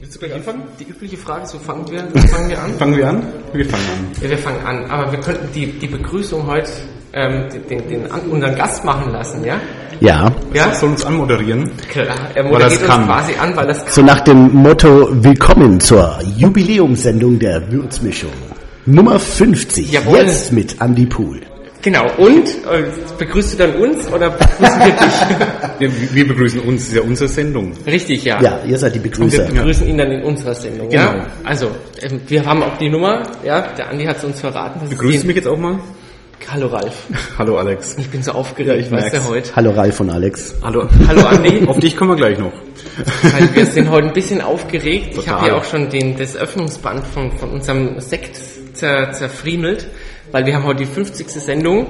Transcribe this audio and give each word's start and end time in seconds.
Willst 0.00 0.14
du 0.14 0.20
gleich 0.20 0.34
anfangen? 0.34 0.62
Die 0.78 0.84
übliche 0.84 1.16
Frage, 1.16 1.44
so 1.44 1.58
fangen 1.58 1.90
wir, 1.90 2.00
fangen 2.28 2.48
wir 2.48 2.62
an? 2.62 2.74
Fangen 2.78 2.96
wir 2.96 3.08
an? 3.08 3.26
Wir 3.52 3.64
fangen 3.64 3.82
an. 3.82 4.22
Ja, 4.22 4.30
wir 4.30 4.38
fangen 4.38 4.64
an, 4.64 4.84
aber 4.88 5.10
wir 5.10 5.18
könnten 5.18 5.48
die, 5.52 5.66
die 5.72 5.88
Begrüßung 5.88 6.46
heute 6.46 6.70
ähm, 7.14 7.48
den, 7.50 7.66
den, 7.66 7.88
den, 7.88 8.06
unseren 8.30 8.54
Gast 8.54 8.84
machen 8.84 9.10
lassen, 9.10 9.44
ja? 9.44 9.60
Ja. 9.98 10.30
Ja? 10.54 10.72
Soll 10.72 10.90
uns 10.90 11.04
anmoderieren? 11.04 11.68
Klar, 11.90 12.16
er 12.32 12.44
moderiert 12.44 12.78
uns 12.78 12.86
kann. 12.86 13.06
quasi 13.06 13.32
an, 13.40 13.56
weil 13.56 13.66
das 13.66 13.92
So 13.92 14.02
nach 14.02 14.20
dem 14.20 14.54
Motto 14.54 15.08
Willkommen 15.10 15.80
zur 15.80 16.20
Jubiläumssendung 16.36 17.36
der 17.40 17.72
Würzmischung. 17.72 18.30
Nummer 18.86 19.18
50. 19.18 19.90
Jawohl. 19.90 20.18
Jetzt 20.18 20.52
mit 20.52 20.80
Andy 20.80 21.06
Pool. 21.06 21.40
Genau, 21.82 22.06
und? 22.18 22.48
Äh, 22.48 22.84
Begrüßt 23.18 23.54
du 23.54 23.56
dann 23.58 23.74
uns 23.76 24.08
oder 24.12 24.30
begrüßen 24.30 24.78
wir 24.80 24.86
dich? 24.92 25.48
Ja, 25.80 25.88
wir 26.12 26.26
begrüßen 26.26 26.58
uns, 26.60 26.80
das 26.82 26.88
ist 26.88 26.96
ja 26.96 27.02
unsere 27.02 27.28
Sendung. 27.28 27.72
Richtig, 27.86 28.24
ja. 28.24 28.42
Ja, 28.42 28.60
ihr 28.66 28.76
seid 28.78 28.96
die 28.96 28.98
Und 28.98 29.04
wir 29.04 29.10
Begrüßer. 29.12 29.44
begrüßen 29.44 29.86
ihn 29.86 29.96
dann 29.96 30.10
in 30.10 30.24
unserer 30.24 30.54
Sendung, 30.56 30.88
Genau. 30.88 31.02
ja? 31.02 31.26
Also, 31.44 31.70
ähm, 32.02 32.20
wir 32.26 32.44
haben 32.44 32.64
auch 32.64 32.76
die 32.78 32.88
Nummer, 32.90 33.22
ja, 33.44 33.60
der 33.78 33.88
Andi 33.90 34.04
hat 34.06 34.16
es 34.18 34.24
uns 34.24 34.40
verraten. 34.40 34.88
Begrüßt 34.88 35.24
mich 35.24 35.36
jetzt 35.36 35.46
auch 35.46 35.56
mal? 35.56 35.78
Hallo 36.50 36.66
Ralf. 36.66 37.04
Hallo 37.38 37.58
Alex. 37.58 37.94
Ich 37.98 38.08
bin 38.10 38.24
so 38.24 38.32
aufgeregt, 38.32 38.86
ich 38.86 38.90
weißt 38.90 39.06
du, 39.08 39.16
merk's. 39.18 39.28
heute. 39.28 39.50
Hallo 39.54 39.70
Ralf 39.70 40.00
und 40.00 40.10
Alex. 40.10 40.54
Hallo. 40.64 40.88
Hallo 41.06 41.26
Andi. 41.26 41.64
Auf 41.68 41.78
dich 41.78 41.96
kommen 41.96 42.10
wir 42.10 42.16
gleich 42.16 42.38
noch. 42.38 42.52
Weil 43.22 43.54
wir 43.54 43.66
sind 43.66 43.88
heute 43.88 44.08
ein 44.08 44.12
bisschen 44.14 44.40
aufgeregt. 44.40 45.10
Ich 45.10 45.14
Total. 45.16 45.34
habe 45.34 45.44
hier 45.44 45.56
auch 45.56 45.64
schon 45.64 45.88
den, 45.90 46.16
das 46.16 46.36
Öffnungsband 46.36 47.06
von, 47.06 47.30
von 47.38 47.50
unserem 47.50 48.00
Sekt 48.00 48.36
zer, 48.74 49.12
zerfriemelt, 49.12 49.86
weil 50.32 50.46
wir 50.46 50.54
haben 50.54 50.64
heute 50.64 50.84
die 50.84 50.90
50. 50.90 51.28
Sendung 51.28 51.86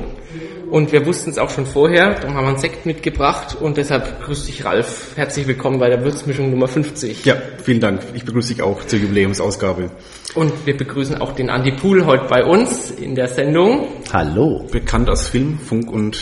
und 0.71 0.93
wir 0.93 1.07
wussten 1.07 1.31
es 1.31 1.39
auch 1.39 1.51
schon 1.51 1.67
vorher. 1.67 2.15
Darum 2.15 2.35
haben 2.35 2.45
wir 2.45 2.51
einen 2.51 2.59
Sekt 2.59 2.87
mitgebracht 2.87 3.57
und 3.59 3.77
deshalb 3.77 4.23
grüß 4.23 4.47
dich 4.47 4.65
Ralf. 4.65 5.13
Herzlich 5.17 5.47
willkommen 5.47 5.79
bei 5.79 5.89
der 5.89 6.05
Würzmischung 6.05 6.51
Nummer 6.51 6.69
50. 6.69 7.25
Ja, 7.25 7.37
vielen 7.63 7.81
Dank. 7.81 8.03
Ich 8.15 8.25
begrüße 8.25 8.55
dich 8.55 8.63
auch 8.63 8.85
zur 8.85 8.99
Jubiläumsausgabe. 8.99 9.91
Und 10.35 10.53
wir 10.67 10.77
begrüßen 10.77 11.21
auch 11.21 11.33
den 11.33 11.51
Andi 11.51 11.73
Pool 11.73 12.05
heute 12.07 12.27
bei 12.29 12.45
uns 12.45 12.91
in 12.91 13.15
der 13.15 13.29
Sendung. 13.29 13.89
Hallo. 14.13 14.67
Bekannt 14.71 15.09
aus 15.09 15.29
Film, 15.29 15.59
Funk 15.59 15.91
und 15.91 16.19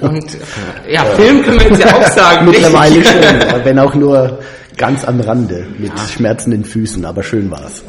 Und 0.00 0.38
ja, 0.90 1.04
Film 1.04 1.42
können 1.42 1.60
wir 1.60 1.68
jetzt 1.68 1.84
ja 1.84 1.94
auch 1.94 2.06
sagen. 2.06 2.46
Mittlerweile 2.46 3.04
schon, 3.04 3.64
wenn 3.64 3.78
auch 3.78 3.94
nur 3.94 4.40
ganz 4.76 5.04
am 5.04 5.20
Rande 5.20 5.66
mit 5.78 5.92
schmerzenden 5.98 6.64
Füßen, 6.64 7.04
aber 7.04 7.22
schön 7.22 7.50
war's. 7.50 7.82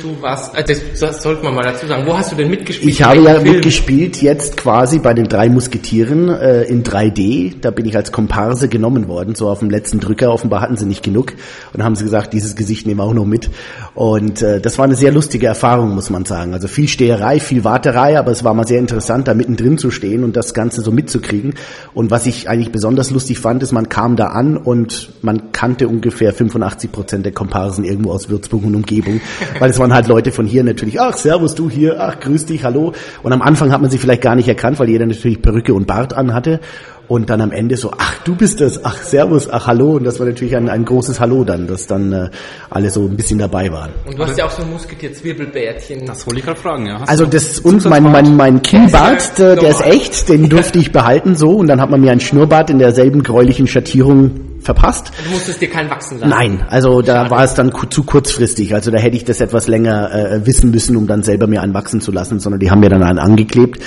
Du 0.00 0.22
warst, 0.22 0.54
äh, 0.56 0.64
das, 0.64 1.22
sollte 1.22 1.44
man 1.44 1.54
mal 1.54 1.62
dazu 1.62 1.86
sagen. 1.86 2.06
Wo 2.06 2.16
hast 2.16 2.32
du 2.32 2.36
denn 2.36 2.48
mitgespielt? 2.48 2.90
Ich 2.90 3.02
habe 3.02 3.20
ja 3.20 3.40
Film? 3.40 3.54
mitgespielt 3.54 4.22
jetzt 4.22 4.56
quasi 4.56 4.98
bei 4.98 5.12
den 5.12 5.28
drei 5.28 5.48
Musketieren 5.48 6.28
äh, 6.28 6.62
in 6.62 6.82
3D. 6.82 7.56
Da 7.60 7.70
bin 7.70 7.84
ich 7.84 7.96
als 7.96 8.10
Komparse 8.10 8.68
genommen 8.68 9.08
worden, 9.08 9.34
so 9.34 9.48
auf 9.48 9.58
dem 9.58 9.68
letzten 9.68 10.00
Drücker. 10.00 10.32
Offenbar 10.32 10.62
hatten 10.62 10.76
sie 10.76 10.86
nicht 10.86 11.02
genug 11.02 11.34
und 11.74 11.84
haben 11.84 11.96
sie 11.96 12.04
gesagt, 12.04 12.32
dieses 12.32 12.56
Gesicht 12.56 12.86
nehmen 12.86 13.00
wir 13.00 13.04
auch 13.04 13.14
noch 13.14 13.26
mit. 13.26 13.50
Und 13.94 14.40
äh, 14.40 14.60
das 14.60 14.78
war 14.78 14.86
eine 14.86 14.94
sehr 14.94 15.12
lustige 15.12 15.46
Erfahrung, 15.46 15.94
muss 15.94 16.08
man 16.08 16.24
sagen. 16.24 16.54
Also 16.54 16.66
viel 16.66 16.88
Steherei, 16.88 17.38
viel 17.38 17.64
Warterei, 17.64 18.18
aber 18.18 18.30
es 18.30 18.42
war 18.42 18.54
mal 18.54 18.66
sehr 18.66 18.78
interessant, 18.78 19.28
da 19.28 19.34
mittendrin 19.34 19.76
zu 19.76 19.90
stehen 19.90 20.24
und 20.24 20.36
das 20.36 20.54
Ganze 20.54 20.80
so 20.80 20.92
mitzukriegen. 20.92 21.54
Und 21.92 22.10
was 22.10 22.26
ich 22.26 22.48
eigentlich 22.48 22.72
besonders 22.72 23.10
lustig 23.10 23.38
fand, 23.38 23.62
ist, 23.62 23.72
man 23.72 23.88
kam 23.88 24.16
da 24.16 24.28
an 24.28 24.56
und 24.56 25.12
man 25.20 25.52
kannte 25.52 25.88
ungefähr 25.88 26.32
85 26.32 26.90
Prozent 26.90 27.26
der 27.26 27.32
Komparsen 27.32 27.84
irgendwo 27.84 28.12
aus 28.12 28.30
Würzburg 28.30 28.64
und 28.64 28.74
Umgebung, 28.74 29.20
weil 29.58 29.70
es 29.70 29.78
waren 29.78 29.89
halt 29.92 30.08
Leute 30.08 30.32
von 30.32 30.46
hier 30.46 30.64
natürlich, 30.64 31.00
ach, 31.00 31.16
servus 31.16 31.54
du 31.54 31.70
hier, 31.70 32.00
ach, 32.00 32.20
grüß 32.20 32.46
dich, 32.46 32.64
hallo. 32.64 32.92
Und 33.22 33.32
am 33.32 33.42
Anfang 33.42 33.72
hat 33.72 33.80
man 33.80 33.90
sie 33.90 33.98
vielleicht 33.98 34.22
gar 34.22 34.34
nicht 34.34 34.48
erkannt, 34.48 34.78
weil 34.78 34.88
jeder 34.88 35.06
natürlich 35.06 35.42
Perücke 35.42 35.74
und 35.74 35.86
Bart 35.86 36.12
anhatte. 36.14 36.60
Und 37.08 37.28
dann 37.28 37.40
am 37.40 37.50
Ende 37.50 37.76
so, 37.76 37.90
ach, 37.98 38.18
du 38.22 38.36
bist 38.36 38.60
das, 38.60 38.84
ach, 38.84 39.02
servus, 39.02 39.50
ach, 39.50 39.66
hallo. 39.66 39.96
Und 39.96 40.04
das 40.04 40.20
war 40.20 40.26
natürlich 40.26 40.54
ein, 40.54 40.68
ein 40.68 40.84
großes 40.84 41.18
Hallo 41.18 41.42
dann, 41.42 41.66
dass 41.66 41.88
dann 41.88 42.12
äh, 42.12 42.30
alle 42.70 42.88
so 42.88 43.04
ein 43.04 43.16
bisschen 43.16 43.40
dabei 43.40 43.72
waren. 43.72 43.90
Und 44.06 44.16
du 44.16 44.24
hast 44.24 44.38
ja 44.38 44.46
auch 44.46 44.50
so 44.50 44.62
ein 44.62 44.70
Musketier-Zwirbelbärtchen. 44.70 46.06
das 46.06 46.24
wollte 46.24 46.38
ich 46.38 46.46
gerade 46.46 46.60
fragen, 46.60 46.86
ja. 46.86 47.00
Hast 47.00 47.08
Also 47.08 47.26
das 47.26 47.58
und 47.58 47.84
mein 47.86 48.04
mein 48.04 48.36
mein 48.36 48.62
Kinnbart, 48.62 49.36
Der 49.38 49.56
der, 49.56 49.70
ist 49.70 49.84
echt, 49.84 50.28
den 50.28 50.48
durfte 50.48 50.78
ich 50.78 50.92
behalten 50.92 51.34
so 51.34 51.50
und 51.56 51.66
dann 51.66 51.80
hat 51.80 51.90
man 51.90 52.00
mir 52.00 52.12
ein 52.12 52.20
Schnurrbart 52.20 52.70
in 52.70 52.78
derselben 52.78 53.24
gräulichen 53.24 53.66
Schattierung 53.66 54.49
verpasst. 54.62 55.10
Du 55.24 55.30
musstest 55.30 55.60
dir 55.60 55.70
keinen 55.70 55.90
wachsen 55.90 56.18
lassen. 56.18 56.30
Nein, 56.30 56.64
also 56.68 57.02
da 57.02 57.30
war 57.30 57.44
es 57.44 57.54
dann 57.54 57.72
zu 57.90 58.04
kurzfristig. 58.04 58.74
Also 58.74 58.90
da 58.90 58.98
hätte 58.98 59.16
ich 59.16 59.24
das 59.24 59.40
etwas 59.40 59.68
länger 59.68 60.12
äh, 60.12 60.46
wissen 60.46 60.70
müssen, 60.70 60.96
um 60.96 61.06
dann 61.06 61.22
selber 61.22 61.46
mir 61.46 61.62
einen 61.62 61.74
wachsen 61.74 62.00
zu 62.00 62.12
lassen, 62.12 62.40
sondern 62.40 62.60
die 62.60 62.70
haben 62.70 62.80
mir 62.80 62.90
dann 62.90 63.02
einen 63.02 63.18
angeklebt 63.18 63.80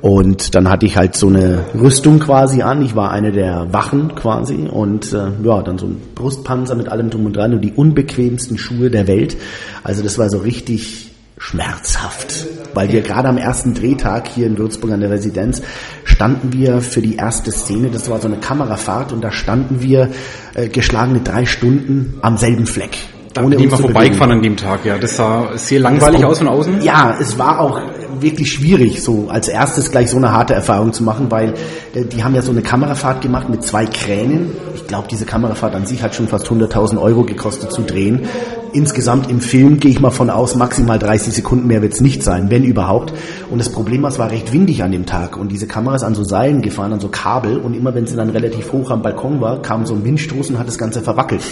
und 0.00 0.54
dann 0.54 0.68
hatte 0.68 0.86
ich 0.86 0.96
halt 0.96 1.16
so 1.16 1.28
eine 1.28 1.64
Rüstung 1.74 2.20
quasi 2.20 2.62
an. 2.62 2.82
Ich 2.82 2.94
war 2.94 3.10
eine 3.10 3.32
der 3.32 3.72
Wachen 3.72 4.14
quasi 4.14 4.68
und 4.70 5.12
äh, 5.12 5.28
ja, 5.42 5.62
dann 5.62 5.78
so 5.78 5.86
ein 5.86 6.00
Brustpanzer 6.14 6.74
mit 6.74 6.88
allem 6.88 7.10
drum 7.10 7.26
und 7.26 7.36
dran 7.36 7.52
und 7.52 7.62
die 7.62 7.72
unbequemsten 7.72 8.58
Schuhe 8.58 8.90
der 8.90 9.08
Welt. 9.08 9.36
Also 9.82 10.02
das 10.02 10.18
war 10.18 10.28
so 10.30 10.38
richtig 10.38 11.07
schmerzhaft, 11.38 12.46
weil 12.74 12.92
wir 12.92 13.02
gerade 13.02 13.28
am 13.28 13.38
ersten 13.38 13.74
Drehtag 13.74 14.28
hier 14.28 14.46
in 14.46 14.58
Würzburg 14.58 14.92
an 14.92 15.00
der 15.00 15.10
Residenz 15.10 15.62
standen 16.04 16.52
wir 16.52 16.80
für 16.80 17.00
die 17.00 17.16
erste 17.16 17.52
Szene, 17.52 17.90
das 17.90 18.10
war 18.10 18.20
so 18.20 18.28
eine 18.28 18.38
Kamerafahrt 18.38 19.12
und 19.12 19.22
da 19.22 19.30
standen 19.30 19.80
wir 19.80 20.10
äh, 20.54 20.68
geschlagene 20.68 21.20
drei 21.20 21.46
Stunden 21.46 22.18
am 22.22 22.36
selben 22.36 22.66
Fleck. 22.66 22.98
Da 23.34 23.42
bin 23.42 23.52
ich 23.52 23.64
uns 23.64 23.72
mal 23.72 23.78
vorbeigefahren 23.78 24.32
an 24.32 24.42
dem 24.42 24.56
Tag, 24.56 24.84
ja. 24.84 24.98
Das 24.98 25.16
sah 25.16 25.50
sehr 25.56 25.80
langweilig 25.80 26.24
aus 26.24 26.38
von 26.38 26.48
außen. 26.48 26.82
ja, 26.82 27.16
es 27.20 27.38
war 27.38 27.60
auch 27.60 27.80
wirklich 28.20 28.52
schwierig, 28.52 29.02
so 29.02 29.28
als 29.28 29.48
erstes 29.48 29.90
gleich 29.90 30.10
so 30.10 30.16
eine 30.16 30.32
harte 30.32 30.54
Erfahrung 30.54 30.92
zu 30.92 31.02
machen, 31.02 31.30
weil 31.30 31.54
äh, 31.94 32.04
die 32.04 32.24
haben 32.24 32.34
ja 32.34 32.42
so 32.42 32.50
eine 32.50 32.62
Kamerafahrt 32.62 33.20
gemacht 33.20 33.48
mit 33.48 33.62
zwei 33.62 33.86
Kränen. 33.86 34.50
Ich 34.74 34.86
glaube, 34.86 35.08
diese 35.10 35.24
Kamerafahrt 35.24 35.74
an 35.74 35.86
sich 35.86 36.02
hat 36.02 36.14
schon 36.14 36.28
fast 36.28 36.46
100.000 36.48 37.00
Euro 37.00 37.24
gekostet 37.24 37.72
zu 37.72 37.82
drehen. 37.82 38.26
Insgesamt 38.72 39.30
im 39.30 39.40
Film 39.40 39.80
gehe 39.80 39.90
ich 39.90 40.00
mal 40.00 40.10
von 40.10 40.30
aus, 40.30 40.54
maximal 40.54 40.98
30 40.98 41.32
Sekunden 41.32 41.66
mehr 41.66 41.80
wird 41.80 41.94
es 41.94 42.00
nicht 42.00 42.22
sein, 42.22 42.50
wenn 42.50 42.64
überhaupt. 42.64 43.12
Und 43.50 43.58
das 43.58 43.70
Problem 43.70 44.02
war, 44.02 44.10
es 44.10 44.18
war 44.18 44.30
recht 44.30 44.52
windig 44.52 44.82
an 44.82 44.92
dem 44.92 45.06
Tag 45.06 45.36
und 45.36 45.50
diese 45.50 45.66
Kamera 45.66 45.96
ist 45.96 46.02
an 46.02 46.14
so 46.14 46.24
Seilen 46.24 46.60
gefahren, 46.60 46.92
an 46.92 47.00
so 47.00 47.08
Kabel 47.08 47.58
und 47.58 47.74
immer 47.74 47.94
wenn 47.94 48.06
sie 48.06 48.16
dann 48.16 48.30
relativ 48.30 48.72
hoch 48.72 48.90
am 48.90 49.02
Balkon 49.02 49.40
war, 49.40 49.62
kam 49.62 49.86
so 49.86 49.94
ein 49.94 50.04
Windstoß 50.04 50.50
und 50.50 50.58
hat 50.58 50.68
das 50.68 50.78
Ganze 50.78 51.00
verwackelt. 51.00 51.42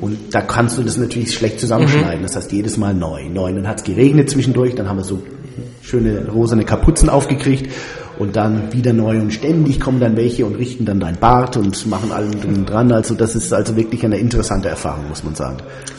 Und 0.00 0.34
da 0.34 0.42
kannst 0.42 0.76
du 0.78 0.82
das 0.82 0.96
natürlich 0.98 1.34
schlecht 1.34 1.60
zusammenschneiden. 1.60 2.22
Das 2.22 2.36
heißt, 2.36 2.52
jedes 2.52 2.76
Mal 2.76 2.94
neu, 2.94 3.28
neu. 3.28 3.52
Dann 3.52 3.66
hat 3.66 3.78
es 3.78 3.84
geregnet 3.84 4.30
zwischendurch, 4.30 4.74
dann 4.74 4.88
haben 4.88 4.98
wir 4.98 5.04
so 5.04 5.22
schöne 5.82 6.28
rosane 6.28 6.64
Kapuzen 6.64 7.08
aufgekriegt 7.08 7.72
und 8.18 8.36
dann 8.36 8.72
wieder 8.72 8.92
neu 8.92 9.20
und 9.20 9.32
ständig 9.32 9.80
kommen 9.80 10.00
dann 10.00 10.16
welche 10.16 10.46
und 10.46 10.56
richten 10.56 10.84
dann 10.84 11.00
dein 11.00 11.16
Bart 11.16 11.56
und 11.56 11.86
machen 11.86 12.12
allem 12.12 12.40
drum 12.40 12.66
dran. 12.66 12.92
Also 12.92 13.14
das 13.14 13.36
ist 13.36 13.52
also 13.52 13.76
wirklich 13.76 14.04
eine 14.04 14.18
interessante 14.18 14.68
Erfahrung, 14.68 15.08
muss 15.08 15.24
man 15.24 15.34
sagen. 15.34 15.58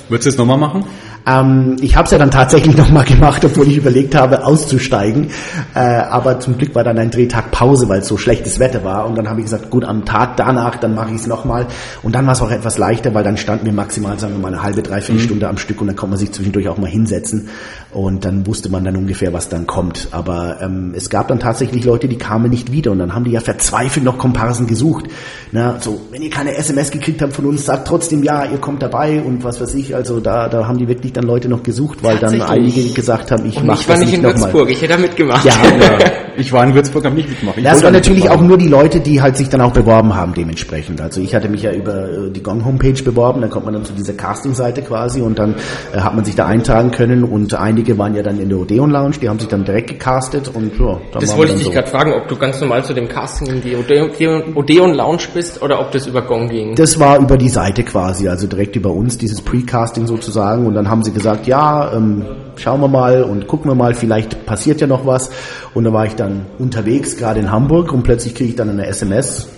Würdest 0.10 0.26
du 0.26 0.30
es 0.32 0.38
nochmal 0.38 0.58
machen? 0.58 0.86
Ähm, 1.28 1.76
ich 1.82 1.96
habe 1.96 2.06
es 2.06 2.12
ja 2.12 2.18
dann 2.18 2.32
tatsächlich 2.32 2.78
nochmal 2.78 3.04
gemacht, 3.04 3.44
obwohl 3.44 3.68
ich 3.68 3.78
überlegt 3.78 4.16
habe, 4.16 4.46
auszusteigen. 4.46 5.30
Äh, 5.76 5.80
aber 5.80 6.40
zum 6.40 6.58
Glück 6.58 6.74
war 6.74 6.84
dann 6.84 6.98
ein 6.98 7.12
Drehtag 7.12 7.52
Pause, 7.52 7.90
weil 7.90 8.00
es 8.00 8.08
so 8.08 8.18
schlechtes 8.18 8.60
Wetter 8.60 8.84
war. 8.84 9.06
Und 9.08 9.18
dann 9.18 9.30
habe 9.30 9.40
ich 9.42 9.46
gesagt, 9.46 9.70
gut, 9.70 9.84
am 9.84 10.06
Tag 10.06 10.38
danach, 10.38 10.78
dann 10.78 10.96
mache 10.96 11.10
ich 11.10 11.22
es 11.22 11.28
nochmal. 11.28 11.68
Und 12.04 12.16
dann 12.16 12.26
war 12.26 12.34
es 12.34 12.42
auch 12.42 12.52
etwas 12.52 12.78
leichter, 12.78 13.14
weil 13.14 13.24
dann 13.24 13.38
standen 13.38 13.66
wir 13.66 13.74
maximal, 13.74 14.18
sagen 14.18 14.34
wir 14.34 14.40
mal, 14.40 14.54
eine 14.54 14.64
halbe, 14.64 14.82
dreiviertel 14.82 15.22
Stunde 15.22 15.50
am 15.50 15.58
Stück 15.58 15.82
und 15.82 15.88
dann 15.88 15.96
konnte 15.96 16.12
man 16.12 16.20
sich 16.20 16.32
zwischendurch 16.32 16.70
auch 16.70 16.78
mal 16.78 16.90
hinsetzen. 16.90 17.50
Und 17.98 18.26
dann 18.26 18.46
wusste 18.46 18.70
man 18.70 18.84
dann 18.84 18.96
ungefähr, 18.96 19.34
was 19.34 19.50
dann 19.50 19.66
kommt. 19.66 20.10
Aber 20.12 20.62
ähm, 20.62 20.94
es 20.96 21.10
gab 21.10 21.30
dann 21.30 21.40
tatsächlich 21.40 21.84
Leute, 21.84 22.08
die 22.08 22.20
kamen 22.20 22.52
nicht 22.52 22.72
wieder. 22.72 22.92
Und 22.92 23.00
dann 23.00 23.16
haben 23.16 23.24
die 23.24 23.32
ja 23.32 23.40
verzweifelt 23.40 24.06
noch 24.06 24.20
Komparsen 24.20 24.68
gesucht. 24.68 25.06
Na, 25.52 25.80
so, 25.80 26.00
wenn 26.12 26.22
ihr 26.22 26.30
keine 26.30 26.56
SMS 26.56 26.92
gekriegt 26.92 27.24
habt 27.24 27.34
von 27.34 27.48
uns, 27.48 27.66
sagt 27.66 27.88
trotzdem 27.88 28.22
ja, 28.22 28.46
ihr 28.46 28.60
kommt 28.60 28.84
dabei 28.84 29.20
und 29.20 29.44
was 29.44 29.60
weiß 29.60 29.74
ich. 29.74 29.96
Also 29.96 30.20
da, 30.20 30.48
da 30.48 30.68
haben 30.68 30.78
die 30.78 30.88
wirklich 30.88 31.12
dann 31.12 31.24
Leute 31.24 31.50
noch 31.50 31.64
gesucht, 31.64 32.04
weil 32.04 32.20
dann 32.20 32.40
einige 32.40 32.88
gesagt 32.94 33.32
haben, 33.32 33.48
ich 33.48 33.64
mache 33.64 33.82
ich 33.82 33.90
war 33.90 33.96
das 33.96 34.06
nicht 34.06 34.14
in. 34.14 34.22
Würzburg, 34.22 34.70
ich 34.70 34.80
hätte 34.80 34.94
da 34.94 35.00
mitgemacht. 35.00 35.44
Ja, 35.44 35.54
Ja. 35.56 35.98
Ich 36.40 36.54
war 36.54 36.64
in 36.64 36.76
Würzburg, 36.76 37.04
habe 37.04 37.16
nicht 37.16 37.30
mitgemacht. 37.30 37.58
Ich 37.58 37.64
das 37.64 37.82
waren 37.82 37.94
nicht 37.94 38.06
natürlich 38.06 38.30
auch 38.30 38.40
nur 38.40 38.60
die 38.60 38.68
Leute, 38.68 39.00
die 39.00 39.22
halt 39.24 39.38
sich 39.38 39.50
dann 39.50 39.60
auch 39.60 39.74
beworben 39.74 40.14
haben 40.14 40.36
dementsprechend. 40.36 41.02
Also 41.02 41.20
ich 41.20 41.34
hatte 41.34 41.50
mich 41.50 41.64
ja 41.64 41.74
über 41.74 42.10
äh, 42.10 42.30
die 42.30 42.44
Gong 42.44 42.64
Homepage 42.64 43.02
beworben, 43.02 43.42
dann 43.42 43.50
kommt 43.50 43.66
man 43.66 43.74
dann 43.74 43.86
zu 43.86 43.94
dieser 43.94 44.14
Casting-Seite 44.14 44.84
quasi 44.84 45.22
und 45.22 45.40
dann 45.40 45.56
äh, 45.94 46.00
hat 46.00 46.16
man 46.16 46.24
sich 46.26 46.36
da 46.36 46.46
eintragen 46.46 46.92
können 46.92 47.24
und 47.24 47.56
einige 47.56 47.87
waren 47.96 48.16
ja 48.16 48.24
dann 48.24 48.40
in 48.40 48.50
der 48.50 48.58
Odeon 48.58 48.90
Lounge, 48.90 49.18
die 49.22 49.30
haben 49.30 49.38
sich 49.40 49.48
dann 49.48 49.64
direkt 49.64 49.90
gecastet 49.90 50.50
und 50.54 50.72
ja, 50.80 51.00
Das 51.14 51.38
wollte 51.38 51.54
ich 51.54 51.60
dich 51.60 51.68
dann 51.68 51.76
gerade 51.76 51.88
fragen, 51.88 52.14
ob 52.14 52.28
du 52.28 52.36
ganz 52.36 52.60
normal 52.60 52.84
zu 52.84 52.94
dem 52.94 53.08
Casting 53.08 53.48
in 53.48 53.62
die 53.62 53.76
Odeon 53.76 54.94
Lounge 54.94 55.24
bist 55.34 55.62
oder 55.62 55.80
ob 55.80 55.92
das 55.92 56.08
über 56.08 56.24
Gong 56.24 56.50
ging. 56.50 56.76
Das 56.76 57.00
war 57.00 57.20
über 57.20 57.38
die 57.38 57.50
Seite 57.50 57.84
quasi, 57.84 58.28
also 58.28 58.48
direkt 58.48 58.76
über 58.76 58.92
uns, 58.92 59.18
dieses 59.18 59.42
Pre-Casting 59.42 60.08
sozusagen. 60.08 60.66
Und 60.66 60.74
dann 60.74 60.90
haben 60.90 61.04
sie 61.04 61.12
gesagt, 61.12 61.46
ja, 61.46 61.94
ähm, 61.94 62.26
schauen 62.56 62.82
wir 62.82 62.88
mal 62.88 63.24
und 63.24 63.48
gucken 63.48 63.70
wir 63.70 63.76
mal, 63.76 63.94
vielleicht 63.94 64.46
passiert 64.46 64.82
ja 64.82 64.88
noch 64.88 65.06
was. 65.06 65.30
Und 65.74 65.84
da 65.84 65.94
war 65.94 66.06
ich 66.06 66.16
dann 66.16 66.48
unterwegs, 66.58 67.18
gerade 67.18 67.40
in 67.40 67.52
Hamburg, 67.52 67.92
und 67.94 68.04
plötzlich 68.04 68.36
kriege 68.36 68.50
ich 68.50 68.56
dann 68.56 68.70
eine 68.70 68.88
SMS. 68.88 69.50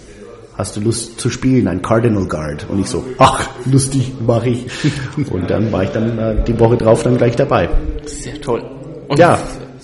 Hast 0.60 0.76
du 0.76 0.82
Lust 0.82 1.22
zu 1.22 1.30
spielen, 1.30 1.70
ein 1.70 1.82
Cardinal 1.82 2.26
Guard? 2.26 2.68
Und 2.70 2.82
ich 2.82 2.88
so, 2.88 3.06
ach, 3.18 3.48
lustig, 3.64 4.12
mache 4.28 4.50
ich. 4.50 4.66
Und 5.32 5.50
dann 5.50 5.72
war 5.72 5.84
ich 5.84 5.90
dann 5.92 6.20
äh, 6.20 6.44
die 6.44 6.60
Woche 6.60 6.76
drauf 6.76 7.02
dann 7.02 7.16
gleich 7.16 7.38
dabei. 7.38 7.70
Sehr 8.04 8.42
toll. 8.42 8.62
Und 9.08 9.18
Ja. 9.18 9.40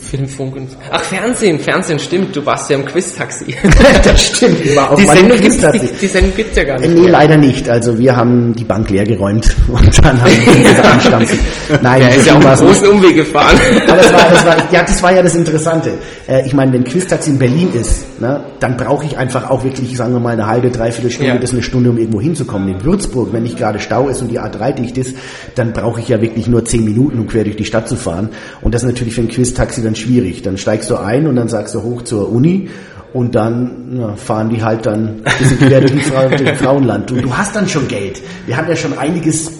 Filmfunk 0.06 0.56
und, 0.56 0.69
ach, 0.92 1.02
Fernsehen, 1.04 1.60
Fernsehen, 1.60 2.00
stimmt, 2.00 2.36
du 2.36 2.46
warst 2.46 2.69
ja 2.69 2.78
im 2.78 2.86
Quiz-Taxi. 2.86 3.56
das 4.04 4.22
stimmt, 4.22 4.63
ich 4.63 4.75
war 4.75 4.92
auch 4.92 4.96
Die 4.96 5.06
Sendung, 5.06 5.40
gibt's, 5.40 5.57
die, 5.57 5.90
die 6.02 6.07
Sendung 6.07 6.36
gibt's 6.36 6.56
ja 6.56 6.63
gar 6.63 6.80
nicht. 6.80 6.94
Nee, 6.94 7.02
mehr. 7.02 7.12
leider 7.12 7.38
nicht. 7.38 7.68
Also 7.69 7.98
wir 7.98 8.16
haben 8.16 8.54
die 8.56 8.63
Bank 8.63 8.90
leer 8.90 9.04
geräumt 9.06 9.56
und 9.68 10.06
dann 10.06 10.22
haben 10.22 10.31
wir 10.31 10.54
diese 10.54 10.84
anstampfen. 10.92 11.40
Nein, 11.81 12.02
Er 12.04 12.16
ist 12.16 12.25
ja 12.28 12.34
auch 12.38 12.46
einen 12.46 12.57
großen 12.57 12.88
Umweg 12.88 13.16
gefahren. 13.16 13.57
Aber 13.88 14.00
es 14.02 14.13
war, 14.13 14.31
es 14.31 14.46
war, 14.46 14.57
ja, 14.72 14.81
das 14.84 15.02
war 15.04 15.13
ja 15.13 15.22
das 15.24 15.36
Interessante. 15.36 15.92
Äh, 16.28 16.46
ich 16.46 16.54
meine, 16.54 16.72
wenn 16.74 16.84
Quiztaxi 16.84 17.31
in 17.31 17.40
Berlin 17.40 17.69
ist, 17.74 18.19
ne, 18.22 18.44
dann 18.60 18.78
brauche 18.78 19.06
ich 19.06 19.18
einfach 19.18 19.50
auch 19.50 19.63
wirklich, 19.63 19.96
sagen 19.98 20.13
wir 20.13 20.19
mal, 20.19 20.34
eine 20.34 20.48
halbe, 20.48 20.69
dreiviertel 20.69 21.12
Stunde 21.12 21.34
Ja. 21.34 21.38
bis 21.40 21.52
eine 21.54 21.63
Stunde, 21.63 21.90
um 21.90 21.98
irgendwo 21.98 22.22
hinzukommen. 22.22 22.68
In 22.69 22.84
Würzburg, 22.84 23.34
wenn 23.34 23.44
nicht 23.44 23.57
gerade 23.57 23.80
Stau 23.80 24.07
ist 24.10 24.22
und 24.22 24.30
die 24.30 24.40
A3 24.40 24.74
dicht 24.74 24.98
ist, 24.98 25.16
dann 25.56 25.74
brauche 25.74 26.00
ich 26.00 26.10
ja 26.10 26.22
wirklich 26.22 26.48
nur 26.48 26.63
zehn 26.66 26.86
Minuten, 26.86 27.19
um 27.19 27.28
quer 27.28 27.44
durch 27.44 27.56
die 27.56 27.66
Stadt 27.66 27.88
zu 27.90 27.96
fahren. 27.96 28.30
Und 28.62 28.74
das 28.74 28.84
ist 28.84 28.88
natürlich 28.90 29.16
für 29.16 29.22
ein 29.22 29.28
Quiztaxi 29.30 29.81
dann 29.84 29.94
schwierig. 29.97 30.42
Dann 30.42 30.57
steigst 30.57 30.89
du 30.89 30.97
ein 30.97 31.27
und 31.27 31.36
dann 31.36 31.50
sagst 31.50 31.75
du 31.75 31.83
hoch 31.83 32.03
zur 32.03 32.31
Uni 32.31 32.69
und 33.15 33.33
dann 33.33 33.97
ja, 33.97 34.15
fahren 34.15 34.50
die 34.50 34.62
halt 34.62 34.86
dann 34.86 35.21
ein 35.24 35.38
bisschen 35.39 35.69
durch 35.69 36.44
das 36.44 36.57
Frauenland. 36.62 37.12
Und 37.13 37.21
du 37.21 37.38
hast 37.38 37.56
dann 37.56 37.68
schon 37.68 37.88
Geld. 37.88 38.21
Wir 38.45 38.57
haben 38.57 38.68
ja 38.68 38.75
schon 38.75 38.97
einiges 38.97 39.51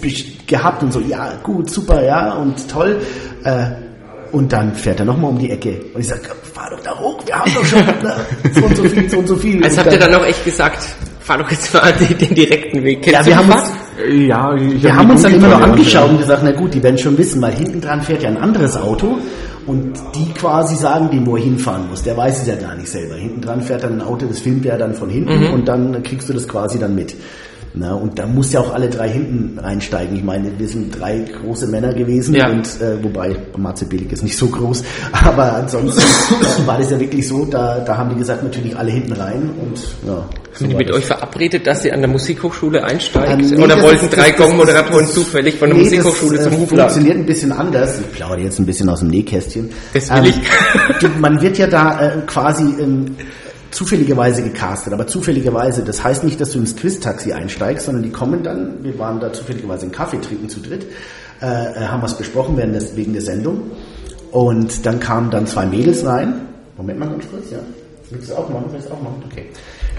gehabt 0.46 0.82
und 0.82 0.92
so, 0.92 1.00
ja, 1.00 1.32
gut, 1.42 1.70
super, 1.70 2.04
ja, 2.04 2.34
und 2.34 2.68
toll. 2.68 3.00
Äh, 3.44 3.66
und 4.32 4.52
dann 4.52 4.74
fährt 4.74 4.98
er 5.00 5.06
nochmal 5.06 5.30
um 5.30 5.38
die 5.38 5.50
Ecke. 5.50 5.80
Und 5.94 6.00
ich 6.02 6.08
sage, 6.08 6.20
fahr 6.52 6.68
doch 6.70 6.80
da 6.82 6.98
hoch, 6.98 7.18
wir 7.24 7.34
haben 7.34 7.54
doch 7.54 7.64
schon 7.64 7.82
so 8.52 8.62
und 8.62 8.76
so 8.76 8.84
viel, 8.84 9.08
so 9.08 9.18
und 9.18 9.26
so 9.26 9.36
viel. 9.36 9.64
Also 9.64 9.80
und 9.80 9.86
habt 9.86 9.92
ihr 9.92 10.00
dann 10.00 10.14
auch 10.14 10.26
echt 10.26 10.44
gesagt, 10.44 10.82
fahr 11.20 11.38
doch 11.38 11.50
jetzt 11.50 11.72
mal 11.72 11.92
den, 11.94 12.18
den 12.18 12.34
direkten 12.34 12.84
Weg. 12.84 13.00
Kennst 13.00 13.20
ja, 13.20 13.26
wir 13.26 13.36
haben 13.38 13.50
uns, 13.50 13.72
Ja, 14.28 14.54
ich 14.54 14.82
wir 14.82 14.92
hab 14.92 14.98
haben 15.00 15.10
uns 15.12 15.22
dann 15.22 15.34
immer 15.34 15.48
noch 15.48 15.62
angeschaut 15.62 16.10
und 16.10 16.18
gesagt, 16.18 16.42
na 16.44 16.52
gut, 16.52 16.74
die 16.74 16.82
werden 16.82 16.98
schon 16.98 17.16
wissen, 17.16 17.40
weil 17.40 17.52
hinten 17.52 17.80
dran 17.80 18.02
fährt 18.02 18.22
ja 18.22 18.28
ein 18.28 18.36
anderes 18.36 18.76
Auto 18.76 19.18
und 19.66 19.94
die 20.14 20.32
quasi 20.32 20.76
sagen, 20.76 21.10
den 21.10 21.26
wo 21.26 21.36
er 21.36 21.42
hinfahren 21.42 21.88
muss. 21.88 22.02
Der 22.02 22.16
weiß 22.16 22.42
es 22.42 22.46
ja 22.46 22.56
gar 22.56 22.74
nicht 22.76 22.88
selber. 22.88 23.16
Hinten 23.16 23.40
dran 23.40 23.60
fährt 23.60 23.82
dann 23.84 23.94
ein 23.94 24.00
Auto, 24.00 24.26
das 24.26 24.38
filmt 24.40 24.64
er 24.66 24.78
dann 24.78 24.94
von 24.94 25.10
hinten 25.10 25.46
Mhm. 25.48 25.52
und 25.54 25.66
dann 25.68 26.02
kriegst 26.02 26.28
du 26.28 26.32
das 26.32 26.46
quasi 26.46 26.78
dann 26.78 26.94
mit. 26.94 27.14
Na, 27.78 27.92
und 27.92 28.18
da 28.18 28.26
muss 28.26 28.54
ja 28.54 28.60
auch 28.60 28.72
alle 28.72 28.88
drei 28.88 29.10
hinten 29.10 29.58
reinsteigen. 29.58 30.16
Ich 30.16 30.24
meine, 30.24 30.50
wir 30.58 30.66
sind 30.66 30.98
drei 30.98 31.18
große 31.42 31.66
Männer 31.66 31.92
gewesen 31.92 32.34
Ja. 32.34 32.48
und 32.48 32.64
äh, 32.80 33.02
wobei 33.04 33.36
Marze 33.58 33.84
Billig 33.84 34.10
ist 34.12 34.22
nicht 34.22 34.38
so 34.38 34.46
groß, 34.46 34.82
aber 35.12 35.52
ansonsten 35.56 36.02
war 36.66 36.78
das 36.78 36.90
ja 36.90 36.98
wirklich 36.98 37.28
so, 37.28 37.44
da, 37.44 37.80
da 37.80 37.98
haben 37.98 38.08
die 38.10 38.16
gesagt, 38.16 38.42
natürlich 38.42 38.74
alle 38.74 38.90
hinten 38.92 39.12
rein 39.12 39.50
und 39.60 39.76
ja. 40.08 40.24
so 40.54 40.58
Sind 40.60 40.70
die 40.70 40.74
mit 40.76 40.88
das. 40.88 40.96
euch 40.96 41.04
verabredet, 41.04 41.66
dass 41.66 41.84
ihr 41.84 41.92
an 41.92 42.00
der 42.00 42.08
Musikhochschule 42.08 42.82
einsteigt? 42.82 43.30
Ähm, 43.42 43.46
nee, 43.58 43.62
Oder 43.62 43.76
das 43.76 43.84
wollten 43.84 44.08
drei 44.08 44.30
das- 44.30 44.38
das- 44.38 44.46
Gong-Moderatoren 44.46 45.04
das- 45.04 45.14
zufällig 45.14 45.56
von 45.58 45.68
der 45.68 45.76
nee, 45.76 45.84
Musikhochschule 45.84 46.36
das, 46.38 46.44
zum 46.44 46.52
äh, 46.54 46.56
Hufladen? 46.56 46.78
funktioniert 46.90 47.16
ein 47.18 47.26
bisschen 47.26 47.52
anders. 47.52 47.98
Ich 48.00 48.10
plaudere 48.12 48.40
jetzt 48.46 48.58
ein 48.58 48.64
bisschen 48.64 48.88
aus 48.88 49.00
dem 49.00 49.08
Nähkästchen. 49.10 49.68
Das 49.92 50.08
will 50.10 50.28
ich. 50.30 50.36
du, 51.00 51.08
man 51.20 51.42
wird 51.42 51.58
ja 51.58 51.66
da 51.66 52.00
äh, 52.00 52.12
quasi 52.26 52.62
ähm, 52.80 53.16
zufälligerweise 53.76 54.42
gecastet, 54.42 54.94
aber 54.94 55.06
zufälligerweise, 55.06 55.84
das 55.84 56.02
heißt 56.02 56.24
nicht, 56.24 56.40
dass 56.40 56.52
du 56.52 56.58
ins 56.58 56.74
Quiz-Taxi 56.76 57.34
einsteigst, 57.34 57.84
sondern 57.84 58.02
die 58.02 58.10
kommen 58.10 58.42
dann, 58.42 58.82
wir 58.82 58.98
waren 58.98 59.20
da 59.20 59.34
zufälligerweise 59.34 59.82
einen 59.82 59.92
Kaffee 59.92 60.18
trinken 60.18 60.48
zu 60.48 60.60
dritt, 60.60 60.86
äh, 61.42 61.44
äh, 61.44 61.86
haben 61.86 62.00
was 62.00 62.16
besprochen 62.16 62.56
während 62.56 62.74
des, 62.74 62.96
wegen 62.96 63.12
der 63.12 63.20
Sendung 63.20 63.70
und 64.32 64.86
dann 64.86 64.98
kamen 64.98 65.30
dann 65.30 65.46
zwei 65.46 65.66
Mädels 65.66 66.06
rein. 66.06 66.48
Moment 66.78 66.98
mal 66.98 67.10
ganz 67.10 67.28
kurz, 67.30 67.50
ja. 67.50 67.58
Willst 68.08 68.30
du 68.30 68.32
es 68.32 68.38
auch 68.38 68.48
machen? 68.48 68.64
Willst 68.70 68.86
du 68.86 68.92
es 68.92 68.96
auch 68.96 69.02
machen? 69.02 69.22
Okay. 69.30 69.46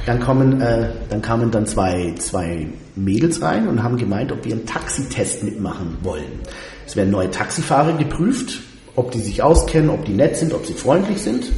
Dann 0.07 0.19
kommen, 0.21 0.59
äh, 0.59 0.89
dann 1.09 1.21
kamen 1.21 1.51
dann 1.51 1.67
zwei, 1.67 2.15
zwei 2.17 2.67
Mädels 2.95 3.43
rein 3.43 3.67
und 3.67 3.83
haben 3.83 3.97
gemeint, 3.97 4.31
ob 4.31 4.43
wir 4.43 4.53
einen 4.53 4.65
Taxitest 4.65 5.43
mitmachen 5.43 5.97
wollen. 6.01 6.39
Es 6.87 6.95
werden 6.95 7.11
neue 7.11 7.29
Taxifahrer 7.29 7.93
geprüft, 7.93 8.59
ob 8.95 9.11
die 9.11 9.19
sich 9.19 9.43
auskennen, 9.43 9.91
ob 9.91 10.05
die 10.05 10.13
nett 10.13 10.35
sind, 10.35 10.53
ob 10.53 10.65
sie 10.65 10.73
freundlich 10.73 11.21
sind. 11.21 11.51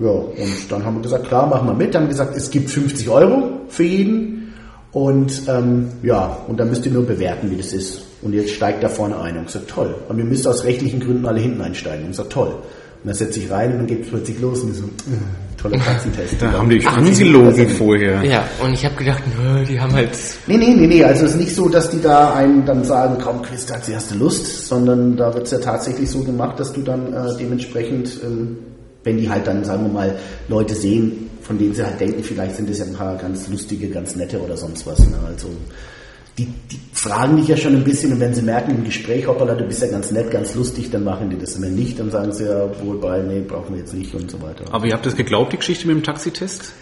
Ja, 0.00 0.10
und 0.10 0.70
dann 0.70 0.84
haben 0.84 0.96
wir 0.96 1.02
gesagt, 1.02 1.26
klar, 1.26 1.46
machen 1.46 1.66
wir 1.66 1.74
mit. 1.74 1.94
Dann 1.94 2.02
haben 2.02 2.08
wir 2.08 2.12
gesagt, 2.12 2.36
es 2.36 2.50
gibt 2.50 2.70
50 2.70 3.08
Euro 3.08 3.60
für 3.68 3.84
jeden. 3.84 4.52
Und 4.92 5.42
ähm, 5.48 5.88
ja, 6.02 6.38
und 6.46 6.58
dann 6.58 6.70
müsst 6.70 6.86
ihr 6.86 6.92
nur 6.92 7.04
bewerten, 7.04 7.50
wie 7.50 7.56
das 7.56 7.72
ist. 7.72 8.02
Und 8.22 8.32
jetzt 8.32 8.50
steigt 8.50 8.82
da 8.82 8.88
vorne 8.88 9.20
ein. 9.20 9.36
Und 9.36 9.42
ich 9.42 9.52
gesagt, 9.52 9.68
toll. 9.68 9.94
Aber 10.08 10.18
ihr 10.18 10.24
müsst 10.24 10.46
aus 10.46 10.64
rechtlichen 10.64 11.00
Gründen 11.00 11.26
alle 11.26 11.40
hinten 11.40 11.60
einsteigen. 11.60 12.04
Und 12.04 12.10
ich 12.10 12.16
gesagt, 12.16 12.32
toll. 12.32 12.48
Und 13.02 13.06
dann 13.06 13.14
setze 13.14 13.38
ich 13.38 13.48
rein 13.48 13.72
und 13.72 13.78
dann 13.78 13.86
geht 13.86 14.02
es 14.02 14.08
plötzlich 14.08 14.40
los 14.40 14.60
und 14.62 14.74
so, 14.74 14.84
äh, 14.84 15.56
toller 15.56 15.78
Taxitest. 15.78 16.42
Da 16.42 16.50
haben 16.50 16.68
die 16.68 16.84
angelogen 16.84 17.68
vorher. 17.68 18.24
Ja, 18.24 18.44
und 18.60 18.72
ich 18.72 18.84
habe 18.84 18.96
gedacht, 18.96 19.22
nö, 19.40 19.64
die 19.64 19.78
haben 19.78 19.92
halt... 19.92 20.10
Nee, 20.48 20.56
nee, 20.56 20.74
nee, 20.76 20.88
nee. 20.88 21.04
Also 21.04 21.26
es 21.26 21.32
ist 21.32 21.36
nicht 21.36 21.54
so, 21.54 21.68
dass 21.68 21.90
die 21.90 22.00
da 22.00 22.34
einen 22.34 22.64
dann 22.64 22.82
sagen, 22.82 23.18
komm, 23.22 23.42
Quiz-Taxi, 23.42 23.92
hast 23.92 24.10
du 24.10 24.16
Lust? 24.16 24.66
Sondern 24.66 25.16
da 25.16 25.32
wird 25.32 25.44
es 25.44 25.52
ja 25.52 25.58
tatsächlich 25.58 26.10
so 26.10 26.24
gemacht, 26.24 26.58
dass 26.58 26.72
du 26.72 26.82
dann 26.82 27.12
äh, 27.12 27.36
dementsprechend, 27.38 28.18
ähm, 28.24 28.58
wenn 29.08 29.16
die 29.16 29.30
halt 29.30 29.46
dann, 29.46 29.64
sagen 29.64 29.84
wir 29.84 29.92
mal, 29.92 30.14
Leute 30.48 30.74
sehen, 30.74 31.30
von 31.42 31.58
denen 31.58 31.74
sie 31.74 31.82
halt 31.82 31.98
denken, 31.98 32.22
vielleicht 32.22 32.56
sind 32.56 32.68
es 32.68 32.78
ja 32.78 32.84
ein 32.84 32.92
paar 32.92 33.16
ganz 33.16 33.48
lustige, 33.48 33.88
ganz 33.88 34.14
nette 34.14 34.38
oder 34.38 34.56
sonst 34.56 34.86
was. 34.86 34.98
Ne? 35.00 35.16
Also 35.26 35.48
die, 36.36 36.44
die 36.44 36.78
fragen 36.92 37.38
dich 37.38 37.48
ja 37.48 37.56
schon 37.56 37.74
ein 37.74 37.84
bisschen 37.84 38.12
und 38.12 38.20
wenn 38.20 38.34
sie 38.34 38.42
merken 38.42 38.72
im 38.72 38.84
Gespräch, 38.84 39.26
hoppala, 39.26 39.54
du 39.54 39.64
bist 39.64 39.80
ja 39.80 39.88
ganz 39.88 40.10
nett, 40.10 40.30
ganz 40.30 40.54
lustig, 40.54 40.90
dann 40.90 41.04
machen 41.04 41.30
die 41.30 41.38
das. 41.38 41.60
Wenn 41.60 41.74
nicht, 41.74 41.98
dann 41.98 42.10
sagen 42.10 42.32
sie 42.32 42.44
ja 42.44 42.68
wohl 42.84 42.98
bei, 42.98 43.22
nee, 43.22 43.40
brauchen 43.40 43.72
wir 43.72 43.80
jetzt 43.80 43.94
nicht 43.94 44.14
und 44.14 44.30
so 44.30 44.42
weiter. 44.42 44.64
Aber 44.70 44.84
ihr 44.84 44.92
habt 44.92 45.06
das 45.06 45.16
geglaubt, 45.16 45.54
die 45.54 45.56
Geschichte 45.56 45.86
mit 45.86 45.96
dem 45.96 46.02
Taxitest? 46.02 46.72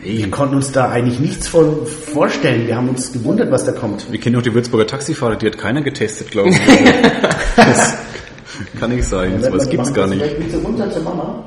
Wir 0.00 0.28
konnten 0.30 0.56
uns 0.56 0.72
da 0.72 0.90
eigentlich 0.90 1.20
nichts 1.20 1.46
von 1.46 1.86
vorstellen. 1.86 2.66
Wir 2.66 2.74
haben 2.74 2.88
uns 2.88 3.12
gewundert, 3.12 3.52
was 3.52 3.64
da 3.64 3.70
kommt. 3.70 4.10
Wir 4.10 4.18
kennen 4.18 4.34
auch 4.34 4.42
die 4.42 4.52
Würzburger 4.52 4.88
Taxifahrer, 4.88 5.36
die 5.36 5.46
hat 5.46 5.58
keiner 5.58 5.80
getestet, 5.80 6.32
glaube 6.32 6.48
ich. 6.48 6.58
das 7.56 7.94
kann 8.80 8.90
nicht 8.94 9.04
sein, 9.08 9.42
sowas 9.42 9.68
gibt's 9.68 9.92
gar 9.92 10.06
nicht. 10.06 10.20
Vielleicht 10.22 10.38
willst 10.40 10.54
du 10.54 10.58
runter 10.60 10.90
zur 10.90 11.02
Mama? 11.02 11.44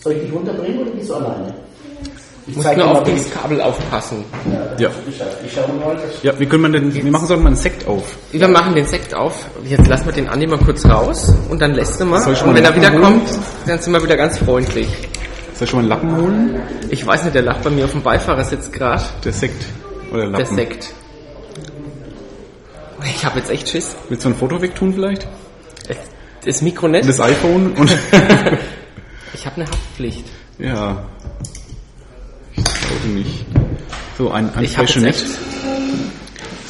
Soll 0.00 0.12
ich 0.14 0.22
dich 0.22 0.32
runterbringen 0.32 0.80
oder 0.80 0.90
gehst 0.90 1.10
du 1.10 1.14
alleine? 1.14 1.54
Ich 2.44 2.56
Muss 2.56 2.66
nur 2.76 2.90
auf 2.90 3.04
dieses 3.04 3.30
Kabel 3.32 3.60
aufpassen. 3.60 4.24
Ja. 4.76 4.88
Das- 4.88 6.22
Ja, 6.24 6.32
wie 6.40 6.46
können 6.46 6.62
wir 6.64 6.70
denn, 6.80 6.92
wir 6.92 7.04
machen 7.12 7.28
so 7.28 7.36
mal 7.36 7.46
einen 7.48 7.56
Sekt 7.56 7.86
auf. 7.86 8.16
Wir 8.32 8.48
machen 8.48 8.74
den 8.74 8.84
Sekt 8.84 9.14
auf. 9.14 9.46
Jetzt 9.64 9.86
lassen 9.86 10.06
wir 10.06 10.12
den 10.12 10.28
Andi 10.28 10.48
mal 10.48 10.58
kurz 10.58 10.84
raus 10.84 11.32
und 11.48 11.62
dann 11.62 11.74
lässt 11.74 12.00
er 12.00 12.06
mal. 12.06 12.20
Soll 12.20 12.32
ich 12.32 12.38
schon 12.40 12.48
Und 12.48 12.54
mal 12.54 12.58
wenn 12.58 12.64
er 12.64 12.72
den 12.72 12.82
wieder 12.82 12.90
Lappen 12.90 13.06
holen? 13.06 13.24
kommt, 13.26 13.38
dann 13.68 13.78
sind 13.78 13.92
wir 13.92 14.02
wieder 14.02 14.16
ganz 14.16 14.38
freundlich. 14.38 14.88
Soll 15.54 15.64
ich 15.66 15.70
schon 15.70 15.86
mal 15.86 15.92
einen 15.94 16.02
Lappen 16.10 16.20
holen? 16.20 16.62
Ich 16.88 17.06
weiß 17.06 17.22
nicht, 17.22 17.34
der 17.36 17.42
lacht 17.42 17.62
bei 17.62 17.70
mir 17.70 17.84
auf 17.84 17.92
dem 17.92 18.02
Beifahrersitz 18.02 18.72
gerade. 18.72 19.02
Der 19.24 19.32
Sekt. 19.32 19.64
Oder 20.10 20.22
Der 20.22 20.30
Lappen. 20.40 20.56
Sekt. 20.56 20.92
Ich 23.04 23.24
habe 23.24 23.38
jetzt 23.38 23.50
echt 23.50 23.68
Schiss. 23.68 23.94
Willst 24.08 24.24
du 24.24 24.30
ein 24.30 24.34
Foto 24.36 24.60
wegtun 24.60 24.92
vielleicht? 24.94 25.28
Das 26.44 26.62
Mikro 26.62 26.88
nicht. 26.88 27.08
Das 27.08 27.20
iPhone 27.20 27.72
und 27.72 27.90
Ich 29.34 29.46
habe 29.46 29.56
eine 29.56 29.66
Haftpflicht. 29.66 30.24
ja. 30.58 31.04
Ich 32.54 32.64
glaube 32.64 33.06
nicht. 33.14 33.46
So, 34.18 34.30
ein, 34.30 34.54
ein 34.54 34.64
Ich 34.64 34.76
mit. 34.76 35.04
echt. 35.06 35.24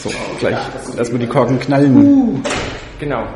So, 0.02 0.10
gleich. 0.38 0.56
Lass 0.96 1.10
mal 1.10 1.18
die 1.18 1.26
Korken 1.26 1.58
knallen. 1.58 2.42
Genau. 3.00 3.26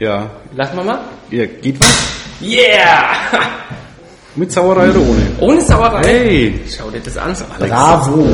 Ja. 0.00 0.30
Lassen 0.56 0.76
wir 0.76 0.84
mal. 0.84 1.00
Ja, 1.30 1.46
geht 1.46 1.78
was? 1.78 2.10
Yeah! 2.42 3.10
Mit 4.36 4.50
Sauerei 4.50 4.90
oder 4.90 5.00
ohne? 5.00 5.22
Ohne 5.40 5.60
Sauerei. 5.60 6.02
Hey! 6.04 6.60
Schau 6.68 6.90
dir 6.90 7.00
das 7.00 7.16
an. 7.16 7.36
Bravo! 7.58 8.26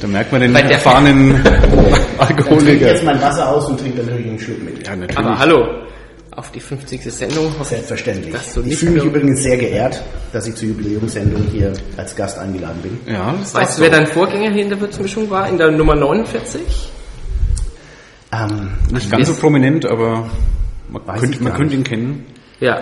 Da 0.00 0.08
merkt 0.08 0.32
man 0.32 0.40
den 0.40 0.52
Bei 0.52 0.62
erfahrenen 2.30 2.48
Dann 2.48 2.58
trinke 2.58 2.72
ich 2.72 2.86
Alkoholiker. 2.86 2.86
jetzt 2.92 3.04
mein 3.04 3.20
Wasser 3.22 3.48
aus 3.48 3.68
und 3.68 3.80
trinke 3.80 3.96
dann 3.98 4.06
natürlich 4.06 4.28
einen 4.28 4.38
Schluck 4.38 4.62
mit. 4.62 4.86
Ja, 4.86 4.96
natürlich. 4.96 5.18
Aber 5.18 5.38
hallo. 5.38 5.66
Auf 6.34 6.50
die 6.50 6.60
50. 6.60 7.02
Sendung. 7.12 7.54
Selbstverständlich. 7.62 8.32
Das 8.32 8.54
so 8.54 8.62
ich 8.62 8.76
fühle 8.78 8.92
mich 8.92 9.04
übrigens 9.04 9.42
sehr 9.42 9.58
geehrt, 9.58 10.02
dass 10.32 10.46
ich 10.46 10.54
zur 10.54 10.68
Jubiläumssendung 10.68 11.42
hier 11.52 11.74
als 11.98 12.16
Gast 12.16 12.38
eingeladen 12.38 12.80
bin. 12.82 12.98
ja, 13.12 13.34
das 13.38 13.54
Weißt 13.54 13.78
du, 13.78 13.82
wer 13.82 13.90
dein 13.90 14.06
Vorgänger 14.06 14.50
hier 14.50 14.62
in 14.62 14.70
der 14.70 14.80
Würzmischung 14.80 15.28
war? 15.28 15.48
In 15.48 15.58
der 15.58 15.70
Nummer 15.70 15.94
49? 15.94 16.60
Ähm, 18.32 18.70
Nicht 18.90 19.10
ganz 19.10 19.28
so 19.28 19.34
prominent, 19.34 19.84
aber 19.84 20.30
man, 20.88 21.18
könnte, 21.20 21.42
man 21.42 21.52
könnte 21.52 21.74
ihn 21.74 21.84
kennen. 21.84 22.24
Ja. 22.60 22.80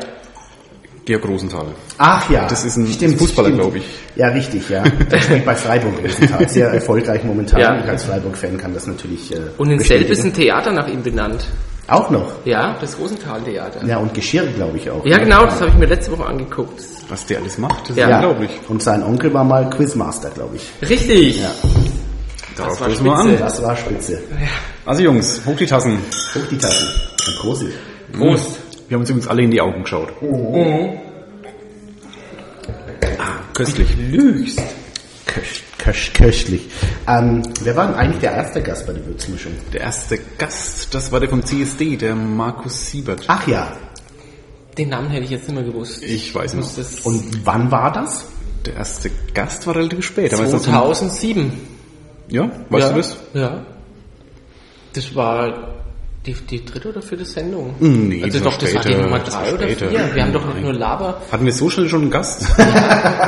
Georg 1.05 1.27
Rosenthal. 1.27 1.67
ach 1.99 2.31
ja, 2.31 2.47
Das 2.47 2.65
ist 2.65 2.77
ein 2.77 2.87
Fußballer, 3.19 3.51
glaube 3.53 3.79
ich. 3.79 3.85
Ja, 4.17 4.29
richtig, 4.29 4.69
ja. 4.69 4.83
Der 4.83 5.21
spielt 5.21 5.45
bei 5.45 5.55
Freiburg 5.57 5.95
Rosenthal. 6.05 6.49
Sehr 6.49 6.69
erfolgreich 6.73 7.25
momentan. 7.25 7.59
Ja. 7.61 7.81
Ich 7.83 7.89
als 7.89 8.05
Freiburg-Fan 8.05 8.59
kann 8.59 8.75
das 8.75 8.87
natürlich. 8.87 9.35
Äh, 9.35 9.39
Und 9.59 9.71
in 9.71 9.81
Selb 9.81 10.09
ist 10.11 10.25
ein 10.25 10.33
Theater 10.33 10.73
nach 10.73 10.87
ihm 10.89 11.03
benannt. 11.03 11.45
Auch 11.89 12.09
noch. 12.11 12.31
Ja, 12.45 12.77
das 12.81 12.97
Rosenthal-Theater. 12.99 13.85
Ja, 13.85 13.99
und 13.99 14.15
Geschirr, 14.15 14.47
glaube 14.47 14.77
ich 14.77 14.89
auch. 14.89 15.05
Ja, 15.05 15.17
ne? 15.19 15.25
genau, 15.25 15.45
das 15.47 15.61
habe 15.61 15.71
ich 15.71 15.77
mir 15.77 15.87
letzte 15.87 16.13
Woche 16.17 16.27
angeguckt. 16.27 16.81
Was 17.09 17.27
der 17.27 17.39
alles 17.41 17.59
macht, 17.59 17.91
das 17.91 17.97
Ja. 17.97 18.09
ist 18.09 18.15
unglaublich. 18.15 18.51
Und 18.69 18.81
sein 18.81 19.03
Onkel 19.03 19.35
war 19.35 19.43
mal 19.43 19.69
Quizmaster, 19.71 20.31
glaube 20.31 20.55
ich. 20.57 20.89
Richtig. 20.89 21.41
Ja, 21.41 21.51
Darauf 22.57 22.81
war 22.81 22.91
stoßen 22.91 23.05
wir 23.05 23.13
spitze. 23.17 23.31
an. 23.33 23.39
das 23.41 23.63
war 23.63 23.77
spitze. 23.77 24.19
Also 24.87 25.03
Jungs, 25.03 25.41
hoch 25.45 25.57
die 25.57 25.67
Tassen. 25.67 25.99
Hoch 26.35 26.41
die 26.49 26.59
Tassen. 26.59 26.87
Große. 27.41 27.67
Prost. 28.17 28.60
Wir 28.91 28.97
haben 28.97 29.03
uns 29.03 29.11
übrigens 29.11 29.29
alle 29.29 29.43
in 29.45 29.53
die 29.53 29.61
Augen 29.61 29.83
geschaut. 29.85 30.09
Ah, 33.19 33.39
köstlich. 33.55 33.89
Lügst. 33.97 34.61
Köch, 35.27 35.63
köch, 35.79 36.13
köstlich. 36.13 36.69
Ähm, 37.07 37.45
wer 37.63 37.77
war 37.77 37.87
denn 37.87 37.95
eigentlich 37.95 38.19
der 38.21 38.33
erste 38.33 38.61
Gast 38.61 38.89
bei 38.89 38.93
der 38.93 39.07
Würzmischung? 39.07 39.53
Der 39.73 39.83
erste 39.83 40.19
Gast, 40.39 40.93
das 40.93 41.13
war 41.13 41.21
der 41.21 41.29
vom 41.29 41.45
CSD, 41.45 41.99
der 41.99 42.17
Markus 42.17 42.91
Siebert. 42.91 43.23
Ach 43.29 43.47
ja. 43.47 43.77
Den 44.77 44.89
Namen 44.89 45.09
hätte 45.11 45.23
ich 45.23 45.31
jetzt 45.31 45.47
nicht 45.47 45.55
mehr 45.55 45.63
gewusst. 45.65 46.03
Ich 46.03 46.35
weiß 46.35 46.55
nicht. 46.55 46.77
das 46.77 46.99
Und 47.03 47.47
wann 47.47 47.71
war 47.71 47.93
das? 47.93 48.27
Der 48.67 48.75
erste 48.75 49.13
Gast 49.33 49.69
war 49.69 49.77
relativ 49.77 50.05
spät. 50.05 50.35
Aber 50.35 50.43
ist 50.43 50.53
das 50.53 50.65
so- 50.65 50.71
2007. 50.73 51.53
ja, 52.27 52.51
weißt 52.71 52.87
ja, 52.89 52.91
du 52.93 52.97
das? 52.97 53.17
Ja. 53.35 53.65
Das 54.95 55.15
war 55.15 55.80
die, 56.27 56.35
die 56.35 56.65
dritte 56.65 56.91
oder 56.91 57.03
vierte 57.03 57.25
Sendung. 57.25 57.75
Mm, 57.81 58.09
nee, 58.09 58.23
also 58.23 58.39
das 58.39 58.45
war 58.45 58.53
doch, 58.53 58.59
das 58.59 58.75
war 58.75 58.83
die 58.83 58.95
Nummer 58.95 59.19
drei 59.21 59.55
oder 59.55 59.69
vier. 59.69 60.15
Wir 60.15 60.23
haben 60.23 60.33
doch 60.33 60.45
nicht 60.45 60.55
Nein. 60.57 60.63
nur 60.65 60.73
Laber. 60.75 61.23
Hatten 61.33 61.45
wir 61.47 61.53
so 61.53 61.71
schnell 61.71 61.89
schon 61.89 62.03
einen 62.03 62.11
Gast? 62.11 62.43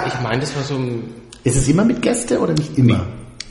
Ich 0.07 0.21
meine, 0.23 0.41
das 0.41 0.55
war 0.55 0.63
so 0.63 0.75
ein, 0.75 1.05
Ist 1.43 1.57
es 1.57 1.69
immer 1.69 1.85
mit 1.85 2.03
Gäste 2.03 2.39
oder 2.39 2.53
nicht 2.53 2.77
immer? 2.77 3.07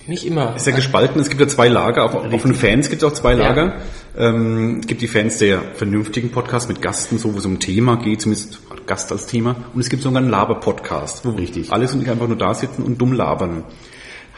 nicht 0.07 0.25
immer. 0.25 0.55
ist 0.55 0.67
ja 0.67 0.75
gespalten. 0.75 1.19
Es 1.21 1.29
gibt 1.29 1.41
ja 1.41 1.47
zwei 1.47 1.67
Lager. 1.67 2.05
Auf, 2.05 2.15
auf 2.15 2.41
den 2.41 2.53
Fans 2.53 2.89
gibt 2.89 3.01
es 3.01 3.07
auch 3.07 3.13
zwei 3.13 3.33
Lager. 3.33 3.75
Ähm, 4.17 4.79
es 4.81 4.87
gibt 4.87 5.01
die 5.01 5.07
Fans 5.07 5.37
der 5.37 5.61
vernünftigen 5.75 6.31
Podcasts 6.31 6.67
mit 6.67 6.81
Gasten, 6.81 7.17
so 7.17 7.33
wo 7.33 7.37
es 7.37 7.45
um 7.45 7.59
Thema 7.59 7.97
geht, 7.97 8.21
zumindest 8.21 8.59
Gast 8.85 9.11
als 9.11 9.25
Thema. 9.25 9.55
Und 9.73 9.81
es 9.81 9.89
gibt 9.89 10.03
sogar 10.03 10.21
einen 10.21 10.29
Laber-Podcast, 10.31 11.25
wo 11.25 11.31
Richtig. 11.31 11.71
alles 11.71 11.93
und 11.93 12.01
ich 12.01 12.09
einfach 12.09 12.27
nur 12.27 12.37
da 12.37 12.53
sitzen 12.53 12.83
und 12.83 12.97
dumm 12.99 13.13
labern. 13.13 13.63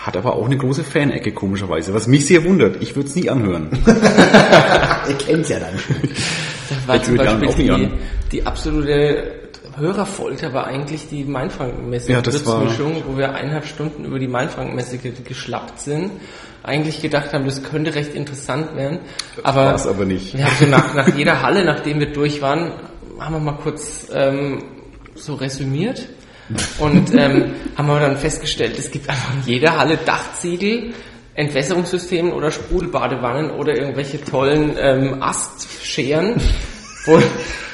Hat 0.04 0.18
aber 0.18 0.36
auch 0.36 0.46
eine 0.46 0.58
große 0.58 0.84
Fanecke, 0.84 1.32
komischerweise, 1.32 1.94
was 1.94 2.08
mich 2.08 2.26
sehr 2.26 2.44
wundert. 2.44 2.82
Ich 2.84 2.94
würde 2.94 3.08
es 3.08 3.16
nie 3.16 3.30
anhören. 3.30 3.70
Ihr 5.08 5.16
kennt's 5.18 5.48
ja 5.48 5.60
dann 5.60 5.80
schon. 5.80 5.96
Das 6.70 6.88
war 6.88 6.96
Ich 6.98 7.04
zum 7.04 7.16
Beispiel 7.16 7.36
auch 7.36 7.40
nicht 7.40 7.58
die, 7.58 7.70
an. 7.72 7.94
die 8.34 8.46
absolute 8.46 9.34
Hörerfolter 9.78 10.52
war 10.54 10.68
eigentlich 10.68 11.08
die 11.08 11.24
Mainfrankenmesse 11.24 12.12
Ja, 12.12 12.22
das 12.22 12.46
war- 12.46 12.62
wo 13.08 13.18
wir 13.18 13.34
eineinhalb 13.34 13.66
Stunden 13.66 14.04
über 14.04 14.20
die 14.20 14.28
Mainfrankenmesse 14.28 14.98
ge 14.98 15.14
geschlappt 15.24 15.80
sind. 15.80 16.12
Eigentlich 16.64 17.02
gedacht 17.02 17.32
haben, 17.32 17.46
das 17.46 17.64
könnte 17.64 17.96
recht 17.96 18.14
interessant 18.14 18.76
werden. 18.76 19.00
Aber, 19.44 19.68
war's 19.68 19.88
aber 19.88 20.04
nicht. 20.04 20.38
Wir 20.38 20.46
haben 20.46 20.56
so 20.60 20.66
nach, 20.66 20.94
nach 20.94 21.08
jeder 21.18 21.42
Halle, 21.42 21.64
nachdem 21.64 22.00
wir 22.02 22.12
durch 22.12 22.42
waren, 22.42 22.74
haben 23.20 23.36
wir 23.36 23.40
mal 23.40 23.58
kurz 23.64 24.08
ähm, 24.14 24.64
so 25.16 25.36
resümiert 25.36 26.08
und 26.80 27.14
ähm, 27.14 27.54
haben 27.76 27.88
wir 27.88 28.00
dann 28.00 28.18
festgestellt, 28.18 28.78
es 28.78 28.92
gibt 28.92 29.10
einfach 29.10 29.34
in 29.34 29.44
jeder 29.46 29.78
Halle 29.78 29.98
Dachziegel, 29.98 30.94
Entwässerungssystemen 31.36 32.32
oder 32.32 32.52
Sprudelbadewannen 32.52 33.52
oder 33.52 33.76
irgendwelche 33.76 34.24
tollen 34.24 34.76
ähm, 34.78 35.24
Astscheren, 35.24 36.40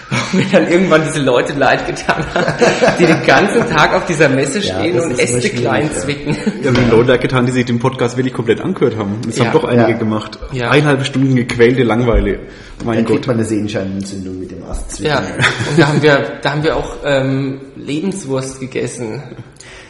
wo 0.09 0.37
mir 0.37 0.45
dann 0.51 0.67
irgendwann 0.67 1.03
diese 1.05 1.21
Leute 1.23 1.53
leid 1.53 1.85
getan 1.85 2.23
haben, 2.33 2.53
die 2.99 3.05
den 3.05 3.23
ganzen 3.25 3.67
Tag 3.69 3.93
auf 3.93 4.05
dieser 4.05 4.27
Messe 4.29 4.59
Ja, 4.59 4.79
stehen 4.79 4.95
das 4.95 5.05
und 5.05 5.19
Äste 5.19 5.49
klein 5.49 5.89
ja. 5.93 5.99
zwicken. 5.99 6.35
Ja, 6.63 6.71
die 6.71 6.89
Leute 6.89 7.11
leid 7.11 7.21
getan, 7.21 7.45
die 7.45 7.51
sich 7.51 7.65
den 7.65 7.79
Podcast 7.79 8.17
wirklich 8.17 8.33
komplett 8.33 8.61
angehört 8.61 8.97
haben. 8.97 9.19
Das 9.25 9.37
Ja. 9.37 9.45
haben 9.45 9.53
doch 9.53 9.63
einige 9.65 9.91
Ja. 9.91 9.97
gemacht. 9.97 10.39
Ja. 10.51 10.71
Eineinhalb 10.71 11.05
Stunden 11.05 11.35
gequälte 11.35 11.83
Langweile. 11.83 12.39
Mein 12.83 12.97
Dann 12.97 13.05
kriegt 13.05 13.19
Gott. 13.21 13.27
man 13.27 13.35
eine 13.37 13.45
Sehenscheinentzündung 13.45 14.39
mit 14.39 14.51
dem 14.51 14.63
Ast. 14.63 14.99
Ja, 14.99 15.19
und 15.19 15.77
da 15.79 15.87
haben 15.87 16.01
wir, 16.01 16.23
da 16.41 16.51
haben 16.51 16.63
wir 16.63 16.75
auch 16.77 16.95
ähm, 17.05 17.59
Lebenswurst 17.75 18.59
gegessen. 18.59 19.21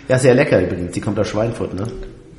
ja, 0.08 0.18
sehr 0.20 0.36
lecker 0.36 0.62
übrigens. 0.62 0.92
Die 0.94 1.02
kommt 1.02 1.20
aus 1.20 1.28
Schweinfurt, 1.30 1.74
ne? 1.76 1.84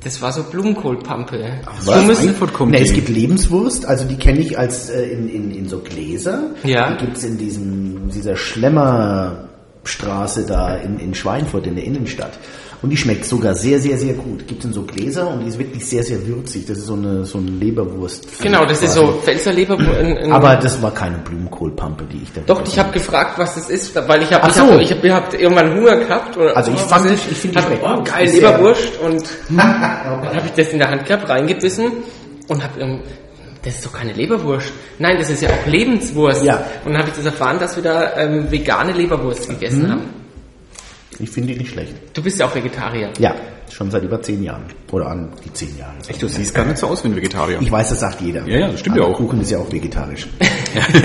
Das 0.03 0.19
war 0.21 0.31
so 0.33 0.41
Blumenkohlpampe. 0.43 1.59
was? 1.85 1.85
Du 1.85 2.01
musst- 2.07 2.21
Schweinfurt 2.23 2.53
kommt 2.53 2.71
Ne, 2.71 2.77
die. 2.77 2.83
es 2.85 2.93
gibt 2.93 3.07
Lebenswurst, 3.09 3.85
also 3.85 4.05
die 4.05 4.15
kenne 4.17 4.39
ich 4.39 4.57
als 4.57 4.89
äh, 4.89 5.03
in, 5.03 5.29
in, 5.29 5.51
in 5.51 5.69
so 5.69 5.77
Gläser. 5.79 6.49
Ja. 6.63 6.95
Die 6.95 7.05
gibt's 7.05 7.23
in 7.23 7.37
diesem, 7.37 8.09
dieser 8.09 8.35
Schlemmerstraße 8.35 10.45
da 10.47 10.75
in, 10.77 10.97
in 10.99 11.13
Schweinfurt, 11.13 11.67
in 11.67 11.75
der 11.75 11.83
Innenstadt. 11.83 12.39
Und 12.83 12.89
die 12.89 12.97
schmeckt 12.97 13.25
sogar 13.25 13.53
sehr, 13.53 13.79
sehr, 13.79 13.95
sehr 13.95 14.13
gut. 14.13 14.47
Gibt's 14.47 14.65
in 14.65 14.73
so 14.73 14.81
Gläser 14.81 15.27
und 15.29 15.41
die 15.41 15.49
ist 15.49 15.59
wirklich 15.59 15.85
sehr, 15.85 16.03
sehr 16.03 16.25
würzig. 16.25 16.65
Das 16.65 16.79
ist 16.79 16.87
so 16.87 16.95
eine, 16.95 17.23
so 17.25 17.37
eine 17.37 17.51
Leberwurst. 17.51 18.41
Genau, 18.41 18.65
das 18.65 18.81
ist 18.81 18.95
quasi. 18.95 18.99
so 19.07 19.13
Pfälzerleber. 19.21 19.77
In, 19.77 20.15
in, 20.17 20.31
Aber 20.31 20.55
das 20.55 20.81
war 20.81 20.91
keine 20.91 21.19
Blumenkohlpampe, 21.19 22.05
die 22.05 22.23
ich 22.23 22.33
da 22.33 22.41
doch, 22.45 22.63
ich 22.65 22.79
habe 22.79 22.91
gefragt, 22.91 23.37
was 23.37 23.53
das 23.53 23.69
ist, 23.69 23.93
weil 24.07 24.23
ich 24.23 24.33
habe 24.33 24.45
Ach 24.45 24.49
ich 24.49 24.55
so. 24.55 24.71
hab, 24.71 24.79
ich 24.81 24.91
hab, 24.91 25.03
ich 25.03 25.11
hab 25.11 25.33
irgendwann 25.33 25.75
Hunger 25.75 25.95
gehabt. 25.97 26.35
Oder, 26.37 26.57
Also 26.57 26.71
ich 26.71 26.77
oh, 26.83 26.87
fand 26.87 27.05
ist- 27.05 27.29
ich 27.29 27.37
finde 27.37 27.59
die 27.59 27.65
schmeckt 27.67 27.83
oh, 27.83 28.03
geil, 28.03 28.25
Ist 28.25 28.33
Leberwurst 28.35 28.99
und 28.99 29.23
dann 29.49 30.35
habe 30.35 30.41
ich 30.47 30.51
das 30.53 30.73
in 30.73 30.79
der 30.79 30.89
Hand 30.89 31.05
gehabt, 31.05 31.29
reingebissen 31.29 31.91
und 32.47 32.63
habe 32.63 32.99
das 33.63 33.75
ist 33.75 33.85
doch 33.85 33.93
keine 33.93 34.13
Leberwurst. 34.13 34.73
Nein, 34.97 35.17
das 35.19 35.29
ist 35.29 35.43
ja 35.43 35.49
auch 35.49 35.67
Lebenswurst. 35.67 36.43
Ja. 36.43 36.63
Und 36.83 36.93
dann 36.93 37.01
habe 37.01 37.09
ich 37.11 37.15
das 37.15 37.25
erfahren, 37.25 37.59
dass 37.59 37.75
wir 37.75 37.83
da 37.83 38.17
ähm, 38.17 38.49
vegane 38.51 38.91
Leberwurst 38.91 39.47
gegessen 39.47 39.83
Mhm. 39.83 39.91
haben. 39.91 40.01
Ich 41.21 41.29
finde 41.29 41.53
die 41.53 41.59
nicht 41.59 41.71
schlecht. 41.71 41.93
Du 42.13 42.23
bist 42.23 42.39
ja 42.39 42.47
auch 42.47 42.55
Vegetarier. 42.55 43.11
Ja, 43.19 43.35
schon 43.69 43.91
seit 43.91 44.03
über 44.03 44.21
zehn 44.21 44.43
Jahren. 44.43 44.63
Oder 44.91 45.07
an 45.07 45.29
die 45.45 45.53
zehn 45.53 45.77
Jahre. 45.77 45.93
Echt, 46.05 46.21
du 46.21 46.27
siehst 46.27 46.53
gar 46.53 46.65
nicht 46.65 46.77
so 46.77 46.87
aus 46.87 47.01
wie 47.03 47.07
ein 47.07 47.15
Vegetarier. 47.15 47.59
Ich 47.61 47.71
weiß, 47.71 47.89
das 47.89 48.01
sagt 48.01 48.19
jeder. 48.19 48.45
Ja, 48.45 48.59
ja, 48.59 48.67
das 48.67 48.81
stimmt 48.81 48.97
ja 48.97 49.03
auch. 49.03 49.13
Kuchen 49.13 49.39
ist 49.39 49.49
ja 49.49 49.57
auch 49.57 49.71
vegetarisch. 49.71 50.27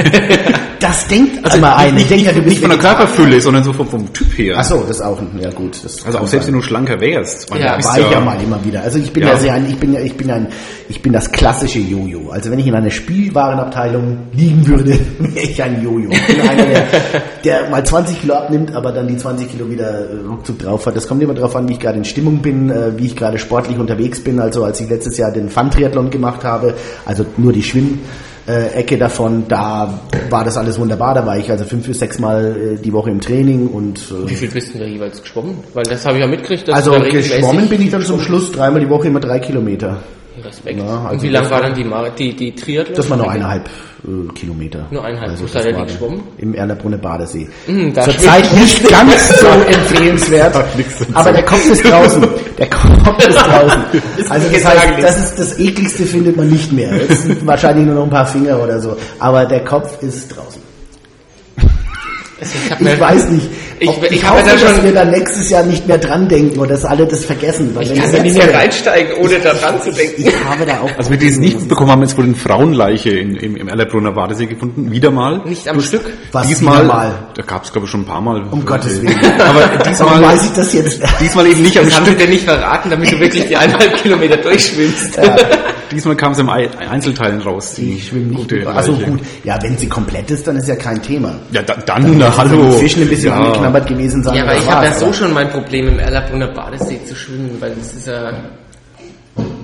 das 0.80 1.06
denkt 1.06 1.44
also 1.44 1.58
immer 1.58 1.76
ein. 1.76 1.96
Ich 1.96 2.08
denke 2.08 2.24
ja, 2.24 2.32
du 2.32 2.40
bist 2.40 2.48
nicht 2.48 2.60
von 2.60 2.70
der. 2.70 2.80
Körperfülle, 2.80 3.40
sondern 3.40 3.62
so 3.62 3.72
vom, 3.72 3.86
vom 3.86 4.12
Typ 4.12 4.36
her. 4.38 4.56
Ach 4.58 4.64
so, 4.64 4.80
das 4.80 4.96
ist 4.96 5.02
auch, 5.02 5.20
ja 5.40 5.50
gut. 5.50 5.78
Also 5.84 6.18
auch 6.18 6.26
selbst 6.26 6.48
wenn 6.48 6.54
du 6.54 6.62
schlanker 6.62 7.00
wärst. 7.00 7.48
Ja, 7.54 7.82
war 7.82 7.98
ich 7.98 8.10
ja 8.10 8.20
mal 8.20 8.42
immer 8.42 8.64
wieder. 8.64 8.82
Also 8.82 8.98
ich 8.98 9.12
bin 9.12 9.22
ja, 9.22 9.36
sehr 9.36 9.54
ein, 9.54 9.68
ich 9.68 9.78
bin 9.78 9.92
ja, 9.92 10.00
ich 10.00 10.16
bin 10.16 10.32
ein, 10.32 10.48
ich 10.88 11.00
bin 11.00 11.12
das 11.12 11.30
klassische 11.30 11.78
Jojo. 11.78 12.30
Also 12.30 12.50
wenn 12.50 12.58
ich 12.58 12.66
in 12.66 12.74
einer 12.74 12.90
Spielwarenabteilung 12.90 14.18
liegen 14.32 14.66
würde, 14.66 14.98
wäre 15.18 15.46
ich 15.46 15.62
ein 15.62 15.80
Jojo. 15.82 16.10
Ich 16.10 16.26
bin 16.26 16.40
einer, 16.40 16.66
der, 16.66 16.86
der 17.44 17.70
mal 17.70 17.84
20 17.84 18.20
Kilo 18.20 18.34
abnimmt, 18.34 18.74
aber 18.74 18.90
dann 18.90 19.06
die 19.06 19.16
20 19.16 19.48
Kilo 19.48 19.70
wieder 19.70 20.08
ruckzuck 20.28 20.58
drauf 20.58 20.86
hat. 20.86 20.96
Das 20.96 21.06
kommt 21.06 21.22
immer 21.22 21.34
darauf 21.34 21.54
an, 21.54 21.68
wie 21.68 21.74
ich 21.74 21.80
gerade 21.80 21.98
in 21.98 22.04
Stimmung 22.04 22.38
bin, 22.38 22.70
äh, 22.70 22.98
wie 22.98 23.06
ich 23.06 23.14
gerade 23.14 23.38
sportlich 23.38 23.75
unterwegs 23.78 24.20
bin. 24.20 24.40
Also 24.40 24.64
als 24.64 24.80
ich 24.80 24.88
letztes 24.88 25.16
Jahr 25.18 25.32
den 25.32 25.48
Fun-Triathlon 25.48 26.10
gemacht 26.10 26.44
habe, 26.44 26.74
also 27.04 27.24
nur 27.36 27.52
die 27.52 27.62
Schwimm 27.62 28.00
Ecke 28.48 28.96
davon, 28.96 29.48
da 29.48 29.98
war 30.30 30.44
das 30.44 30.56
alles 30.56 30.78
wunderbar. 30.78 31.14
Da 31.14 31.26
war 31.26 31.36
ich 31.36 31.50
also 31.50 31.64
fünf 31.64 31.84
bis 31.84 31.98
sechs 31.98 32.20
Mal 32.20 32.76
äh, 32.76 32.80
die 32.80 32.92
Woche 32.92 33.10
im 33.10 33.20
Training 33.20 33.66
und 33.66 33.98
äh, 33.98 34.30
Wie 34.30 34.36
viel 34.36 34.48
bist 34.48 34.72
du 34.72 34.78
da 34.78 34.84
jeweils 34.84 35.20
geschwommen? 35.20 35.56
Weil 35.74 35.82
das 35.82 36.06
habe 36.06 36.18
ich 36.18 36.20
ja 36.20 36.28
mitgekriegt, 36.28 36.70
also 36.70 36.92
geschwommen 36.92 37.68
bin 37.68 37.82
ich 37.82 37.90
dann 37.90 38.02
zum 38.02 38.20
Schluss 38.20 38.52
dreimal 38.52 38.80
die 38.80 38.88
Woche 38.88 39.08
immer 39.08 39.18
drei 39.18 39.40
Kilometer. 39.40 39.98
Respekt. 40.44 40.78
Ja, 40.78 40.84
also 40.86 41.08
Und 41.08 41.22
wie 41.22 41.28
lang 41.28 41.50
war 41.50 41.60
dann 41.60 41.74
die, 41.74 41.84
Mar 41.84 42.10
die, 42.10 42.36
die 42.36 42.54
Triathlon? 42.54 42.96
Das 42.96 43.08
war 43.10 43.16
nur 43.16 43.30
eineinhalb 43.30 43.68
äh, 44.04 44.32
Kilometer. 44.34 44.86
Nur 44.90 45.04
eineinhalb. 45.04 45.30
Also 45.30 45.44
Wo 45.44 45.48
seid 45.48 45.66
ihr 45.66 45.84
geschwommen? 45.84 46.20
Im 46.38 46.54
Erlabrunner 46.54 46.98
Badesee. 46.98 47.48
Mm, 47.66 47.92
da 47.92 48.02
Zurzeit 48.02 48.52
nicht 48.54 48.88
ganz 48.88 49.40
so 49.40 49.46
empfehlenswert, 49.66 50.54
aber 51.14 51.32
der 51.32 51.44
Kopf 51.44 51.70
ist 51.70 51.84
draußen. 51.84 52.22
Der 52.58 52.70
Kopf 52.70 53.18
ist 53.28 53.38
draußen. 53.38 53.82
Also 54.28 54.48
das 54.48 54.64
heißt, 54.64 55.02
das 55.02 55.18
ist 55.18 55.38
das 55.38 55.58
ekligste 55.58 56.04
findet 56.04 56.36
man 56.36 56.48
nicht 56.48 56.72
mehr. 56.72 56.94
Jetzt 56.96 57.22
sind 57.22 57.46
wahrscheinlich 57.46 57.86
nur 57.86 57.96
noch 57.96 58.04
ein 58.04 58.10
paar 58.10 58.26
Finger 58.26 58.62
oder 58.62 58.80
so, 58.80 58.96
aber 59.18 59.44
der 59.44 59.64
Kopf 59.64 60.02
ist 60.02 60.28
draußen. 60.28 60.65
Also 62.38 62.52
ich 62.66 62.70
Ich 62.72 62.80
mir- 62.80 63.00
weiß 63.00 63.28
nicht. 63.30 63.48
Ich- 63.78 63.88
ich 63.90 64.10
ich 64.12 64.30
hoffe, 64.30 64.42
da 64.44 64.52
dass 64.52 64.60
schon- 64.60 64.84
wir 64.84 64.92
dann 64.92 65.10
nächstes 65.10 65.48
Jahr 65.50 65.62
nicht 65.64 65.86
mehr 65.86 65.98
dran 65.98 66.28
denken 66.28 66.58
oder 66.58 66.70
dass 66.70 66.84
alle 66.84 67.06
das 67.06 67.24
vergessen. 67.24 67.70
Weil 67.74 67.84
Ich 67.84 67.90
wenn 67.90 67.98
kann 68.02 68.12
da 68.12 68.22
nicht 68.22 68.36
mehr 68.36 68.54
reinsteigen, 68.54 69.12
ohne 69.22 69.38
da 69.38 69.52
dran 69.54 69.80
zu 69.82 69.90
denken. 69.92 70.22
Ich 70.26 70.44
habe 70.44 70.64
da 70.66 70.80
auch. 70.80 70.90
Also 70.98 71.10
wir 71.10 71.16
die 71.18 71.28
es 71.28 71.38
nicht 71.38 71.58
mitbekommen 71.60 71.90
haben, 71.90 72.02
jetzt 72.02 72.16
wurde 72.16 72.28
eine 72.28 72.36
Frauenleiche 72.36 73.10
in, 73.10 73.36
im, 73.36 73.56
im 73.56 73.68
Erlabrunner 73.68 74.12
Badesee 74.12 74.46
gefunden. 74.46 74.90
Wieder 74.90 75.10
mal. 75.10 75.40
Nicht 75.44 75.66
am 75.68 75.80
Stück. 75.80 76.02
Was 76.32 76.46
diesmal, 76.46 76.84
mal? 76.84 77.14
da 77.34 77.42
gab 77.42 77.64
es 77.64 77.72
glaube 77.72 77.86
ich 77.86 77.90
schon 77.90 78.00
ein 78.02 78.06
paar 78.06 78.20
Mal. 78.20 78.42
Um 78.50 78.64
Gottes 78.64 79.00
Willen. 79.02 79.18
Aber 79.38 79.84
diesmal, 79.88 80.22
weiß 80.22 80.44
ich 80.44 80.52
das 80.52 80.72
jetzt? 80.74 81.02
diesmal 81.20 81.46
eben 81.46 81.62
nicht 81.62 81.78
am 81.78 81.84
Das 81.86 81.96
haben 81.96 82.04
sie 82.06 82.10
Stück. 82.12 82.22
dir 82.24 82.28
nicht 82.30 82.44
verraten, 82.44 82.90
damit 82.90 83.12
du 83.12 83.18
wirklich 83.20 83.46
die 83.46 83.56
eineinhalb 83.56 83.96
Kilometer 84.02 84.36
durchschwimmst. 84.38 85.18
Diesmal 85.92 86.16
kam 86.16 86.32
es 86.32 86.38
im 86.40 86.50
Ei- 86.50 86.68
Einzelteilen 86.90 87.40
raus. 87.40 87.74
Die 87.74 87.94
Ich 87.94 88.08
schwimme 88.08 88.26
nicht. 88.26 88.48
gute 88.50 88.66
Also 88.68 88.92
gut, 88.94 89.20
ja, 89.44 89.56
wenn 89.62 89.78
sie 89.78 89.86
komplett 89.88 90.28
ist, 90.32 90.44
dann 90.48 90.56
ist 90.56 90.66
ja 90.66 90.74
kein 90.74 91.00
Thema. 91.00 91.36
Ja, 91.52 91.62
da, 91.62 91.74
dann, 91.74 92.18
na, 92.28 92.36
hallo. 92.36 92.70
Die 92.72 92.78
Fischen 92.78 93.02
ein 93.02 93.08
bisschen 93.08 93.30
ja. 93.30 93.36
angeknabbert 93.36 93.86
gewesen 93.86 94.22
sein. 94.22 94.34
Ja, 94.34 94.42
aber 94.42 94.56
ich 94.56 94.70
habe 94.70 94.86
ja 94.86 94.92
so 94.92 95.12
schon 95.12 95.32
mein 95.32 95.50
Problem 95.50 95.88
im 95.88 95.98
Erlabrunner 95.98 96.48
Badesee 96.48 97.00
zu 97.04 97.14
schwimmen, 97.14 97.56
weil 97.60 97.74
das 97.74 97.94
ist 97.94 98.06
ja... 98.06 98.32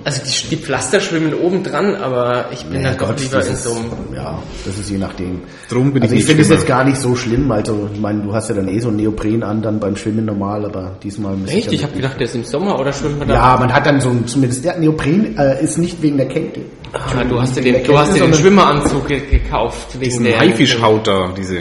Also 0.05 0.21
die, 0.25 0.49
die 0.49 0.57
Pflaster 0.57 1.01
schwimmen 1.01 1.33
oben 1.33 1.63
dran, 1.63 1.95
aber 1.95 2.47
ich 2.51 2.65
bin 2.65 2.83
Ja, 2.83 2.89
dann 2.91 2.99
doch 2.99 3.09
Gott, 3.09 3.21
lieber 3.21 3.47
in 3.47 3.55
so 3.55 3.71
einem... 3.71 4.15
ja, 4.15 4.37
das 4.67 4.77
ist 4.77 4.91
je 4.91 4.99
nachdem. 4.99 5.43
Drum 5.71 5.93
bin 5.93 6.03
also 6.03 6.15
ich 6.15 6.23
ich 6.23 6.27
finde 6.27 6.43
es 6.43 6.49
jetzt 6.49 6.67
gar 6.67 6.85
nicht 6.85 6.99
so 6.99 7.15
schlimm. 7.15 7.51
Also 7.53 7.89
ich 7.95 8.01
meine, 8.01 8.21
du 8.21 8.35
hast 8.35 8.49
ja 8.49 8.57
dann 8.57 8.67
eh 8.69 8.81
so 8.81 8.89
ein 8.89 8.97
Neopren 8.97 9.45
an 9.45 9.63
dann 9.63 9.79
beim 9.79 9.97
Schwimmen 9.97 10.25
normal, 10.25 10.65
aber 10.65 10.97
diesmal 11.03 11.37
muss 11.37 11.51
Echt? 11.51 11.69
dann 11.69 11.75
Ich 11.75 11.85
habe 11.85 11.95
gedacht, 11.95 12.19
der 12.19 12.27
ist 12.27 12.35
im 12.35 12.45
Sommer 12.45 12.79
oder 12.81 12.93
schwimmen 12.93 13.21
wir 13.21 13.27
da? 13.27 13.35
Ja, 13.35 13.57
man 13.59 13.73
hat 13.73 13.87
dann 13.87 14.01
so 14.01 14.11
ein, 14.11 14.27
zumindest 14.27 14.65
der 14.65 14.77
Neopren 14.77 15.39
äh, 15.39 15.63
ist 15.63 15.79
nicht 15.79 16.03
wegen 16.03 16.17
der 16.17 16.27
Kälte. 16.27 16.63
Ah, 16.93 17.23
du 17.25 17.41
hast 17.41 17.57
dir 17.57 17.65
Wegen 17.65 17.77
den, 17.79 17.87
du 17.87 17.97
hast 17.97 18.15
dir 18.15 18.25
den 18.25 18.35
Schwimmeranzug 18.35 19.07
ge 19.07 19.21
gekauft 19.21 19.95
wegen 19.95 20.05
Diesen 20.05 20.25
der 20.25 20.39
Haifischhaut 20.41 21.07
da, 21.07 21.33
diese. 21.35 21.61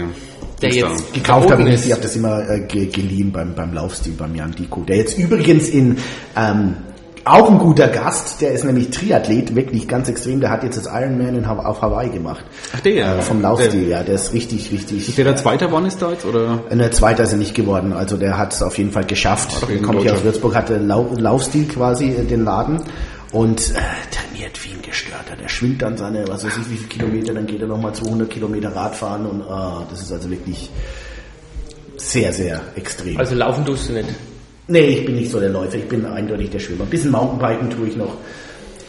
Der 0.62 0.72
jetzt 0.72 1.14
gekauft 1.14 1.52
habe 1.52 1.64
ich, 1.64 1.70
ist. 1.70 1.86
ich 1.86 1.92
habe 1.92 2.02
das 2.02 2.16
immer 2.16 2.48
äh, 2.50 2.62
ge 2.62 2.86
geliehen 2.86 3.32
beim, 3.32 3.56
beim 3.56 3.74
Laufstil, 3.74 4.14
beim 4.14 4.36
Jan 4.36 4.52
Diko, 4.52 4.82
der 4.82 4.98
jetzt 4.98 5.18
übrigens 5.18 5.70
in 5.70 5.98
ähm, 6.36 6.76
auch 7.24 7.50
ein 7.52 7.60
guter 7.60 7.88
Gast, 7.88 8.42
der 8.42 8.52
ist 8.52 8.64
nämlich 8.64 8.90
Triathlet, 8.90 9.56
wirklich 9.56 9.88
ganz 9.88 10.10
extrem, 10.10 10.40
der 10.40 10.50
hat 10.50 10.64
jetzt 10.64 10.78
das 10.78 10.86
Ironman 10.88 11.36
in, 11.36 11.46
auf 11.46 11.82
Hawaii 11.82 12.10
gemacht. 12.10 12.44
Ach, 12.76 12.80
der? 12.80 13.20
Äh, 13.20 13.22
vom 13.22 13.42
Laufstil, 13.42 13.88
ja, 13.88 14.02
der 14.02 14.16
ist 14.16 14.34
richtig, 14.34 14.72
richtig. 14.72 15.08
Ist 15.08 15.18
der 15.18 15.26
der 15.26 15.36
Zweiter 15.36 15.68
geworden 15.68 15.86
ist 15.86 16.02
da 16.02 16.12
jetzt, 16.12 16.26
oder? 16.26 16.64
Eine 16.70 16.90
zweite 16.90 17.24
ist 17.24 17.32
er 17.32 17.38
nicht 17.38 17.54
geworden, 17.54 17.94
also 17.94 18.18
der 18.18 18.38
hat 18.38 18.54
es 18.54 18.64
auf 18.64 18.78
jeden 18.78 18.92
Fall 18.92 19.06
geschafft. 19.06 19.62
kommt 19.84 20.02
hier 20.02 20.14
aus. 20.14 20.24
Würzburg, 20.24 20.56
hatte 20.56 20.78
Lau 20.78 21.14
Laufstil 21.16 21.68
quasi 21.68 22.10
äh, 22.10 22.24
den 22.24 22.44
Laden 22.44 22.82
und 23.32 23.70
äh, 23.72 23.80
trainiert 24.42 24.66
wie 24.66 24.74
ein 24.76 24.82
Gestörter. 24.82 25.36
Der 25.36 25.48
schwimmt 25.48 25.82
dann 25.82 25.98
seine, 25.98 26.28
was 26.28 26.44
weiß 26.44 26.58
ich, 26.58 26.70
wie 26.70 26.78
viele 26.78 26.90
Kilometer, 26.90 27.34
dann 27.34 27.46
geht 27.46 27.62
er 27.62 27.68
nochmal 27.68 27.94
200 27.94 28.30
Kilometer 28.30 28.76
Radfahren 28.76 29.26
und 29.26 29.42
ah, 29.44 29.86
das 29.90 30.02
ist 30.02 30.12
also 30.12 30.30
wirklich 30.30 30.70
sehr, 31.98 32.34
sehr 32.34 32.62
extrem. 32.76 33.18
Also 33.18 33.36
laufen 33.36 33.66
tust 33.66 33.90
du 33.90 33.94
nicht. 33.94 34.10
nee, 34.68 34.80
ich 34.80 35.06
bin 35.06 35.16
nicht 35.16 35.32
so 35.32 35.40
der 35.40 35.50
Läufer, 35.50 35.76
ich 35.76 35.88
bin 35.88 36.06
eindeutig 36.06 36.50
der 36.50 36.60
Schwimmer. 36.60 36.84
Ein 36.84 36.90
bisschen 36.90 37.12
Mountainbiken 37.12 37.70
tue 37.70 37.88
ich 37.90 37.96
noch, 37.96 38.18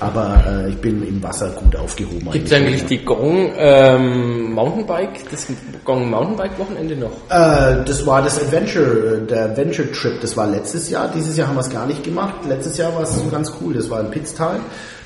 aber 0.00 0.42
äh, 0.47 0.71
ich 0.71 0.76
bin 0.76 1.06
im 1.06 1.23
Wasser 1.23 1.50
gut 1.50 1.76
aufgehoben. 1.76 2.30
Gibt 2.32 2.47
es 2.47 2.52
eigentlich 2.52 2.87
die 2.87 3.04
Gong 3.04 3.52
ähm, 3.56 4.52
Mountainbike, 4.52 5.30
das 5.30 5.47
Gong 5.85 6.09
Mountainbike 6.09 6.59
Wochenende 6.59 6.97
noch? 6.97 7.12
Äh, 7.28 7.85
das 7.85 8.06
war 8.06 8.23
das 8.23 8.40
Adventure, 8.40 9.18
äh, 9.23 9.26
der 9.26 9.44
Adventure 9.47 9.90
Trip, 9.92 10.18
das 10.23 10.35
war 10.37 10.47
letztes 10.47 10.88
Jahr. 10.88 11.11
Dieses 11.14 11.37
Jahr 11.37 11.49
haben 11.49 11.56
wir 11.56 11.61
es 11.61 11.71
gar 11.71 11.87
nicht 11.87 12.02
gemacht. 12.02 12.37
Letztes 12.49 12.78
Jahr 12.78 12.94
war 12.94 13.02
es 13.02 13.14
so 13.14 13.28
ganz 13.28 13.52
cool. 13.61 13.75
Das 13.75 13.90
war 13.90 14.00
in 14.00 14.11
Pitztal. 14.11 14.61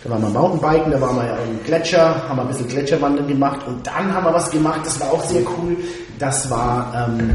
Da 0.06 0.12
waren 0.12 0.22
wir 0.22 0.40
Mountainbiken, 0.40 0.92
da 0.92 1.00
waren 1.00 1.16
wir 1.16 1.38
im 1.50 1.64
Gletscher, 1.64 2.28
haben 2.28 2.36
wir 2.36 2.42
ein 2.42 2.48
bisschen 2.48 2.68
Gletscherwandern 2.68 3.26
gemacht 3.26 3.66
und 3.66 3.84
dann 3.84 4.14
haben 4.14 4.25
wir 4.25 4.32
was 4.32 4.50
gemacht, 4.50 4.82
das 4.84 5.00
war 5.00 5.10
auch 5.12 5.25
sehr 5.25 5.42
cool. 5.42 5.76
Das 6.20 6.48
war, 6.48 7.08
ähm, 7.08 7.30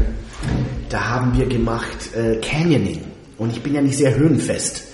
da 0.88 1.10
haben 1.10 1.36
wir 1.36 1.46
gemacht 1.46 2.14
äh, 2.16 2.36
Canyoning. 2.36 3.02
Und 3.36 3.50
ich 3.50 3.62
bin 3.62 3.74
ja 3.74 3.82
nicht 3.82 3.98
sehr 3.98 4.14
höhenfest. 4.14 4.84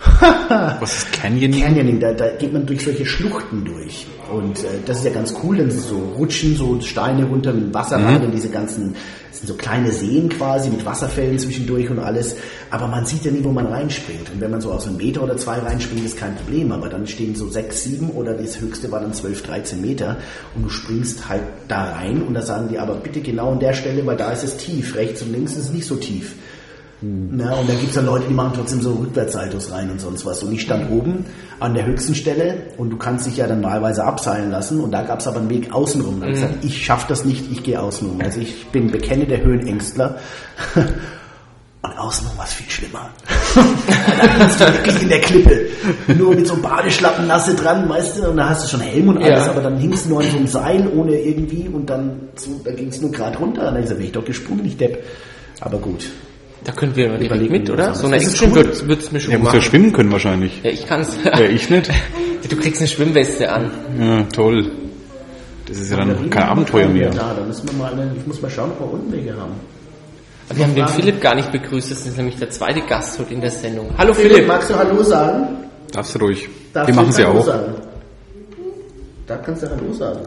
Was 0.80 0.98
ist 0.98 1.12
Canyoning? 1.12 1.62
Canyoning, 1.62 2.00
da, 2.00 2.12
da 2.12 2.28
geht 2.30 2.52
man 2.52 2.66
durch 2.66 2.84
solche 2.84 3.06
Schluchten 3.06 3.64
durch. 3.64 4.06
Und 4.30 4.64
äh, 4.64 4.66
das 4.84 4.98
ist 4.98 5.04
ja 5.04 5.12
ganz 5.12 5.34
cool, 5.42 5.56
dann 5.56 5.70
sind 5.70 5.82
so 5.82 5.98
Rutschen, 6.16 6.56
so 6.56 6.80
Steine 6.80 7.24
runter 7.24 7.52
mit 7.52 7.72
Wasser 7.72 7.96
rein 7.96 8.22
und 8.22 8.32
diese 8.32 8.48
ganzen, 8.48 8.94
das 9.30 9.38
sind 9.38 9.48
so 9.48 9.54
kleine 9.54 9.90
Seen 9.90 10.28
quasi 10.28 10.70
mit 10.70 10.84
Wasserfällen 10.84 11.38
zwischendurch 11.38 11.88
und 11.90 11.98
alles. 11.98 12.36
Aber 12.70 12.86
man 12.86 13.06
sieht 13.06 13.24
ja 13.24 13.30
nie, 13.30 13.42
wo 13.42 13.50
man 13.50 13.66
reinspringt. 13.66 14.30
Und 14.32 14.40
wenn 14.40 14.50
man 14.50 14.60
so 14.60 14.72
aus 14.72 14.86
einem 14.86 14.96
Meter 14.96 15.22
oder 15.22 15.36
zwei 15.36 15.58
reinspringt, 15.58 16.04
ist 16.04 16.16
kein 16.16 16.34
Problem. 16.36 16.72
Aber 16.72 16.88
dann 16.88 17.06
stehen 17.06 17.34
so 17.34 17.48
sechs, 17.48 17.84
sieben 17.84 18.10
oder 18.10 18.34
das 18.34 18.60
höchste 18.60 18.90
war 18.90 19.00
dann 19.00 19.14
12, 19.14 19.42
13 19.42 19.80
Meter 19.80 20.16
und 20.54 20.64
du 20.64 20.68
springst 20.68 21.28
halt 21.28 21.42
da 21.68 21.92
rein 21.92 22.22
und 22.22 22.34
da 22.34 22.42
sagen 22.42 22.68
die 22.68 22.78
aber 22.78 22.94
bitte 22.96 23.20
genau 23.20 23.52
an 23.52 23.60
der 23.60 23.72
Stelle, 23.72 24.04
weil 24.04 24.16
da 24.16 24.30
ist 24.30 24.44
es 24.44 24.56
tief. 24.56 24.94
Rechts 24.94 25.22
und 25.22 25.32
links 25.32 25.52
ist 25.52 25.64
es 25.64 25.72
nicht 25.72 25.86
so 25.86 25.96
tief. 25.96 26.34
Na, 27.00 27.54
und 27.54 27.68
da 27.68 27.74
gibt's 27.74 27.94
dann 27.94 28.06
Leute, 28.06 28.24
die 28.28 28.34
machen 28.34 28.52
trotzdem 28.56 28.82
so 28.82 28.92
Rückwärtssaltos 28.94 29.70
rein 29.70 29.88
und 29.90 30.00
sonst 30.00 30.26
was. 30.26 30.42
Und 30.42 30.52
ich 30.52 30.62
stand 30.62 30.90
oben 30.90 31.24
an 31.60 31.74
der 31.74 31.86
höchsten 31.86 32.14
Stelle 32.16 32.62
und 32.76 32.90
du 32.90 32.96
kannst 32.96 33.26
dich 33.26 33.36
ja 33.36 33.46
dann 33.46 33.62
wahlweise 33.62 34.02
abseilen 34.04 34.50
lassen 34.50 34.80
und 34.80 34.90
da 34.90 35.02
gab's 35.02 35.26
aber 35.28 35.38
einen 35.38 35.48
Weg 35.50 35.72
außenrum. 35.72 36.14
Und 36.14 36.20
dann 36.22 36.30
ich 36.30 36.34
gesagt, 36.40 36.64
ich 36.64 36.84
schaff 36.84 37.06
das 37.06 37.24
nicht, 37.24 37.50
ich 37.52 37.62
gehe 37.62 37.80
außenrum. 37.80 38.20
Also 38.20 38.40
ich 38.40 38.66
bin 38.68 38.90
bekenne 38.90 39.26
der 39.26 39.42
Höhenängstler. 39.44 40.18
Und 41.80 41.96
außenrum 41.96 42.36
war 42.36 42.44
es 42.44 42.54
viel 42.54 42.68
schlimmer. 42.68 43.08
da 43.54 44.26
gingst 44.36 44.60
du 44.60 44.64
wirklich 44.66 45.00
in 45.02 45.08
der 45.08 45.20
Klippe. 45.20 45.66
Nur 46.18 46.34
mit 46.34 46.48
so 46.48 46.54
einem 46.54 46.62
Badeschlappen 46.62 47.28
nasse 47.28 47.54
dran, 47.54 47.88
weißt 47.88 48.18
du, 48.18 48.30
und 48.30 48.36
da 48.36 48.48
hast 48.48 48.64
du 48.64 48.68
schon 48.68 48.80
Helm 48.80 49.08
und 49.08 49.18
alles, 49.18 49.44
Ja. 49.46 49.50
aber 49.52 49.60
dann 49.62 49.78
hingst 49.78 50.04
du 50.06 50.08
nur 50.10 50.20
an 50.20 50.28
so 50.28 50.36
einem 50.38 50.46
Seil 50.48 50.88
ohne 50.88 51.16
irgendwie 51.16 51.68
und 51.68 51.88
dann 51.88 52.18
so, 52.34 52.60
da 52.64 52.72
ging's 52.72 53.00
nur 53.00 53.12
gerade 53.12 53.38
runter. 53.38 53.68
Und 53.68 53.74
dann 53.76 53.84
bin 53.84 54.00
ich 54.00 54.10
doch 54.12 54.24
gesprungen, 54.24 54.64
ich 54.66 54.76
Depp. 54.76 55.04
Aber 55.60 55.78
gut, 55.78 56.10
Da 56.64 56.72
können 56.72 56.94
wir 56.96 57.06
direkt 57.08 57.24
Überlegen 57.26 57.52
mit, 57.52 57.70
oder? 57.70 57.94
So 57.94 58.06
eine 58.06 58.16
Action 58.16 58.50
cool. 58.50 58.56
wird 58.56 58.88
wird's 58.88 59.12
mir 59.12 59.20
schon 59.20 59.32
Er 59.32 59.38
muss 59.38 59.48
ja 59.52 59.58
machen. 59.58 59.62
schwimmen 59.62 59.92
können 59.92 60.12
wahrscheinlich. 60.12 60.60
Ja, 60.62 60.70
ich 60.70 60.86
kann's. 60.86 61.16
Ja, 61.24 61.40
ich 61.40 61.68
nicht. 61.70 61.90
Du 62.48 62.56
kriegst 62.56 62.80
eine 62.80 62.88
Schwimmweste 62.88 63.50
an. 63.52 63.70
Ja, 64.00 64.22
toll. 64.32 64.70
Das 65.66 65.76
ist 65.76 65.90
ja 65.90 65.98
dann 65.98 66.30
kein 66.30 66.44
Abenteuer 66.44 66.88
mehr. 66.88 67.10
Da, 67.10 67.34
da 67.34 67.44
müssen 67.44 67.68
wir 67.68 67.74
mal 67.76 67.92
eine, 67.92 68.12
ich 68.16 68.26
muss 68.26 68.40
mal 68.40 68.48
schauen, 68.50 68.70
ob 68.70 68.80
wir 68.80 68.92
unten 68.94 69.12
welche 69.12 69.36
haben. 69.36 69.52
Wir 70.54 70.64
haben 70.64 70.74
den? 70.74 70.88
Philipp 70.88 71.20
gar 71.20 71.34
nicht 71.34 71.52
begrüßt. 71.52 71.90
Das 71.90 72.06
ist 72.06 72.16
nämlich 72.16 72.36
der 72.36 72.48
zweite 72.48 72.80
Gast 72.82 73.18
heute 73.18 73.34
in 73.34 73.40
der 73.42 73.50
Sendung. 73.50 73.90
Hallo 73.98 74.14
Philipp, 74.14 74.32
Philipp. 74.32 74.48
magst 74.48 74.70
du 74.70 74.76
Hallo 74.76 75.02
sagen? 75.02 75.48
Darfst 75.92 76.14
du 76.14 76.18
ruhig. 76.20 76.48
Darfst 76.72 76.88
Wir 76.88 76.94
du 76.94 77.00
machen 77.00 77.12
sie 77.12 77.24
Hallo 77.24 77.38
auch. 77.40 77.44
Sagen? 77.44 77.74
Da 79.26 79.36
kannst 79.36 79.62
du 79.64 79.70
Hallo 79.70 79.92
sagen. 79.92 80.20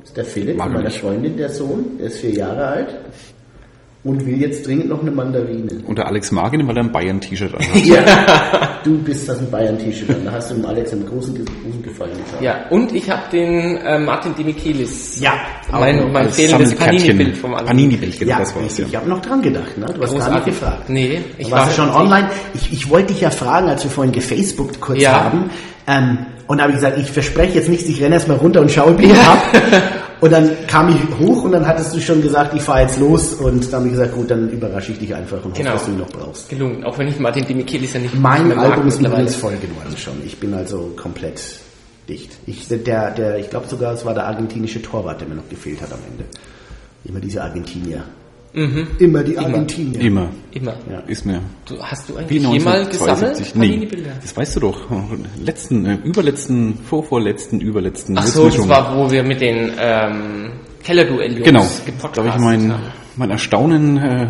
Das 0.00 0.08
ist 0.08 0.16
der 0.16 0.24
Philipp 0.24 0.56
Mag 0.56 0.66
von 0.68 0.76
er 0.76 0.78
meiner. 0.82 0.90
Freundin, 0.90 1.36
der 1.36 1.50
Sohn, 1.50 1.98
der 1.98 2.06
ist 2.08 2.18
vier 2.18 2.30
Jahre 2.32 2.66
alt 2.66 2.88
und 4.08 4.26
will 4.26 4.40
jetzt 4.40 4.66
dringend 4.66 4.88
noch 4.88 5.00
eine 5.02 5.10
Mandarine. 5.10 5.68
Und 5.86 5.98
der 5.98 6.06
Alex 6.06 6.32
mag 6.32 6.52
ihn, 6.54 6.66
weil 6.66 6.76
er 6.76 6.82
ein 6.84 6.90
Bayern-T-Shirt 6.92 7.54
anhat. 7.58 7.84
Ja, 7.84 8.00
du 8.84 8.98
bist 8.98 9.28
das 9.28 9.38
ein 9.38 9.50
Bayern-T-Shirt 9.50 10.10
an. 10.10 10.24
Da 10.24 10.32
hast 10.32 10.50
du 10.50 10.54
dem 10.54 10.66
Alex 10.66 10.92
einen 10.92 11.06
großen, 11.06 11.34
großen 11.34 11.82
Gefallen 11.82 12.12
getan. 12.12 12.42
Ja, 12.42 12.56
und 12.70 12.92
ich 12.94 13.08
habe 13.10 13.22
den 13.30 13.76
äh, 13.78 13.98
Martin 13.98 14.34
Demichelis. 14.34 15.20
Ja, 15.20 15.34
mein, 15.70 16.10
mein 16.12 16.30
fehlendes. 16.30 16.74
Panini-Bild 16.74 17.36
vom 17.36 17.52
Alex. 17.54 17.68
Panini-Bild, 17.68 18.18
genau, 18.18 18.30
Ja, 18.32 18.38
das 18.40 18.54
war's. 18.54 18.64
richtig. 18.64 18.78
Ja. 18.84 18.88
Ich 18.88 18.96
habe 18.96 19.08
noch 19.08 19.20
dran 19.22 19.42
gedacht, 19.42 19.76
ne? 19.78 19.86
Du 19.94 20.02
hast 20.02 20.18
gar 20.18 20.30
nicht 20.34 20.44
gefragt. 20.46 20.88
Nee, 20.88 21.20
ich 21.38 21.50
war 21.50 21.66
war 21.66 21.70
schon 21.70 21.90
online. 21.90 22.28
Ich, 22.54 22.72
ich 22.72 22.88
wollte 22.90 23.12
dich 23.12 23.20
ja 23.20 23.30
fragen, 23.30 23.68
als 23.68 23.84
wir 23.84 23.90
vorhin 23.90 24.12
gefacebookt 24.12 24.80
kurz 24.80 25.00
Ja. 25.02 25.24
haben. 25.24 25.50
Ähm, 25.86 26.18
und 26.46 26.56
da 26.58 26.62
habe 26.64 26.72
ich 26.72 26.76
gesagt, 26.78 26.98
ich 26.98 27.10
verspreche 27.10 27.56
jetzt 27.58 27.68
nichts, 27.68 27.86
ich 27.88 28.00
renne 28.02 28.14
erstmal 28.14 28.38
runter 28.38 28.60
und 28.62 28.70
schaue 28.70 28.92
Bild 28.94 29.12
ab. 29.18 29.42
und 30.20 30.32
dann 30.32 30.50
kam 30.66 30.88
ich 30.88 30.96
hoch 31.18 31.44
und 31.44 31.52
dann 31.52 31.66
hattest 31.66 31.94
du 31.94 32.00
schon 32.00 32.22
gesagt, 32.22 32.54
ich 32.54 32.62
fahre 32.62 32.82
jetzt 32.82 32.98
los. 32.98 33.34
Und 33.34 33.64
dann 33.72 33.80
habe 33.80 33.86
ich 33.86 33.92
gesagt, 33.92 34.14
gut, 34.14 34.30
dann 34.30 34.48
überrasche 34.50 34.92
ich 34.92 34.98
dich 34.98 35.14
einfach 35.14 35.44
und 35.44 35.54
Genau. 35.54 35.70
hoffe, 35.70 35.78
dass 35.78 35.86
du 35.86 35.92
ihn 35.92 35.98
noch 35.98 36.10
brauchst. 36.10 36.48
gelungen. 36.48 36.84
Auch 36.84 36.98
wenn 36.98 37.08
ich 37.08 37.18
Martin 37.18 37.46
Demichelis 37.46 37.94
ja 37.94 38.00
nicht 38.00 38.14
Mein 38.14 38.50
Album 38.58 38.86
ist 38.88 38.96
mittlerweile. 38.96 39.22
übrigens 39.22 39.36
voll 39.36 39.56
geworden 39.56 39.96
schon. 39.96 40.14
Ich 40.24 40.38
bin 40.38 40.54
also 40.54 40.92
komplett 40.96 41.40
dicht. 42.08 42.32
Ich, 42.46 42.68
der, 42.68 43.10
der, 43.10 43.38
ich 43.38 43.50
glaube 43.50 43.66
sogar, 43.68 43.92
es 43.94 44.04
war 44.04 44.14
der 44.14 44.26
argentinische 44.26 44.80
Torwart, 44.82 45.20
der 45.20 45.28
mir 45.28 45.34
noch 45.36 45.48
gefehlt 45.48 45.80
hat 45.82 45.92
am 45.92 45.98
Ende. 46.10 46.24
Immer 47.04 47.20
diese 47.20 47.42
Argentinier. 47.42 48.02
Immer 48.52 49.22
die 49.22 49.38
Argentinier. 49.38 50.00
Immer. 50.00 50.30
Immer. 50.52 50.74
Ja. 50.90 51.00
Ist 51.06 51.26
mir. 51.26 51.40
Du, 51.66 51.80
hast 51.82 52.08
du 52.08 52.16
eigentlich 52.16 52.42
jemals 52.42 52.88
gesammelt? 52.88 53.36
1972. 53.36 53.54
Nee, 53.54 53.88
das 54.22 54.36
weißt 54.36 54.56
du 54.56 54.60
doch. 54.60 54.80
Letzten, 55.38 55.86
äh, 55.86 55.98
überletzten, 56.02 56.78
vorvorletzten, 56.88 57.60
überletzten. 57.60 58.16
Ach 58.18 58.26
so, 58.26 58.48
das 58.48 58.68
war, 58.68 58.96
wo 58.96 59.10
wir 59.10 59.22
mit 59.22 59.40
den 59.40 59.72
ähm, 59.78 60.52
Kellerduell-Jungs 60.82 61.44
Genau. 61.44 61.60
Da 61.60 61.66
habe 61.66 61.84
gepodcastet 61.86 62.34
ich 62.34 62.40
mein, 62.40 62.74
mein 63.16 63.30
Erstaunen 63.30 63.96
äh, 63.98 64.28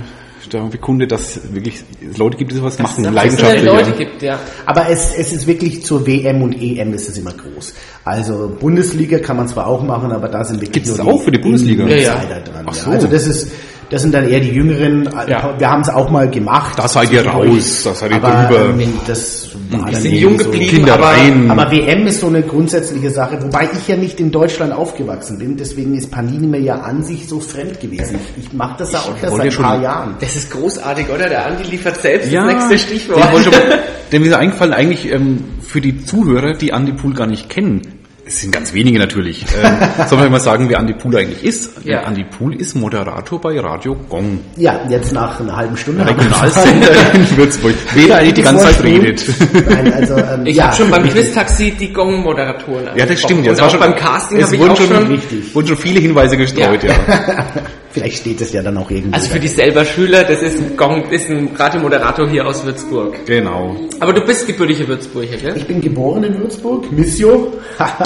da 0.51 0.63
bekundet, 0.65 1.13
dass 1.13 1.37
es 1.37 1.55
wirklich 1.55 1.83
Leute 2.17 2.37
gibt, 2.37 2.53
die 2.53 2.57
sowas 2.57 2.79
machen, 2.79 3.03
Dass 3.05 3.11
es 3.11 3.15
leidenschaftlich. 3.15 3.65
Leute 3.65 3.91
ja. 3.91 3.97
gibt, 3.97 4.23
ja. 4.23 4.41
Aber 4.67 4.89
es, 4.89 5.15
es 5.15 5.33
ist 5.33 5.47
wirklich 5.47 5.85
zur 5.85 6.07
WM 6.07 6.43
und 6.43 6.61
EM 6.61 6.93
ist 6.95 7.09
es 7.09 7.19
immer 7.19 7.33
groß. 7.33 7.75
Also 8.05 8.57
Bundesliga 8.59 9.19
kann 9.19 9.37
man 9.37 9.49
zwar 9.49 9.67
auch 9.67 9.83
machen, 9.83 10.13
aber 10.13 10.29
da 10.29 10.45
sind 10.45 10.57
wirklich 10.61 10.85
Gibt's 10.85 10.89
nur 10.89 10.99
das 10.99 11.07
auch 11.07 11.23
für 11.23 11.31
die 11.31 11.39
Bundesliga? 11.39 11.87
Ja, 11.87 11.97
ja. 11.97 12.41
Dran. 12.41 12.67
Ach 12.67 12.77
ja. 12.77 12.83
so. 12.83 12.91
Also 12.91 13.07
das 13.07 13.27
ist 13.27 13.53
das 13.91 14.03
sind 14.03 14.13
dann 14.15 14.29
eher 14.29 14.41
die 14.41 14.51
Jüngeren. 14.51 15.09
Ja. 15.27 15.55
Wir 15.59 15.69
haben 15.71 15.81
es 15.83 15.89
auch 15.89 16.11
mal 16.11 16.29
gemacht. 16.29 16.79
Da 16.79 16.87
seid 16.89 17.11
ihr 17.13 17.23
zwischendurch. 17.23 17.51
raus, 17.57 17.81
da 17.85 17.95
seid 17.95 18.11
ihr 18.11 18.17
aber, 18.17 18.31
drüber. 18.49 18.71
ähm, 18.83 18.93
Das 19.07 19.49
war 19.71 19.93
sind 19.95 20.15
jung 20.15 20.39
so- 20.39 20.45
geblieben, 20.45 20.77
Kindereien. 20.77 21.51
Aber 21.51 21.71
WM 21.71 22.07
ist 22.07 22.21
so 22.21 22.27
eine 22.29 22.43
grundsätzliche 22.43 23.11
Sache, 23.11 23.39
wobei 23.43 23.69
ich 23.73 23.87
ja 23.89 23.97
nicht 23.97 24.19
in 24.21 24.31
Deutschland 24.31 24.73
aufgewachsen 24.73 25.39
bin, 25.39 25.57
deswegen 25.57 25.95
ist 25.95 26.11
Panini 26.11 26.47
mir 26.47 26.61
ja 26.61 26.77
an 26.77 27.03
sich 27.03 27.29
so 27.29 27.41
fremd 27.41 27.81
gewesen. 27.81 28.19
Ich, 28.37 28.53
mache 28.53 28.77
das 28.79 28.93
ja 28.93 28.99
auch 29.01 29.15
erst 29.23 29.37
seit 29.37 29.57
ein 29.59 29.63
paar 29.63 29.83
Jahren. 29.83 30.15
Das 30.21 30.37
ist 30.37 30.51
großartig, 30.51 31.07
oder? 31.15 31.29
Der 31.29 31.47
Andi 31.47 31.65
liefert 31.71 32.01
selbst 32.01 32.31
Ja, 32.33 32.45
das 32.45 32.69
nächste 32.71 32.79
Stichwort. 32.79 33.23
Den 33.25 33.33
wollte 33.33 33.49
aber- 33.49 33.79
Dem 34.13 34.25
ist 34.25 34.33
eingefallen, 34.33 34.73
eigentlich 34.73 35.13
ähm, 35.13 35.45
für 35.61 35.83
die 35.83 36.03
Zuhörer, 36.03 36.55
die 36.55 36.71
Andy 36.71 36.93
Pool 36.93 37.13
gar 37.13 37.27
nicht 37.27 37.51
kennen. 37.51 37.83
Es 38.29 38.43
sind 38.43 38.53
ganz 38.53 38.75
wenige 38.75 38.99
natürlich. 38.99 39.47
Ähm, 39.63 39.79
sollen 40.07 40.21
wir 40.21 40.29
mal 40.29 40.39
sagen, 40.39 40.69
wer 40.69 40.79
Andy 40.79 40.93
Pool 40.93 41.17
eigentlich 41.17 41.43
ist? 41.43 41.71
Ja. 41.85 42.03
Andy 42.03 42.25
Pool 42.25 42.55
ist 42.55 42.75
Moderator 42.75 43.41
bei 43.41 43.59
Radio 43.59 43.97
Gong. 44.11 44.41
Ja, 44.57 44.81
jetzt 44.91 45.15
nach 45.15 45.41
einer 45.41 45.57
halben 45.57 45.79
Stunde. 45.79 46.07
Regionalsender 46.07 46.91
in 47.15 47.37
Würzburg. 47.39 47.75
Wer 47.95 48.19
eigentlich 48.19 48.35
die 48.35 48.43
ganze 48.43 48.67
Zeit 48.67 48.85
redet. 48.85 49.25
Nein, 49.67 49.95
also, 49.95 50.17
ähm, 50.19 50.45
Ich 50.45 50.57
ja, 50.57 50.67
habe 50.67 50.77
schon 50.77 50.91
beim. 50.91 51.09
Quiz-Taxi 51.09 51.71
die 51.71 51.91
Gong-Moderatoren 51.91 52.91
Ja, 52.97 53.07
das 53.07 53.19
stimmt. 53.19 53.47
Ja, 53.47 53.53
Und 53.53 53.59
das 53.59 53.61
war 53.61 53.67
auch 53.69 53.71
schon, 53.71 53.81
beim 53.81 53.97
Casting 53.97 54.39
es 54.41 54.45
habe 54.45 54.57
ich 54.57 54.61
wurden 54.61 54.73
auch 54.73 54.77
schon, 54.77 54.89
schon... 54.89 55.55
Wurden 55.55 55.69
schon 55.69 55.77
viele 55.79 56.01
Hinweise 56.01 56.37
gestreut, 56.37 56.85
ja. 56.85 56.95
Vielleicht 57.91 58.19
steht 58.19 58.41
es 58.41 58.53
ja 58.53 58.63
dann 58.63 58.77
auch 58.77 58.91
irgendwo. 58.91 59.15
Also 59.15 59.31
für 59.31 59.41
die 59.41 59.49
selber 59.49 59.85
Schüler, 59.85 60.25
das 60.25 60.43
ist 60.43 60.59
ein 60.61 60.77
Gong, 60.77 61.09
ist 61.11 61.31
ein 61.31 61.51
Radiomoderator 61.57 62.29
hier 62.29 62.47
aus 62.47 62.65
Würzburg. 62.65 63.25
Genau. 63.27 63.77
Aber 64.01 64.13
du 64.13 64.21
bist 64.21 64.47
gebürtiger 64.47 64.87
Würzburger, 64.89 65.37
gell? 65.37 65.57
ich 65.57 65.67
bin 65.67 65.81
geboren 65.81 66.25
in 66.25 66.39
Würzburg, 66.39 66.91
Missio. 66.93 67.53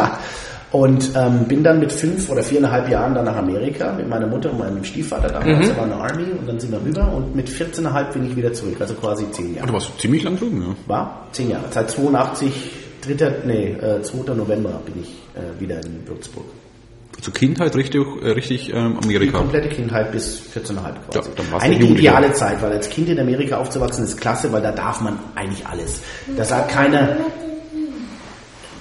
Und 0.73 1.11
ähm, 1.15 1.45
bin 1.49 1.63
dann 1.63 1.81
mit 1.81 1.93
fünf 1.93 2.31
oder 2.31 2.43
viereinhalb 2.43 2.89
Jahren 2.89 3.15
dann 3.15 3.27
nach 3.27 3.37
Amerika 3.37 3.93
mit 3.93 4.09
meiner 4.09 4.27
Mutter 4.27 4.51
und 4.51 4.59
meinem 4.59 4.83
Stiefvater 4.83 5.29
damals. 5.29 5.69
Der 5.69 5.77
war 5.77 5.85
in 5.85 5.91
der 5.91 5.99
Army 6.01 6.25
und 6.33 6.49
dann 6.49 6.59
sind 6.59 6.73
wir 6.73 6.81
rüber 6.83 7.13
und 7.15 7.37
mit 7.37 7.47
14,5 7.47 8.13
bin 8.15 8.27
ich 8.31 8.37
wieder 8.37 8.55
zurück, 8.55 8.77
also 8.81 8.95
quasi 8.95 9.31
zehn 9.33 9.51
Ah, 9.53 9.57
Jahre. 9.57 9.67
Du 9.67 9.73
warst 9.75 10.01
ziemlich 10.01 10.23
lang 10.23 10.39
drüben, 10.39 10.63
ja. 10.63 10.75
War 10.87 11.29
zehn 11.33 11.51
Jahre. 11.51 11.65
Seit 11.71 11.91
82, 11.91 12.71
3. 13.07 13.35
Nee, 13.45 13.73
äh, 13.83 14.01
2. 14.01 14.33
November 14.35 14.81
bin 14.87 15.03
ich 15.03 15.11
äh, 15.35 15.61
wieder 15.61 15.77
in 15.85 16.09
Würzburg. 16.09 16.47
Zur 17.21 17.33
Kindheit 17.35 17.77
richtig, 17.77 18.03
äh, 18.23 18.31
richtig 18.31 18.73
ähm, 18.75 18.97
Die 19.01 19.05
Amerika. 19.05 19.39
komplette 19.39 19.69
Kindheit 19.69 20.11
bis 20.11 20.41
14,5 20.55 20.75
quasi. 20.75 20.79
Ja, 21.15 21.35
dann 21.37 21.53
warst 21.53 21.67
du 21.67 21.71
eigentlich 21.71 21.79
die 21.89 21.95
ideale 21.95 22.33
Zeit, 22.33 22.61
weil 22.63 22.73
als 22.73 22.89
Kind 22.91 23.09
in 23.09 23.21
Amerika 23.21 23.59
aufzuwachsen 23.59 24.05
ist 24.05 24.21
klasse, 24.21 24.53
weil 24.53 24.63
da 24.63 24.73
darf 24.73 25.01
man 25.01 25.19
eigentlich 25.37 25.65
alles. 25.67 26.01
Da 26.37 26.45
sagt 26.45 26.71
keiner, 26.73 27.17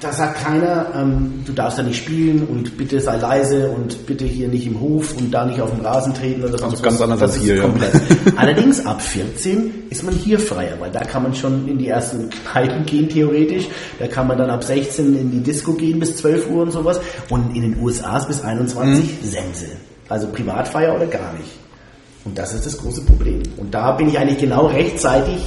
da 0.02 0.12
sagt 0.12 0.44
keiner, 0.44 0.88
ähm, 0.96 1.44
du 1.46 1.54
darfst 1.54 1.78
da 1.78 1.84
nicht 1.84 1.98
spielen 2.04 2.44
und 2.48 2.76
bitte 2.78 3.00
sei 3.00 3.18
leise 3.18 3.70
und 3.70 4.06
bitte 4.08 4.26
hier 4.26 4.48
nicht 4.48 4.66
im 4.66 4.80
Hof 4.82 5.16
und 5.16 5.32
da 5.32 5.46
nicht 5.46 5.62
auf 5.62 5.70
dem 5.70 5.82
Rasen 5.86 6.14
treten 6.14 6.44
oder 6.44 6.58
sonst 6.58 6.82
ganz 6.82 6.96
was. 6.96 7.02
anders 7.04 7.20
Das 7.20 7.30
als 7.32 7.38
ist 7.38 7.44
hier, 7.44 7.56
ja. 7.58 7.62
komplett. 7.62 7.92
Allerdings 8.36 8.86
ab 8.86 9.02
14 9.02 9.72
ist 9.90 10.04
man 10.04 10.14
hier 10.16 10.40
freier, 10.40 10.74
weil 10.80 10.92
da 10.92 11.02
kann 11.02 11.24
man 11.24 11.36
schon 11.36 11.68
in 11.68 11.78
die 11.78 11.88
ersten 11.88 12.30
Kneipen 12.52 12.86
gehen 12.86 13.08
theoretisch. 13.10 13.68
Da 14.00 14.08
kann 14.08 14.28
man 14.28 14.38
dann 14.38 14.50
ab 14.50 14.64
16 14.64 15.16
in 15.18 15.32
die 15.32 15.40
Disco 15.42 15.74
gehen 15.74 16.00
bis 16.00 16.18
12 16.18 16.50
Uhr 16.50 16.64
und 16.64 16.72
sowas. 16.72 17.00
Und 17.30 17.56
in 17.56 17.62
den 17.62 17.80
USA 17.80 18.18
ist 18.18 18.28
bis 18.28 18.42
21 18.42 19.06
Mhm. 19.22 19.26
Sense. 19.28 19.66
Also 20.10 20.28
Privatfeier 20.28 20.96
oder 20.96 21.06
gar 21.06 21.32
nicht. 21.34 21.52
Und 22.26 22.38
das 22.38 22.54
ist 22.54 22.66
das 22.66 22.78
große 22.78 23.02
Problem. 23.02 23.42
Und 23.58 23.74
da 23.74 23.92
bin 23.94 24.10
ich 24.10 24.18
eigentlich 24.18 24.40
genau 24.40 24.66
rechtzeitig, 24.68 25.40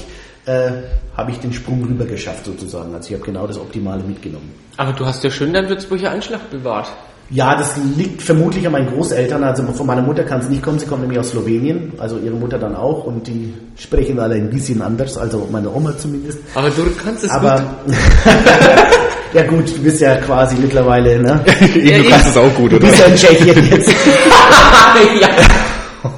äh, 0.47 0.71
habe 1.17 1.31
ich 1.31 1.39
den 1.39 1.53
Sprung 1.53 1.85
rüber 1.85 2.05
geschafft 2.05 2.45
sozusagen. 2.45 2.95
Also 2.95 3.09
ich 3.09 3.15
habe 3.15 3.25
genau 3.25 3.47
das 3.47 3.59
Optimale 3.59 4.03
mitgenommen. 4.03 4.53
Aber 4.77 4.93
du 4.93 5.07
hast 5.07 5.23
ja 5.25 5.31
schön 5.31 5.53
deinen 5.53 5.69
Würzburger 5.69 6.11
Einschlag 6.11 6.51
bewahrt. 6.51 6.89
Ja, 7.31 7.57
das 7.57 7.75
liegt 7.97 8.21
vermutlich 8.21 8.67
an 8.67 8.73
meinen 8.73 8.89
Großeltern. 8.93 9.43
Also 9.43 9.63
von 9.73 9.87
meiner 9.87 10.03
Mutter 10.03 10.25
kann 10.25 10.41
es 10.41 10.49
nicht 10.49 10.63
kommen. 10.63 10.79
Sie 10.79 10.87
kommt 10.87 11.01
nämlich 11.01 11.19
aus 11.19 11.31
Slowenien, 11.31 11.93
also 11.99 12.19
ihre 12.19 12.35
Mutter 12.35 12.59
dann 12.59 12.77
auch. 12.77 13.05
Und 13.05 13.27
die 13.27 13.55
sprechen 13.79 14.21
alle 14.21 14.35
ein 14.35 14.51
bisschen 14.51 14.83
anders, 14.83 15.17
also 15.17 15.49
meine 15.51 15.71
Oma 15.71 15.97
zumindest. 15.97 16.39
Aber 16.55 16.69
du 16.69 16.83
kannst 17.03 17.25
es 17.25 17.31
Aber 17.31 17.65
gut. 17.87 17.95
ja 19.33 19.43
gut, 19.45 19.75
du 19.75 19.83
bist 19.83 20.01
ja 20.03 20.17
quasi 20.17 20.57
mittlerweile, 20.57 21.19
ne? 21.19 21.41
Du 21.47 22.09
kannst 22.11 22.29
es 22.29 22.37
auch 22.37 22.55
gut, 22.55 22.73
Du 22.73 22.77
oder? 22.77 22.89
bist 22.89 23.01
ja 23.01 23.07
in 23.07 23.17
Tschechien 23.17 23.71
jetzt. 23.71 23.91
ja. 25.21 25.29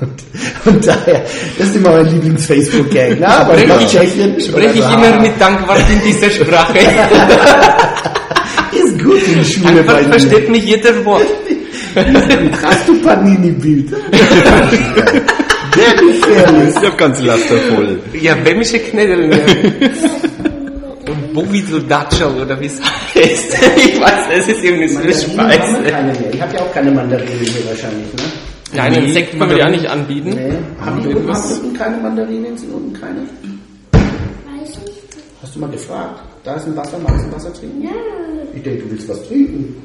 Und, 0.01 0.26
und 0.67 0.87
daher, 0.87 1.25
das 1.59 1.69
ist 1.69 1.77
immer 1.77 1.91
mein 1.93 2.07
Lieblings-Facebook-Gang. 2.11 3.17
Na, 3.21 3.39
aber 3.41 3.55
nach 3.67 3.81
ich- 3.81 3.89
Tschechien. 3.89 4.39
Spreche 4.41 4.79
ich 4.79 4.85
immer 4.85 5.19
mit 5.21 5.33
Dankwart 5.41 5.81
in 5.91 6.01
dieser 6.05 6.31
Sprache. 6.31 6.79
Ist 8.73 9.03
gut 9.03 9.23
in 9.27 9.35
der 9.39 9.45
Schule 9.45 9.83
bei 9.83 9.85
Dankwart 9.95 10.03
mir. 10.03 10.09
versteht 10.11 10.49
mich 10.51 10.65
jeder 10.65 11.05
Wort. 11.05 11.23
Hast 12.63 12.89
du 12.89 13.01
Panini-Bild? 13.01 13.89
Sehr 13.91 13.99
gefährlich. 15.95 16.75
Ich 16.81 16.87
hab 16.87 16.99
ganz 16.99 17.21
Laster 17.23 17.57
voll. 17.75 17.99
Ja, 18.21 18.35
wemmische 18.45 18.79
Knädel. 18.79 19.29
Ne? 19.29 19.41
Und 21.09 21.33
Bovidl 21.35 21.83
Datschel 21.89 22.29
oder 22.43 22.61
wie 22.61 22.67
es 22.67 22.79
heißt. 22.81 23.57
Ich 23.77 24.01
weiß, 24.01 24.27
es 24.39 24.49
ist 24.49 24.65
irgendwie 24.65 24.89
so 24.89 24.99
eine 24.99 25.13
Mandarinen 25.13 25.97
haben 25.97 26.07
wir 26.09 26.15
Speise. 26.15 26.31
Ich 26.33 26.41
habe 26.43 26.55
ja 26.55 26.61
auch 26.61 26.73
keine 26.75 26.91
Mandarinen 26.91 27.39
hier 27.41 27.65
wahrscheinlich, 27.69 28.13
ne? 28.15 28.23
Nein, 28.77 28.95
einen 28.95 29.13
Sekt 29.13 29.31
können 29.39 29.51
wir 29.51 29.57
dir 29.57 29.67
auch 29.67 29.71
nicht 29.71 29.87
anbieten. 29.87 30.31
Nee. 30.31 30.53
Haben 30.85 31.01
die 31.01 31.07
unten, 31.09 31.19
Irgendwas- 31.19 31.57
haben 31.57 31.65
unten 31.65 31.77
keine 31.79 31.97
Mandarinen? 31.99 32.57
Sind 32.59 32.73
unten 32.73 32.93
keine? 32.93 33.21
Weiß 33.93 34.79
nicht. 34.85 35.03
Hast 35.43 35.55
du 35.55 35.61
mal 35.61 35.71
gefragt? 35.71 36.21
Da 36.45 36.55
ist 36.55 36.67
ein 36.67 36.77
Wasser, 36.77 36.99
magst 37.03 37.27
du 37.27 37.33
Wasser 37.35 37.53
trinken? 37.55 37.83
Ja. 37.83 37.91
Ich 38.55 38.63
denke, 38.63 38.85
du 38.85 38.91
willst 38.91 39.09
was 39.09 39.27
trinken. 39.27 39.77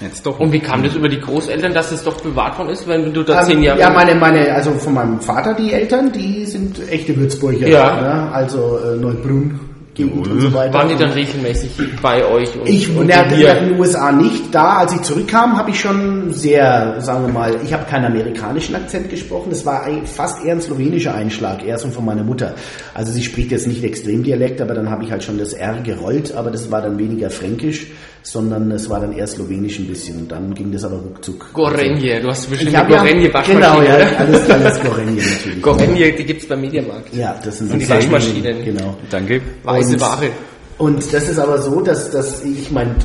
Jetzt 0.00 0.26
doch. 0.26 0.40
Und 0.40 0.50
wie 0.52 0.58
kam 0.60 0.82
das 0.82 0.94
über 0.96 1.08
die 1.08 1.20
Großeltern, 1.20 1.72
dass 1.72 1.92
es 1.92 2.02
doch 2.02 2.20
bewahrt 2.20 2.58
worden 2.58 2.70
ist, 2.70 2.86
wenn 2.88 3.12
du 3.14 3.22
da 3.22 3.42
zehn 3.44 3.58
Ähm, 3.58 3.62
Jahre... 3.64 3.80
ja, 3.80 3.90
meine, 3.90 4.14
meine, 4.16 4.52
also 4.52 4.72
von 4.72 4.94
meinem 4.94 5.20
Vater, 5.20 5.54
die 5.54 5.72
Eltern, 5.72 6.10
die 6.10 6.44
sind 6.46 6.80
echte 6.90 7.16
Würzburger. 7.16 7.68
Ja. 7.68 8.00
Ne? 8.00 8.32
Also 8.32 8.78
äh, 8.78 8.96
Neubrunn, 8.96 9.60
Gegend 9.94 10.26
und 10.26 10.40
so 10.40 10.52
weiter. 10.52 10.74
Waren 10.74 10.88
die 10.88 10.96
dann 10.96 11.12
regelmäßig 11.12 11.70
bei 12.02 12.24
euch? 12.24 12.54
Und, 12.58 12.68
Ich, 12.68 12.94
und 12.94 13.06
na, 13.06 13.22
in 13.22 13.68
den 13.70 13.78
USA 13.78 14.10
nicht. 14.10 14.52
Da, 14.52 14.78
als 14.78 14.92
ich 14.92 15.02
zurückkam, 15.02 15.56
habe 15.56 15.70
ich 15.70 15.80
schon 15.80 16.32
sehr, 16.32 16.96
sagen 17.00 17.26
wir 17.26 17.32
mal, 17.32 17.56
ich 17.64 17.72
habe 17.72 17.84
keinen 17.84 18.06
amerikanischen 18.06 18.74
Akzent 18.74 19.08
gesprochen. 19.08 19.50
Das 19.50 19.64
war 19.64 19.86
fast 20.04 20.44
eher 20.44 20.54
ein 20.54 20.60
slowenischer 20.60 21.14
Einschlag, 21.14 21.64
eher 21.64 21.78
so 21.78 21.88
von 21.88 22.04
meiner 22.04 22.24
Mutter. 22.24 22.54
Also 22.92 23.12
sie 23.12 23.22
spricht 23.22 23.52
jetzt 23.52 23.68
nicht 23.68 23.84
Extremdialekt, 23.84 24.60
aber 24.60 24.74
dann 24.74 24.90
habe 24.90 25.04
ich 25.04 25.12
halt 25.12 25.22
schon 25.22 25.38
das 25.38 25.52
R 25.52 25.80
gerollt, 25.82 26.34
aber 26.34 26.50
das 26.50 26.70
war 26.70 26.82
dann 26.82 26.98
weniger 26.98 27.30
fränkisch, 27.30 27.86
sondern 28.24 28.70
es 28.72 28.88
war 28.90 29.00
dann 29.00 29.12
eher 29.12 29.26
slowenisch 29.26 29.78
ein 29.78 29.86
bisschen. 29.86 30.22
Und 30.22 30.32
dann 30.32 30.52
ging 30.54 30.72
das 30.72 30.82
aber 30.82 30.96
ruckzuck. 30.96 31.52
Gorenje, 31.52 32.20
du 32.20 32.28
hast 32.30 32.48
bestimmt 32.50 32.74
eine 32.74 32.88
Gorenje 32.88 33.32
Waschmaschine. 33.32 33.60
genau, 33.60 33.82
ja, 33.82 33.94
alles, 34.18 34.50
alles 34.50 34.80
Gorenje 34.82 35.22
natürlich. 35.22 35.62
Gorenje, 35.62 36.12
die 36.12 36.24
gibt's 36.24 36.46
beim 36.48 36.60
Mediamarkt. 36.62 37.14
Ja, 37.14 37.38
das 37.44 37.58
sind 37.58 37.72
Und 37.72 37.78
die 37.78 37.88
Waschmaschinen. 37.88 38.64
Genau. 38.64 38.96
Danke. 39.10 39.40
Weiße 39.62 39.92
Und- 39.94 40.00
Ware. 40.00 40.30
Und 40.78 41.12
das 41.14 41.28
ist 41.28 41.38
aber 41.38 41.62
so, 41.62 41.80
dass, 41.82 42.10
dass 42.10 42.42
ich 42.42 42.70
mein 42.72 42.96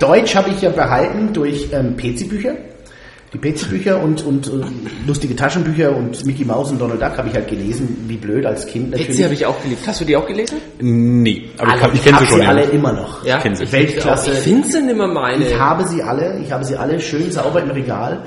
Deutsch 0.00 0.34
habe 0.34 0.50
ich 0.50 0.60
ja 0.62 0.70
behalten 0.70 1.32
durch 1.32 1.68
ähm, 1.72 1.96
PC-Bücher. 1.96 2.54
Die 3.34 3.38
PC-Bücher 3.52 4.00
und, 4.00 4.24
und 4.24 4.46
äh, 4.46 4.50
lustige 5.06 5.34
Taschenbücher 5.34 5.94
und 5.94 6.24
Mickey 6.24 6.44
Mouse 6.44 6.70
und 6.70 6.80
Donald 6.80 7.02
Duck 7.02 7.18
habe 7.18 7.28
ich 7.28 7.34
halt 7.34 7.48
gelesen, 7.48 8.04
wie 8.06 8.16
blöd 8.16 8.46
als 8.46 8.64
Kind 8.66 8.90
natürlich. 8.92 9.10
Etsy 9.10 9.22
habe 9.24 9.34
ich 9.34 9.44
auch 9.44 9.60
geliebt. 9.60 9.84
Hast 9.86 10.00
du 10.00 10.04
die 10.04 10.16
auch 10.16 10.26
gelesen? 10.26 10.58
Nee, 10.80 11.50
aber 11.58 11.66
ich, 11.66 11.72
Alle, 11.72 11.80
kann- 11.80 11.90
ich 11.94 12.04
kenne 12.04 12.18
sie 12.20 12.26
schon. 12.26 12.38
sie 12.38 12.44
ja. 12.44 12.48
alle 12.50 12.62
immer 12.62 12.92
noch. 12.92 13.24
Ja, 13.24 13.38
kenn 13.40 13.56
sie. 13.56 13.64
ich 13.64 13.72
Weltklasse. 13.72 14.30
Ich 14.30 14.38
finde 14.38 14.68
sie 14.68 14.82
nicht 14.82 14.96
mehr 14.96 15.08
meine. 15.08 15.44
Ich 15.46 15.58
habe 15.58 15.86
sie 15.88 16.00
alle, 16.02 16.38
ich 16.38 16.52
habe 16.52 16.64
sie 16.64 16.76
alle 16.76 17.00
schön 17.00 17.30
sauber 17.32 17.60
im 17.60 17.70
Regal. 17.70 18.22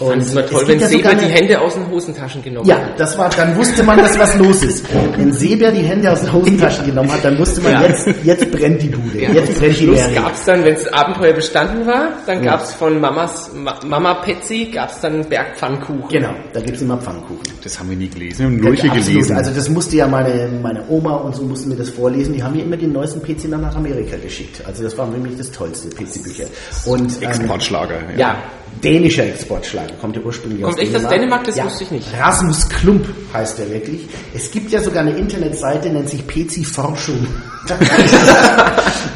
Und 0.00 0.18
es 0.18 0.32
immer 0.32 0.46
toll, 0.46 0.62
es 0.62 0.68
wenn 0.68 0.78
gibt 0.78 0.82
ja 0.82 0.88
Seber 0.88 1.14
die 1.14 1.26
Hände 1.32 1.60
aus 1.60 1.74
den 1.74 1.90
Hosentaschen 1.90 2.42
genommen 2.42 2.66
Ja, 2.66 2.76
hat. 2.76 2.98
das 2.98 3.18
war, 3.18 3.28
dann 3.30 3.56
wusste 3.56 3.82
man, 3.82 3.98
dass 3.98 4.18
was 4.18 4.34
los 4.36 4.62
ist. 4.62 4.84
Wenn 5.16 5.32
Seber 5.32 5.70
die 5.72 5.82
Hände 5.82 6.10
aus 6.10 6.20
den 6.22 6.32
Hosentaschen 6.32 6.86
genommen 6.86 7.12
hat, 7.12 7.24
dann 7.24 7.38
wusste 7.38 7.60
man, 7.60 7.72
Ja. 7.72 7.82
jetzt, 7.82 8.08
jetzt 8.24 8.50
brennt 8.50 8.80
die 8.82 8.88
Bude, 8.88 9.20
Ja, 9.22 9.30
jetzt 9.30 9.58
brennt 9.58 9.72
die 9.78 9.84
Schluss 9.84 9.98
Serie. 10.00 10.14
gab's 10.20 10.44
dann, 10.46 10.64
wenn 10.64 10.74
das 10.74 10.86
Abenteuer 10.92 11.32
bestanden 11.34 11.86
war, 11.86 12.08
dann 12.26 12.42
Ja. 12.42 12.52
gab's 12.52 12.72
von 12.74 13.00
Mamas 13.00 13.50
Ma 13.54 13.78
Mama 13.86 14.14
Petsy 14.14 14.70
gab's 14.72 15.00
dann 15.00 15.24
Bergpfannkuchen. 15.28 16.08
Genau, 16.08 16.30
da 16.52 16.60
gibt's 16.60 16.80
immer 16.82 16.96
Pfannkuchen. 16.98 17.40
Das 17.62 17.78
haben 17.78 17.90
wir 17.90 17.96
nie 17.96 18.08
gelesen. 18.08 18.38
Wir 18.38 18.46
haben 18.46 18.56
nur 18.56 18.74
hier 18.74 18.90
Absolut. 18.92 19.06
gelesen. 19.12 19.36
Also 19.36 19.50
das 19.52 19.68
musste 19.68 19.96
ja 19.96 20.06
meine, 20.08 20.48
meine 20.62 20.82
Oma 20.88 21.16
und 21.16 21.36
so 21.36 21.42
mussten 21.42 21.68
mir 21.68 21.76
das 21.76 21.90
vorlesen. 21.90 22.34
Die 22.34 22.42
haben 22.42 22.56
mir 22.56 22.62
immer 22.64 22.76
den 22.76 22.92
neuesten 22.92 23.20
PC 23.22 23.48
nach 23.48 23.76
Amerika 23.76 24.16
geschickt. 24.16 24.62
Also 24.66 24.82
das 24.82 24.96
war 24.96 25.10
für 25.10 25.18
mich 25.18 25.36
das 25.36 25.50
tollste 25.50 25.88
PC-Bücher. 25.90 26.44
Und 26.86 27.10
ähm, 27.22 27.28
Exportschlager. 27.28 27.96
Ja, 28.16 28.36
dänischer 28.82 29.26
Exportschlager, 29.26 29.94
kommt 30.00 30.16
ja 30.16 30.22
ursprünglich 30.22 30.62
Kommt 30.62 30.74
aus 30.74 30.80
echt 30.80 30.96
aus 30.96 31.08
Dänemark? 31.08 31.44
Das 31.44 31.62
wusste 31.62 31.84
ich 31.84 31.90
nicht. 31.90 32.06
Rasmus 32.18 32.68
Klump 32.68 33.06
heißt 33.32 33.58
er 33.60 33.70
wirklich. 33.70 34.08
Es 34.34 34.50
gibt 34.50 34.70
ja 34.70 34.80
sogar 34.80 35.02
eine 35.02 35.16
Internetseite, 35.16 35.90
nennt 35.90 36.08
sich 36.08 36.26
PC 36.26 36.66
Forschung. 36.66 37.26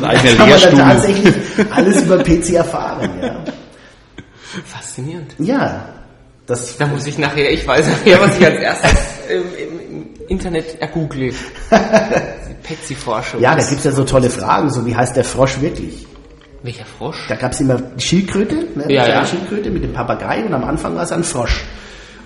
Da 0.00 0.12
kann 0.12 0.48
man 0.48 0.60
dann 0.60 0.76
tatsächlich 0.76 1.34
alles 1.70 2.02
über 2.02 2.18
PC 2.18 2.50
erfahren. 2.54 3.08
Ja, 3.22 3.42
faszinierend. 4.64 5.34
ja 5.38 5.94
das 6.46 6.76
Da 6.76 6.86
muss 6.86 7.06
ich 7.06 7.18
nachher, 7.18 7.50
ich 7.50 7.66
weiß 7.66 7.86
nachher, 7.88 8.20
was 8.20 8.38
ich 8.38 8.44
als 8.44 8.60
erstes 8.60 8.92
im, 9.30 9.42
im, 9.56 9.80
im 9.80 10.26
Internet 10.28 10.80
ergoogle. 10.80 11.32
Petsy-Forschung. 12.62 13.40
ja, 13.40 13.54
da 13.54 13.62
gibt's 13.62 13.84
ja 13.84 13.92
so 13.92 14.04
tolle 14.04 14.30
Fragen, 14.30 14.70
so 14.70 14.86
wie 14.86 14.96
heißt 14.96 15.16
der 15.16 15.24
Frosch 15.24 15.60
wirklich? 15.60 16.06
Welcher 16.64 16.86
Frosch? 16.86 17.26
Da 17.28 17.36
gab's 17.36 17.60
immer 17.60 17.76
die 17.76 18.02
Schildkröte, 18.02 18.54
ne? 18.74 18.86
Ja, 18.88 19.06
ja. 19.06 19.26
Schildkröte 19.26 19.70
mit 19.70 19.84
dem 19.84 19.92
Papagei 19.92 20.42
und 20.44 20.54
am 20.54 20.64
Anfang 20.64 20.96
war 20.96 21.02
es 21.02 21.12
ein 21.12 21.22
Frosch. 21.22 21.62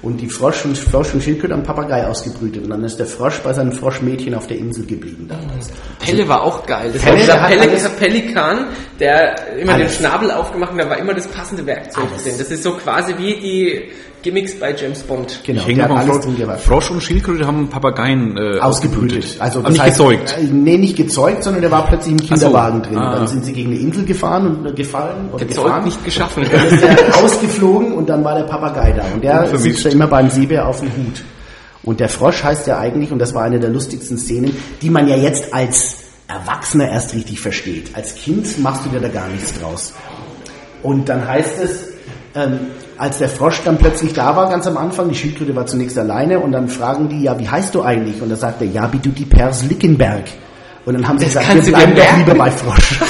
Und 0.01 0.19
die 0.21 0.29
Frosch 0.29 0.65
und, 0.65 0.79
Frosch 0.79 1.13
und 1.13 1.25
Schildkröte 1.25 1.55
haben 1.55 1.65
Papagei 1.65 2.07
ausgebrütet 2.07 2.63
und 2.63 2.71
dann 2.71 2.85
ist 2.85 2.99
der 3.01 3.07
Frosch 3.07 3.41
bei 3.41 3.53
seinem 3.53 3.73
Froschmädchen 3.73 4.33
auf 4.37 4.47
der 4.47 4.59
Insel 4.59 4.87
geblieben 4.87 5.27
damals. 5.29 5.71
Pelle 5.99 6.29
war 6.29 6.43
auch 6.45 6.65
geil. 6.65 6.93
Das 6.93 7.03
Pelle, 7.03 7.17
war 7.17 7.21
dieser 7.21 7.37
Pelle, 7.39 7.75
dieser 7.75 7.89
Pelikan, 7.89 8.67
der 9.01 9.59
immer 9.59 9.73
Alles. 9.75 9.99
den 9.99 10.07
Schnabel 10.07 10.31
aufgemacht 10.31 10.71
hat, 10.71 10.79
da 10.79 10.89
war 10.89 10.99
immer 10.99 11.15
das 11.15 11.27
passende 11.27 11.67
Werkzeug 11.67 12.05
Alles. 12.09 12.23
drin. 12.23 12.35
Das 12.39 12.49
ist 12.49 12.63
so 12.63 12.75
quasi 12.75 13.19
wie 13.19 13.41
die 13.41 13.91
Gimmicks 14.23 14.59
bei 14.59 14.75
James 14.75 15.03
Bond. 15.03 15.41
Genau, 15.45 15.63
Ich 15.69 15.77
der 15.77 15.85
hat 15.85 15.91
Frosch, 15.93 16.11
alles 16.11 16.25
drin 16.25 16.37
gehabt. 16.37 16.61
Frosch 16.61 16.91
und 16.91 17.03
Schildkröte 17.03 17.47
haben 17.47 17.69
Papageien 17.69 18.37
äh, 18.37 18.59
Ausgebrütet. 18.59 19.37
Also 19.39 19.61
Aber 19.61 19.71
nicht 19.71 19.81
heißt, 19.81 19.99
gezeugt. 19.99 20.37
äh, 20.39 20.43
Nee, 20.45 20.77
nicht 20.77 20.97
gezeugt, 20.97 21.45
sondern 21.45 21.63
der 21.63 21.71
war 21.71 21.87
plötzlich 21.87 22.13
im 22.13 22.21
Kinderwagen 22.21 22.83
drin. 22.83 22.99
Ah. 22.99 23.17
Dann 23.17 23.27
sind 23.29 23.45
sie 23.45 23.53
gegen 23.53 23.71
eine 23.71 23.81
Insel 23.81 24.05
gefahren 24.05 24.47
und 24.59 24.67
äh, 24.67 24.73
gefallen 24.73 25.31
oder 25.33 25.45
Gezeugt 25.45 25.67
gefahren. 25.67 25.85
nicht 25.85 26.05
geschaffen. 26.05 26.45
Dann 26.51 26.67
ist 26.67 26.83
er 26.83 27.17
ausgeflogen 27.25 27.93
und 27.93 28.09
dann 28.09 28.25
war 28.25 28.35
der 28.37 28.45
Papagei 28.45 28.93
da. 28.93 29.05
Und 29.15 29.23
der 29.23 29.41
Unvermischt. 29.43 29.63
sitzt 29.63 29.85
da 29.87 29.91
immer 29.91 30.09
beim 30.09 30.29
Seebär 30.31 30.67
auf 30.67 30.81
dem 30.81 30.89
Hut. 30.89 31.23
Und 31.85 32.01
der 32.01 32.09
Frosch 32.09 32.43
heißt 32.43 32.67
ja 32.67 32.79
eigentlich, 32.79 33.13
und 33.13 33.21
das 33.21 33.35
war 33.35 33.45
eine 33.45 33.61
der 33.61 33.71
lustigsten 33.71 34.19
Szenen, 34.19 34.55
die 34.83 34.91
man 34.91 35.07
ja 35.09 35.17
jetzt 35.17 35.55
als 35.55 35.97
Erwachsener 36.27 36.91
erst 36.91 37.15
richtig 37.15 37.41
versteht. 37.41 37.91
Als 37.95 38.15
Kind 38.17 38.59
machst 38.59 38.85
du 38.85 38.91
dir 38.91 39.01
da 39.01 39.09
gar 39.09 39.29
nichts 39.29 39.59
draus. 39.59 39.95
Und 40.83 41.09
dann 41.09 41.27
heißt 41.27 41.55
es, 41.63 41.89
ähm, 42.35 42.59
als 42.99 43.19
der 43.19 43.29
Frosch 43.29 43.63
dann 43.65 43.79
plötzlich 43.79 44.13
da 44.13 44.37
war, 44.37 44.51
ganz 44.51 44.67
am 44.67 44.77
Anfang, 44.77 45.09
die 45.09 45.15
Schildkröte 45.15 45.55
war 45.55 45.67
zunächst 45.67 45.97
alleine, 45.99 46.41
und 46.41 46.53
dann 46.53 46.69
fragen 46.69 47.09
die, 47.09 47.23
ja, 47.23 47.39
wie 47.39 47.49
heißt 47.49 47.75
du 47.75 47.83
eigentlich? 47.83 48.21
Und 48.21 48.29
da 48.29 48.37
sagt 48.37 48.61
er, 48.61 48.67
ja, 48.67 48.93
wie 48.93 48.99
du 48.99 49.11
die 49.11 49.25
Pers 49.25 49.65
Lickenberg. 49.65 50.25
Und 50.85 50.95
dann 50.95 51.07
haben 51.07 51.19
sie 51.19 51.27
Das 51.27 51.35
gesagt, 51.35 51.67
wir 51.67 51.73
bleiben 51.73 51.95
doch 51.95 52.17
lieber 52.17 52.35
bei 52.35 52.51
Frosch. 52.51 53.01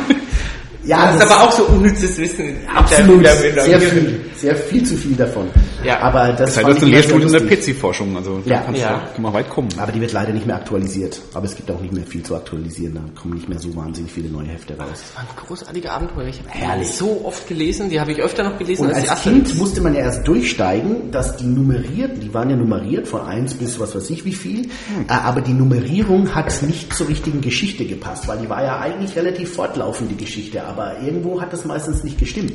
ja, 0.84 1.12
Das 1.12 1.16
ist 1.16 1.30
aber 1.30 1.44
auch 1.44 1.52
so 1.52 1.64
unnützes 1.64 2.16
Wissen. 2.18 2.56
Absolut, 2.74 3.26
sehr 3.26 3.80
viel, 3.80 4.20
sehr 4.36 4.56
viel 4.56 4.84
zu 4.84 4.96
viel 4.96 5.16
davon. 5.16 5.48
Ja. 5.84 6.00
aber 6.00 6.28
das 6.32 6.54
Das 6.54 6.56
heißt, 6.58 6.66
das 6.68 6.76
ist 6.76 6.76
ich 6.78 6.82
ein 6.88 6.90
Lehrstuhl 6.92 7.22
in 7.22 7.28
der 7.28 7.40
lustig. 7.40 7.48
Petsy-Forschung. 7.50 8.16
Also 8.16 8.40
Ja. 8.44 8.56
da 8.58 8.62
kannst 8.64 8.80
Ja. 8.80 8.88
du 9.08 9.12
kann 9.14 9.22
man 9.22 9.32
weit 9.34 9.50
kommen. 9.50 9.68
Aber 9.78 9.92
die 9.92 10.00
wird 10.00 10.12
leider 10.12 10.32
nicht 10.32 10.46
mehr 10.46 10.56
aktualisiert. 10.56 11.20
Aber 11.34 11.44
es 11.44 11.54
gibt 11.54 11.70
auch 11.70 11.80
nicht 11.80 11.92
mehr 11.92 12.04
viel 12.06 12.22
zu 12.22 12.34
aktualisieren. 12.34 12.94
Da 12.94 13.20
kommen 13.20 13.34
nicht 13.34 13.48
mehr 13.48 13.58
so 13.58 13.74
wahnsinnig 13.76 14.10
viele 14.10 14.28
neue 14.30 14.46
Hefte 14.48 14.76
raus. 14.78 14.88
Das 14.92 15.16
waren 15.16 15.26
großartige 15.46 15.90
Abenteuer. 15.92 16.26
Ich 16.28 16.38
habe 16.38 16.48
Herrlich. 16.50 16.88
so 16.92 17.22
oft 17.24 17.46
gelesen, 17.46 17.90
die 17.90 18.00
habe 18.00 18.12
ich 18.12 18.20
öfter 18.22 18.42
noch 18.44 18.56
gelesen 18.58 18.86
Und 18.86 18.88
als 18.94 19.02
die 19.04 19.08
als 19.10 19.18
Asterix. 19.18 19.48
Kind 19.50 19.58
musste 19.58 19.80
man 19.82 19.94
ja 19.94 20.00
erst 20.00 20.26
durchsteigen, 20.26 21.10
dass 21.10 21.36
die 21.36 21.44
nummerierten, 21.46 22.20
die 22.20 22.32
waren 22.32 22.48
ja 22.50 22.56
nummeriert 22.56 23.06
von 23.06 23.20
1 23.20 23.54
bis 23.54 23.78
was 23.78 23.94
weiß 23.94 24.08
ich 24.10 24.24
wie 24.24 24.32
viel, 24.34 24.66
äh, 24.66 24.68
aber 25.12 25.42
die 25.42 25.52
Nummerierung 25.52 26.34
hat 26.34 26.62
nicht 26.62 26.92
zur 26.94 27.08
richtigen 27.08 27.40
Geschichte 27.42 27.84
gepasst, 27.84 28.26
weil 28.26 28.38
die 28.38 28.48
war 28.48 28.62
ja 28.64 28.78
eigentlich 28.80 29.14
relativ 29.16 29.52
fortlaufend, 29.54 30.10
die 30.10 30.16
Geschichte, 30.16 30.64
aber 30.64 30.78
aber 30.78 31.00
irgendwo 31.02 31.40
hat 31.40 31.52
das 31.52 31.64
meistens 31.64 32.04
nicht 32.04 32.18
gestimmt. 32.18 32.52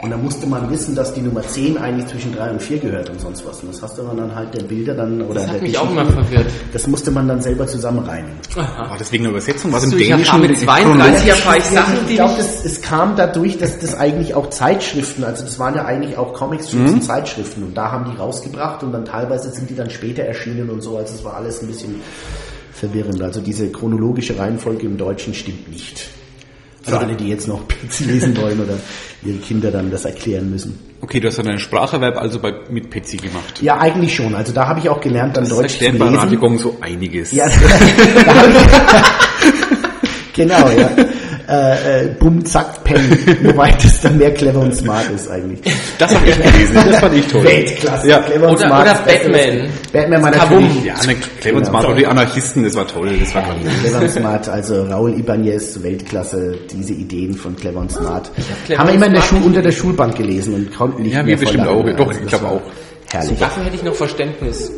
Und 0.00 0.10
da 0.10 0.16
musste 0.16 0.46
man 0.46 0.70
wissen, 0.70 0.94
dass 0.94 1.12
die 1.12 1.20
Nummer 1.22 1.42
10 1.42 1.76
eigentlich 1.76 2.06
zwischen 2.06 2.32
3 2.32 2.50
und 2.52 2.62
4 2.64 2.78
gehört 2.78 3.10
und 3.10 3.20
sonst 3.20 3.46
was. 3.46 3.60
Und 3.62 3.72
das 3.72 3.82
hast 3.82 3.98
du 3.98 4.02
dann 4.02 4.34
halt 4.34 4.54
der 4.54 4.62
Bilder 4.62 4.94
dann 4.94 5.22
oder 5.22 5.40
Das 5.40 5.48
hat 5.48 5.56
der 5.56 5.62
mich 5.62 5.78
auch 5.78 5.90
immer 5.90 6.04
verwirrt. 6.06 6.46
Das 6.72 6.86
musste 6.86 7.10
man 7.10 7.28
dann 7.28 7.40
selber 7.40 7.66
zusammenreinigen. 7.66 8.38
War 8.54 8.96
das 8.98 9.12
wegen 9.12 9.24
der 9.24 9.30
Übersetzung? 9.30 9.72
Was 9.72 9.84
im 9.84 9.98
Dänischen 9.98 10.40
mit 10.40 10.58
32 10.58 11.28
erfahre 11.28 11.58
ich 11.58 11.64
Sachen, 11.64 11.94
ich 12.02 12.06
die 12.08 12.14
glaube, 12.16 12.32
ich... 12.34 12.38
es, 12.38 12.64
es 12.64 12.82
kam 12.82 13.16
dadurch, 13.16 13.58
dass 13.58 13.78
das 13.78 13.94
eigentlich 13.94 14.34
auch 14.34 14.50
Zeitschriften, 14.50 15.24
also 15.24 15.44
das 15.44 15.58
waren 15.58 15.74
ja 15.74 15.84
eigentlich 15.84 16.16
auch 16.16 16.34
Comicstrips 16.34 16.92
und 16.92 17.02
Zeitschriften 17.02 17.62
und 17.62 17.76
da 17.76 17.90
haben 17.92 18.10
die 18.10 18.16
rausgebracht 18.16 18.82
und 18.82 18.92
dann 18.92 19.04
teilweise 19.04 19.50
sind 19.50 19.70
die 19.70 19.76
dann 19.76 19.90
später 19.90 20.22
erschienen 20.22 20.70
und 20.70 20.82
so, 20.82 20.96
also 20.96 21.14
es 21.14 21.24
war 21.24 21.34
alles 21.34 21.62
ein 21.62 21.66
bisschen 21.66 22.00
verwirrend. 22.72 23.22
Also 23.22 23.40
diese 23.40 23.70
chronologische 23.70 24.38
Reihenfolge 24.38 24.86
im 24.86 24.96
Deutschen 24.96 25.34
stimmt 25.34 25.70
nicht. 25.70 26.08
Für 26.84 26.98
alle, 26.98 27.14
die 27.14 27.28
jetzt 27.28 27.48
noch 27.48 27.66
PC 27.68 28.00
lesen 28.00 28.36
wollen 28.36 28.60
oder 28.60 28.78
ihre 29.24 29.38
Kinder 29.38 29.70
dann 29.70 29.90
das 29.90 30.04
erklären 30.04 30.50
müssen. 30.50 30.78
Okay, 31.00 31.20
du 31.20 31.28
hast 31.28 31.38
dann 31.38 31.48
einen 31.48 31.58
Spracherwerb 31.58 32.16
also 32.16 32.38
bei, 32.38 32.52
mit 32.70 32.90
Petsy 32.90 33.16
gemacht. 33.16 33.60
Ja, 33.60 33.78
eigentlich 33.78 34.14
schon. 34.14 34.34
Also 34.34 34.52
da 34.52 34.66
habe 34.66 34.80
ich 34.80 34.88
auch 34.88 35.00
gelernt, 35.00 35.36
dann 35.36 35.44
Das 35.44 35.56
Deutsch 35.56 35.78
zu 35.78 35.84
erklärt 35.84 35.98
bei 35.98 36.24
lesen. 36.24 36.40
Gong 36.40 36.58
so 36.58 36.76
einiges. 36.80 37.32
Ja, 37.32 37.46
da 37.48 37.52
ich, 37.52 38.62
genau, 40.34 40.68
ja. 40.70 40.90
Äh, 41.54 42.04
äh, 42.04 42.08
Bumm, 42.18 42.44
zack, 42.44 42.82
Peng. 42.84 42.96
Wobei 43.44 43.70
das 43.72 44.00
dann 44.00 44.18
mehr 44.18 44.32
clever 44.34 44.60
und 44.60 44.74
smart 44.74 45.08
ist 45.14 45.30
eigentlich. 45.30 45.60
Das 45.98 46.14
habe 46.14 46.28
ich 46.28 46.36
gelesen, 46.36 46.74
das 46.74 46.98
fand 47.00 47.14
ich 47.14 47.26
toll. 47.26 47.44
Weltklasse. 47.44 48.08
Ja. 48.08 48.18
Clever 48.22 48.48
und 48.48 48.54
Oder- 48.56 48.66
smart. 48.66 48.82
oder 48.82 48.94
Batman. 49.04 49.68
Batman 49.92 50.22
war 50.22 50.30
Kabum. 50.32 50.62
natürlich. 50.64 50.84
Ja, 50.84 50.94
ne, 51.06 51.14
Clever 51.40 51.56
und 51.56 51.62
Genau. 51.64 51.68
Smart 51.70 51.84
und 51.88 51.96
die 51.98 52.06
Anarchisten, 52.06 52.64
das 52.64 52.74
war 52.74 52.86
toll, 52.86 53.10
das 53.20 53.34
war 53.34 53.44
toll. 53.46 53.56
Clever 53.82 54.00
und 54.00 54.10
Smart, 54.10 54.48
also 54.48 54.82
Raul 54.84 55.18
Ibanez, 55.18 55.82
Weltklasse, 55.82 56.58
diese 56.72 56.92
Ideen 56.94 57.34
von 57.34 57.54
Clever 57.56 57.80
und 57.80 57.92
Smart. 57.92 58.30
Clever 58.66 58.80
Haben 58.80 58.88
wir 58.88 58.92
und 58.92 58.96
immer 58.96 59.06
in 59.06 59.14
der 59.14 59.22
Schule 59.22 59.44
unter 59.44 59.62
der 59.62 59.72
Schulbank 59.72 60.16
gelesen 60.16 60.54
und 60.54 60.74
konnten 60.74 61.02
nicht 61.02 61.12
Ja, 61.14 61.22
mehr 61.22 61.38
wir 61.38 61.38
bestimmt 61.38 61.66
auch. 61.68 61.84
Doch, 61.96 62.12
ich 62.12 62.26
glaube 62.26 62.46
auch. 62.48 62.62
Herrlich. 63.12 63.38
Dafür 63.38 63.64
hätte 63.64 63.76
ich 63.76 63.82
noch 63.84 63.94
Verständnis. 63.94 64.72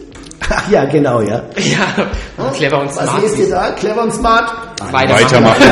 Ach 0.50 0.68
ja, 0.70 0.84
genau, 0.84 1.20
ja. 1.20 1.42
Ja, 1.56 2.06
clever 2.54 2.80
und 2.80 2.92
smart. 2.92 3.08
Was 3.14 3.22
lest 3.22 3.38
ihr 3.38 3.50
da? 3.50 3.70
Clever 3.72 4.02
und 4.02 4.12
Smart? 4.14 4.50
Weitermachen. 4.92 5.62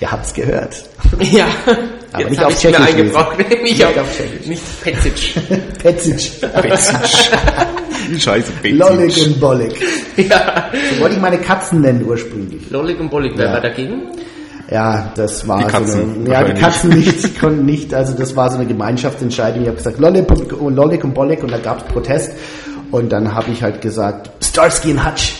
Ihr 0.00 0.10
habt's 0.12 0.32
gehört. 0.32 0.74
Ja, 1.20 1.46
Aber 2.12 2.20
jetzt 2.22 2.30
nicht 2.30 2.38
habe 2.40 2.52
auf 2.52 2.58
ich 2.58 2.64
mir 2.64 2.72
Tschechisch 2.72 2.88
eingebraucht. 2.94 3.38
nicht, 3.50 3.62
Nicht 3.62 3.84
auf, 3.84 3.96
auf 3.98 4.16
Tschechisch. 4.16 4.46
nicht 4.46 4.80
Petsic. 4.82 5.34
Petzic. 5.82 6.30
Scheiße, 8.20 8.52
Lollig 8.70 9.14
Petsy. 9.14 9.26
und 9.30 9.40
Bollig. 9.40 9.72
ja. 10.16 10.70
So 10.94 11.00
wollte 11.00 11.16
ich 11.16 11.20
meine 11.20 11.38
Katzen 11.38 11.80
nennen 11.80 12.04
ursprünglich. 12.04 12.70
Lollig 12.70 12.98
und 13.00 13.10
Bollig, 13.10 13.32
wer 13.36 13.46
Ja. 13.46 13.52
war 13.54 13.60
dagegen? 13.60 14.02
Ja, 14.70 15.12
das 15.14 15.48
war 15.48 15.58
Die 15.58 15.64
so 15.64 15.70
Katzen, 15.70 16.14
eine, 16.20 16.30
ja, 16.30 16.44
die. 16.44 16.60
Katzen 16.60 16.90
nicht, 16.90 17.40
konnten 17.40 17.64
nicht, 17.64 17.94
also 17.94 18.12
das 18.12 18.36
war 18.36 18.50
so 18.50 18.56
eine 18.56 18.66
Gemeinschaftsentscheidung. 18.66 19.62
Ich 19.62 19.68
habe 19.68 19.78
gesagt, 19.78 19.98
Lollig 19.98 20.28
und, 20.52 20.74
Lollig 20.74 21.04
und 21.04 21.14
Bollig 21.14 21.42
und 21.42 21.50
da 21.50 21.58
gab 21.58 21.78
es 21.78 21.84
Protest. 21.84 22.32
Und 22.90 23.10
dann 23.10 23.34
habe 23.34 23.50
ich 23.50 23.62
halt 23.62 23.80
gesagt, 23.80 24.30
Starsky 24.44 24.92
und 24.92 25.06
Hutch. 25.06 25.36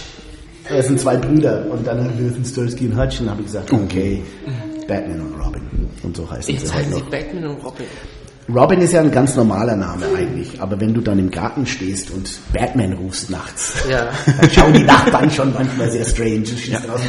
Das 0.69 0.87
sind 0.87 1.01
zwei 1.01 1.17
Brüder. 1.17 1.65
Und 1.71 1.87
dann 1.87 2.11
wir 2.19 2.31
sind 2.31 2.47
Starsky 2.47 2.87
und 2.87 2.99
Hutch. 2.99 3.21
Und 3.21 3.27
dann 3.27 3.31
habe 3.31 3.41
ich 3.43 3.47
gesagt, 3.47 3.73
okay, 3.73 4.23
Batman 4.87 5.21
und 5.21 5.41
Robin. 5.41 5.63
Und 6.03 6.17
so 6.17 6.31
heißen 6.31 6.53
Jetzt 6.53 6.67
sie 6.67 6.73
heute 6.73 6.79
heißen 6.79 6.93
sie 6.95 7.01
noch. 7.01 7.11
Batman 7.11 7.47
und 7.47 7.65
Robin. 7.65 7.87
Robin 8.55 8.81
ist 8.81 8.93
ja 8.93 9.01
ein 9.01 9.11
ganz 9.11 9.37
normaler 9.37 9.77
Name 9.77 10.07
eigentlich. 10.17 10.61
Aber 10.61 10.81
wenn 10.81 10.95
du 10.95 11.03
dann 11.03 11.19
im 11.19 11.31
Garten 11.31 11.67
stehst 11.67 12.11
und 12.11 12.31
Batman 12.53 12.95
rufst 12.95 13.29
nachts, 13.29 13.75
Ja. 13.91 14.09
dann 14.41 14.51
schauen 14.51 14.73
die 14.73 14.85
Nachbarn 14.85 15.31
schon 15.31 15.53
manchmal 15.53 15.91
sehr 15.91 16.05
strange. 16.05 16.45
Raus, 16.89 17.01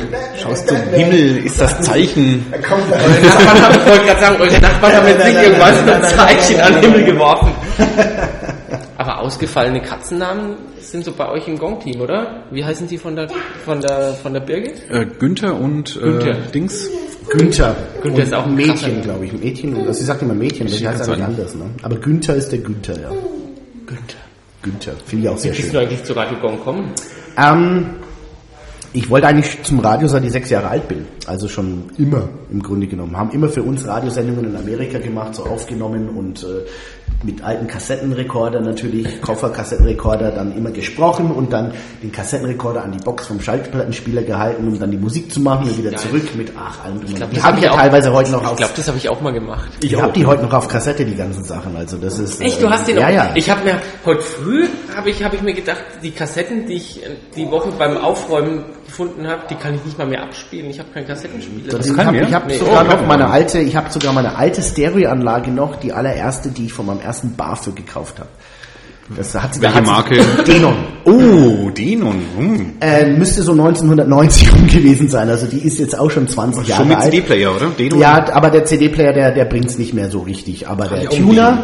Schaust 0.42 0.68
zum 0.68 0.78
Himmel, 0.92 1.38
ist 1.46 1.60
das 1.62 1.80
Zeichen. 1.82 2.46
Da 2.52 2.58
kommt 2.58 2.92
Eure 2.92 3.26
Nachbarn 3.26 3.62
haben, 3.62 3.80
ich 3.80 3.88
wollte 3.88 4.06
gerade 4.06 4.20
sagen, 4.20 4.42
eure 4.42 4.60
Nachbarn 4.60 4.94
haben 4.94 5.08
jetzt 5.08 5.26
nicht 5.26 5.42
irgendwas 5.42 5.86
nein, 5.86 6.04
Zeichen 6.04 6.60
an 6.62 6.74
den 6.74 6.82
Himmel 6.82 7.06
geworfen. 7.06 7.52
Aber 8.98 9.20
ausgefallene 9.20 9.82
Katzennamen 9.82 10.56
sind 10.82 11.06
so 11.06 11.12
bei 11.12 11.30
euch 11.30 11.48
im 11.48 11.58
Gong-Team, 11.58 12.02
oder? 12.02 12.44
Wie 12.52 12.64
heißen 12.64 12.88
die 12.88 12.98
von 12.98 13.16
der, 13.16 13.30
von 13.66 13.82
der, 13.82 14.14
von 14.14 14.34
der 14.34 14.42
Birgit? 14.42 14.90
Äh, 14.90 15.06
Günther 15.20 15.60
und 15.60 15.96
äh, 15.96 16.00
Günther. 16.00 16.34
Dings. 16.54 16.90
Günther. 17.30 17.76
Günther 18.02 18.18
Und 18.18 18.24
ist 18.24 18.34
auch 18.34 18.46
ein 18.46 18.56
Mädchen, 18.56 19.02
glaube 19.02 19.26
ich. 19.26 19.34
Mädchen, 19.34 19.76
also 19.76 19.94
sie 19.94 20.06
sagt 20.06 20.22
immer 20.22 20.34
Mädchen, 20.34 20.68
aber 20.68 20.76
sie 20.76 20.88
heißt 20.88 21.08
eigentlich 21.08 21.24
anders. 21.24 21.56
Ne? 21.56 21.66
Aber 21.82 21.96
Günther 21.98 22.36
ist 22.36 22.50
der 22.50 22.60
Günther, 22.60 23.00
ja. 23.00 23.10
Günther. 23.86 24.18
Günther, 24.62 24.94
finde 25.06 25.26
ich 25.26 25.30
auch 25.30 25.38
sehr 25.38 25.54
Wie 25.54 25.58
bist 25.58 25.72
schön. 25.72 25.74
du 25.74 25.80
eigentlich 25.80 26.04
zu 26.04 26.14
Radio 26.14 26.38
Gong 26.40 26.60
kommen? 26.60 26.92
Ähm, 27.38 27.86
ich 28.94 29.10
wollte 29.10 29.28
eigentlich 29.28 29.62
zum 29.64 29.80
Radio, 29.80 30.08
seit 30.08 30.24
ich 30.24 30.32
sechs 30.32 30.50
Jahre 30.50 30.68
alt 30.70 30.88
bin. 30.88 31.06
Also 31.28 31.48
schon 31.48 31.84
immer 31.98 32.28
im 32.52 32.64
Grunde 32.64 32.88
genommen. 32.88 33.16
Haben 33.16 33.32
immer 33.32 33.48
für 33.50 33.62
uns 33.62 33.86
Radiosendungen 33.88 34.46
in 34.46 34.56
Amerika 34.56 34.98
gemacht, 34.98 35.36
so 35.36 35.44
aufgenommen 35.44 36.10
und 36.10 36.44
äh, 36.44 36.66
mit 37.24 37.44
alten 37.44 37.68
Kassettenrekorder 37.68 38.62
natürlich, 38.62 39.22
Kofferkassettenrekorder, 39.60 40.32
dann 40.32 40.56
immer 40.58 40.72
gesprochen 40.72 41.30
und 41.32 41.54
dann 41.54 41.74
den 42.02 42.12
Kassettenrekorder 42.12 42.84
an 42.84 42.92
die 42.94 42.98
Box 43.04 43.28
vom 43.28 43.40
Schallplattenspieler 43.42 44.24
gehalten, 44.24 44.68
um 44.68 44.80
dann 44.80 44.90
die 44.90 44.98
Musik 44.98 45.32
zu 45.32 45.40
machen 45.42 45.68
und 45.70 45.78
wieder 45.78 45.92
Geil. 45.92 46.00
zurück 46.00 46.36
mit 46.36 46.52
ach 46.58 46.84
allem. 46.86 47.00
drum 47.02 47.30
Die 47.32 47.44
habe 47.44 47.58
ich 47.58 47.64
ja 47.66 47.76
teilweise 47.76 48.12
heute 48.12 48.32
noch 48.32 48.42
Ich 48.42 48.48
auf. 48.48 48.58
glaube, 48.58 48.74
das 48.76 48.88
habe 48.88 48.98
ich 48.98 49.10
auch 49.10 49.22
mal 49.22 49.34
gemacht. 49.34 49.70
Ich 49.84 50.02
habe 50.02 50.14
die 50.14 50.26
heute 50.26 50.44
noch 50.44 50.54
auf 50.54 50.68
Kassette, 50.68 51.06
die 51.06 51.16
ganzen 51.16 51.44
Sachen. 51.44 51.76
Also 51.76 51.98
das 51.98 52.18
ist. 52.18 52.42
Echt, 52.42 52.58
äh, 52.60 52.62
du 52.62 52.70
hast 52.72 52.88
den 52.88 52.98
Ja, 52.98 53.08
auch. 53.08 53.12
ja. 53.12 53.32
Ich 53.36 53.50
habe 53.52 53.64
mir 53.66 53.80
heute 54.06 54.22
früh 54.22 54.66
habe 54.96 55.10
ich 55.12 55.24
habe 55.24 55.36
ich 55.36 55.42
mir 55.44 55.54
gedacht, 55.54 55.84
die 56.02 56.12
Kassetten, 56.12 56.66
die 56.66 56.74
ich 56.74 57.04
äh, 57.06 57.10
die 57.36 57.50
Woche 57.52 57.70
beim 57.78 57.98
Aufräumen 57.98 58.64
gefunden 58.90 59.28
habe, 59.28 59.44
die 59.50 59.56
kann 59.56 59.76
ich 59.76 59.86
nicht 59.86 59.98
mal 59.98 60.08
mehr 60.08 60.22
abspielen. 60.24 60.70
Ich 60.70 60.80
habe 60.80 60.90
keinen 60.94 61.08
Kassettenspieler. 61.08 61.78
Das 61.78 61.88
kann 61.88 61.96
ich 61.96 62.06
habe 62.06 62.12
mehr? 62.18 62.28
ich 62.28 62.34
hab 62.34 62.48
Nee. 62.48 62.58
sogar 62.58 62.82
Oh, 62.86 62.88
noch 62.88 63.02
ja. 63.02 63.08
meine 63.08 63.30
alte, 63.30 63.60
ich 63.60 63.76
habe 63.76 63.90
sogar 63.92 64.14
meine 64.14 64.36
alte 64.36 64.62
Stereoanlage 64.62 65.52
noch, 65.52 65.78
die 65.78 65.94
allererste, 65.94 66.50
die 66.50 66.66
ich 66.66 66.74
von 66.74 66.86
meinem 66.88 67.00
ersten 67.02 67.36
BAföG 67.36 67.76
gekauft 67.76 68.20
habe. 68.20 68.30
Das 69.18 69.34
hat 69.34 69.56
sie, 69.56 69.60
da 69.60 69.68
Welche 69.70 69.78
hat 69.80 69.86
Marke? 69.88 70.16
Denon. 70.48 70.76
Oh, 71.06 71.72
Denon. 71.72 72.22
Hm. 72.38 72.74
Äh, 72.80 73.08
müsste 73.14 73.42
so 73.42 73.54
1990 73.54 74.54
rum 74.54 74.68
gewesen 74.68 75.10
sein. 75.10 75.28
Also 75.30 75.48
die 75.48 75.66
ist 75.66 75.80
jetzt 75.80 75.98
auch 75.98 76.12
schon 76.12 76.28
20 76.28 76.68
Jahre 76.68 76.82
Schon 76.82 76.90
mit 76.90 76.98
alt. 76.98 77.06
CD-Player, 77.06 77.56
oder? 77.56 77.70
Denon? 77.70 78.00
Ja, 78.00 78.32
aber 78.32 78.52
der 78.52 78.66
CD-Player, 78.66 79.14
der, 79.14 79.32
der 79.32 79.46
bringt's 79.46 79.80
nicht 79.80 79.96
mehr 79.96 80.12
so 80.12 80.20
richtig. 80.20 80.68
Aber 80.68 80.88
der 80.88 81.02
ich 81.02 81.10
auch 81.10 81.16
Tuner 81.16 81.64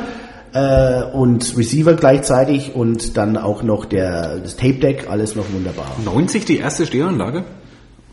äh, 0.55 1.03
und 1.11 1.57
Receiver 1.57 1.93
gleichzeitig 1.95 2.73
und 2.75 3.17
dann 3.17 3.35
auch 3.35 3.61
noch 3.61 3.83
der 3.83 4.37
das 4.37 4.55
Tape 4.55 4.75
Deck, 4.75 5.07
alles 5.09 5.35
noch 5.35 5.45
wunderbar. 5.51 5.91
90 6.03 6.45
die 6.45 6.59
erste 6.59 6.85
Stereoanlage? 6.85 7.43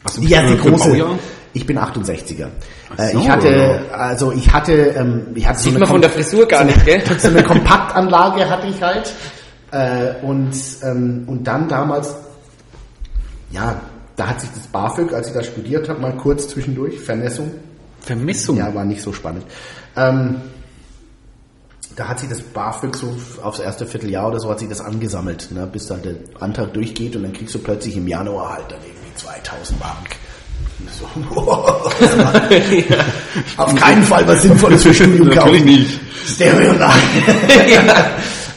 Was 0.03 0.17
Die 0.17 0.31
erste 0.33 0.57
für 0.57 0.69
ein 0.69 0.75
große. 0.75 0.89
Baujahr? 0.91 1.19
Ich 1.55 1.67
bin 1.67 1.79
68er. 1.79 2.49
Ach 2.91 2.99
Äh, 2.99 3.13
so, 3.13 3.21
ich 3.21 3.29
hatte, 3.31 3.49
ja. 3.49 3.95
also 3.95 4.33
ich 4.33 4.53
hatte, 4.53 4.73
ähm, 4.73 5.27
ich 5.35 5.47
hatte 5.47 5.59
so 5.59 5.65
Sieht 5.65 5.73
eine, 5.75 5.81
man 5.81 5.89
von 5.89 6.01
der 6.01 6.11
Frisur 6.11 6.47
gar 6.49 6.65
nicht, 6.65 6.85
gell? 6.85 7.03
so 7.19 7.29
eine 7.29 7.45
Kompaktanlage 7.45 8.51
hatte 8.51 8.67
ich 8.67 8.83
halt. 8.83 9.13
Äh, 9.71 10.25
und, 10.27 10.53
ähm, 10.83 11.23
und 11.27 11.45
dann 11.47 11.69
damals, 11.69 12.17
ja, 13.53 13.81
da 14.17 14.27
hat 14.29 14.41
sich 14.41 14.51
das 14.51 14.67
BAföG, 14.67 15.13
als 15.13 15.29
ich 15.29 15.35
da 15.35 15.45
studiert 15.45 15.89
habe, 15.89 16.01
mal 16.01 16.17
kurz 16.17 16.49
zwischendurch, 16.49 16.99
Vermessung, 16.99 17.53
Vermessung. 18.01 18.57
ja, 18.57 18.75
war 18.75 18.85
nicht 18.85 19.01
so 19.03 19.13
spannend. 19.13 19.45
Ähm, 19.97 20.41
da 21.97 22.09
hat 22.09 22.21
sich 22.21 22.29
das 22.29 22.41
BAföG 22.41 22.97
so 22.97 23.15
aufs 23.43 23.59
erste 23.59 23.87
Vierteljahr 23.87 24.29
oder 24.29 24.41
so 24.41 24.51
hat 24.51 24.59
sich 24.59 24.69
das 24.69 24.81
angesammelt, 24.81 25.51
ne, 25.53 25.69
bis 25.71 25.87
dann 25.87 26.03
der 26.03 26.15
Antrag 26.41 26.73
durchgeht 26.73 27.17
und 27.17 27.23
dann 27.23 27.33
kriegst 27.33 27.55
du 27.55 27.59
plötzlich 27.59 27.97
im 27.97 28.09
Januar 28.09 28.55
halt 28.55 28.71
dann 28.71 28.81
irgendwie 28.81 29.15
2000 29.17 29.81
Mark. 29.81 30.17
So, 30.91 31.07
Auf 33.57 33.75
keinen 33.77 34.03
Fall 34.03 34.27
was 34.27 34.43
Sinnvolles 34.43 34.83
für 34.83 34.95
Studium 34.95 35.31
kaufen. 35.31 35.53
Natürlich 35.53 35.65
nicht. 35.65 36.01
Stereoanlage. 36.27 36.99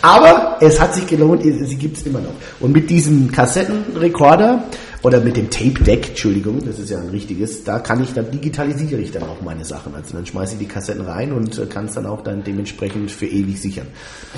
Aber 0.01 0.57
es 0.61 0.79
hat 0.79 0.93
sich 0.93 1.07
gelohnt, 1.07 1.41
sie 1.43 1.75
gibt 1.75 1.97
es 1.97 2.05
immer 2.05 2.19
noch. 2.19 2.33
Und 2.59 2.73
mit 2.73 2.89
diesem 2.89 3.31
Kassettenrekorder 3.31 4.65
oder 5.05 5.19
mit 5.19 5.37
dem 5.37 5.51
Tape 5.51 5.83
Deck, 5.83 6.09
Entschuldigung, 6.09 6.65
das 6.65 6.79
ist 6.79 6.89
ja 6.89 6.97
ein 6.97 7.09
richtiges, 7.09 7.63
da 7.63 7.77
kann 7.77 8.01
ich 8.01 8.13
dann 8.13 8.31
digitalisiere 8.31 8.99
ich 8.99 9.11
dann 9.11 9.21
auch 9.21 9.39
meine 9.39 9.63
Sachen. 9.63 9.93
Also 9.93 10.15
dann 10.15 10.25
schmeiße 10.25 10.53
ich 10.53 10.59
die 10.59 10.67
Kassetten 10.67 11.05
rein 11.05 11.31
und 11.31 11.59
äh, 11.59 11.67
kann 11.67 11.85
es 11.85 11.93
dann 11.93 12.07
auch 12.07 12.23
dann 12.23 12.43
dementsprechend 12.43 13.11
für 13.11 13.27
ewig 13.27 13.61
sichern. 13.61 13.85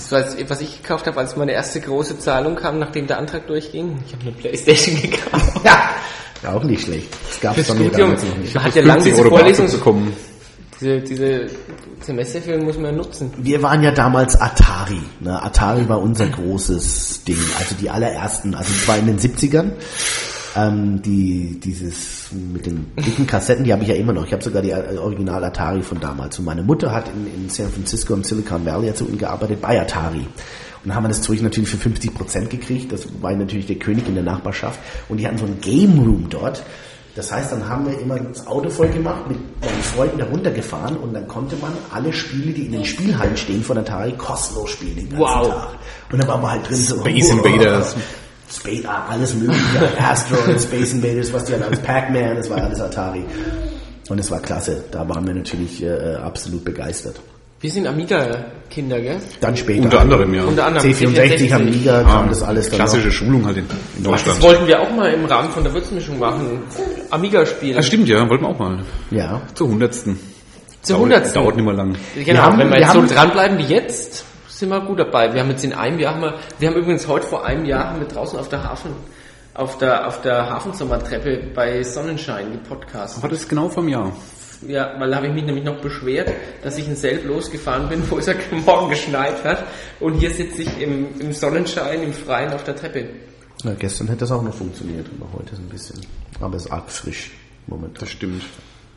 Du, 0.10 0.16
als, 0.18 0.36
was 0.50 0.60
ich 0.60 0.82
gekauft 0.82 1.08
habe, 1.08 1.20
als 1.20 1.38
meine 1.38 1.54
erste 1.54 1.80
große 1.80 2.20
Zahlung 2.20 2.58
kam, 2.58 2.80
nachdem 2.80 3.08
der 3.08 3.18
Antrag 3.18 3.48
durchging? 3.48 3.98
Ich 4.06 4.14
habe 4.14 4.24
eine 4.24 4.32
Playstation 4.34 5.02
gekauft. 5.02 5.62
Ja, 5.64 6.54
auch 6.54 6.64
nicht 6.66 6.84
schlecht. 6.84 7.08
Das 7.30 7.40
gab 7.40 7.58
es 7.58 7.68
von 7.68 7.78
mir 7.78 7.90
damals 7.90 8.26
noch 8.26 8.38
nicht. 8.38 8.54
Man 8.54 8.64
hat 8.66 8.76
ja 8.76 8.82
lange 8.82 9.04
50 9.04 9.24
diese 9.24 9.30
Vorlesung, 9.30 9.66
BAföG 9.68 9.80
bekommen. 9.80 10.14
diese, 10.82 11.00
diese 11.00 11.48
Semesterferien 12.02 12.66
muss 12.66 12.76
man 12.76 12.86
ja 12.88 12.92
nutzen. 12.92 13.32
Wir 13.38 13.64
waren 13.64 13.84
ja 13.84 13.92
damals 13.92 14.36
Atari. 14.36 15.02
Ne? 15.22 15.42
Atari 15.42 15.88
war 15.88 16.02
unser 16.02 16.28
großes 16.28 17.24
Ding. 17.24 17.40
Also 17.58 17.74
die 17.80 17.90
allerersten, 17.90 18.54
also 18.54 18.70
es 18.70 18.86
war 18.86 18.98
in 18.98 19.08
den 19.08 19.18
70ern. 19.18 19.72
Ähm, 20.58 21.02
die, 21.04 21.60
dieses 21.60 22.32
mit 22.32 22.66
den 22.66 22.88
dicken 22.98 23.28
Kassetten, 23.28 23.64
die 23.64 23.72
habe 23.72 23.84
ich 23.84 23.90
ja 23.90 23.96
immer 23.96 24.14
noch. 24.14 24.26
Ich 24.26 24.34
habe 24.34 24.44
sogar 24.44 24.62
die 24.62 24.72
äh, 24.72 24.98
Original 24.98 25.44
Atari 25.44 25.84
von 25.84 26.00
damals. 26.00 26.40
Und 26.40 26.46
meine 26.46 26.64
Mutter 26.64 26.92
hat 26.92 27.10
in, 27.10 27.44
in 27.44 27.50
San 27.50 27.70
Francisco 27.70 28.14
im 28.16 28.24
Silicon 28.24 28.66
Valley 28.66 28.88
hat 28.88 28.98
sie 28.98 29.04
unten 29.04 29.20
gearbeitet 29.20 29.62
bei 29.62 29.80
Atari. 29.80 30.20
Und 30.20 30.28
dann 30.86 30.96
haben 30.96 31.04
wir 31.04 31.10
das 31.10 31.22
Zeug 31.22 31.42
natürlich 31.42 31.70
für 31.70 31.78
50 31.78 32.14
Prozent 32.14 32.50
gekriegt. 32.50 32.92
Das 32.92 33.08
war 33.22 33.34
natürlich 33.34 33.68
der 33.68 33.76
König 33.76 34.08
in 34.08 34.16
der 34.16 34.24
Nachbarschaft. 34.24 34.80
Und 35.10 35.18
die 35.18 35.28
hatten 35.28 35.38
so 35.38 35.46
ein 35.46 35.60
Game 35.62 36.00
Room 36.00 36.28
dort. 36.30 36.64
Das 37.16 37.32
heißt, 37.32 37.52
dann 37.52 37.68
haben 37.68 37.88
wir 37.88 38.00
immer 38.00 38.20
das 38.20 38.46
Auto 38.46 38.70
voll 38.70 38.90
gemacht, 38.90 39.28
mit 39.28 39.38
meinen 39.62 39.82
Freunden 39.82 40.20
heruntergefahren 40.20 40.98
und 40.98 41.14
dann 41.16 41.28
konnte 41.28 41.56
man 41.56 41.74
alle 41.92 42.14
Spiele, 42.14 42.54
die 42.54 42.68
in 42.68 42.74
den 42.74 42.86
Spielhallen 42.86 43.36
stehen 43.36 43.64
von 43.64 43.76
Atari, 43.76 44.12
kostenlos 44.12 44.70
spielen 44.70 44.96
den 44.96 45.10
ganzen 45.10 45.20
Wow. 45.20 45.50
Tag. 45.50 45.70
Und 46.12 46.20
dann 46.22 46.28
waren 46.28 46.42
wir 46.44 46.52
halt 46.52 46.70
drin 46.70 46.78
so... 46.78 47.00
Space 47.00 47.32
Invaders. 47.32 47.96
Space, 48.50 48.86
ah, 48.86 49.06
alles 49.10 49.34
mögliche, 49.36 49.62
Asteroid, 50.00 50.62
Space 50.62 50.94
Invaders, 50.94 51.34
was 51.34 51.46
die 51.46 51.54
halt 51.54 51.64
alles, 51.64 51.80
Pac-Man, 51.80 52.36
das 52.38 52.50
war 52.50 52.58
alles 52.62 52.80
Atari. 52.80 53.24
Und 54.10 54.20
es 54.20 54.32
war 54.32 54.40
klasse, 54.40 54.86
da 54.92 55.08
waren 55.10 55.28
wir 55.28 55.34
natürlich 55.34 55.84
äh, 55.84 56.16
absolut 56.16 56.64
begeistert. 56.64 57.20
Wir 57.60 57.72
sind 57.72 57.88
Amiga-Kinder, 57.88 59.02
gell? 59.02 59.18
Dann 59.42 59.58
später. 59.58 59.84
Unter 59.84 60.00
anderem, 60.02 60.32
ja. 60.34 60.44
Unter 60.44 60.68
anderem. 60.68 60.92
C64, 60.92 61.52
Amiga, 61.54 62.04
kam 62.04 62.30
das 62.30 62.44
alles 62.44 62.70
dann 62.70 62.76
Klassische 62.78 63.08
noch. 63.08 63.14
Schulung 63.14 63.46
halt 63.48 63.58
in, 63.58 63.64
in 63.64 63.70
Ach, 64.06 64.12
das 64.12 64.24
Deutschland. 64.24 64.42
wollten 64.44 64.68
wir 64.68 64.80
auch 64.82 64.92
mal 64.96 65.12
im 65.12 65.26
Rahmen 65.26 65.50
von 65.50 65.64
der 65.64 65.74
Würzmischung 65.74 66.20
machen. 66.20 66.62
Amiga 67.10 67.46
spielen. 67.48 67.76
Ja, 67.76 67.82
stimmt, 67.84 68.08
ja, 68.08 68.30
wollten 68.30 68.44
wir 68.44 68.50
auch 68.50 68.60
mal. 68.60 68.84
Ja. 69.10 69.42
Zur 69.56 69.70
hundertsten. 69.70 70.20
Zur 70.84 71.00
hundertsten. 71.00 71.42
Dauert 71.42 71.56
nicht 71.56 71.66
mehr 71.66 71.74
lang. 71.74 71.96
Genau, 72.24 72.42
haben- 72.44 72.60
wenn 72.60 72.68
wir 72.68 72.76
wir 72.76 72.82
jetzt 72.82 72.94
so 72.94 73.00
haben- 73.00 73.08
dranbleiben 73.08 73.58
wie 73.58 73.64
jetzt, 73.74 74.24
sind 74.58 74.70
wir 74.70 74.82
gut 74.82 75.00
dabei. 75.00 75.34
Wir 75.34 75.42
haben 75.42 75.52
jetzt 75.52 75.64
in 75.64 75.74
einem 75.74 76.00
Jahr, 76.00 76.16
haben 76.16 76.22
wir, 76.22 76.34
wir 76.58 76.70
haben 76.70 76.76
übrigens 76.76 77.08
heute 77.08 77.28
vor 77.28 77.46
einem 77.46 77.66
Jahr 77.66 77.90
haben 77.90 78.00
wir 78.00 78.08
draußen 78.08 78.40
auf 78.40 78.50
der 78.50 78.64
Hafen, 78.64 78.92
auf 79.54 79.78
der, 79.78 80.08
auf 80.08 80.22
der 80.22 80.50
Hafensommerdreppe 80.50 81.52
bei 81.54 81.84
Sonnenschein 81.84 82.52
gepodcast. 82.52 83.22
War 83.22 83.30
das 83.30 83.48
genau 83.48 83.70
vom 83.70 83.88
Jahr? 83.88 84.12
Ja, 84.68 85.00
weil 85.00 85.12
da 85.12 85.18
habe 85.18 85.28
ich 85.28 85.34
mich 85.34 85.44
nämlich 85.44 85.64
noch 85.64 85.80
beschwert, 85.80 86.32
dass 86.64 86.80
ich 86.80 86.88
in 86.88 86.96
Selb 86.96 87.26
losgefahren 87.26 87.88
bin, 87.90 88.10
wo 88.10 88.18
es 88.18 88.26
ja 88.26 88.34
morgen 88.66 88.90
geschneit 88.90 89.44
hat. 89.44 89.66
Und 90.00 90.16
hier 90.16 90.32
sitze 90.32 90.64
ich 90.64 90.82
im, 90.82 91.20
im 91.20 91.32
Sonnenschein, 91.32 92.02
im 92.02 92.14
Freien 92.14 92.52
auf 92.52 92.64
der 92.64 92.76
Treppe. 92.76 93.08
Na, 93.64 93.74
gestern 93.76 94.08
hätte 94.08 94.22
das 94.22 94.32
auch 94.32 94.42
noch 94.42 94.54
funktioniert, 94.54 95.06
aber 95.20 95.32
heute 95.34 95.54
ist 95.54 95.60
ein 95.60 95.70
bisschen, 95.70 96.00
aber 96.40 96.56
es 96.56 96.66
ist 96.66 96.72
arg 96.72 96.90
frisch 96.90 97.32
momentan. 97.68 98.00
Das 98.00 98.10
stimmt. 98.10 98.44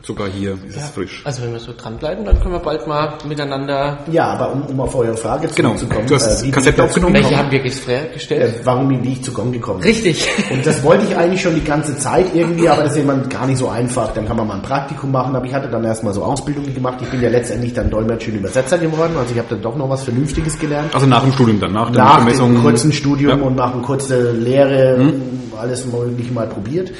Sogar 0.02 0.28
hier 0.28 0.56
ist 0.66 0.76
es 0.76 0.88
frisch. 0.90 1.20
Also 1.24 1.42
wenn 1.42 1.52
wir 1.52 1.60
so 1.60 1.72
dranbleiben, 1.76 2.24
dann 2.24 2.40
können 2.40 2.52
wir 2.54 2.60
bald 2.60 2.86
mal 2.86 3.18
miteinander... 3.28 3.98
Ja, 4.10 4.28
aber 4.28 4.52
um, 4.52 4.62
um 4.62 4.80
auf 4.80 4.94
eure 4.94 5.14
Frage 5.16 5.48
Genau. 5.54 5.74
zurückzukommen. 5.74 6.06
Du 6.06 6.14
hast 6.14 6.42
wie 6.42 6.50
Kassette 6.50 6.70
ich 6.70 6.76
dazu 6.76 6.88
aufgenommen? 6.88 7.14
Welche 7.14 7.36
haben 7.36 7.50
wir 7.50 7.60
gestellt? 7.60 8.30
Äh, 8.30 8.52
warum 8.64 8.88
bin 8.88 9.04
ich 9.04 9.22
zu 9.22 9.32
Gong 9.32 9.52
gekommen? 9.52 9.82
Richtig. 9.82 10.26
Und 10.50 10.64
das 10.64 10.82
wollte 10.82 11.04
ich 11.04 11.16
eigentlich 11.16 11.42
schon 11.42 11.54
die 11.54 11.64
ganze 11.64 11.96
Zeit 11.98 12.34
irgendwie, 12.34 12.68
aber 12.68 12.84
das 12.84 12.92
ist 12.96 13.02
immer 13.02 13.18
gar 13.18 13.46
nicht 13.46 13.58
so 13.58 13.68
einfach. 13.68 14.12
Dann 14.14 14.26
kann 14.26 14.36
man 14.38 14.46
mal 14.46 14.54
ein 14.54 14.62
Praktikum 14.62 15.10
machen, 15.12 15.36
aber 15.36 15.44
ich 15.44 15.52
hatte 15.52 15.68
dann 15.68 15.84
erstmal 15.84 16.14
so 16.14 16.22
Ausbildungen 16.22 16.72
gemacht. 16.74 16.98
Ich 17.02 17.08
bin 17.08 17.20
ja 17.20 17.28
letztendlich 17.28 17.74
dann 17.74 17.90
Dolmetscher 17.90 18.30
und 18.32 18.38
Übersetzer 18.38 18.78
geworden, 18.78 19.12
also 19.18 19.32
ich 19.32 19.38
habe 19.38 19.48
dann 19.50 19.60
doch 19.60 19.76
noch 19.76 19.90
was 19.90 20.04
Vernünftiges 20.04 20.58
gelernt. 20.58 20.94
Also 20.94 21.06
nach 21.06 21.22
dem 21.22 21.32
Studium 21.32 21.60
dann, 21.60 21.72
nach 21.72 21.90
der 21.90 22.02
nach 22.04 22.24
dem 22.24 22.62
kurzen 22.62 22.92
Studium 22.92 23.38
Ja. 23.38 23.44
Und 23.44 23.54
nach 23.56 23.74
einer 23.74 23.82
kurzen 23.82 24.42
Lehre 24.42 25.12
alles 25.60 25.84
mögliche 25.84 26.32
mal 26.32 26.46
probiert. 26.46 26.90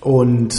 Und 0.00 0.54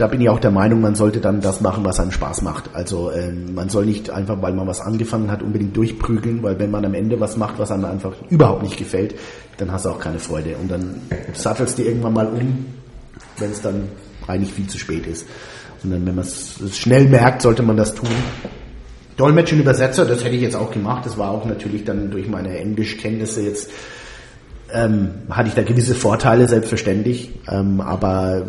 da 0.00 0.06
bin 0.06 0.20
ich 0.20 0.30
auch 0.30 0.40
der 0.40 0.50
Meinung, 0.50 0.80
man 0.80 0.94
sollte 0.94 1.20
dann 1.20 1.42
das 1.42 1.60
machen, 1.60 1.84
was 1.84 2.00
einem 2.00 2.10
Spaß 2.10 2.40
macht. 2.42 2.70
Also 2.72 3.12
ähm, 3.12 3.54
man 3.54 3.68
soll 3.68 3.84
nicht 3.84 4.08
einfach, 4.08 4.40
weil 4.40 4.54
man 4.54 4.66
was 4.66 4.80
angefangen 4.80 5.30
hat, 5.30 5.42
unbedingt 5.42 5.76
durchprügeln, 5.76 6.42
weil 6.42 6.58
wenn 6.58 6.70
man 6.70 6.84
am 6.86 6.94
Ende 6.94 7.20
was 7.20 7.36
macht, 7.36 7.58
was 7.58 7.70
einem 7.70 7.84
einfach 7.84 8.12
überhaupt 8.30 8.62
nicht 8.62 8.78
gefällt, 8.78 9.14
dann 9.58 9.70
hast 9.70 9.84
du 9.84 9.90
auch 9.90 9.98
keine 9.98 10.18
Freude. 10.18 10.56
Und 10.56 10.70
dann 10.70 11.02
sattelst 11.34 11.78
du 11.78 11.82
irgendwann 11.82 12.14
mal 12.14 12.26
um, 12.26 12.66
wenn 13.38 13.50
es 13.50 13.60
dann 13.60 13.88
eigentlich 14.26 14.52
viel 14.52 14.66
zu 14.68 14.78
spät 14.78 15.06
ist. 15.06 15.26
Und 15.82 15.90
dann, 15.90 16.06
wenn 16.06 16.14
man 16.14 16.24
es 16.24 16.78
schnell 16.78 17.06
merkt, 17.06 17.42
sollte 17.42 17.62
man 17.62 17.76
das 17.76 17.94
tun. 17.94 18.08
Dolmetscher 19.18 19.56
und 19.56 19.62
Übersetzer, 19.62 20.06
das 20.06 20.24
hätte 20.24 20.34
ich 20.36 20.42
jetzt 20.42 20.56
auch 20.56 20.70
gemacht. 20.70 21.04
Das 21.04 21.18
war 21.18 21.30
auch 21.30 21.44
natürlich 21.44 21.84
dann 21.84 22.10
durch 22.10 22.26
meine 22.26 22.58
Englischkenntnisse 22.58 23.42
jetzt, 23.42 23.70
ähm, 24.72 25.10
hatte 25.30 25.48
ich 25.48 25.54
da 25.54 25.62
gewisse 25.62 25.94
Vorteile, 25.94 26.48
selbstverständlich. 26.48 27.30
Ähm, 27.48 27.80
aber 27.80 28.46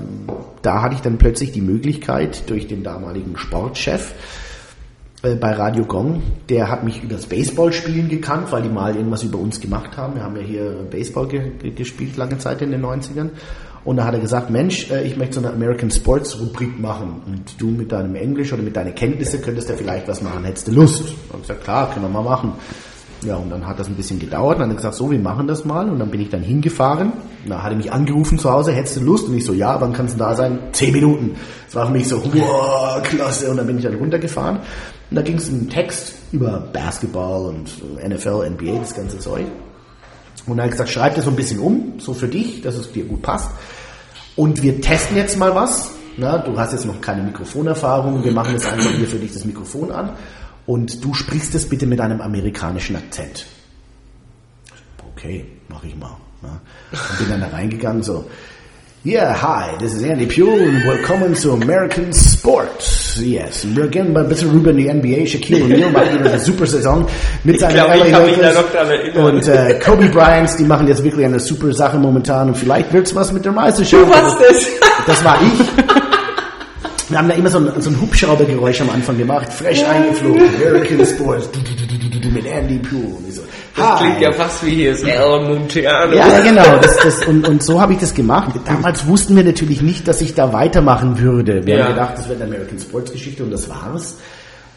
da 0.61 0.81
hatte 0.81 0.95
ich 0.95 1.01
dann 1.01 1.17
plötzlich 1.17 1.51
die 1.51 1.61
Möglichkeit 1.61 2.49
durch 2.49 2.67
den 2.67 2.83
damaligen 2.83 3.37
Sportchef 3.37 4.13
äh, 5.23 5.35
bei 5.35 5.53
Radio 5.53 5.85
Gong, 5.85 6.23
der 6.49 6.69
hat 6.69 6.83
mich 6.83 7.03
übers 7.03 7.27
Baseballspielen 7.27 8.09
gekannt, 8.09 8.51
weil 8.51 8.63
die 8.63 8.69
mal 8.69 8.95
irgendwas 8.95 9.23
über 9.23 9.37
uns 9.37 9.59
gemacht 9.59 9.97
haben. 9.97 10.15
Wir 10.15 10.23
haben 10.23 10.35
ja 10.35 10.41
hier 10.41 10.87
Baseball 10.89 11.27
ge 11.27 11.51
ge 11.61 11.71
gespielt 11.71 12.17
lange 12.17 12.37
Zeit 12.37 12.61
in 12.61 12.71
den 12.71 12.83
90ern. 12.83 13.29
Und 13.83 13.97
da 13.97 14.05
hat 14.05 14.13
er 14.13 14.19
gesagt, 14.19 14.49
Mensch, 14.49 14.91
äh, 14.91 15.03
ich 15.03 15.17
möchte 15.17 15.35
so 15.35 15.45
eine 15.45 15.53
American 15.53 15.91
Sports 15.91 16.39
Rubrik 16.39 16.79
machen. 16.79 17.21
Und 17.25 17.59
du 17.59 17.69
mit 17.69 17.91
deinem 17.91 18.15
Englisch 18.15 18.53
oder 18.53 18.63
mit 18.63 18.75
deinen 18.75 18.95
Kenntnisse 18.95 19.39
könntest 19.39 19.69
ja 19.69 19.75
vielleicht 19.75 20.07
was 20.07 20.21
machen. 20.21 20.43
Hättest 20.43 20.67
du 20.67 20.71
Lust? 20.71 21.01
Und 21.01 21.41
ich 21.41 21.47
gesagt, 21.47 21.63
klar, 21.63 21.91
können 21.91 22.05
wir 22.05 22.09
mal 22.09 22.23
machen. 22.23 22.53
Ja, 23.23 23.35
und 23.35 23.51
dann 23.51 23.67
hat 23.67 23.79
das 23.79 23.87
ein 23.87 23.95
bisschen 23.95 24.19
gedauert. 24.19 24.59
Dann 24.59 24.69
hat 24.69 24.73
er 24.73 24.77
gesagt, 24.77 24.95
so, 24.95 25.11
wir 25.11 25.19
machen 25.19 25.47
das 25.47 25.63
mal. 25.63 25.87
Und 25.89 25.99
dann 25.99 26.09
bin 26.09 26.21
ich 26.21 26.29
dann 26.29 26.41
hingefahren. 26.41 27.13
Da 27.47 27.61
hat 27.61 27.71
er 27.71 27.77
mich 27.77 27.91
angerufen 27.91 28.39
zu 28.39 28.51
Hause, 28.51 28.71
hättest 28.71 28.97
du 28.97 29.01
Lust? 29.01 29.27
Und 29.27 29.35
ich 29.35 29.45
so, 29.45 29.53
ja, 29.53 29.79
wann 29.79 29.93
kannst 29.93 30.15
du 30.15 30.19
da 30.19 30.35
sein? 30.35 30.59
Zehn 30.71 30.91
Minuten. 30.91 31.35
Das 31.67 31.75
war 31.75 31.85
für 31.85 31.91
mich 31.91 32.07
so, 32.07 32.23
wow, 32.23 33.01
klasse. 33.03 33.51
Und 33.51 33.57
dann 33.57 33.67
bin 33.67 33.77
ich 33.77 33.83
dann 33.83 33.95
runtergefahren. 33.95 34.57
Und 34.57 35.15
da 35.15 35.21
ging 35.21 35.35
es 35.35 35.49
einen 35.49 35.69
Text 35.69 36.13
über 36.31 36.67
Basketball 36.73 37.47
und 37.47 37.69
NFL, 38.07 38.49
NBA, 38.49 38.79
das 38.79 38.95
ganze 38.95 39.19
Zeug. 39.19 39.45
Und 40.47 40.57
dann 40.57 40.61
hat 40.61 40.69
er 40.69 40.71
gesagt, 40.71 40.89
schreib 40.89 41.15
das 41.15 41.25
so 41.25 41.29
ein 41.29 41.35
bisschen 41.35 41.59
um, 41.59 41.99
so 41.99 42.13
für 42.13 42.27
dich, 42.27 42.61
dass 42.61 42.75
es 42.75 42.91
dir 42.91 43.05
gut 43.05 43.21
passt. 43.21 43.51
Und 44.35 44.63
wir 44.63 44.81
testen 44.81 45.17
jetzt 45.17 45.37
mal 45.37 45.53
was. 45.53 45.91
Na, 46.17 46.39
du 46.39 46.57
hast 46.57 46.71
jetzt 46.71 46.85
noch 46.85 46.99
keine 46.99 47.21
Mikrofonerfahrung. 47.23 48.23
Wir 48.23 48.31
machen 48.31 48.53
jetzt 48.53 48.65
einfach 48.65 48.91
hier 48.91 49.07
für 49.07 49.17
dich 49.17 49.33
das 49.33 49.45
Mikrofon 49.45 49.91
an. 49.91 50.11
Und 50.65 51.03
du 51.03 51.13
sprichst 51.13 51.55
es 51.55 51.67
bitte 51.67 51.85
mit 51.85 51.99
einem 51.99 52.21
amerikanischen 52.21 52.95
Akzent. 52.95 53.45
Okay, 55.15 55.45
mach 55.69 55.83
ich 55.83 55.95
mal. 55.95 56.17
Na. 56.41 56.61
Und 56.91 57.19
bin 57.19 57.29
dann 57.29 57.41
da 57.41 57.47
reingegangen, 57.47 58.03
so. 58.03 58.25
Yeah, 59.03 59.33
hi, 59.33 59.75
this 59.79 59.95
is 59.95 60.03
Andy 60.03 60.27
Pugh 60.27 60.53
and 60.53 60.83
willkommen 60.85 61.33
zu 61.33 61.53
American 61.53 62.13
Sports. 62.13 63.19
Yes, 63.19 63.65
wir 63.75 63.87
gehen 63.87 64.13
mal 64.13 64.21
ein 64.21 64.29
bisschen 64.29 64.51
rüber 64.51 64.69
in 64.69 64.77
die 64.77 64.93
NBA. 64.93 65.25
Shaquille 65.25 65.65
O'Neal 65.65 65.89
macht 65.91 66.13
wieder 66.13 66.29
eine 66.29 66.39
super 66.39 66.67
Saison 66.67 67.07
mit 67.43 67.59
seinen 67.59 67.77
LA. 67.77 69.25
Und 69.25 69.47
äh, 69.47 69.79
Kobe 69.83 70.07
Bryant, 70.09 70.51
die 70.59 70.65
machen 70.65 70.87
jetzt 70.87 71.03
wirklich 71.03 71.25
eine 71.25 71.39
super 71.39 71.73
Sache 71.73 71.97
momentan 71.97 72.49
und 72.49 72.55
vielleicht 72.55 72.93
wird's 72.93 73.15
was 73.15 73.33
mit 73.33 73.43
der 73.43 73.53
Meisterschaft. 73.53 74.05
Du 74.05 74.09
warst 74.09 74.37
es. 74.51 74.67
Das 75.07 75.23
war 75.23 75.39
ich. 75.41 76.01
Wir 77.11 77.17
haben 77.19 77.27
da 77.29 77.35
immer 77.35 77.49
so 77.49 77.57
ein, 77.59 77.69
so 77.81 77.89
ein 77.89 78.01
Hubschraubergeräusch 78.01 78.81
am 78.81 78.89
Anfang 78.89 79.17
gemacht, 79.17 79.51
fresh 79.51 79.83
eingeflogen, 79.83 80.43
American 80.65 81.05
Sports, 81.05 81.49
du, 81.51 81.59
du, 81.59 81.75
du, 81.75 81.97
du, 81.97 82.09
du, 82.09 82.19
du, 82.19 82.29
mit 82.29 82.45
Andy 82.45 82.79
Pugh. 82.79 83.17
Und 83.17 83.27
ich 83.27 83.35
so, 83.35 83.41
Das 83.75 83.99
klingt 83.99 84.21
ja 84.21 84.31
fast 84.31 84.65
wie 84.65 84.69
hier 84.71 84.91
das 84.91 85.03
El 85.03 85.41
Monteano. 85.47 86.13
Ja, 86.15 86.27
ja, 86.27 86.39
genau. 86.41 86.77
Das, 86.81 86.97
das, 86.97 87.25
und, 87.25 87.47
und 87.47 87.61
so 87.63 87.79
habe 87.81 87.93
ich 87.93 87.99
das 87.99 88.13
gemacht. 88.13 88.51
Damals 88.65 89.05
wussten 89.07 89.35
wir 89.35 89.43
natürlich 89.43 89.81
nicht, 89.81 90.07
dass 90.07 90.21
ich 90.21 90.33
da 90.33 90.53
weitermachen 90.53 91.19
würde. 91.19 91.65
Wir 91.65 91.75
Ja. 91.77 91.83
haben 91.85 91.93
gedacht, 91.93 92.13
das 92.17 92.29
wird 92.29 92.41
eine 92.41 92.49
American 92.53 92.79
Sports 92.79 93.11
Geschichte 93.11 93.43
und 93.43 93.51
das 93.51 93.69
war's. 93.69 94.17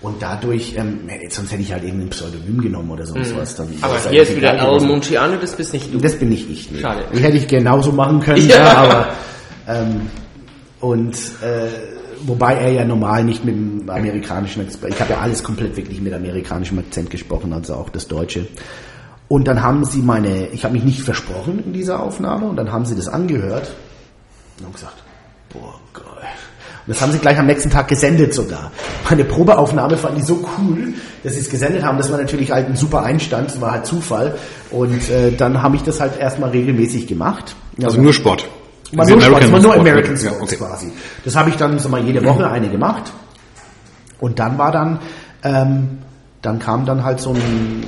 Und 0.03 0.21
dadurch, 0.21 0.75
ähm, 0.77 1.01
sonst 1.31 1.51
hätte 1.53 1.63
ich 1.63 1.73
halt 1.73 1.83
irgendein 1.83 2.11
Pseudonym 2.11 2.61
genommen 2.61 2.91
oder 2.91 3.07
sonst 3.07 3.35
was. 3.39 3.55
Dann 3.57 3.69
Mhm. 3.69 3.77
Aber 3.81 3.95
wäre 3.95 4.11
hier 4.11 4.23
ist 4.23 4.37
wieder 4.37 4.53
El. 4.59 4.81
Monteano, 4.81 5.37
das 5.41 5.53
bist 5.53 5.73
nicht 5.73 5.95
du. 5.95 5.99
Das 5.99 6.15
bin 6.17 6.29
nicht 6.29 6.51
ich. 6.51 6.71
Nee. 6.71 6.81
Schade. 6.81 7.05
Die 7.15 7.21
hätte 7.21 7.37
ich 7.39 7.47
genauso 7.49 7.91
machen 7.93 8.21
können, 8.21 8.47
Ja. 8.49 8.57
ja. 8.57 8.75
aber 8.75 9.07
ähm, 9.67 10.03
und 10.81 11.15
äh, 11.41 11.94
wobei 12.27 12.55
er 12.55 12.73
ja 12.73 12.85
normal 12.85 13.25
nicht 13.25 13.45
mit 13.45 13.55
dem 13.55 13.89
amerikanischen 13.89 14.63
Akzent, 14.63 14.95
ich 14.95 15.01
habe 15.01 15.13
ja 15.13 15.21
alles 15.21 15.43
komplett 15.43 15.77
wirklich 15.77 16.01
mit 16.01 16.13
amerikanischem 16.13 16.79
Akzent 16.79 17.11
gesprochen, 17.11 17.53
also 17.53 17.75
auch 17.75 17.89
das 17.89 18.09
Deutsche. 18.09 18.47
Und 19.29 19.49
dann 19.49 19.63
haben 19.63 19.85
sie 19.85 20.01
meine, 20.01 20.49
ich 20.49 20.65
habe 20.65 20.75
mich 20.75 20.85
nicht 20.85 21.01
versprochen 21.01 21.63
in 21.65 21.73
dieser 21.73 22.01
Aufnahme 22.01 22.47
und 22.47 22.57
dann 22.57 22.71
haben 22.71 22.85
sie 22.85 22.95
das 22.95 23.09
angehört 23.09 23.73
und 24.59 24.67
haben 24.67 24.73
gesagt, 24.73 25.03
boah, 25.53 25.75
geil. 25.93 26.05
Und 26.87 26.91
das 26.91 27.01
haben 27.01 27.13
sie 27.13 27.19
gleich 27.19 27.39
am 27.39 27.47
nächsten 27.47 27.71
Tag 27.71 27.89
gesendet 27.89 28.35
sogar. 28.35 28.71
Meine 29.09 29.25
Probeaufnahme 29.25 29.97
fand 29.97 30.19
ich 30.19 30.25
so 30.25 30.47
cool, 30.59 30.93
dass 31.23 31.33
sie 31.35 31.41
es 31.41 31.49
gesendet 31.49 31.83
haben. 31.83 31.97
Das 31.97 32.11
war 32.11 32.19
natürlich 32.19 32.51
halt 32.51 32.69
ein 32.69 32.77
super 32.77 33.03
Einstand, 33.03 33.49
das 33.49 33.61
war 33.61 33.73
halt 33.73 33.87
Zufall. 33.87 34.37
Und 34.71 35.09
äh, 35.09 35.33
dann 35.33 35.63
habe 35.63 35.77
ich 35.77 35.83
das 35.83 36.01
halt 36.01 36.19
erstmal 36.19 36.51
regelmäßig 36.51 37.07
gemacht. 37.07 37.57
Also 37.83 38.01
nur 38.01 38.13
Sport. 38.13 38.47
Also 38.97 39.15
nur, 39.15 39.23
Sport, 39.23 39.43
es 39.45 39.53
war 39.53 39.61
nur. 39.61 39.75
American 39.75 40.17
Ja, 40.17 40.31
Sports 40.31 40.43
okay. 40.43 40.57
quasi. 40.57 40.93
Das 41.25 41.37
habe 41.37 41.51
ich 41.51 41.57
dann 41.57 41.79
so 41.79 41.89
mal 41.89 42.03
jede 42.03 42.25
Woche 42.25 42.49
eine 42.49 42.69
gemacht. 42.69 43.13
Und 44.21 44.39
dann 44.39 44.57
war 44.59 44.73
dann, 44.73 44.99
ähm, 45.43 45.99
dann 46.43 46.59
kam 46.59 46.87
dann 46.87 47.05
halt 47.05 47.21
so 47.21 47.31
ein 47.31 47.85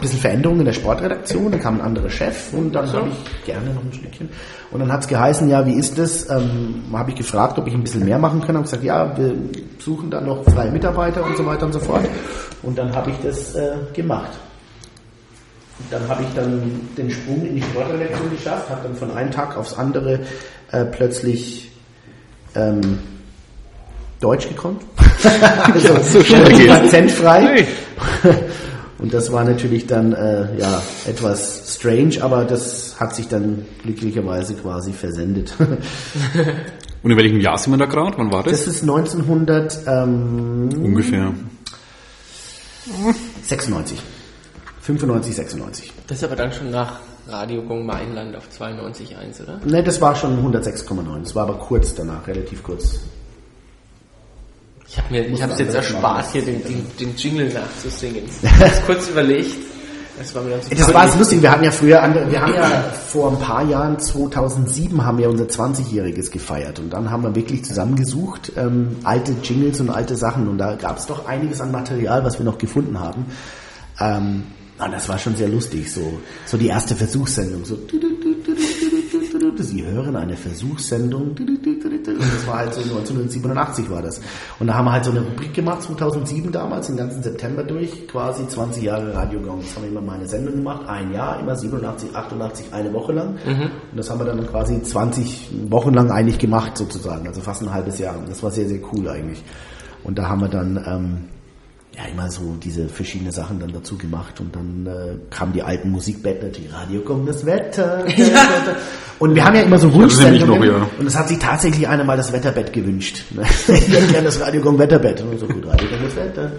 bisschen 0.00 0.18
Veränderung 0.18 0.58
in 0.58 0.64
der 0.64 0.72
Sportredaktion, 0.72 1.50
dann 1.50 1.60
kam 1.60 1.76
ein 1.76 1.80
anderer 1.80 2.10
Chef 2.10 2.52
und 2.52 2.74
dann 2.74 2.90
habe 2.92 3.08
ich 3.08 3.44
gerne 3.46 3.72
noch 3.72 3.82
ein 3.82 3.92
Stückchen. 3.92 4.28
Und 4.70 4.80
dann 4.80 4.92
hat 4.92 5.00
es 5.00 5.08
geheißen, 5.08 5.48
ja, 5.48 5.64
wie 5.66 5.72
ist 5.74 5.98
das? 5.98 6.28
Ähm, 6.28 6.84
habe 6.92 7.10
ich 7.10 7.16
gefragt, 7.16 7.58
ob 7.58 7.66
ich 7.66 7.74
ein 7.74 7.82
bisschen 7.82 8.04
mehr 8.04 8.18
machen 8.18 8.40
kann. 8.40 8.54
Habe 8.54 8.64
gesagt, 8.64 8.84
ja, 8.84 9.16
wir 9.16 9.34
suchen 9.78 10.10
dann 10.10 10.26
noch 10.26 10.44
freie 10.44 10.70
Mitarbeiter 10.70 11.24
und 11.24 11.36
so 11.36 11.46
weiter 11.46 11.66
und 11.66 11.72
so 11.72 11.80
fort. 11.80 12.06
Und 12.62 12.76
dann 12.76 12.94
habe 12.94 13.10
ich 13.10 13.16
das 13.22 13.54
äh, 13.54 13.72
gemacht. 13.94 14.30
Dann 15.90 16.08
habe 16.08 16.22
ich 16.22 16.28
dann 16.34 16.88
den 16.96 17.10
Sprung 17.10 17.46
in 17.46 17.56
die 17.56 17.62
Sportredaktion 17.62 18.30
geschafft, 18.30 18.68
habe 18.68 18.82
dann 18.82 18.96
von 18.96 19.10
einem 19.12 19.30
Tag 19.30 19.56
aufs 19.56 19.74
andere 19.74 20.20
äh, 20.72 20.84
plötzlich 20.84 21.70
ähm, 22.54 22.98
Deutsch 24.20 24.48
gekonnt. 24.48 24.82
also 25.72 25.96
so 26.02 26.24
schnell 26.24 26.52
geht's. 26.52 26.70
akzentfrei. 26.70 27.66
Und 28.98 29.14
das 29.14 29.30
war 29.30 29.44
natürlich 29.44 29.86
dann 29.86 30.12
äh, 30.12 30.58
ja 30.58 30.82
etwas 31.06 31.76
strange, 31.76 32.20
aber 32.20 32.44
das 32.44 32.98
hat 32.98 33.14
sich 33.14 33.28
dann 33.28 33.64
glücklicherweise 33.82 34.54
quasi 34.54 34.92
versendet. 34.92 35.54
Und 37.02 37.12
in 37.12 37.16
welchem 37.16 37.38
Jahr 37.40 37.56
sind 37.58 37.72
wir 37.72 37.78
da 37.78 37.86
gerade? 37.86 38.18
Wann 38.18 38.32
war 38.32 38.42
das? 38.42 38.52
Das 38.52 38.66
ist 38.66 38.82
1996. 38.82 39.86
Ähm, 39.86 40.84
Ungefähr. 40.84 41.32
95. 43.46 44.02
95, 44.96 45.36
96. 45.36 45.92
Das 46.06 46.16
ist 46.16 46.24
aber 46.24 46.34
dann 46.34 46.50
schon 46.50 46.70
nach 46.70 47.00
Radio 47.28 47.60
Gong 47.62 47.84
Mainland 47.84 48.34
auf 48.34 48.44
92.1, 48.58 49.42
oder? 49.42 49.60
Ne, 49.66 49.82
das 49.82 50.00
war 50.00 50.16
schon 50.16 50.38
106,9. 50.42 51.24
Das 51.24 51.34
war 51.34 51.42
aber 51.42 51.58
kurz 51.58 51.94
danach, 51.94 52.26
relativ 52.26 52.62
kurz. 52.62 53.00
Ich 54.88 54.96
habe 54.96 55.10
mir, 55.10 55.24
ich 55.26 55.32
Muss 55.32 55.42
habe 55.42 55.52
man 55.52 55.60
jetzt 55.60 55.74
erspart, 55.74 56.32
hier 56.32 56.42
den, 56.42 56.62
den, 56.64 56.86
den 56.98 57.14
Jingle 57.16 57.52
nachzusingen. 57.52 58.22
Ich 58.42 58.50
habe 58.50 58.72
kurz 58.86 59.08
überlegt. 59.10 59.56
Das 60.18 60.34
war 60.34 60.42
mir 60.42 60.50
dann 60.52 60.62
so 60.62 60.70
Das 60.70 60.94
war 60.94 61.04
das 61.04 61.18
lustig. 61.18 61.42
Wir 61.42 61.50
hatten 61.50 61.64
ja 61.64 61.70
früher, 61.70 62.30
wir 62.30 62.40
haben 62.40 62.54
ja 62.54 62.70
vor 63.08 63.30
ein 63.30 63.38
paar 63.38 63.64
Jahren, 63.64 63.98
2007, 63.98 65.04
haben 65.04 65.18
wir 65.18 65.28
unser 65.28 65.44
20-jähriges 65.44 66.30
gefeiert 66.30 66.78
und 66.78 66.94
dann 66.94 67.10
haben 67.10 67.22
wir 67.22 67.34
wirklich 67.34 67.62
zusammengesucht, 67.62 68.52
ähm, 68.56 68.96
alte 69.04 69.32
Jingles 69.42 69.80
und 69.80 69.90
alte 69.90 70.16
Sachen 70.16 70.48
und 70.48 70.56
da 70.56 70.76
gab 70.76 70.96
es 70.96 71.04
doch 71.04 71.28
einiges 71.28 71.60
an 71.60 71.72
Material, 71.72 72.24
was 72.24 72.38
wir 72.38 72.44
noch 72.46 72.56
gefunden 72.56 72.98
haben. 72.98 73.26
Ähm, 74.00 74.44
und 74.78 74.92
das 74.92 75.08
war 75.08 75.18
schon 75.18 75.34
sehr 75.34 75.48
lustig, 75.48 75.92
so, 75.92 76.20
so 76.46 76.56
die 76.56 76.68
erste 76.68 76.94
Versuchssendung, 76.94 77.64
so. 77.64 77.76
Sie 79.56 79.84
hören 79.84 80.16
eine 80.16 80.36
Versuchssendung. 80.36 81.34
Das 81.34 82.46
war 82.46 82.58
halt 82.58 82.74
so 82.74 82.80
1987 82.80 83.90
war 83.90 84.02
das. 84.02 84.20
Und 84.58 84.68
da 84.68 84.74
haben 84.74 84.84
wir 84.84 84.92
halt 84.92 85.04
so 85.04 85.10
eine 85.10 85.20
Rubrik 85.20 85.52
gemacht, 85.52 85.82
2007 85.82 86.52
damals, 86.52 86.86
den 86.86 86.96
ganzen 86.96 87.22
September 87.22 87.64
durch, 87.64 88.06
quasi 88.08 88.46
20 88.46 88.84
Jahre 88.84 89.14
Radio 89.14 89.40
Gong. 89.40 89.60
Das 89.62 89.74
haben 89.74 89.82
wir 89.82 89.90
immer 89.90 90.00
mal 90.00 90.16
eine 90.16 90.28
Sendung 90.28 90.54
gemacht, 90.54 90.88
ein 90.88 91.12
Jahr, 91.12 91.40
immer 91.40 91.56
87, 91.56 92.14
88, 92.14 92.72
eine 92.72 92.92
Woche 92.92 93.12
lang. 93.12 93.36
Und 93.90 93.96
das 93.96 94.10
haben 94.10 94.20
wir 94.20 94.26
dann 94.26 94.46
quasi 94.46 94.80
20 94.80 95.70
Wochen 95.70 95.92
lang 95.94 96.10
eigentlich 96.10 96.38
gemacht 96.38 96.76
sozusagen, 96.78 97.26
also 97.26 97.40
fast 97.40 97.62
ein 97.62 97.72
halbes 97.72 97.98
Jahr. 97.98 98.14
Das 98.28 98.42
war 98.42 98.50
sehr, 98.50 98.68
sehr 98.68 98.80
cool 98.92 99.08
eigentlich. 99.08 99.42
Und 100.04 100.18
da 100.18 100.28
haben 100.28 100.40
wir 100.40 100.48
dann 100.48 100.84
ähm, 100.86 101.24
ja 101.96 102.04
immer 102.04 102.30
so 102.30 102.56
diese 102.62 102.88
verschiedenen 102.88 103.32
Sachen 103.32 103.58
dann 103.58 103.72
dazu 103.72 103.96
gemacht 103.98 104.40
und 104.40 104.54
dann 104.54 104.86
äh, 104.86 105.16
kamen 105.30 105.52
die 105.52 105.62
alten 105.62 105.90
Musikbett 105.90 106.42
natürlich 106.42 106.72
Radio 106.72 107.00
kommt 107.00 107.28
das 107.28 107.44
Wetter, 107.44 108.04
Wetter. 108.06 108.76
und 109.18 109.34
wir 109.34 109.44
haben 109.44 109.56
ja 109.56 109.62
immer 109.62 109.78
so 109.78 109.92
Wunschsendungen 109.92 110.60
noch, 110.60 110.64
ja. 110.64 110.88
und 110.98 111.06
es 111.06 111.16
hat 111.16 111.28
sich 111.28 111.38
tatsächlich 111.38 111.88
einer 111.88 112.04
mal 112.04 112.16
das 112.16 112.32
Wetterbett 112.32 112.72
gewünscht 112.72 113.24
ich 113.32 113.88
hätte 113.88 114.06
gerne 114.12 114.24
das 114.24 114.40
Radio 114.40 114.60
kommt 114.60 114.78
Wetterbett 114.78 115.20
und 115.22 115.38
so 115.38 115.46
gut 115.46 115.66
Radio 115.66 115.88
kommt 115.88 116.04
das 116.04 116.16
Wetter 116.16 116.52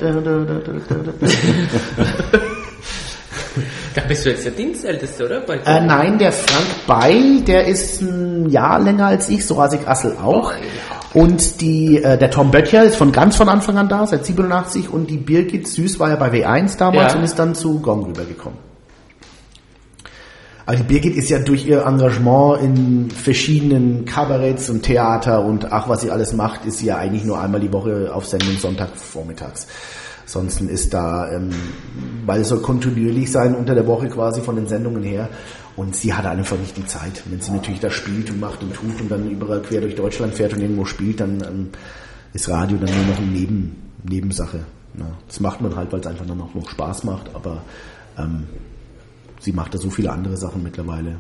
da, 3.96 4.02
bist 4.08 4.26
du 4.26 4.30
jetzt 4.30 4.46
der 4.46 4.52
Dienstälteste, 4.52 5.26
oder? 5.26 5.48
Äh, 5.50 5.82
nein, 5.82 6.18
der 6.18 6.32
Frank 6.32 6.66
Beil, 6.88 7.42
der 7.42 7.66
ist 7.68 8.02
ein 8.02 8.50
Jahr 8.50 8.80
länger 8.80 9.08
als 9.08 9.30
ich, 9.30 9.46
so 9.46 9.56
Rasik 9.56 9.88
Assel 9.88 10.16
auch. 10.24 10.54
Und 11.14 11.62
die, 11.62 12.04
äh, 12.04 12.18
der 12.18 12.30
Tom 12.30 12.52
Böttcher 12.52 12.84
ist 12.84 12.96
von 12.96 13.12
ganz 13.12 13.36
von 13.36 13.50
Anfang 13.50 13.78
an 13.78 13.90
da, 13.90 14.06
seit 14.06 14.26
87. 14.26 14.90
Und 14.90 15.10
die 15.10 15.18
Birgit 15.18 15.68
Süß 15.68 16.00
war 16.00 16.10
ja 16.10 16.16
bei 16.16 16.30
W1 16.32 16.78
damals 16.78 17.14
Ja. 17.14 17.20
und 17.20 17.26
ist 17.26 17.40
dann 17.40 17.56
zu 17.56 17.80
Gong 17.80 18.06
rübergekommen. 18.06 18.60
Aber 20.68 20.78
die 20.78 20.84
Birgit 20.84 21.16
ist 21.16 21.32
ja 21.32 21.40
durch 21.40 21.66
ihr 21.66 21.84
Engagement 21.84 22.62
in 22.62 23.10
verschiedenen 23.10 24.06
Kabaretts 24.06 24.70
und 24.70 24.84
Theater 24.84 25.44
und 25.44 25.72
ach, 25.72 25.90
was 25.90 26.02
sie 26.02 26.12
alles 26.12 26.34
macht, 26.34 26.64
ist 26.66 26.78
sie 26.78 26.86
ja 26.86 26.98
eigentlich 26.98 27.24
nur 27.24 27.40
einmal 27.40 27.60
die 27.60 27.74
Woche 27.74 28.12
auf 28.14 28.28
Sendung 28.28 28.56
Sonntag 28.60 28.90
vormittags. 28.96 29.66
Ansonsten 30.30 30.70
ist 30.70 30.94
da, 30.94 31.32
ähm, 31.32 31.50
weil 32.28 32.42
es 32.42 32.50
soll 32.50 32.62
kontinuierlich 32.62 33.32
sein 33.32 33.56
unter 33.56 33.74
der 33.74 33.88
Woche 33.88 34.10
quasi 34.10 34.42
von 34.42 34.56
den 34.56 34.68
Sendungen 34.68 35.02
her. 35.02 35.28
Und 35.76 35.96
sie 35.96 36.14
hat 36.14 36.28
einfach 36.28 36.56
nicht 36.60 36.78
die 36.78 36.86
Zeit. 36.86 37.24
Wenn 37.26 37.42
sie 37.42 37.52
natürlich 37.52 37.80
da 37.80 37.90
spielt 37.90 38.30
und 38.30 38.40
macht 38.40 38.62
und 38.62 38.76
tut 38.76 39.02
und 39.02 39.10
dann 39.10 39.28
überall 39.28 39.60
quer 39.64 39.82
durch 39.82 39.96
Deutschland 39.96 40.36
fährt 40.36 40.54
und 40.54 40.62
irgendwo 40.62 40.86
spielt, 40.86 41.20
dann 41.20 41.42
ähm, 41.42 41.70
ist 42.32 42.48
Radio 42.48 42.78
dann 42.78 42.96
nur 42.96 43.06
noch 43.08 43.18
eine 43.18 43.26
Neben, 43.26 43.76
Nebensache. 44.08 44.60
Ja, 45.00 45.08
das 45.26 45.40
macht 45.40 45.62
man 45.62 45.76
halt, 45.76 45.92
weil 45.92 46.02
es 46.02 46.06
einfach 46.06 46.28
dann 46.28 46.40
auch 46.42 46.54
noch 46.54 46.70
Spaß 46.70 47.06
macht, 47.06 47.34
aber 47.34 47.64
ähm, 48.16 48.44
sie 49.40 49.52
macht 49.52 49.74
da 49.74 49.80
so 49.80 49.90
viele 49.90 50.12
andere 50.12 50.38
Sachen 50.38 50.62
mittlerweile, 50.62 51.16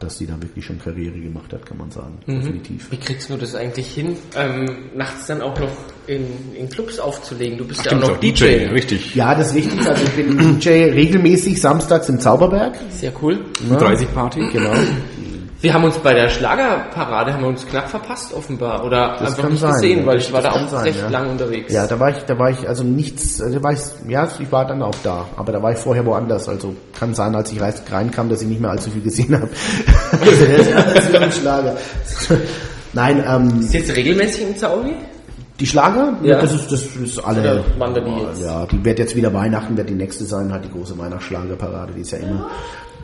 dass 0.00 0.18
sie 0.18 0.26
da 0.26 0.40
wirklich 0.40 0.64
schon 0.64 0.78
Karriere 0.78 1.18
gemacht 1.18 1.52
hat, 1.52 1.64
kann 1.64 1.78
man 1.78 1.90
sagen. 1.90 2.18
Definitiv. 2.26 2.90
Wie 2.90 2.96
kriegst 2.96 3.30
du 3.30 3.36
das 3.36 3.54
eigentlich 3.54 3.86
hin, 3.88 4.16
ähm, 4.36 4.90
nachts 4.94 5.26
dann 5.26 5.40
auch 5.42 5.58
noch 5.58 5.70
in, 6.06 6.26
in 6.54 6.68
Clubs 6.68 6.98
aufzulegen? 6.98 7.58
Du 7.58 7.66
bist 7.66 7.84
ja 7.84 7.90
Stimmt, 7.90 8.04
auch 8.04 8.08
noch 8.10 8.20
DJ. 8.20 8.66
richtig. 8.72 9.14
Ja, 9.14 9.34
das 9.34 9.48
ist 9.48 9.54
richtig. 9.56 9.86
Also 9.86 10.02
ich 10.02 10.10
bin 10.12 10.58
DJ 10.58 10.68
regelmäßig 10.90 11.60
samstags 11.60 12.08
im 12.08 12.18
Zauberberg. 12.18 12.76
Sehr 12.90 13.12
cool. 13.22 13.44
30 13.68 14.12
Party. 14.12 14.40
Genau. 14.52 14.72
Wir 15.62 15.74
haben 15.74 15.84
uns 15.84 15.98
bei 15.98 16.14
der 16.14 16.30
Schlagerparade 16.30 17.34
haben 17.34 17.42
wir 17.42 17.48
uns 17.48 17.66
knapp 17.66 17.88
verpasst 17.90 18.32
offenbar 18.32 18.82
oder 18.84 19.16
Das 19.18 19.36
einfach 19.36 19.50
nicht 19.50 19.60
sein, 19.60 19.72
gesehen, 19.74 19.98
ja. 20.00 20.06
weil 20.06 20.18
ich 20.18 20.32
war 20.32 20.40
da 20.40 20.52
auch 20.52 20.68
sein, 20.68 20.84
recht 20.84 20.98
ja. 21.00 21.08
lang 21.10 21.28
unterwegs. 21.30 21.70
Ja, 21.72 21.86
da 21.86 22.00
war 22.00 22.10
ich, 22.10 22.16
da 22.26 22.38
war 22.38 22.50
ich 22.50 22.66
also 22.66 22.82
nichts, 22.82 23.42
also 23.42 23.62
war 23.62 23.72
ich, 23.74 23.80
ja, 24.08 24.26
ich 24.38 24.50
war 24.50 24.66
dann 24.66 24.82
auch 24.82 24.94
da, 25.02 25.26
aber 25.36 25.52
da 25.52 25.62
war 25.62 25.72
ich 25.72 25.78
vorher 25.78 26.06
woanders. 26.06 26.48
Also 26.48 26.74
kann 26.98 27.12
sein, 27.14 27.34
als 27.34 27.52
ich 27.52 27.60
rein- 27.60 27.74
reinkam, 27.90 28.30
dass 28.30 28.40
ich 28.40 28.48
nicht 28.48 28.60
mehr 28.60 28.70
allzu 28.70 28.90
viel 28.90 29.02
gesehen 29.02 29.34
habe. 29.34 29.50
also 30.20 31.12
ja 31.12 31.30
Schlager. 31.30 31.76
Nein, 32.94 33.22
ähm, 33.28 33.60
Ist 33.60 33.74
jetzt 33.74 33.94
regelmäßig 33.94 34.42
im 34.48 34.56
Zauri? 34.56 34.94
die 35.60 35.66
Schlager, 35.66 36.14
Ja. 36.22 36.40
das 36.40 36.54
ist, 36.54 36.72
das 36.72 36.86
ist 36.96 37.18
alle. 37.18 37.40
Oder 37.42 37.64
wandern 37.78 38.04
die 38.06 38.22
jetzt? 38.22 38.40
Ja, 38.42 38.64
die 38.64 38.82
wird 38.82 38.98
jetzt 38.98 39.14
wieder 39.14 39.32
Weihnachten, 39.34 39.76
wird 39.76 39.90
die 39.90 39.94
nächste 39.94 40.24
sein, 40.24 40.50
hat 40.50 40.64
die 40.64 40.70
große 40.70 40.96
Weihnachtsschlagerparade, 40.96 41.92
die 41.94 42.00
ist 42.00 42.12
ja 42.12 42.18
immer. 42.18 42.48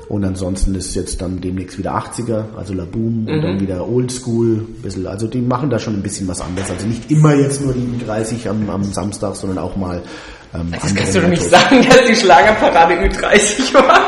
Und 0.09 0.25
ansonsten 0.25 0.75
ist 0.77 0.95
jetzt 0.95 1.21
dann 1.21 1.41
demnächst 1.41 1.79
wieder 1.79 1.95
80er, 1.97 2.45
also 2.57 2.73
La 2.75 2.85
Boom 2.85 3.27
und 3.27 3.37
Mhm. 3.39 3.43
dann 3.43 3.61
wieder 3.61 3.89
Oldschool, 3.89 4.65
bisschen, 4.83 5.07
also 5.07 5.27
die 5.27 5.41
machen 5.41 5.69
da 5.69 5.79
schon 5.81 5.95
ein 5.95 6.03
bisschen 6.03 6.29
was 6.29 6.41
anderes. 6.41 6.71
Also 6.71 6.87
nicht 6.87 7.11
immer 7.11 7.35
jetzt 7.35 7.61
nur 7.65 7.73
die 7.75 7.99
30 8.07 8.49
am, 8.49 8.71
am 8.71 8.85
Samstag, 8.85 9.35
sondern 9.35 9.59
auch 9.59 9.75
mal 9.77 10.01
ähm, 10.55 10.69
Das 10.81 10.95
kannst 10.95 11.15
du 11.17 11.21
doch 11.23 11.29
nicht 11.29 11.43
sagen, 11.43 11.85
dass 11.89 12.05
die 12.09 12.15
Schlagerparade 12.15 12.95
Ü30 12.95 13.75
war. 13.75 14.01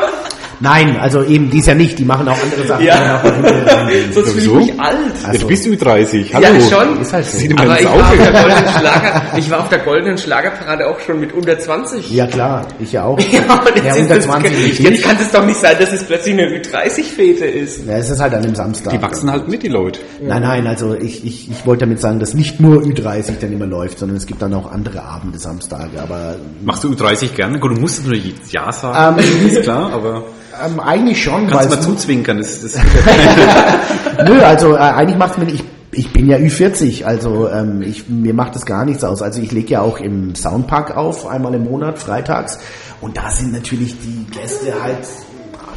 Nein, 0.61 0.97
also 0.99 1.23
eben 1.23 1.49
dies 1.49 1.65
ja 1.65 1.73
nicht, 1.73 1.97
die 1.99 2.05
machen 2.05 2.27
auch 2.27 2.37
andere 2.41 2.67
Sachen. 2.67 2.85
Ja. 2.85 3.21
Sonst 4.13 4.31
fühle 4.31 4.61
ich 4.61 4.71
mich 4.71 4.79
alt. 4.79 4.97
Jetzt 5.31 5.47
bist 5.47 5.65
du 5.65 5.75
30. 5.75 6.33
Hallo. 6.33 6.45
Ja, 6.45 6.61
schon. 6.61 7.01
Ist 7.01 7.13
halt 7.13 7.25
so. 7.25 7.37
Sieht 7.37 7.51
immer 7.51 7.61
Aber 7.61 7.79
ich 7.79 7.85
war, 7.85 7.93
auf 7.95 8.17
der 8.17 8.31
goldenen 8.41 8.69
Schlager, 8.69 9.21
ich 9.37 9.51
war 9.51 9.59
auf 9.59 9.69
der 9.69 9.79
goldenen 9.79 10.17
Schlagerparade 10.17 10.87
auch 10.87 10.99
schon 10.99 11.19
mit 11.19 11.33
unter 11.33 11.57
20. 11.57 12.11
Ja 12.11 12.27
klar, 12.27 12.67
ich 12.79 12.91
ja 12.91 13.03
auch. 13.03 13.19
Ja, 13.31 13.85
ja, 13.85 13.93
ist 13.95 14.01
unter 14.01 14.15
das, 14.15 14.25
20 14.25 14.51
nicht. 14.51 14.79
jetzt 14.79 15.03
kann 15.03 15.17
es 15.19 15.31
doch 15.31 15.45
nicht 15.45 15.59
sein, 15.59 15.75
dass 15.79 15.93
es 15.93 16.03
plötzlich 16.03 16.33
eine 16.33 16.47
Ü30-Fete 16.59 17.45
ist. 17.45 17.85
Ja, 17.87 17.97
es 17.97 18.09
ist 18.09 18.19
halt 18.19 18.33
an 18.33 18.43
dem 18.43 18.55
Samstag. 18.55 18.91
Die 18.91 19.01
wachsen 19.01 19.31
halt 19.31 19.47
mit, 19.47 19.63
die 19.63 19.67
Leute. 19.69 19.99
Nein, 20.21 20.41
nein, 20.41 20.67
also 20.67 20.93
ich, 20.95 21.25
ich, 21.25 21.49
ich 21.49 21.65
wollte 21.65 21.85
damit 21.85 21.99
sagen, 22.01 22.19
dass 22.19 22.33
nicht 22.33 22.59
nur 22.59 22.81
Ü30 22.81 23.33
dann 23.39 23.53
immer 23.53 23.65
läuft, 23.65 23.99
sondern 23.99 24.17
es 24.17 24.25
gibt 24.25 24.41
dann 24.41 24.53
auch 24.53 24.71
andere 24.71 25.03
Abende, 25.03 25.39
Samstage, 25.39 26.01
aber 26.01 26.35
Machst 26.63 26.83
du 26.83 26.93
30 26.93 27.35
gerne? 27.35 27.59
Gut, 27.59 27.75
du 27.75 27.79
musst 27.81 28.03
natürlich 28.03 28.33
Ja 28.51 28.71
sagen, 28.71 29.19
Ähm, 29.19 29.47
ist 29.47 29.61
klar, 29.63 29.91
aber 29.93 30.23
ähm, 30.65 30.79
eigentlich 30.79 31.23
schon, 31.23 31.47
kannst 31.47 31.65
du 31.65 31.69
weil 31.71 31.77
mal 31.77 31.81
zuzwinkern. 31.81 32.37
Das, 32.37 32.61
das 32.61 32.75
Nö, 34.25 34.41
also 34.41 34.75
äh, 34.75 34.79
eigentlich 34.79 35.17
macht 35.17 35.37
mir 35.37 35.47
ich 35.51 35.63
ich 35.91 36.13
bin 36.13 36.29
ja 36.29 36.37
Ü40, 36.37 37.03
also 37.03 37.49
ähm, 37.49 37.81
ich, 37.81 38.07
mir 38.07 38.33
macht 38.33 38.55
das 38.55 38.65
gar 38.65 38.85
nichts 38.85 39.03
aus. 39.03 39.21
Also 39.21 39.41
ich 39.41 39.51
lege 39.51 39.69
ja 39.69 39.81
auch 39.81 39.99
im 39.99 40.35
Soundpark 40.35 40.95
auf, 40.95 41.27
einmal 41.27 41.53
im 41.55 41.63
Monat, 41.63 41.97
freitags. 41.97 42.59
Und 43.01 43.17
da 43.17 43.31
sind 43.31 43.53
natürlich 43.53 43.95
die 43.99 44.25
Gäste 44.31 44.73
halt, 44.83 44.99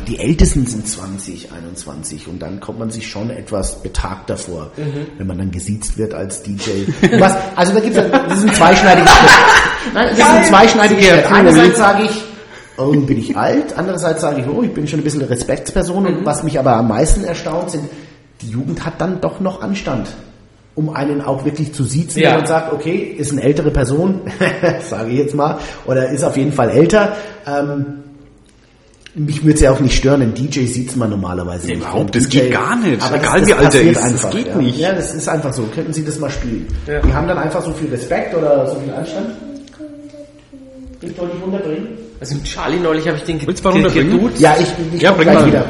die 0.07 0.18
Ältesten 0.18 0.66
sind 0.66 0.87
20, 0.87 1.51
21. 1.53 2.28
Und 2.28 2.41
dann 2.41 2.61
kommt 2.61 2.78
man 2.78 2.91
sich 2.91 3.09
schon 3.09 3.30
etwas 3.30 3.83
betagt 3.83 4.28
davor, 4.28 4.70
wenn 5.16 5.26
man 5.26 5.39
dann 5.39 5.51
gesiezt 5.51 5.97
wird 5.97 6.12
als 6.12 6.43
DJ. 6.43 6.70
Was, 7.18 7.37
also 7.57 7.72
da 7.72 7.80
gibt 7.80 7.97
es 7.97 8.11
das 8.11 8.39
ist 8.39 8.49
ein 8.49 8.55
zweischneidiges 8.55 9.11
Schwert. 9.16 9.95
Nein, 9.95 10.09
das 10.11 10.18
ist 10.18 10.24
ein 10.24 10.45
zweischneidiges 10.45 11.05
Schwert. 11.07 11.33
Einerseits 11.33 11.78
sage 11.78 12.03
ich, 12.05 12.22
oh, 12.79 12.91
bin 12.93 13.18
ich 13.18 13.37
alt. 13.37 13.77
Andererseits 13.77 14.20
sage 14.23 14.41
ich, 14.43 14.47
oh, 14.49 14.62
ich 14.62 14.73
bin 14.73 14.87
schon 14.87 15.01
ein 15.01 15.05
bisschen 15.05 15.20
eine 15.23 15.31
Respektsperson. 15.31 16.07
Und 16.07 16.25
was 16.27 16.43
mich 16.43 16.59
aber 16.59 16.77
am 16.77 16.89
meisten 16.89 17.25
erstaunt, 17.25 17.70
sind, 17.70 17.85
die 18.41 18.49
Jugend 18.49 18.85
hat 18.85 19.01
dann 19.01 19.20
doch 19.20 19.41
noch 19.41 19.62
Anstand. 19.62 20.09
Um 20.75 20.89
einen 20.89 21.20
auch 21.20 21.45
wirklich 21.45 21.75
zu 21.75 21.85
siezen, 21.85 22.23
Ja. 22.23 22.31
wenn 22.31 22.39
man 22.39 22.47
sagt, 22.47 22.73
okay, 22.73 22.97
ist 22.97 23.31
eine 23.33 23.43
ältere 23.43 23.70
Person, 23.70 24.23
sage 24.89 25.11
ich 25.11 25.18
jetzt 25.18 25.35
mal, 25.35 25.59
oder 25.87 26.09
ist 26.11 26.25
auf 26.25 26.37
jeden 26.37 26.53
Fall 26.53 26.70
älter. 26.70 27.14
Ähm, 27.47 27.99
mich 29.14 29.43
würde 29.45 29.57
es 29.57 29.61
ja 29.61 29.70
auch 29.70 29.81
nicht 29.81 29.95
stören, 29.95 30.23
ein 30.23 30.33
DJ 30.33 30.64
sieht 30.64 30.97
man 30.97 31.11
normalerweise 31.11 31.66
nicht. 31.66 31.77
überhaupt, 31.77 32.16
das 32.16 32.27
geht 32.31 32.51
gar 32.51 32.77
nicht. 32.77 33.03
aber 33.03 33.16
Egal 33.16 33.47
wie 33.47 33.53
alt 33.53 33.75
er 33.75 33.83
ist, 33.83 34.01
das 34.03 34.31
geht 34.31 34.47
ja. 34.47 34.57
nicht. 34.57 34.79
Ja, 34.79 34.95
das 34.95 35.14
ist 35.14 35.29
einfach 35.29 35.53
so. 35.53 35.64
Könnten 35.75 35.93
Sie 35.93 36.03
das 36.07 36.18
mal 36.18 36.31
spielen? 36.31 36.66
Ja. 36.87 37.01
Die 37.03 37.12
haben 37.12 37.29
dann 37.29 37.37
einfach 37.37 37.62
so 37.62 37.73
viel 37.73 37.91
Respekt 37.91 38.35
oder 38.35 38.66
so 38.73 38.81
viel 38.81 38.95
Anstand. 38.95 39.27
Ich 41.03 41.14
soll 41.14 41.27
nicht 41.27 41.43
runterbringen. 41.45 41.89
Also 42.23 42.37
mit 42.37 42.45
Charlie 42.45 42.79
neulich 42.79 43.09
habe 43.09 43.16
ich 43.18 43.25
den 43.25 43.45
Willst 43.45 43.64
du 43.64 43.68
mal 43.68 43.75
ge- 43.75 43.83
runterbringen? 43.83 44.20
geduzt. 44.20 44.41
Ja, 44.41 44.55
ich, 44.57 44.68
ich 44.95 45.03
Ja, 45.03 45.11
bring 45.11 45.25
gleich 45.25 45.41
mal. 45.41 45.47
wieder. 45.49 45.64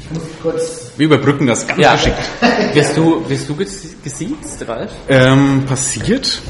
Ich 0.00 0.10
muss 0.10 0.22
kurz. 0.42 0.90
wir 0.96 1.06
überbrücken 1.06 1.46
das 1.46 1.64
ganz 1.64 1.80
Ja, 1.80 1.92
geschickt. 1.94 2.16
wirst 2.74 2.96
du, 2.96 3.28
wirst 3.28 3.48
du 3.48 3.52
ges- 3.54 3.94
gesiezt, 4.02 4.64
Ralf? 4.66 4.90
Ähm, 5.08 5.62
passiert, 5.64 6.42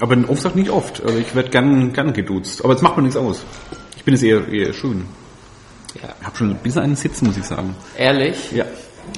aber 0.00 0.16
oft 0.28 0.42
sagt 0.42 0.56
nicht 0.56 0.70
oft. 0.70 1.00
Also 1.04 1.18
ich 1.18 1.32
werde 1.36 1.50
gern, 1.50 1.92
gern 1.92 2.12
geduzt. 2.12 2.64
Aber 2.64 2.72
jetzt 2.72 2.82
macht 2.82 2.96
mir 2.96 3.04
nichts 3.04 3.16
aus. 3.16 3.42
Ich 3.96 4.02
bin 4.02 4.14
es 4.14 4.24
eher, 4.24 4.48
eher 4.48 4.72
schön. 4.72 5.04
Ja. 6.02 6.08
Ich 6.20 6.26
habe 6.26 6.36
schon 6.36 6.50
ein 6.50 6.56
bisschen 6.56 6.82
einen 6.82 6.96
Sitz, 6.96 7.22
muss 7.22 7.36
ich 7.36 7.44
sagen. 7.44 7.76
Ehrlich? 7.96 8.50
Ja. 8.50 8.64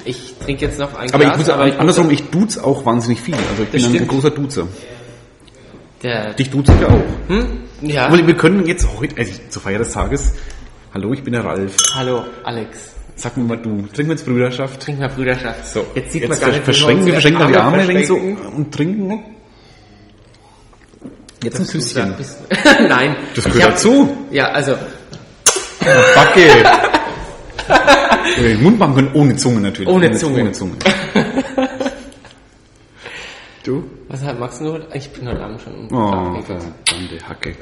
Ich 0.05 0.35
trinke 0.45 0.67
jetzt 0.67 0.79
noch 0.79 0.95
ein 0.95 1.09
Aber 1.15 1.25
Glas. 1.25 1.41
ich 1.41 1.47
muss 1.57 1.67
ich 1.67 1.79
andersrum, 1.79 2.11
ich 2.11 2.23
duze 2.31 2.63
auch 2.63 2.85
wahnsinnig 2.85 3.23
viel. 3.23 3.35
Also 3.35 3.63
ich 3.63 3.69
bin 3.71 3.85
ein 3.85 3.91
stimmt. 3.95 4.09
großer 4.09 4.31
Duzer. 4.33 4.69
Der, 6.03 6.35
Dich 6.35 6.51
duze 6.51 6.73
ich 6.79 6.85
auch. 6.87 7.01
hm? 7.29 7.47
Ja. 7.83 8.07
Aber 8.07 8.27
wir 8.27 8.37
können 8.37 8.67
jetzt 8.67 8.89
heute, 8.99 9.17
also 9.19 9.33
zur 9.49 9.63
Feier 9.63 9.79
des 9.79 9.93
Tages, 9.93 10.33
hallo, 10.95 11.13
ich 11.13 11.23
bin 11.23 11.33
der 11.33 11.45
Ralf. 11.45 11.77
Hallo, 11.95 12.25
Alex. 12.45 12.91
Sag 13.15 13.37
mir 13.37 13.45
mal 13.45 13.57
du, 13.59 13.83
trinken 13.93 14.09
wir 14.11 14.17
jetzt 14.17 14.25
Brüderschaft. 14.25 14.81
Trink 14.81 14.99
mal 14.99 15.09
Brüderschaft. 15.09 15.69
So, 15.69 15.87
jetzt 15.95 16.13
sieht 16.13 16.23
jetzt 16.23 16.31
man 16.31 16.41
gar 16.41 16.49
nicht, 16.49 16.65
verschränken, 16.65 17.07
wir 17.07 17.13
verschränken 17.15 17.49
die 17.49 17.57
Arme 17.57 17.87
wenig 17.87 18.07
so 18.09 18.15
verschränken. 18.17 18.47
und 18.53 18.75
trinken. 18.75 19.25
Jetzt 21.45 21.61
ein 21.61 21.67
Küsschen. 21.67 22.15
Nein. 22.89 23.17
Das 23.35 23.45
gehört 23.45 23.63
hab- 23.65 23.71
dazu. 23.73 24.17
Ja, 24.31 24.47
also, 24.51 24.75
Backe. 26.15 26.49
Den 28.39 28.63
Mund 28.63 28.79
machen 28.79 28.95
können 28.95 29.11
ohne 29.15 29.37
Zunge 29.37 29.61
natürlich. 29.61 29.89
Ohne 29.89 30.13
Zunge. 30.13 30.41
Ohne 30.43 30.53
Zunge. 30.53 30.73
Du? 33.65 33.85
was 34.09 34.23
hat 34.23 34.39
Max 34.41 34.61
nur? 34.61 34.81
Ich 34.95 35.09
bin 35.11 35.29
heute 35.29 35.41
Abend 35.41 35.61
schon 35.61 35.87
Oh, 35.93 36.43
verdammte 36.43 37.29
Hacke. 37.29 37.55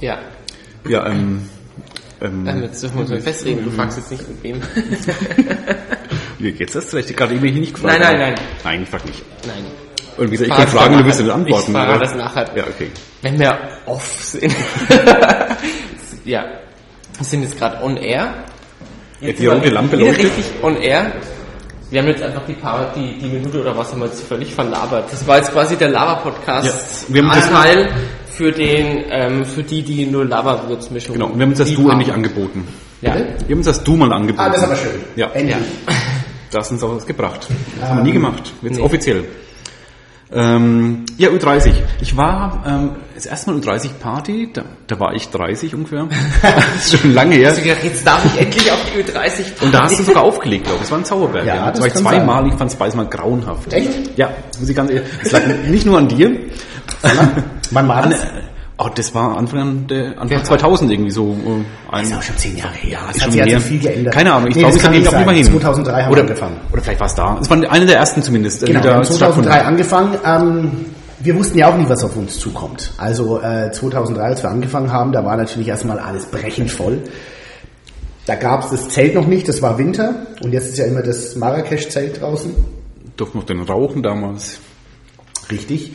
Ja, 0.00 0.18
Ja, 0.88 1.06
ähm, 1.06 1.48
ähm, 2.20 2.62
jetzt 2.62 2.82
dürfen 2.82 2.96
wir 2.96 3.00
uns 3.02 3.10
mal 3.10 3.20
festlegen. 3.20 3.64
Du 3.64 3.70
fragst 3.72 3.98
jetzt 3.98 4.10
nicht 4.12 4.28
mit 4.28 4.42
wem. 4.44 4.62
wie 6.38 6.52
geht's 6.52 6.74
das 6.74 6.84
vielleicht? 6.90 7.16
Gerade 7.16 7.34
eben 7.34 7.44
hier 7.44 7.60
nicht 7.60 7.74
gefragt. 7.74 7.98
Nein, 7.98 8.18
nein, 8.18 8.34
nein. 8.34 8.46
Nein, 8.62 8.82
ich 8.84 8.88
frag 8.88 9.04
nicht. 9.04 9.22
Nein. 9.46 9.64
Und 10.16 10.26
wie 10.30 10.36
gesagt, 10.36 10.50
ich 10.50 10.54
Frag 10.54 10.66
kann 10.66 10.76
fragen, 10.78 10.98
du 10.98 11.04
wirst 11.06 11.20
nachher. 11.20 11.34
antworten. 11.34 11.72
Ich 11.72 11.76
frage 11.76 11.98
das 11.98 12.14
nachher. 12.14 12.56
Ja, 12.56 12.64
okay. 12.68 12.90
Wenn 13.22 13.38
wir 13.40 13.58
off 13.86 14.06
sind. 14.22 14.54
ja. 16.24 16.44
Wir 17.16 17.24
sind 17.24 17.42
jetzt 17.42 17.58
gerade 17.58 17.82
on 17.82 17.96
air. 17.96 18.34
Jetzt 19.20 19.40
die 19.40 19.46
rote 19.46 19.70
Lampe 19.70 19.96
leuchtet. 19.96 20.24
richtig 20.24 20.44
on 20.62 20.76
air. 20.76 21.12
Wir 21.92 22.00
haben 22.00 22.08
jetzt 22.08 22.22
einfach 22.22 22.40
die 22.46 22.54
paar, 22.54 22.90
die, 22.96 23.18
die 23.18 23.28
Minute 23.28 23.60
oder 23.60 23.76
was 23.76 23.92
haben 23.92 24.00
wir 24.00 24.06
jetzt 24.06 24.26
völlig 24.26 24.54
verlabert. 24.54 25.12
Das 25.12 25.26
war 25.26 25.36
jetzt 25.36 25.52
quasi 25.52 25.76
der 25.76 25.90
Lava-Podcast. 25.90 27.06
Ja, 27.08 27.14
wir 27.14 27.22
haben 27.22 27.28
das- 27.38 27.48
Anteil 27.48 27.90
für 28.32 28.50
den, 28.50 29.04
ähm, 29.10 29.44
für 29.44 29.62
die, 29.62 29.82
die 29.82 30.06
nur 30.06 30.24
Lava-Würzmischung 30.24 31.12
Genau, 31.12 31.26
und 31.26 31.36
wir 31.36 31.42
haben 31.42 31.50
uns 31.50 31.58
das 31.58 31.74
Du 31.74 31.90
endlich 31.90 32.10
angeboten. 32.10 32.66
Ja. 33.02 33.14
Wir 33.14 33.24
haben 33.50 33.58
uns 33.58 33.66
das 33.66 33.84
Du 33.84 33.94
mal 33.96 34.10
angeboten. 34.10 34.40
Ah, 34.40 34.48
das 34.48 34.58
ist 34.58 34.64
aber 34.64 34.76
schön. 34.76 34.90
Ja, 35.16 35.30
Endlich. 35.34 35.56
da 36.50 36.58
hast 36.60 36.70
du 36.70 36.74
uns 36.76 36.82
auch 36.82 36.96
was 36.96 37.04
gebracht. 37.06 37.46
Das 37.78 37.90
haben 37.90 37.98
wir 37.98 38.04
nie 38.04 38.12
gemacht. 38.12 38.54
Jetzt 38.62 38.78
nee. 38.78 38.82
offiziell. 38.82 39.24
Ähm, 40.34 41.04
ja, 41.18 41.28
U30. 41.28 41.72
Ich 42.00 42.16
war 42.16 42.62
ähm, 42.66 42.90
das 43.14 43.26
erste 43.26 43.50
Mal 43.50 43.60
U30-Party, 43.60 44.50
da, 44.52 44.64
da 44.86 44.98
war 44.98 45.14
ich 45.14 45.28
30 45.28 45.74
ungefähr. 45.74 46.08
das 46.42 46.92
ist 46.92 47.00
schon 47.00 47.12
lange 47.12 47.34
her. 47.34 47.50
Also 47.50 47.62
gedacht, 47.62 47.84
jetzt 47.84 48.06
darf 48.06 48.24
ich 48.24 48.40
endlich 48.40 48.70
auf 48.70 48.78
die 48.84 49.02
Ü30 49.02 49.62
Und 49.62 49.74
da 49.74 49.82
hast 49.82 49.98
du 49.98 50.04
sogar 50.04 50.22
aufgelegt, 50.22 50.64
glaube 50.64 50.76
ich. 50.76 50.82
Das 50.82 50.90
war 50.90 50.98
ein 50.98 51.04
Zauberberg. 51.04 51.46
Ja, 51.46 51.70
das 51.70 51.72
das 51.72 51.80
war 51.80 51.86
ich 51.88 51.94
zweimal. 51.94 52.46
Ich 52.46 52.54
fand 52.54 52.70
es 52.70 52.76
beides 52.76 52.94
mal 52.94 53.06
grauenhaft. 53.06 53.72
Echt? 53.72 54.16
Ja, 54.16 54.30
muss 54.58 54.68
ich 54.68 54.76
ganz 54.76 54.90
ehrlich. 54.90 55.08
Es 55.22 55.32
lag 55.32 55.42
nicht 55.68 55.86
nur 55.86 55.98
an 55.98 56.08
dir. 56.08 56.36
Wann 57.70 57.88
war 57.88 58.02
das? 58.02 58.20
Oh, 58.84 58.88
das 58.92 59.14
war 59.14 59.36
Anfang, 59.36 59.86
der, 59.86 60.20
Anfang 60.20 60.42
2000 60.44 60.90
irgendwie 60.90 61.10
so. 61.12 61.30
äh, 61.32 61.94
Ein, 61.94 62.04
ist 62.04 62.14
auch 62.14 62.22
schon 62.22 62.36
zehn 62.36 62.56
Jahre 62.56 62.74
her. 62.74 62.90
Ja, 62.92 63.10
Es 63.14 63.22
hat 63.22 63.30
sich 63.32 63.40
also 63.42 63.60
viel 63.60 63.78
geändert. 63.78 64.12
Keine 64.14 64.32
Ahnung, 64.32 64.48
ich 64.48 64.56
Nee, 64.56 64.62
glaube, 64.62 64.76
es 64.76 64.82
ging 64.82 64.90
nicht 64.92 65.06
auch 65.08 65.12
sein. 65.12 65.28
hin. 65.34 65.44
2003 65.46 65.92
haben 65.92 66.08
wir 66.08 66.12
oder, 66.12 66.20
angefangen. 66.22 66.56
Oder 66.72 66.82
vielleicht 66.82 67.00
war 67.00 67.06
es 67.06 67.14
da. 67.14 67.38
Es 67.40 67.48
war 67.50 67.70
einer 67.70 67.86
der 67.86 67.96
ersten 67.96 68.22
zumindest. 68.22 68.62
äh, 68.64 68.66
Genau, 68.66 68.82
wir 68.82 68.94
haben 68.94 69.04
2003 69.04 69.50
stattfanden. 69.52 69.66
angefangen. 69.68 70.18
Ähm, 70.24 70.84
wir 71.20 71.36
wussten 71.36 71.58
ja 71.58 71.68
auch 71.72 71.76
nicht, 71.76 71.88
was 71.88 72.02
auf 72.02 72.16
uns 72.16 72.38
zukommt. 72.40 72.90
Also 72.98 73.40
äh, 73.40 73.70
2003, 73.70 74.20
als 74.20 74.42
wir 74.42 74.50
angefangen 74.50 74.90
haben, 74.92 75.12
da 75.12 75.24
war 75.24 75.36
natürlich 75.36 75.68
erstmal 75.68 76.00
alles 76.00 76.26
brechend 76.26 76.70
voll. 76.72 76.98
Da 78.26 78.34
gab 78.34 78.64
es 78.64 78.70
das 78.70 78.88
Zelt 78.88 79.14
noch 79.14 79.26
nicht, 79.28 79.48
das 79.48 79.62
war 79.62 79.78
Winter. 79.78 80.26
Und 80.42 80.52
jetzt 80.52 80.70
ist 80.70 80.78
ja 80.78 80.86
immer 80.86 81.02
das 81.02 81.36
Marrakesch-Zelt 81.36 82.20
draußen. 82.20 82.52
Durften 83.16 83.38
noch 83.38 83.44
den 83.46 83.60
rauchen 83.62 84.02
damals. 84.02 84.58
Richtig. 85.50 85.92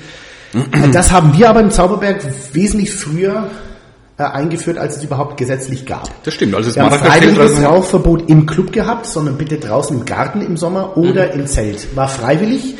Das 0.93 1.11
haben 1.11 1.37
wir 1.37 1.49
aber 1.49 1.59
im 1.61 1.71
Zauberberg 1.71 2.21
wesentlich 2.53 2.93
früher 2.93 3.49
äh, 4.17 4.23
eingeführt, 4.23 4.77
als 4.77 4.97
es 4.97 5.03
überhaupt 5.03 5.37
gesetzlich 5.37 5.85
gab. 5.85 6.09
Das 6.23 6.33
stimmt. 6.33 6.55
Also 6.55 6.69
das 6.69 6.75
Wir 6.75 6.83
haben 6.83 6.97
freiwilliges 6.97 7.61
Rauchverbot 7.63 8.29
im 8.29 8.45
Club 8.45 8.71
gehabt, 8.71 9.05
sondern 9.05 9.37
bitte 9.37 9.57
draußen 9.57 9.97
im 9.97 10.05
Garten 10.05 10.41
im 10.41 10.57
Sommer 10.57 10.97
oder 10.97 11.27
Mhm. 11.33 11.41
im 11.41 11.47
Zelt. 11.47 11.95
War 11.95 12.07
freiwillig. 12.07 12.75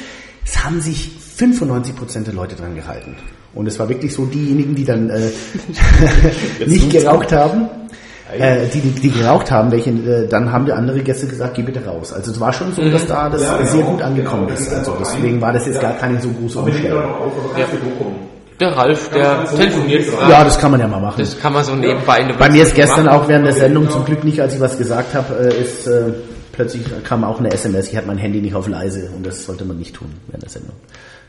Es 0.45 0.63
haben 0.63 0.81
sich 0.81 1.11
95% 1.37 2.23
der 2.25 2.33
Leute 2.33 2.55
dran 2.55 2.73
gehalten. 2.75 3.15
Und 3.53 3.67
es 3.67 3.77
war 3.79 3.89
wirklich 3.89 4.13
so, 4.13 4.25
diejenigen, 4.25 4.73
die 4.75 4.85
dann 4.85 5.09
äh, 5.09 5.29
nicht 6.65 6.89
geraucht 6.91 7.31
haben, 7.31 7.67
äh, 8.33 8.67
die, 8.67 8.81
die, 8.81 8.91
die 8.91 9.11
geraucht 9.11 9.51
haben, 9.51 9.71
welche, 9.71 9.91
äh, 9.91 10.27
dann 10.27 10.51
haben 10.51 10.65
die 10.65 10.73
andere 10.73 10.99
Gäste 10.99 11.27
gesagt, 11.27 11.55
geh 11.55 11.61
bitte 11.61 11.85
raus. 11.85 12.11
Also 12.11 12.31
es 12.31 12.39
war 12.39 12.51
schon 12.51 12.73
so, 12.73 12.89
dass 12.89 13.05
da 13.05 13.29
das 13.29 13.41
sehr 13.71 13.83
gut 13.83 14.01
angekommen 14.01 14.49
ist. 14.49 14.73
Also 14.73 14.97
deswegen 14.99 15.39
war 15.41 15.53
das 15.53 15.65
jetzt 15.65 15.81
gar 15.81 15.93
keine 15.93 16.19
so 16.21 16.29
große 16.29 16.59
Umstellung. 16.59 17.03
Der 18.59 18.75
Ralf, 18.75 19.09
der 19.09 19.45
telefoniert 19.45 20.09
gerade. 20.09 20.31
Ja, 20.31 20.43
das 20.43 20.57
kann 20.57 20.71
man 20.71 20.79
ja 20.79 20.87
mal 20.87 20.99
machen. 20.99 21.15
Das 21.19 21.39
kann 21.39 21.53
man 21.53 21.63
so 21.63 21.75
nebenbei 21.75 22.21
in 22.21 22.29
der 22.29 22.35
Bei 22.35 22.49
mir 22.49 22.63
ist 22.63 22.73
gestern 22.73 23.05
machen. 23.05 23.19
auch 23.19 23.27
während 23.27 23.45
der 23.45 23.53
Sendung 23.53 23.89
zum 23.89 24.03
Glück 24.03 24.23
nicht, 24.23 24.41
als 24.41 24.55
ich 24.55 24.59
was 24.59 24.79
gesagt 24.79 25.13
habe, 25.13 25.51
äh, 25.51 25.61
ist 25.61 25.85
äh, 25.85 26.05
plötzlich 26.53 26.83
kam 27.03 27.23
auch 27.23 27.39
eine 27.39 27.51
SMS. 27.51 27.89
Ich 27.89 27.95
hatte 27.95 28.07
mein 28.07 28.17
Handy 28.17 28.41
nicht 28.41 28.55
auf 28.55 28.67
leise 28.67 29.09
und 29.15 29.25
das 29.25 29.45
sollte 29.45 29.63
man 29.63 29.77
nicht 29.77 29.95
tun 29.95 30.11
während 30.27 30.43
der 30.43 30.49
Sendung. 30.49 30.73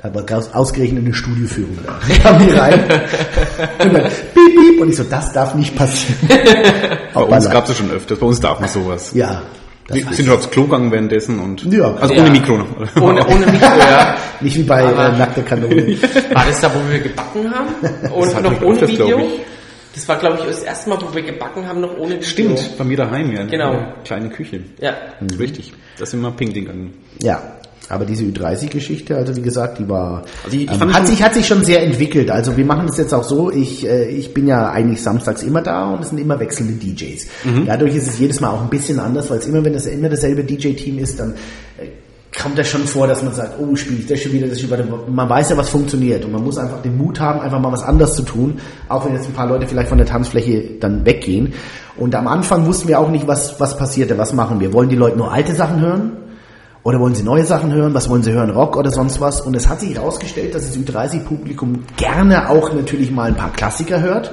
Da 0.02 0.14
war 0.14 0.22
aus- 0.38 0.54
ausgerechnet 0.54 1.04
eine 1.04 1.12
Studioführung 1.14 1.76
da. 1.84 1.98
Ich 2.08 2.22
kam 2.22 2.38
hier 2.40 2.56
rein 2.60 2.80
und 2.84 3.92
dann 3.94 4.02
piep, 4.04 4.34
piep 4.34 4.80
und 4.80 4.90
ich 4.90 4.96
so, 4.96 5.02
das 5.04 5.32
darf 5.32 5.54
nicht 5.56 5.74
passieren. 5.74 6.16
Bei 7.14 7.22
uns 7.22 7.50
gab 7.50 7.64
es 7.64 7.70
ja 7.70 7.76
schon 7.76 7.90
öfters. 7.90 8.18
Bei 8.18 8.26
uns 8.26 8.38
darf 8.40 8.60
man 8.60 8.68
sowas. 8.68 9.10
Ja. 9.14 9.42
Das 9.88 9.98
sind 9.98 10.20
ich. 10.20 10.26
nur 10.26 10.36
aufs 10.36 10.50
Klo 10.50 10.64
gegangen 10.64 10.92
währenddessen 10.92 11.40
und 11.40 11.64
Ja. 11.72 11.94
also 11.94 12.14
Ja. 12.14 12.20
ohne 12.22 12.30
Mikro 12.30 12.58
noch. 12.58 12.66
Ohne, 13.00 13.26
ohne 13.26 13.46
Mikro, 13.46 13.66
ja. 13.78 14.16
Nicht 14.40 14.56
wie 14.58 14.62
bei 14.62 14.82
äh, 14.82 15.16
Nackte 15.18 15.42
Kanone. 15.42 15.96
War 16.32 16.44
das 16.46 16.60
da, 16.60 16.70
wo 16.72 16.92
wir 16.92 17.00
gebacken 17.00 17.50
haben? 17.52 18.12
Und 18.12 18.42
noch 18.42 18.62
ohne 18.62 18.74
öfters, 18.74 18.90
Video? 18.90 19.20
Das 19.94 20.06
war, 20.06 20.16
glaube 20.18 20.36
ich, 20.38 20.44
das 20.44 20.62
erste 20.62 20.90
Mal, 20.90 20.98
wo 21.00 21.12
wir 21.12 21.22
gebacken 21.22 21.66
haben, 21.66 21.80
noch 21.80 21.96
ohne 21.96 22.10
Video. 22.16 22.22
Stimmt, 22.22 22.78
bei 22.78 22.84
mir 22.84 22.98
daheim, 22.98 23.32
ja. 23.32 23.44
Genau. 23.46 23.72
In 23.72 23.78
der 23.78 23.94
kleinen 24.04 24.30
Küche. 24.30 24.60
Ja. 24.80 24.92
Richtig. 25.38 25.72
Da 25.98 26.06
sind 26.06 26.20
wir 26.20 26.30
ping 26.32 26.52
gegangen. 26.52 26.92
Ja, 27.20 27.42
aber 27.88 28.04
diese 28.04 28.24
Ü30-Geschichte, 28.24 29.16
also 29.16 29.34
wie 29.36 29.42
gesagt, 29.42 29.78
die 29.78 29.88
war, 29.88 30.22
Also 30.44 30.56
ich- 30.56 30.64
ich 30.70 30.80
ähm, 30.82 30.92
hat 30.92 31.06
sich 31.06 31.22
hat 31.22 31.34
sich 31.34 31.46
schon 31.46 31.64
sehr 31.64 31.82
entwickelt. 31.82 32.30
Also 32.30 32.56
wir 32.56 32.64
machen 32.64 32.86
das 32.86 32.96
jetzt 32.98 33.14
auch 33.14 33.24
so. 33.24 33.50
Ich 33.50 33.86
äh, 33.86 34.08
ich 34.08 34.34
bin 34.34 34.46
ja 34.46 34.70
eigentlich 34.70 35.02
samstags 35.02 35.42
immer 35.42 35.62
da 35.62 35.90
und 35.92 36.02
es 36.02 36.10
sind 36.10 36.18
immer 36.18 36.38
wechselnde 36.38 36.74
DJs. 36.74 37.26
Mhm. 37.44 37.66
Dadurch 37.66 37.94
ist 37.96 38.06
es 38.08 38.18
jedes 38.18 38.40
Mal 38.40 38.50
auch 38.50 38.62
ein 38.62 38.68
bisschen 38.70 38.98
anders, 39.00 39.30
weil 39.30 39.38
es 39.38 39.46
immer 39.46 39.64
wenn 39.64 39.74
es 39.74 39.86
immer 39.86 40.08
dasselbe 40.08 40.44
DJ-Team 40.44 40.98
ist, 40.98 41.18
dann 41.18 41.32
äh, 41.78 41.86
kommt 42.40 42.58
das 42.58 42.68
schon 42.68 42.82
vor, 42.82 43.06
dass 43.06 43.22
man 43.22 43.32
sagt, 43.34 43.54
oh, 43.58 43.74
spiele 43.74 44.00
ich 44.00 44.06
das 44.06 44.20
schon 44.20 44.32
wieder, 44.32 44.46
das 44.46 44.60
schon 44.60 44.70
wieder. 44.70 44.84
Man 45.10 45.28
weiß 45.28 45.48
ja, 45.50 45.56
was 45.56 45.70
funktioniert 45.70 46.24
und 46.24 46.32
man 46.32 46.44
muss 46.44 46.58
einfach 46.58 46.82
den 46.82 46.96
Mut 46.96 47.18
haben, 47.18 47.40
einfach 47.40 47.58
mal 47.58 47.72
was 47.72 47.82
anderes 47.82 48.14
zu 48.14 48.22
tun, 48.22 48.58
auch 48.88 49.04
wenn 49.06 49.14
jetzt 49.14 49.26
ein 49.26 49.32
paar 49.32 49.48
Leute 49.48 49.66
vielleicht 49.66 49.88
von 49.88 49.98
der 49.98 50.06
Tanzfläche 50.06 50.62
dann 50.78 51.04
weggehen. 51.06 51.54
Und 51.96 52.14
am 52.14 52.28
Anfang 52.28 52.66
wussten 52.66 52.86
wir 52.86 53.00
auch 53.00 53.10
nicht, 53.10 53.26
was 53.26 53.58
was 53.58 53.76
passierte, 53.76 54.18
was 54.18 54.32
machen 54.34 54.60
wir. 54.60 54.72
Wollen 54.74 54.88
die 54.90 54.94
Leute 54.96 55.16
nur 55.16 55.32
alte 55.32 55.54
Sachen 55.54 55.80
hören? 55.80 56.12
Oder 56.88 57.00
wollen 57.00 57.14
Sie 57.14 57.22
neue 57.22 57.44
Sachen 57.44 57.70
hören? 57.70 57.92
Was 57.92 58.08
wollen 58.08 58.22
Sie 58.22 58.32
hören? 58.32 58.48
Rock 58.48 58.74
oder 58.74 58.90
sonst 58.90 59.20
was? 59.20 59.42
Und 59.42 59.54
es 59.54 59.68
hat 59.68 59.80
sich 59.80 59.94
herausgestellt, 59.94 60.54
dass 60.54 60.68
das 60.68 60.74
Ü30-Publikum 60.78 61.80
gerne 61.98 62.48
auch 62.48 62.72
natürlich 62.72 63.10
mal 63.10 63.28
ein 63.28 63.36
paar 63.36 63.52
Klassiker 63.52 64.00
hört, 64.00 64.32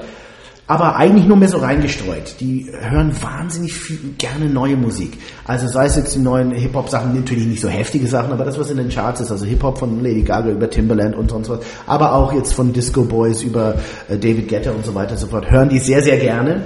aber 0.66 0.96
eigentlich 0.96 1.26
nur 1.26 1.36
mehr 1.36 1.50
so 1.50 1.58
reingestreut. 1.58 2.38
Die 2.40 2.72
hören 2.72 3.12
wahnsinnig 3.22 3.74
viel, 3.74 4.00
gerne 4.18 4.46
neue 4.46 4.78
Musik. 4.78 5.18
Also 5.44 5.68
sei 5.68 5.88
es 5.88 5.98
jetzt 5.98 6.16
die 6.16 6.20
neuen 6.20 6.52
Hip-Hop-Sachen, 6.52 7.14
natürlich 7.14 7.46
nicht 7.46 7.62
so 7.62 7.68
heftige 7.68 8.08
Sachen, 8.08 8.32
aber 8.32 8.46
das, 8.46 8.58
was 8.58 8.70
in 8.70 8.78
den 8.78 8.88
Charts 8.88 9.20
ist, 9.20 9.32
also 9.32 9.44
Hip-Hop 9.44 9.78
von 9.78 10.02
Lady 10.02 10.22
Gaga 10.22 10.52
über 10.52 10.70
Timberland 10.70 11.14
und 11.18 11.32
sonst 11.32 11.50
was, 11.50 11.60
aber 11.88 12.14
auch 12.14 12.32
jetzt 12.32 12.54
von 12.54 12.72
Disco 12.72 13.04
Boys 13.04 13.44
über 13.44 13.76
äh, 14.08 14.18
David 14.18 14.48
Guetta 14.48 14.72
und 14.72 14.86
so 14.86 14.96
weiter 14.96 15.12
und 15.12 15.18
so 15.18 15.28
fort, 15.28 15.52
hören 15.52 15.68
die 15.68 15.80
sehr, 15.80 16.02
sehr 16.02 16.20
gerne 16.20 16.62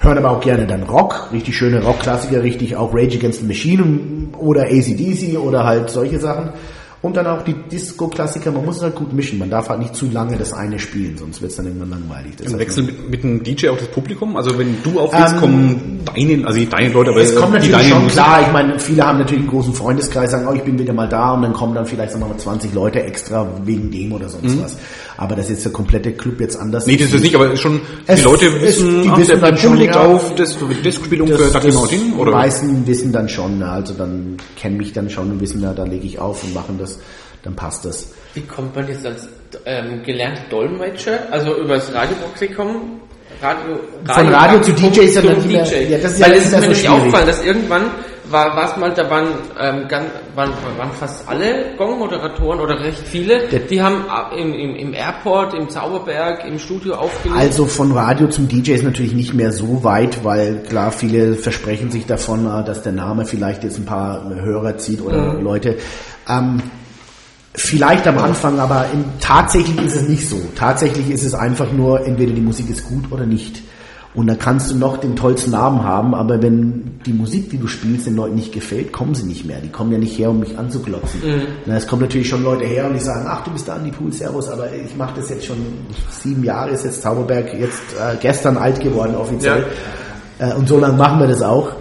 hören 0.00 0.18
aber 0.18 0.30
auch 0.30 0.40
gerne 0.40 0.66
dann 0.66 0.84
Rock, 0.84 1.30
richtig 1.32 1.56
schöne 1.56 1.82
Rockklassiker, 1.82 2.42
richtig 2.42 2.76
auch 2.76 2.94
Rage 2.94 3.18
Against 3.18 3.40
the 3.40 3.46
Machine 3.46 4.28
oder 4.38 4.62
ACDC 4.62 5.38
oder 5.38 5.64
halt 5.64 5.90
solche 5.90 6.20
Sachen. 6.20 6.50
Und 7.00 7.16
dann 7.16 7.28
auch 7.28 7.42
die 7.44 7.54
Disco-Klassiker, 7.54 8.50
man 8.50 8.64
muss 8.64 8.78
es 8.78 8.82
halt 8.82 8.96
gut 8.96 9.12
mischen, 9.12 9.38
man 9.38 9.48
darf 9.48 9.68
halt 9.68 9.78
nicht 9.78 9.94
zu 9.94 10.06
lange 10.10 10.36
das 10.36 10.52
eine 10.52 10.80
spielen, 10.80 11.16
sonst 11.16 11.40
wird 11.40 11.52
es 11.52 11.56
dann 11.56 11.66
irgendwann 11.66 11.90
langweilig. 11.90 12.32
Das 12.36 12.52
Im 12.52 12.58
Wechsel 12.58 12.82
mit, 12.82 13.08
mit 13.10 13.22
dem 13.22 13.42
DJ 13.44 13.68
auch 13.68 13.78
das 13.78 13.86
Publikum? 13.88 14.36
Also 14.36 14.58
wenn 14.58 14.82
du 14.82 14.98
auflegst, 14.98 15.34
Ähm, 15.34 15.40
kommen 15.40 16.00
deine, 16.12 16.44
also 16.46 16.60
deine 16.64 16.88
Leute, 16.92 17.10
aber 17.12 17.20
es 17.20 17.36
kommt 17.36 17.50
die 17.50 17.52
natürlich 17.58 17.76
deine 17.76 17.88
schon 17.88 18.02
Musik. 18.02 18.12
klar, 18.14 18.42
ich 18.42 18.52
meine, 18.52 18.80
viele 18.80 19.06
haben 19.06 19.18
natürlich 19.18 19.42
einen 19.42 19.50
großen 19.50 19.74
Freundeskreis, 19.74 20.32
sagen, 20.32 20.48
oh, 20.50 20.54
ich 20.54 20.62
bin 20.62 20.76
wieder 20.76 20.92
mal 20.92 21.08
da 21.08 21.34
und 21.34 21.42
dann 21.42 21.52
kommen 21.52 21.72
dann 21.74 21.86
vielleicht 21.86 22.10
sagen 22.12 22.24
wir 22.24 22.30
mal 22.30 22.36
20 22.38 22.74
Leute 22.74 23.00
extra 23.04 23.46
wegen 23.64 23.92
dem 23.92 24.12
oder 24.12 24.28
sonst 24.28 24.60
was. 24.60 24.76
Aber 25.16 25.36
das 25.36 25.46
ist 25.46 25.50
jetzt 25.50 25.64
der 25.66 25.72
komplette 25.72 26.12
Club 26.12 26.40
jetzt 26.40 26.56
anders. 26.56 26.86
Mhm. 26.86 26.92
Nee, 26.92 26.98
das 26.98 27.12
ist 27.12 27.22
nicht, 27.22 27.34
aber 27.36 27.56
schon, 27.56 27.80
Es- 28.06 28.18
die 28.20 28.24
Leute 28.24 28.46
es- 28.46 28.62
wissen, 28.62 29.02
die 29.04 29.08
ah, 29.08 29.16
wissen 29.18 29.40
der 29.40 29.50
dann 29.50 29.56
schon, 29.58 29.76
legt 29.76 29.94
ja. 29.94 30.04
auf, 30.04 30.34
das 30.34 30.56
gespielt 30.82 31.20
ungefähr, 31.20 31.50
da 31.50 31.58
auch 31.78 31.86
hin, 31.88 32.00
Die 32.14 32.20
oder? 32.20 32.32
meisten 32.32 32.86
wissen 32.88 33.12
dann 33.12 33.28
schon, 33.28 33.58
na, 33.60 33.72
also 33.72 33.94
dann 33.94 34.36
kennen 34.56 34.76
mich 34.78 34.92
dann 34.92 35.08
schon 35.10 35.30
und 35.30 35.40
wissen, 35.40 35.60
na, 35.62 35.72
da 35.74 35.84
lege 35.84 36.06
ich 36.06 36.18
auf 36.18 36.42
und 36.44 36.54
machen 36.54 36.76
das, 36.78 36.87
dann 37.42 37.54
passt 37.56 37.84
das. 37.84 38.12
Wie 38.34 38.42
kommt 38.42 38.74
man 38.76 38.86
jetzt 38.88 39.04
als 39.06 39.28
ähm, 39.64 40.02
gelernter 40.04 40.42
Dolmetscher, 40.50 41.20
also 41.30 41.56
über 41.56 41.74
das 41.76 41.92
Radioproxicum, 41.92 43.00
Radio, 43.40 43.78
Von 44.06 44.28
Radio 44.34 44.60
zu 44.62 44.72
DJ 44.72 45.00
ist 45.00 45.14
ja 45.16 45.22
dann 45.22 45.40
DJ. 45.42 45.54
ja, 45.90 45.98
das 45.98 46.12
ist 46.14 46.18
ja 46.20 46.26
Weil 46.26 46.32
nicht 46.34 46.46
es 46.46 46.52
ist 46.52 46.60
mir 46.60 46.66
so 46.66 46.74
schwierig. 46.74 46.88
aufgefallen, 46.90 47.26
dass 47.26 47.44
irgendwann 47.44 47.82
war 48.30 48.56
war's 48.56 48.76
mal, 48.76 48.92
da 48.92 49.08
waren, 49.08 49.28
ähm, 49.60 49.86
ganz, 49.88 50.06
waren, 50.34 50.50
waren 50.76 50.90
fast 50.92 51.26
alle 51.28 51.74
Gong-Moderatoren 51.78 52.58
oder 52.60 52.78
recht 52.80 52.98
viele, 53.06 53.44
die 53.70 53.80
haben 53.80 54.04
im, 54.36 54.52
im, 54.54 54.74
im 54.76 54.92
Airport, 54.92 55.54
im 55.54 55.68
Zauberberg, 55.70 56.44
im 56.46 56.58
Studio 56.58 56.96
aufgelegt. 56.96 57.38
Also 57.38 57.64
von 57.66 57.92
Radio 57.92 58.26
zum 58.28 58.48
DJ 58.48 58.72
ist 58.72 58.82
natürlich 58.84 59.14
nicht 59.14 59.32
mehr 59.34 59.52
so 59.52 59.82
weit, 59.84 60.24
weil 60.24 60.62
klar, 60.68 60.90
viele 60.90 61.34
versprechen 61.34 61.90
sich 61.90 62.06
davon, 62.06 62.44
äh, 62.46 62.64
dass 62.64 62.82
der 62.82 62.92
Name 62.92 63.24
vielleicht 63.24 63.62
jetzt 63.62 63.78
ein 63.78 63.86
paar 63.86 64.28
Hörer 64.34 64.76
zieht 64.78 65.00
oder 65.00 65.34
Mhm. 65.34 65.42
Leute. 65.44 65.76
Ähm, 66.28 66.60
vielleicht 67.58 68.06
am 68.06 68.18
Anfang, 68.18 68.58
aber 68.58 68.86
in, 68.92 69.04
tatsächlich 69.20 69.84
ist 69.84 69.96
es 69.96 70.08
nicht 70.08 70.28
so. 70.28 70.40
Tatsächlich 70.54 71.10
ist 71.10 71.24
es 71.24 71.34
einfach 71.34 71.72
nur, 71.72 72.06
entweder 72.06 72.32
die 72.32 72.40
Musik 72.40 72.70
ist 72.70 72.84
gut 72.84 73.10
oder 73.10 73.26
nicht. 73.26 73.62
Und 74.14 74.26
da 74.26 74.34
kannst 74.34 74.70
du 74.70 74.76
noch 74.76 74.96
den 74.96 75.16
tollsten 75.16 75.50
Namen 75.50 75.84
haben, 75.84 76.14
aber 76.14 76.42
wenn 76.42 76.98
die 77.04 77.12
Musik, 77.12 77.50
die 77.50 77.58
du 77.58 77.66
spielst, 77.66 78.06
den 78.06 78.16
Leuten 78.16 78.36
nicht 78.36 78.52
gefällt, 78.52 78.92
kommen 78.92 79.14
sie 79.14 79.24
nicht 79.24 79.44
mehr. 79.44 79.60
Die 79.60 79.68
kommen 79.68 79.92
ja 79.92 79.98
nicht 79.98 80.18
her, 80.18 80.30
um 80.30 80.40
mich 80.40 80.58
anzuglotzen. 80.58 81.20
Na, 81.66 81.76
es 81.76 81.86
kommen 81.86 82.02
natürlich 82.02 82.28
schon 82.28 82.42
Leute 82.42 82.64
her 82.64 82.86
und 82.86 82.94
die 82.94 83.00
sagen, 83.00 83.26
ach, 83.28 83.44
du 83.44 83.50
bist 83.50 83.68
der 83.68 83.74
Andi 83.74 83.90
Pool, 83.90 84.12
Servus, 84.12 84.48
aber 84.48 84.72
ich 84.72 84.96
mache 84.96 85.12
das 85.16 85.28
jetzt 85.28 85.44
schon 85.44 85.58
sieben 86.10 86.42
Jahre, 86.42 86.70
ist 86.70 86.84
jetzt 86.84 87.02
Zauberberg 87.02 87.52
jetzt 87.54 87.82
äh, 88.00 88.16
gestern 88.20 88.56
alt 88.56 88.80
geworden 88.80 89.14
offiziell. 89.14 89.66
Äh, 90.38 90.54
und 90.54 90.68
so 90.68 90.78
lange 90.78 90.96
machen 90.96 91.20
wir 91.20 91.28
das 91.28 91.42
auch. 91.42 91.72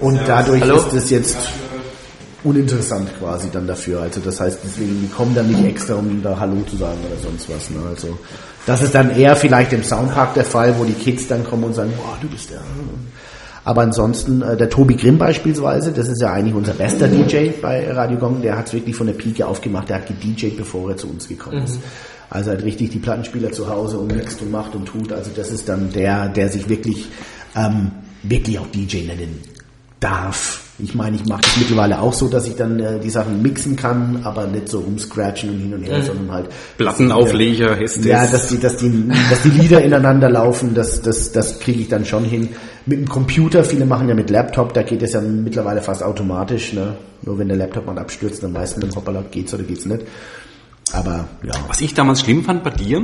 Und 0.00 0.20
dadurch 0.26 0.62
Hallo? 0.62 0.76
ist 0.76 0.92
das 0.92 1.10
jetzt 1.10 1.36
uninteressant 2.44 3.08
quasi 3.18 3.48
dann 3.50 3.66
dafür. 3.66 4.02
Also 4.02 4.20
das 4.20 4.40
heißt, 4.40 4.60
deswegen, 4.64 5.00
die 5.00 5.08
kommen 5.08 5.34
dann 5.34 5.48
nicht 5.48 5.64
extra, 5.64 5.94
um 5.94 6.22
da 6.22 6.38
Hallo 6.38 6.62
zu 6.68 6.76
sagen 6.76 6.98
oder 7.10 7.20
sonst 7.20 7.48
was. 7.48 7.70
Ne? 7.70 7.78
Also 7.88 8.18
das 8.66 8.82
ist 8.82 8.94
dann 8.94 9.16
eher 9.16 9.34
vielleicht 9.34 9.72
im 9.72 9.82
Soundpark 9.82 10.34
der 10.34 10.44
Fall, 10.44 10.78
wo 10.78 10.84
die 10.84 10.92
Kids 10.92 11.26
dann 11.26 11.44
kommen 11.44 11.64
und 11.64 11.74
sagen, 11.74 11.92
boah, 11.96 12.16
du 12.20 12.28
bist 12.28 12.50
der. 12.50 12.60
Aber 13.64 13.82
ansonsten, 13.82 14.40
äh, 14.42 14.56
der 14.56 14.70
Tobi 14.70 14.96
Grimm 14.96 15.18
beispielsweise, 15.18 15.92
das 15.92 16.08
ist 16.08 16.20
ja 16.20 16.32
eigentlich 16.32 16.54
unser 16.54 16.74
bester 16.74 17.08
DJ 17.08 17.50
bei 17.60 17.90
Radio 17.90 18.18
Gong, 18.18 18.40
der 18.40 18.56
hat 18.56 18.68
es 18.68 18.72
wirklich 18.72 18.94
von 18.94 19.06
der 19.06 19.14
Pike 19.14 19.46
aufgemacht, 19.46 19.88
der 19.88 19.96
hat 19.96 20.06
gedJt, 20.06 20.56
bevor 20.56 20.90
er 20.90 20.96
zu 20.96 21.08
uns 21.08 21.28
gekommen 21.28 21.64
ist. 21.64 21.78
Also 22.30 22.50
er 22.50 22.58
hat 22.58 22.64
richtig 22.64 22.90
die 22.90 22.98
Plattenspieler 22.98 23.52
zu 23.52 23.68
Hause 23.68 23.98
und 23.98 24.14
mixt 24.14 24.40
und 24.42 24.50
macht 24.50 24.74
und 24.74 24.86
tut. 24.86 25.12
Also 25.12 25.30
das 25.34 25.50
ist 25.50 25.68
dann 25.68 25.92
der, 25.92 26.28
der 26.28 26.48
sich 26.48 26.68
wirklich, 26.68 27.08
ähm, 27.56 27.90
wirklich 28.22 28.58
auch 28.58 28.66
DJ 28.68 29.06
nennen 29.06 29.40
darf. 30.00 30.67
Ich 30.80 30.94
meine, 30.94 31.16
ich 31.16 31.26
mache 31.26 31.42
das 31.42 31.56
mittlerweile 31.56 32.00
auch 32.00 32.12
so, 32.12 32.28
dass 32.28 32.46
ich 32.46 32.54
dann 32.54 32.78
äh, 32.78 33.00
die 33.00 33.10
Sachen 33.10 33.42
mixen 33.42 33.74
kann, 33.74 34.20
aber 34.22 34.46
nicht 34.46 34.68
so 34.68 34.78
rumscratchen 34.78 35.50
und 35.50 35.58
hin 35.58 35.74
und 35.74 35.82
her, 35.82 36.02
sondern 36.02 36.30
halt 36.30 36.48
Plattenaufleger, 36.76 37.74
Hestes. 37.74 38.04
ja, 38.04 38.24
dass 38.26 38.46
die, 38.48 38.60
dass 38.60 38.76
die, 38.76 39.08
dass 39.28 39.42
die 39.42 39.50
Lieder 39.50 39.82
ineinander 39.82 40.30
laufen, 40.30 40.74
das, 40.74 41.02
das, 41.02 41.32
das 41.32 41.58
kriege 41.58 41.80
ich 41.80 41.88
dann 41.88 42.04
schon 42.04 42.24
hin. 42.24 42.50
Mit 42.86 43.00
dem 43.00 43.08
Computer, 43.08 43.64
viele 43.64 43.86
machen 43.86 44.08
ja 44.08 44.14
mit 44.14 44.30
Laptop, 44.30 44.72
da 44.72 44.82
geht 44.82 45.02
es 45.02 45.14
ja 45.14 45.20
mittlerweile 45.20 45.82
fast 45.82 46.02
automatisch, 46.02 46.72
ne? 46.72 46.96
Nur 47.22 47.38
wenn 47.38 47.48
der 47.48 47.56
Laptop 47.56 47.86
mal 47.86 47.98
abstürzt, 47.98 48.44
dann 48.44 48.54
weiß 48.54 48.76
man, 48.76 48.94
hoppala, 48.94 49.24
geht's 49.28 49.52
oder 49.52 49.64
geht's 49.64 49.84
nicht. 49.84 50.02
Aber, 50.92 51.28
ja. 51.42 51.54
Was 51.66 51.80
ich 51.80 51.94
damals 51.94 52.20
schlimm 52.20 52.44
fand 52.44 52.62
bei 52.62 52.70
dir, 52.70 53.02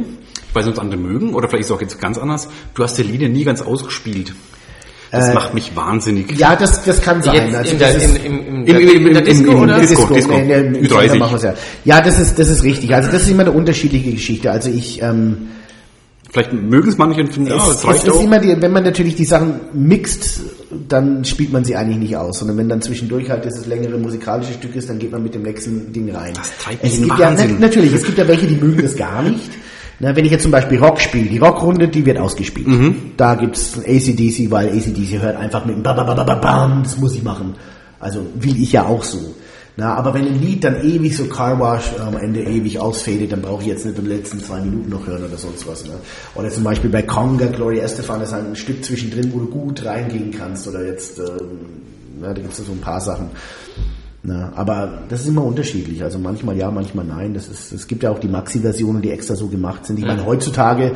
ich 0.49 0.55
weiß 0.55 0.65
nicht, 0.65 0.73
ob 0.73 0.79
es 0.79 0.81
andere 0.81 1.01
mögen, 1.01 1.35
oder 1.35 1.49
vielleicht 1.49 1.65
ist 1.65 1.71
es 1.71 1.77
auch 1.77 1.81
jetzt 1.81 2.01
ganz 2.01 2.19
anders, 2.19 2.49
du 2.75 2.85
hast 2.85 2.97
die 2.99 3.03
Lieder 3.03 3.29
nie 3.29 3.43
ganz 3.43 3.63
ausgespielt. 3.63 4.33
Das 5.11 5.33
macht 5.35 5.55
mich 5.55 5.75
wahnsinnig. 5.77 6.31
Äh, 6.33 6.35
Ja, 6.37 6.57
das, 6.57 6.83
das 6.85 7.01
kann 7.01 7.23
sein. 7.23 7.35
Jetzt 7.35 7.55
also 7.57 7.71
in, 7.73 7.79
das 7.79 7.93
der, 7.93 8.03
ist, 8.03 8.17
in, 8.17 8.25
im, 8.25 8.67
im, 8.67 8.67
Im- 8.67 8.77
im- 8.89 9.07
in 9.07 9.13
der 9.15 9.23
im- 9.23 9.25
Disco, 9.27 9.51
im- 9.53 9.59
oder? 9.61 9.75
im- 9.77 9.81
Disco, 9.83 9.97
Disco, 10.03 10.15
Disco. 10.15 10.33
nee, 10.39 10.45
nee, 10.45 10.79
im 10.79 10.85
Ü30. 10.85 11.01
Sender 11.01 11.15
machen 11.17 11.33
wir's 11.35 11.43
ja. 11.43 11.55
Ja, 11.85 12.01
das 12.01 12.19
ist, 12.19 12.39
das 12.39 12.49
ist 12.49 12.63
richtig. 12.65 12.95
Also 12.95 13.11
das 13.11 13.23
ist 13.23 13.31
immer 13.31 13.43
eine 13.43 13.53
unterschiedliche 13.53 14.11
Geschichte. 14.13 14.51
Also 14.51 14.71
ich, 14.71 15.01
ähm, 15.03 15.49
Vielleicht 16.33 16.53
mögen 16.53 16.89
es 16.89 16.99
manche 16.99 17.21
und 17.21 17.33
finden, 17.33 17.51
ja, 17.51 17.57
es, 17.59 17.63
das 17.69 17.77
es 17.79 17.87
reicht 17.87 18.05
ist 18.09 18.13
auch. 18.13 18.21
immer 18.21 18.41
die, 18.41 18.61
wenn 18.61 18.73
man 18.73 18.83
natürlich 18.83 19.15
die 19.15 19.25
Sachen 19.25 19.61
mixt, 19.73 20.41
dann 20.89 21.25
spielt 21.25 21.53
man 21.53 21.65
sie 21.65 21.77
eigentlich 21.77 21.99
nicht 21.99 22.17
aus, 22.17 22.41
sondern 22.41 22.57
wenn 22.57 22.69
dann 22.69 22.83
zwischendurch 22.83 23.31
halt 23.31 23.45
dieses 23.45 23.67
längere 23.67 23.97
musikalische 23.99 24.53
Stück 24.55 24.75
ist, 24.75 24.89
dann 24.89 24.99
geht 24.99 25.13
man 25.13 25.23
mit 25.23 25.33
dem 25.33 25.43
nächsten 25.43 25.93
Ding 25.93 26.11
rein. 26.11 26.33
Das 26.35 26.51
treibt 26.59 26.83
es 26.83 26.91
mich 26.91 26.99
in 27.03 27.05
gibt 27.07 27.21
ja, 27.21 27.27
Wahnsinn. 27.29 27.51
na- 27.61 27.67
natürlich, 27.69 27.93
es 27.93 28.03
gibt 28.03 28.19
ja 28.19 28.27
welche, 28.27 28.49
die 28.49 28.57
mögen 28.57 28.83
das 28.83 28.97
gar 28.97 29.23
nicht. 29.23 29.49
Na, 30.01 30.17
wenn 30.17 30.25
ich 30.25 30.33
jetzt 30.33 30.43
zum 30.43 30.51
Beispiel 30.51 30.79
Rock 30.79 31.01
spiele, 31.01 31.29
die 31.29 31.39
Rockrunde, 31.39 31.89
die 31.89 32.05
wird 32.05 32.19
ausgespielt. 32.19 32.67
Mhm. 32.67 33.13
Da 33.17 33.35
gibt's 33.35 33.79
ACDC, 33.79 34.51
weil 34.51 34.69
ACDC 34.69 35.23
hört 35.23 35.37
einfach 35.37 35.65
mit 35.65 35.77
dem 35.77 35.83
Bam, 35.83 35.97
Bam, 35.97 36.07
Bam, 36.07 36.27
Bam, 36.27 36.41
Bam, 36.41 36.83
das 36.83 36.99
muss 36.99 37.15
ich 37.15 37.23
machen. 37.23 37.55
Also 38.01 38.27
will 38.35 38.61
ich 38.61 38.73
ja 38.73 38.87
auch 38.87 39.03
so. 39.03 39.35
Na, 39.77 39.95
aber 39.95 40.15
wenn 40.15 40.27
ein 40.27 40.41
Lied 40.41 40.63
dann 40.63 40.85
ewig 40.85 41.17
so 41.17 41.25
Car 41.25 41.59
Wash 41.59 41.99
am 41.99 42.17
Ende 42.17 42.43
ewig 42.45 42.79
ausfadet, 42.79 43.33
dann 43.33 43.43
brauche 43.43 43.63
ich 43.63 43.69
jetzt 43.69 43.85
nicht 43.85 43.99
die 43.99 44.03
letzten 44.03 44.39
zwei 44.41 44.61
Minuten 44.61 44.89
noch 44.89 45.05
hören 45.05 45.25
oder 45.25 45.37
sonst 45.37 45.67
was. 45.67 45.85
Ne? 45.85 45.95
Oder 46.37 46.49
zum 46.51 46.63
Beispiel 46.63 46.91
bei 46.91 47.03
Conga, 47.03 47.47
Gloria 47.47 47.83
Estefan 47.83 48.21
ist 48.21 48.33
ein 48.33 48.55
Stück 48.55 48.85
zwischendrin, 48.85 49.33
wo 49.33 49.41
du 49.41 49.47
gut 49.47 49.85
reingehen 49.85 50.31
kannst. 50.31 50.69
Oder 50.69 50.85
jetzt, 50.85 51.19
ähm, 51.19 51.59
na, 52.21 52.33
da 52.33 52.41
gibt's 52.41 52.59
so 52.59 52.71
ein 52.71 52.81
paar 52.81 53.01
Sachen. 53.01 53.31
Na, 54.27 54.53
aber 54.57 55.03
das 55.11 55.21
ist 55.21 55.29
immer 55.29 55.45
unterschiedlich. 55.45 56.03
Also 56.03 56.19
manchmal 56.19 56.57
ja, 56.57 56.71
manchmal 56.71 57.05
nein. 57.05 57.35
Das 57.35 57.47
ist, 57.47 57.73
es 57.73 57.87
gibt 57.87 58.03
ja 58.03 58.11
auch 58.11 58.19
die 58.19 58.29
Maxi-Versionen, 58.29 59.03
die 59.03 59.11
extra 59.11 59.37
so 59.37 59.49
gemacht 59.49 59.85
sind. 59.85 59.99
Ich 59.99 60.07
meine, 60.07 60.25
heutzutage, 60.25 60.93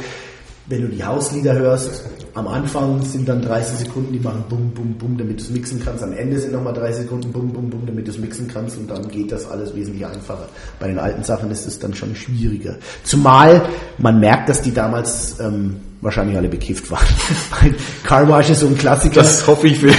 wenn 0.66 0.80
du 0.80 0.88
die 0.88 1.04
Hauslieder 1.04 1.52
hörst, 1.52 2.06
am 2.32 2.48
Anfang 2.48 3.02
sind 3.02 3.28
dann 3.28 3.42
30 3.42 3.80
Sekunden, 3.80 4.14
die 4.14 4.20
machen 4.20 4.44
bum, 4.48 4.70
bum, 4.70 4.94
bum, 4.94 5.18
damit 5.18 5.40
du 5.40 5.42
es 5.42 5.50
mixen 5.50 5.78
kannst. 5.84 6.02
Am 6.02 6.14
Ende 6.14 6.38
sind 6.38 6.52
nochmal 6.52 6.72
30 6.72 7.02
Sekunden 7.02 7.30
bum, 7.30 7.52
bum, 7.52 7.68
bum, 7.68 7.84
damit 7.84 8.06
du 8.06 8.12
es 8.12 8.18
mixen 8.18 8.48
kannst. 8.48 8.78
Und 8.78 8.88
dann 8.88 9.06
geht 9.08 9.30
das 9.30 9.46
alles 9.50 9.76
wesentlich 9.76 10.06
einfacher. 10.06 10.48
Bei 10.80 10.88
den 10.88 10.98
alten 10.98 11.22
Sachen 11.22 11.50
ist 11.50 11.66
es 11.66 11.78
dann 11.78 11.92
schon 11.92 12.14
schwieriger. 12.14 12.76
Zumal 13.04 13.68
man 13.98 14.20
merkt, 14.20 14.48
dass 14.48 14.62
die 14.62 14.72
damals 14.72 15.38
ähm, 15.38 15.76
wahrscheinlich 16.00 16.36
alle 16.36 16.48
bekifft 16.48 16.90
waren. 16.90 17.06
Weil 17.60 17.74
Car 18.04 18.28
Wash 18.28 18.50
ist 18.50 18.60
so 18.60 18.66
ein 18.66 18.78
Klassiker. 18.78 19.20
Das 19.20 19.46
hoffe 19.46 19.68
ich 19.68 19.78
für, 19.78 19.86
das 19.86 19.96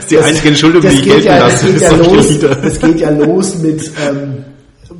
ist 0.00 0.10
die 0.10 0.18
einzige 0.18 0.48
Entschuldigung, 0.48 0.90
die 0.90 0.96
ich 0.96 1.02
geht 1.02 1.12
gelten 1.12 1.26
ja, 1.28 1.38
das 1.38 1.62
lasse. 1.62 1.66
geht 1.66 1.82
für 1.82 1.96
ja 1.96 1.96
los, 1.96 2.38
das 2.62 2.78
geht 2.80 3.00
ja 3.00 3.10
los 3.10 3.58
mit 3.58 3.90
ähm, 4.08 4.44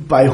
bei 0.07 0.29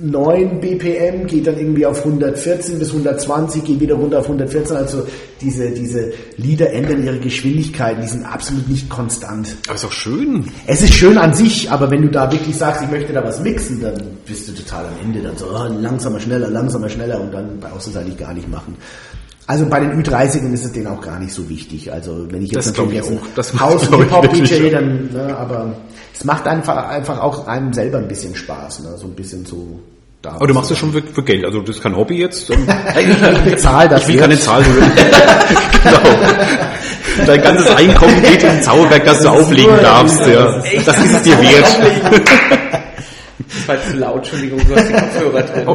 109 0.00 0.60
BPM, 0.60 1.26
geht 1.26 1.46
dann 1.48 1.58
irgendwie 1.58 1.84
auf 1.84 1.98
114 1.98 2.78
bis 2.78 2.90
120, 2.90 3.64
geht 3.64 3.80
wieder 3.80 3.96
runter 3.96 4.20
auf 4.20 4.26
114. 4.26 4.76
Also 4.76 5.04
diese, 5.40 5.70
diese 5.70 6.12
Lieder 6.36 6.72
ändern 6.72 7.04
ihre 7.04 7.18
Geschwindigkeiten, 7.18 8.02
die 8.02 8.08
sind 8.08 8.24
absolut 8.24 8.68
nicht 8.68 8.88
konstant. 8.88 9.56
Aber 9.66 9.74
ist 9.74 9.84
auch 9.84 9.92
schön. 9.92 10.44
Es 10.66 10.82
ist 10.82 10.94
schön 10.94 11.18
an 11.18 11.34
sich, 11.34 11.68
aber 11.70 11.90
wenn 11.90 12.02
du 12.02 12.08
da 12.08 12.30
wirklich 12.30 12.56
sagst, 12.56 12.82
ich 12.82 12.90
möchte 12.90 13.12
da 13.12 13.24
was 13.24 13.40
mixen, 13.40 13.80
dann 13.80 14.00
bist 14.24 14.46
du 14.46 14.52
total 14.52 14.86
am 14.86 14.94
Ende. 15.02 15.20
Dann 15.20 15.36
so, 15.36 15.46
oh, 15.46 15.66
langsamer, 15.80 16.20
schneller, 16.20 16.48
langsamer, 16.48 16.88
schneller 16.88 17.20
und 17.20 17.34
dann 17.34 17.58
brauchst 17.58 17.88
du 17.88 17.90
es 17.90 17.96
eigentlich 17.96 18.18
gar 18.18 18.34
nicht 18.34 18.48
machen. 18.48 18.76
Also 19.48 19.64
bei 19.66 19.80
den 19.80 20.00
Ü30ern 20.00 20.52
ist 20.52 20.64
es 20.66 20.72
denen 20.72 20.86
auch 20.88 21.00
gar 21.00 21.18
nicht 21.18 21.32
so 21.32 21.48
wichtig. 21.48 21.90
Also 21.90 22.26
wenn 22.30 22.42
ich 22.42 22.52
jetzt 22.52 22.66
Das 22.68 22.76
natürlich 22.76 23.00
ich 23.00 23.06
jetzt 23.10 23.18
auch. 23.20 23.26
Das 23.34 23.58
Haus- 23.58 23.82
Hip-Hop-DJ, 23.88 24.40
wirklich, 24.40 24.60
ja. 24.72 24.78
dann, 24.78 25.08
ne, 25.10 25.36
aber 25.38 25.72
es 26.14 26.22
macht 26.24 26.46
einfach, 26.46 26.88
einfach 26.88 27.18
auch 27.20 27.46
einem 27.48 27.72
selber 27.72 27.96
ein 27.98 28.08
bisschen 28.08 28.34
Spaß, 28.36 28.80
ne, 28.80 28.90
so 28.98 29.06
ein 29.06 29.14
bisschen 29.14 29.46
so 29.46 29.80
da. 30.20 30.32
Aber 30.32 30.46
du 30.46 30.52
machst 30.52 30.70
das 30.70 30.76
schon 30.78 30.92
für, 30.92 31.00
für 31.02 31.22
Geld. 31.22 31.46
Also 31.46 31.60
das 31.62 31.76
ist 31.76 31.82
kein 31.82 31.96
Hobby 31.96 32.18
jetzt. 32.18 32.50
Ich 32.98 33.50
bezahle 33.52 33.88
dafür. 33.88 34.06
Ich 34.08 34.14
will 34.14 34.20
keine 34.20 34.38
Zahl 34.38 34.62
hören. 34.66 34.92
genau. 35.82 36.00
Dein 37.26 37.42
ganzes 37.42 37.70
Einkommen 37.74 38.22
geht 38.22 38.42
in 38.42 38.50
den 38.50 38.62
Zauberberg, 38.62 39.04
dass 39.06 39.20
du 39.22 39.28
auflegen 39.30 39.72
nur- 39.72 39.80
darfst. 39.82 40.26
Ja. 40.26 40.62
Das 40.84 40.98
ist 41.04 41.14
es 41.14 41.22
dir 41.22 41.38
wert. 41.40 41.76
Das 43.48 43.68
war 43.68 43.76
zu 43.90 43.96
laut, 43.96 44.16
Entschuldigung, 44.18 44.60
du 44.68 44.76
hast 44.76 44.88
die 44.88 44.92
Kopfhörer 44.92 45.42
drin. 45.42 45.66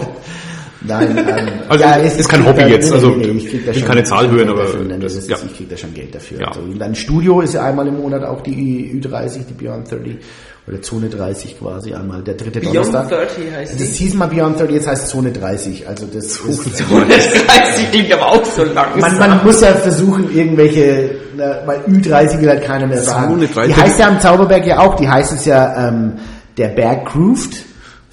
Nein, 0.85 1.17
ähm, 1.17 1.47
Also 1.69 1.83
es 2.03 2.17
ist 2.17 2.29
kein 2.29 2.45
Hobby 2.45 2.61
da- 2.61 2.67
jetzt, 2.67 2.89
nee, 2.89 2.95
also 2.95 3.09
nee, 3.11 3.27
nee, 3.27 3.31
ich 3.37 3.49
krieg 3.49 3.65
da 3.65 3.73
schon- 3.73 3.87
keine 3.87 4.03
Zahl 4.03 4.29
hören, 4.29 4.49
aber 4.49 4.63
dafür, 4.63 4.81
nein, 4.83 4.99
das- 4.99 5.13
das 5.15 5.23
ist, 5.23 5.29
ja. 5.29 5.37
ich 5.45 5.57
krieg 5.57 5.69
da 5.69 5.77
schon 5.77 5.93
Geld 5.93 6.13
dafür. 6.13 6.41
Ja. 6.41 6.47
Also 6.49 6.61
in 6.61 6.77
deinem 6.79 6.95
Studio 6.95 7.41
ist 7.41 7.53
ja 7.53 7.63
einmal 7.63 7.87
im 7.87 7.97
Monat 7.97 8.23
auch 8.23 8.41
die 8.41 8.91
Ü30, 9.01 9.39
die 9.49 9.53
Beyond 9.53 9.89
30 9.91 10.17
oder 10.65 10.81
Zone 10.81 11.09
30 11.09 11.59
quasi 11.59 11.93
einmal 11.93 12.21
der 12.21 12.35
dritte 12.35 12.59
Beyond 12.61 12.75
Donnerstag. 12.77 13.09
30 13.09 13.43
heißt 13.55 13.73
Das 13.73 13.79
die. 13.79 13.85
hieß 14.03 14.13
mal 14.15 14.27
Beyond 14.27 14.59
30, 14.59 14.75
jetzt 14.75 14.87
heißt 14.87 15.07
Zone 15.09 15.31
30. 15.31 15.87
Also 15.87 16.05
das 16.05 16.25
ist, 16.25 16.79
Das 16.79 16.87
heißt, 16.89 17.79
die 17.79 17.85
klingt 17.97 18.13
aber 18.13 18.27
auch 18.31 18.45
so 18.45 18.63
lang. 18.63 18.99
man, 18.99 19.17
man 19.19 19.43
muss 19.43 19.61
ja 19.61 19.73
versuchen, 19.73 20.33
irgendwelche, 20.35 21.15
na, 21.37 21.57
weil 21.65 21.79
Ü30 21.87 22.41
will 22.41 22.49
halt 22.49 22.63
keiner 22.63 22.87
mehr 22.87 23.01
sagen. 23.01 23.33
Zone 23.33 23.47
30. 23.47 23.75
Die 23.75 23.81
heißt 23.81 23.99
ja 23.99 24.07
am 24.07 24.19
Zauberberg 24.19 24.65
ja 24.67 24.79
auch, 24.79 24.95
die 24.95 25.07
heißt 25.09 25.33
es 25.33 25.45
ja 25.45 25.87
ähm, 25.89 26.13
der 26.57 26.67
Berg 26.69 27.05
Grooved 27.11 27.55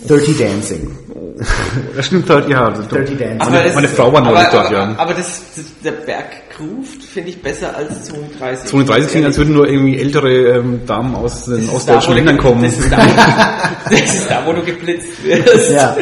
30 0.08 0.38
Dancing. 0.38 0.90
Das 1.96 2.06
stimmt 2.06 2.28
halt, 2.30 2.48
ja. 2.48 2.70
Dirty 2.70 3.16
Dancing. 3.16 3.38
Meine, 3.52 3.64
das- 3.64 3.74
meine 3.74 3.88
Frau 3.88 4.12
war 4.12 4.20
neulich 4.22 4.38
aber, 4.40 4.50
dort, 4.52 4.66
aber, 4.66 4.74
ja. 4.74 4.94
Aber 4.98 5.14
das, 5.14 5.42
der 5.84 5.92
Berg 5.92 6.26
Grooved 6.56 7.02
finde 7.02 7.30
ich 7.30 7.40
besser 7.42 7.74
als 7.76 8.04
Zone 8.04 8.28
30. 8.38 8.68
Zone 8.70 8.84
30 8.84 9.10
klingt, 9.10 9.26
als 9.26 9.38
würden 9.38 9.54
nur 9.54 9.68
irgendwie 9.68 9.98
ältere 9.98 10.30
ähm, 10.58 10.80
Damen 10.86 11.14
aus 11.14 11.44
den 11.46 11.66
Das 11.66 11.74
ostdeutschen 11.74 12.10
da, 12.12 12.16
Ländern 12.16 12.38
kommen. 12.38 12.62
Das 12.62 12.78
ist, 12.78 12.90
da, 12.92 12.96
wo- 12.98 13.90
das 13.90 14.00
ist 14.14 14.30
da, 14.30 14.46
wo 14.46 14.52
du 14.52 14.62
geblitzt 14.62 15.24
wirst. 15.24 15.70
Ja. 15.70 15.96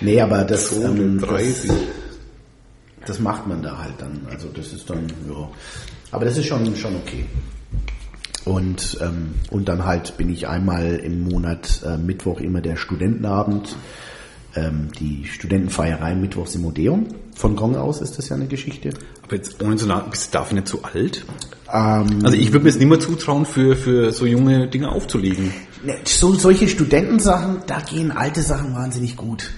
Nee, 0.00 0.20
aber 0.20 0.44
das, 0.44 0.72
ähm, 0.76 1.20
30. 1.20 1.68
das, 1.70 1.76
das 3.06 3.18
macht 3.20 3.46
man 3.46 3.62
da 3.62 3.78
halt 3.78 3.94
dann. 3.98 4.20
Also 4.30 4.48
das 4.54 4.72
ist 4.72 4.88
dann, 4.90 5.06
ja. 5.28 5.48
Aber 6.12 6.24
das 6.24 6.36
ist 6.36 6.46
schon, 6.46 6.74
schon 6.76 6.94
okay. 6.96 7.24
Und, 8.44 8.96
ähm, 9.02 9.34
und 9.50 9.68
dann 9.68 9.84
halt 9.84 10.16
bin 10.16 10.30
ich 10.30 10.48
einmal 10.48 10.96
im 10.96 11.24
Monat 11.24 11.82
äh, 11.84 11.98
Mittwoch 11.98 12.40
immer 12.40 12.60
der 12.62 12.76
Studentenabend. 12.76 13.76
Ähm, 14.56 14.88
die 14.98 15.24
Studentenfeierei 15.26 16.14
Mittwochs 16.14 16.54
im 16.54 16.64
Odeum. 16.64 17.06
Von 17.34 17.54
Gong 17.56 17.76
aus 17.76 18.00
ist 18.00 18.18
das 18.18 18.28
ja 18.28 18.36
eine 18.36 18.46
Geschichte. 18.46 18.90
Aber 19.22 19.36
jetzt 19.36 19.62
ohne 19.62 19.78
so 19.78 19.86
nah, 19.86 20.00
bist 20.00 20.32
du 20.34 20.38
dafür 20.38 20.56
nicht 20.56 20.68
zu 20.68 20.82
alt? 20.82 21.24
Ähm, 21.72 22.20
Also 22.24 22.36
ich 22.36 22.52
würde 22.52 22.64
mir 22.64 22.70
jetzt 22.70 22.78
nicht 22.78 22.88
mehr 22.88 23.00
zutrauen, 23.00 23.44
für, 23.44 23.76
für 23.76 24.10
so 24.12 24.26
junge 24.26 24.68
Dinge 24.68 24.90
aufzulegen. 24.90 25.52
Ne, 25.84 25.96
So, 26.04 26.34
solche 26.34 26.66
Studentensachen, 26.68 27.58
da 27.66 27.80
gehen 27.80 28.10
alte 28.10 28.42
Sachen 28.42 28.74
wahnsinnig 28.74 29.16
gut. 29.16 29.50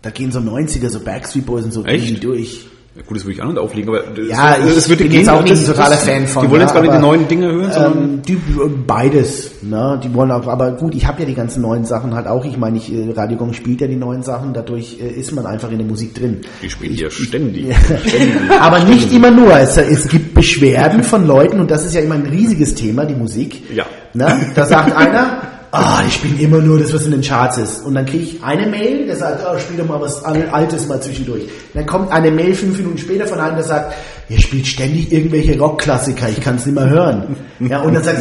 Da 0.00 0.10
gehen 0.10 0.32
so 0.32 0.40
90er, 0.40 0.88
so 0.88 1.00
Backstreet 1.00 1.46
Boys 1.46 1.64
und 1.64 1.72
so 1.72 1.84
Echt? 1.84 2.24
durch. 2.24 2.66
Ja, 2.94 3.00
gut, 3.06 3.16
das 3.16 3.24
würde 3.24 3.32
ich 3.32 3.42
auch 3.42 3.46
nicht 3.46 3.58
auflegen, 3.58 3.88
aber 3.88 4.02
das, 4.02 4.28
Ja, 4.28 4.56
ich 4.58 4.74
das 4.74 4.88
würde 4.88 5.04
bin 5.04 5.12
gehen, 5.12 5.20
jetzt 5.20 5.30
auch 5.30 5.42
nicht 5.42 5.56
ein 5.56 5.64
totaler 5.66 5.96
Fan 5.96 6.26
von. 6.26 6.44
Die 6.44 6.50
wollen 6.50 6.60
jetzt 6.60 6.74
ja, 6.74 6.74
gar 6.74 6.82
nicht 6.82 6.94
die 6.94 7.00
neuen 7.00 7.26
Dinge 7.26 7.50
hören, 7.50 7.72
sondern 7.72 8.02
Ähm, 8.02 8.22
die, 8.22 8.38
beides, 8.86 9.62
ne? 9.62 9.98
Die 10.04 10.12
wollen 10.12 10.30
auch, 10.30 10.46
aber 10.46 10.72
gut, 10.72 10.94
ich 10.94 11.06
habe 11.06 11.20
ja 11.20 11.26
die 11.26 11.34
ganzen 11.34 11.62
neuen 11.62 11.86
Sachen 11.86 12.14
halt 12.14 12.26
auch. 12.26 12.44
Ich 12.44 12.58
meine, 12.58 12.76
ich, 12.76 12.92
äh, 12.92 13.10
Radio 13.16 13.38
Gong 13.38 13.54
spielt 13.54 13.80
ja 13.80 13.86
die 13.86 13.96
neuen 13.96 14.22
Sachen, 14.22 14.52
dadurch 14.52 14.98
äh, 15.00 15.08
ist 15.08 15.32
man 15.32 15.46
einfach 15.46 15.70
in 15.70 15.78
der 15.78 15.86
Musik 15.86 16.14
drin. 16.14 16.42
die 16.62 16.68
spielen 16.68 16.94
ja 16.94 17.08
ständig. 17.08 17.74
Aber 18.60 18.80
nicht 18.84 19.10
immer 19.10 19.30
nur. 19.30 19.56
Es, 19.58 19.78
es 19.78 20.08
gibt 20.08 20.34
Beschwerden 20.34 21.02
von 21.02 21.26
Leuten 21.26 21.60
und 21.60 21.70
das 21.70 21.86
ist 21.86 21.94
ja 21.94 22.02
immer 22.02 22.16
ein 22.16 22.26
riesiges 22.26 22.74
Thema, 22.74 23.06
die 23.06 23.14
Musik. 23.14 23.62
Ja. 23.74 23.86
Ne? 24.12 24.38
Da 24.54 24.66
sagt 24.66 24.94
einer, 24.96 25.40
ah, 25.72 26.02
ich 26.06 26.14
spiele 26.14 26.40
immer 26.40 26.58
nur 26.58 26.78
das, 26.78 26.92
was 26.94 27.04
in 27.06 27.10
den 27.12 27.22
Charts 27.22 27.58
ist. 27.58 27.84
Und 27.84 27.94
dann 27.94 28.06
kriege 28.06 28.22
ich 28.24 28.42
eine 28.44 28.66
Mail, 28.66 29.06
der 29.06 29.16
sagt, 29.16 29.42
oh, 29.44 29.58
spiel 29.58 29.76
doch 29.78 29.86
mal 29.88 30.00
was 30.00 30.22
Al- 30.24 30.48
Altes 30.52 30.86
mal 30.86 31.00
zwischendurch. 31.02 31.42
Dann 31.74 31.86
kommt 31.86 32.12
eine 32.12 32.30
Mail 32.30 32.54
fünf 32.54 32.76
Minuten 32.78 32.98
später 32.98 33.26
von 33.26 33.40
einem, 33.40 33.56
der 33.56 33.64
sagt, 33.64 33.94
ihr 34.28 34.38
spielt 34.40 34.66
ständig 34.66 35.10
irgendwelche 35.12 35.58
Rockklassiker, 35.58 36.28
ich 36.28 36.40
kann 36.40 36.56
es 36.56 36.66
nicht 36.66 36.74
mehr 36.74 36.88
hören. 36.88 37.36
Ja, 37.60 37.80
und 37.80 37.94
dann 37.94 38.04
sagt 38.04 38.18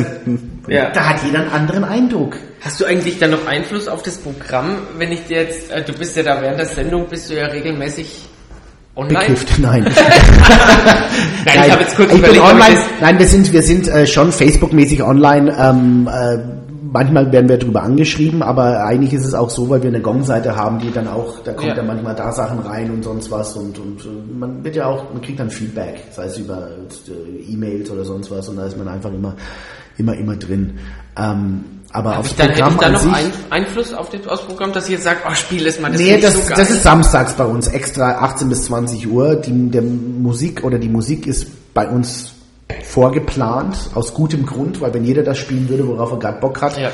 Ja. 0.67 0.89
da 0.91 1.09
hat 1.09 1.17
jeder 1.25 1.39
einen 1.41 1.51
anderen 1.51 1.83
Eindruck. 1.83 2.37
Hast 2.61 2.79
du 2.79 2.85
eigentlich 2.85 3.19
dann 3.19 3.31
noch 3.31 3.45
Einfluss 3.47 3.87
auf 3.87 4.01
das 4.03 4.17
Programm, 4.17 4.77
wenn 4.97 5.11
ich 5.11 5.25
dir 5.25 5.41
jetzt, 5.43 5.71
äh, 5.71 5.83
du 5.83 5.93
bist 5.93 6.15
ja 6.15 6.23
da 6.23 6.41
während 6.41 6.59
der 6.59 6.67
Sendung, 6.67 7.07
bist 7.09 7.29
du 7.29 7.35
ja 7.35 7.47
regelmäßig 7.47 8.21
online? 8.95 9.19
Bekifft, 9.25 9.59
nein. 9.59 9.83
Nein, 11.45 11.59
ich 11.65 11.71
habe 11.71 11.81
jetzt 11.81 11.95
kurz 11.95 12.07
ich 12.13 12.21
bin 12.21 12.31
überlegt, 12.31 12.35
ich 12.37 12.41
online. 12.53 12.77
Nein, 13.01 13.19
wir 13.19 13.27
sind, 13.27 13.51
wir 13.51 13.63
sind 13.63 13.87
äh, 13.87 14.05
schon 14.05 14.31
Facebook-mäßig 14.31 15.01
online. 15.03 15.55
Ähm, 15.59 16.07
äh, 16.11 16.37
manchmal 16.91 17.31
werden 17.31 17.49
wir 17.49 17.57
darüber 17.57 17.83
angeschrieben, 17.83 18.43
aber 18.43 18.83
eigentlich 18.83 19.13
ist 19.13 19.25
es 19.25 19.33
auch 19.33 19.49
so, 19.49 19.69
weil 19.69 19.81
wir 19.81 19.89
eine 19.89 20.01
Gong-Seite 20.01 20.55
haben, 20.55 20.79
die 20.79 20.91
dann 20.91 21.07
auch, 21.07 21.39
da 21.39 21.53
kommt 21.53 21.69
Ja. 21.69 21.75
dann 21.75 21.87
manchmal 21.87 22.15
da 22.15 22.31
Sachen 22.31 22.59
rein 22.59 22.91
und 22.91 23.03
sonst 23.03 23.31
was 23.31 23.55
und, 23.55 23.79
und 23.79 24.01
äh, 24.05 24.37
man 24.37 24.63
wird 24.63 24.75
ja 24.75 24.85
auch, 24.85 25.11
man 25.11 25.21
kriegt 25.21 25.39
dann 25.39 25.49
Feedback, 25.49 26.03
sei 26.11 26.25
es 26.25 26.37
über 26.37 26.67
äh, 26.67 27.51
E-Mails 27.51 27.89
oder 27.89 28.03
sonst 28.03 28.29
was 28.29 28.47
und 28.49 28.57
da 28.57 28.65
ist 28.65 28.77
man 28.77 28.87
einfach 28.87 29.11
immer, 29.11 29.35
immer, 29.97 30.15
immer 30.15 30.35
drin. 30.35 30.77
Ähm, 31.17 31.63
aber 31.93 32.19
aufs 32.19 32.31
ich 32.31 32.37
dann, 32.37 32.49
hätte 32.49 32.69
ich 32.69 32.77
da 32.77 32.89
noch 32.89 32.99
sich, 32.99 33.13
ein, 33.13 33.31
Einfluss 33.49 33.93
auf 33.93 34.09
das, 34.09 34.27
aufs 34.27 34.43
Programm, 34.43 34.71
dass 34.73 34.87
ihr 34.87 34.95
jetzt 34.95 35.03
sagt, 35.03 35.23
oh, 35.29 35.33
spiel 35.33 35.63
das 35.65 35.79
mal, 35.79 35.91
das 35.91 35.99
Nee, 35.99 36.19
das, 36.19 36.33
so 36.33 36.53
das 36.55 36.69
ist 36.69 36.83
samstags 36.83 37.33
bei 37.33 37.45
uns, 37.45 37.67
extra 37.67 38.19
18 38.19 38.49
bis 38.49 38.63
20 38.65 39.11
Uhr. 39.11 39.35
Die, 39.35 39.69
der 39.71 39.81
Musik 39.81 40.63
oder 40.63 40.77
die 40.79 40.87
Musik 40.87 41.27
ist 41.27 41.73
bei 41.73 41.87
uns 41.89 42.33
vorgeplant, 42.83 43.77
aus 43.93 44.13
gutem 44.13 44.45
Grund, 44.45 44.81
weil 44.81 44.93
wenn 44.93 45.03
jeder 45.03 45.23
das 45.23 45.37
spielen 45.37 45.69
würde, 45.69 45.87
worauf 45.87 46.11
er 46.11 46.19
gerade 46.19 46.39
Bock 46.39 46.61
hat, 46.61 46.77
ja. 46.77 46.89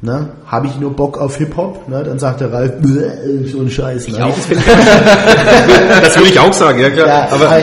ne, 0.00 0.30
habe 0.46 0.66
ich 0.66 0.78
nur 0.78 0.92
Bock 0.92 1.18
auf 1.18 1.36
Hip-Hop, 1.36 1.88
ne, 1.88 2.02
dann 2.04 2.18
sagt 2.18 2.40
der 2.40 2.52
Ralf, 2.52 2.72
"Bäh, 2.80 3.46
so 3.46 3.60
ein 3.60 3.70
Scheiß. 3.70 4.08
Ne? 4.08 4.18
das 6.02 6.16
würde 6.16 6.28
ich 6.28 6.40
auch 6.40 6.52
sagen, 6.52 6.80
ja 6.80 6.90
klar. 6.90 7.06
Ja, 7.06 7.28
aber 7.30 7.46
aber 7.46 7.62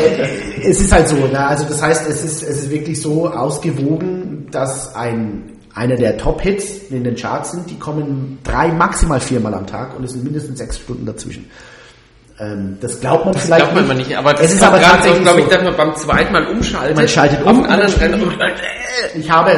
es 0.63 0.79
ist 0.79 0.91
halt 0.91 1.07
so, 1.07 1.15
ne? 1.15 1.47
also 1.47 1.65
das 1.65 1.81
heißt, 1.81 2.07
es 2.09 2.23
ist, 2.23 2.43
es 2.43 2.63
ist 2.63 2.69
wirklich 2.69 3.01
so 3.01 3.29
ausgewogen, 3.29 4.47
dass 4.51 4.95
ein 4.95 5.51
einer 5.73 5.95
der 5.95 6.17
Top-Hits 6.17 6.89
in 6.89 7.03
den 7.03 7.15
Charts 7.15 7.51
sind, 7.51 7.69
die 7.69 7.79
kommen 7.79 8.39
drei, 8.43 8.67
maximal 8.69 9.19
viermal 9.19 9.53
am 9.53 9.67
Tag 9.67 9.97
und 9.97 10.03
es 10.03 10.11
sind 10.11 10.23
mindestens 10.23 10.57
sechs 10.57 10.79
Stunden 10.79 11.05
dazwischen. 11.05 11.49
Ähm, 12.41 12.77
das 12.81 12.99
glaubt 12.99 13.25
man 13.25 13.35
Das 13.35 13.45
vielleicht 13.45 13.61
glaubt 13.61 13.75
man 13.75 13.87
mal 13.87 13.93
nicht, 13.93 14.17
aber 14.17 14.33
das 14.33 14.47
es 14.47 14.53
ist 14.55 14.63
aber 14.63 14.79
gerade 14.79 14.93
so, 14.93 14.95
tatsächlich 14.95 15.23
glaube 15.23 15.39
ich, 15.41 15.45
so. 15.45 15.51
dass 15.51 15.63
man 15.63 15.77
beim 15.77 15.95
zweiten 15.95 16.33
Mal 16.33 16.47
umschaltet. 16.47 16.95
Man 16.95 17.07
schaltet 17.07 17.43
um 17.43 17.63
anderen 17.63 18.13
und 18.15 18.33
Ich 19.13 19.29
habe, 19.29 19.51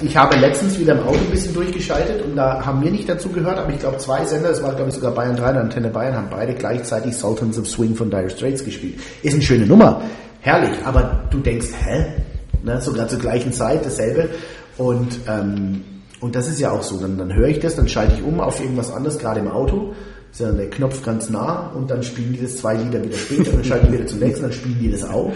ich 0.00 0.16
habe 0.16 0.36
letztens 0.36 0.78
wieder 0.78 0.92
im 0.94 1.00
Auto 1.00 1.18
ein 1.18 1.30
bisschen 1.30 1.52
durchgeschaltet 1.52 2.22
und 2.24 2.34
da 2.34 2.64
haben 2.64 2.82
wir 2.82 2.90
nicht 2.90 3.06
dazu 3.06 3.28
gehört, 3.28 3.58
aber 3.58 3.70
ich 3.70 3.80
glaube 3.80 3.98
zwei 3.98 4.24
Sender, 4.24 4.48
es 4.48 4.62
war 4.62 4.74
glaube 4.74 4.88
ich 4.88 4.94
sogar 4.94 5.12
Bayern 5.12 5.36
3 5.36 5.50
und 5.50 5.56
Antenne 5.58 5.88
Bayern, 5.90 6.16
haben 6.16 6.28
beide 6.30 6.54
gleichzeitig 6.54 7.14
Sultans 7.14 7.58
of 7.58 7.68
Swing 7.68 7.94
von 7.94 8.08
Dire 8.08 8.30
Straits 8.30 8.64
gespielt. 8.64 8.94
Ist 9.22 9.34
eine 9.34 9.42
schöne 9.42 9.66
Nummer, 9.66 10.00
herrlich, 10.40 10.72
aber 10.86 11.24
du 11.30 11.38
denkst, 11.38 11.68
hä? 11.84 12.06
Ne, 12.62 12.80
sogar 12.80 13.08
zur 13.08 13.18
gleichen 13.18 13.52
Zeit 13.52 13.84
dasselbe 13.84 14.30
und 14.78 15.18
ähm, 15.28 15.82
und 16.20 16.36
das 16.36 16.46
ist 16.48 16.60
ja 16.60 16.70
auch 16.70 16.84
so, 16.84 16.98
dann, 16.98 17.18
dann 17.18 17.34
höre 17.34 17.48
ich 17.48 17.58
das, 17.58 17.74
dann 17.74 17.88
schalte 17.88 18.14
ich 18.14 18.22
um 18.22 18.40
auf 18.40 18.60
irgendwas 18.60 18.92
anderes, 18.92 19.18
gerade 19.18 19.40
im 19.40 19.50
Auto, 19.50 19.92
ist 20.32 20.40
ja 20.40 20.50
der 20.50 20.70
Knopf 20.70 21.02
ganz 21.02 21.28
nah 21.28 21.70
und 21.74 21.90
dann 21.90 22.02
spielen 22.02 22.32
die 22.32 22.40
das 22.40 22.56
zwei 22.56 22.74
Lieder 22.74 23.02
wieder 23.02 23.16
später, 23.16 23.52
dann 23.52 23.64
schalte 23.64 23.86
ich 23.86 23.92
wieder 23.92 24.06
zum 24.06 24.18
nächsten, 24.18 24.42
dann 24.42 24.52
spielen 24.52 24.78
die 24.80 24.90
das 24.90 25.04
auch. 25.04 25.32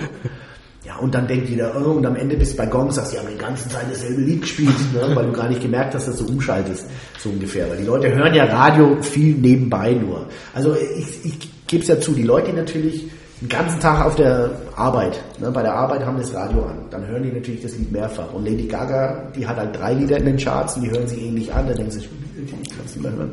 Ja, 0.87 0.97
und 0.97 1.15
dann 1.15 1.27
denkt 1.27 1.49
jeder, 1.49 1.75
oh, 1.77 1.91
und 1.91 2.07
am 2.07 2.15
Ende 2.15 2.37
bist 2.37 2.53
du 2.53 2.59
bei 2.59 2.67
Gong, 2.67 2.91
sagst, 2.93 3.13
die 3.13 3.19
haben 3.19 3.29
die 3.31 3.37
ganze 3.37 3.69
Zeit 3.69 3.87
dasselbe 3.91 4.23
Lied 4.23 4.43
gespielt, 4.43 4.75
ne, 4.95 5.15
weil 5.15 5.27
du 5.27 5.33
gar 5.33 5.49
nicht 5.49 5.61
gemerkt 5.61 5.95
hast, 5.95 6.07
dass 6.07 6.17
du 6.17 6.27
umschaltest, 6.27 6.87
so 7.19 7.29
ungefähr. 7.29 7.69
Weil 7.69 7.79
die 7.79 7.85
Leute 7.85 8.15
hören 8.15 8.33
ja 8.33 8.45
Radio 8.45 8.97
viel 9.03 9.35
nebenbei 9.35 9.95
nur. 9.95 10.27
Also 10.55 10.77
ich, 10.77 11.25
ich 11.25 11.67
gebe 11.67 11.83
es 11.83 11.89
ja 11.89 12.01
zu, 12.01 12.13
die 12.13 12.23
Leute, 12.23 12.53
die 12.53 12.57
natürlich 12.57 13.11
den 13.41 13.49
ganzen 13.49 13.81
Tag 13.81 14.07
auf 14.07 14.15
der 14.15 14.51
Arbeit, 14.77 15.21
ne, 15.41 15.51
bei 15.51 15.63
der 15.63 15.75
Arbeit 15.75 16.07
haben 16.07 16.19
das 16.19 16.33
Radio 16.33 16.67
an, 16.67 16.85
dann 16.91 17.05
hören 17.07 17.25
die 17.25 17.33
natürlich 17.33 17.63
das 17.63 17.77
Lied 17.77 17.91
mehrfach. 17.91 18.33
Und 18.33 18.47
Lady 18.47 18.67
Gaga, 18.67 19.31
die 19.35 19.47
hat 19.47 19.57
halt 19.57 19.77
drei 19.77 19.93
Lieder 19.93 20.19
in 20.19 20.25
den 20.25 20.37
Charts 20.37 20.77
und 20.77 20.85
die 20.85 20.91
hören 20.91 21.09
sich 21.09 21.21
ähnlich 21.21 21.53
an, 21.53 21.67
dann 21.67 21.77
denken 21.77 21.91
sie, 21.91 21.99
ich 22.01 22.51
kann 22.51 22.61
es 22.87 22.95
nicht 22.95 23.03
mehr 23.03 23.13
hören. 23.13 23.33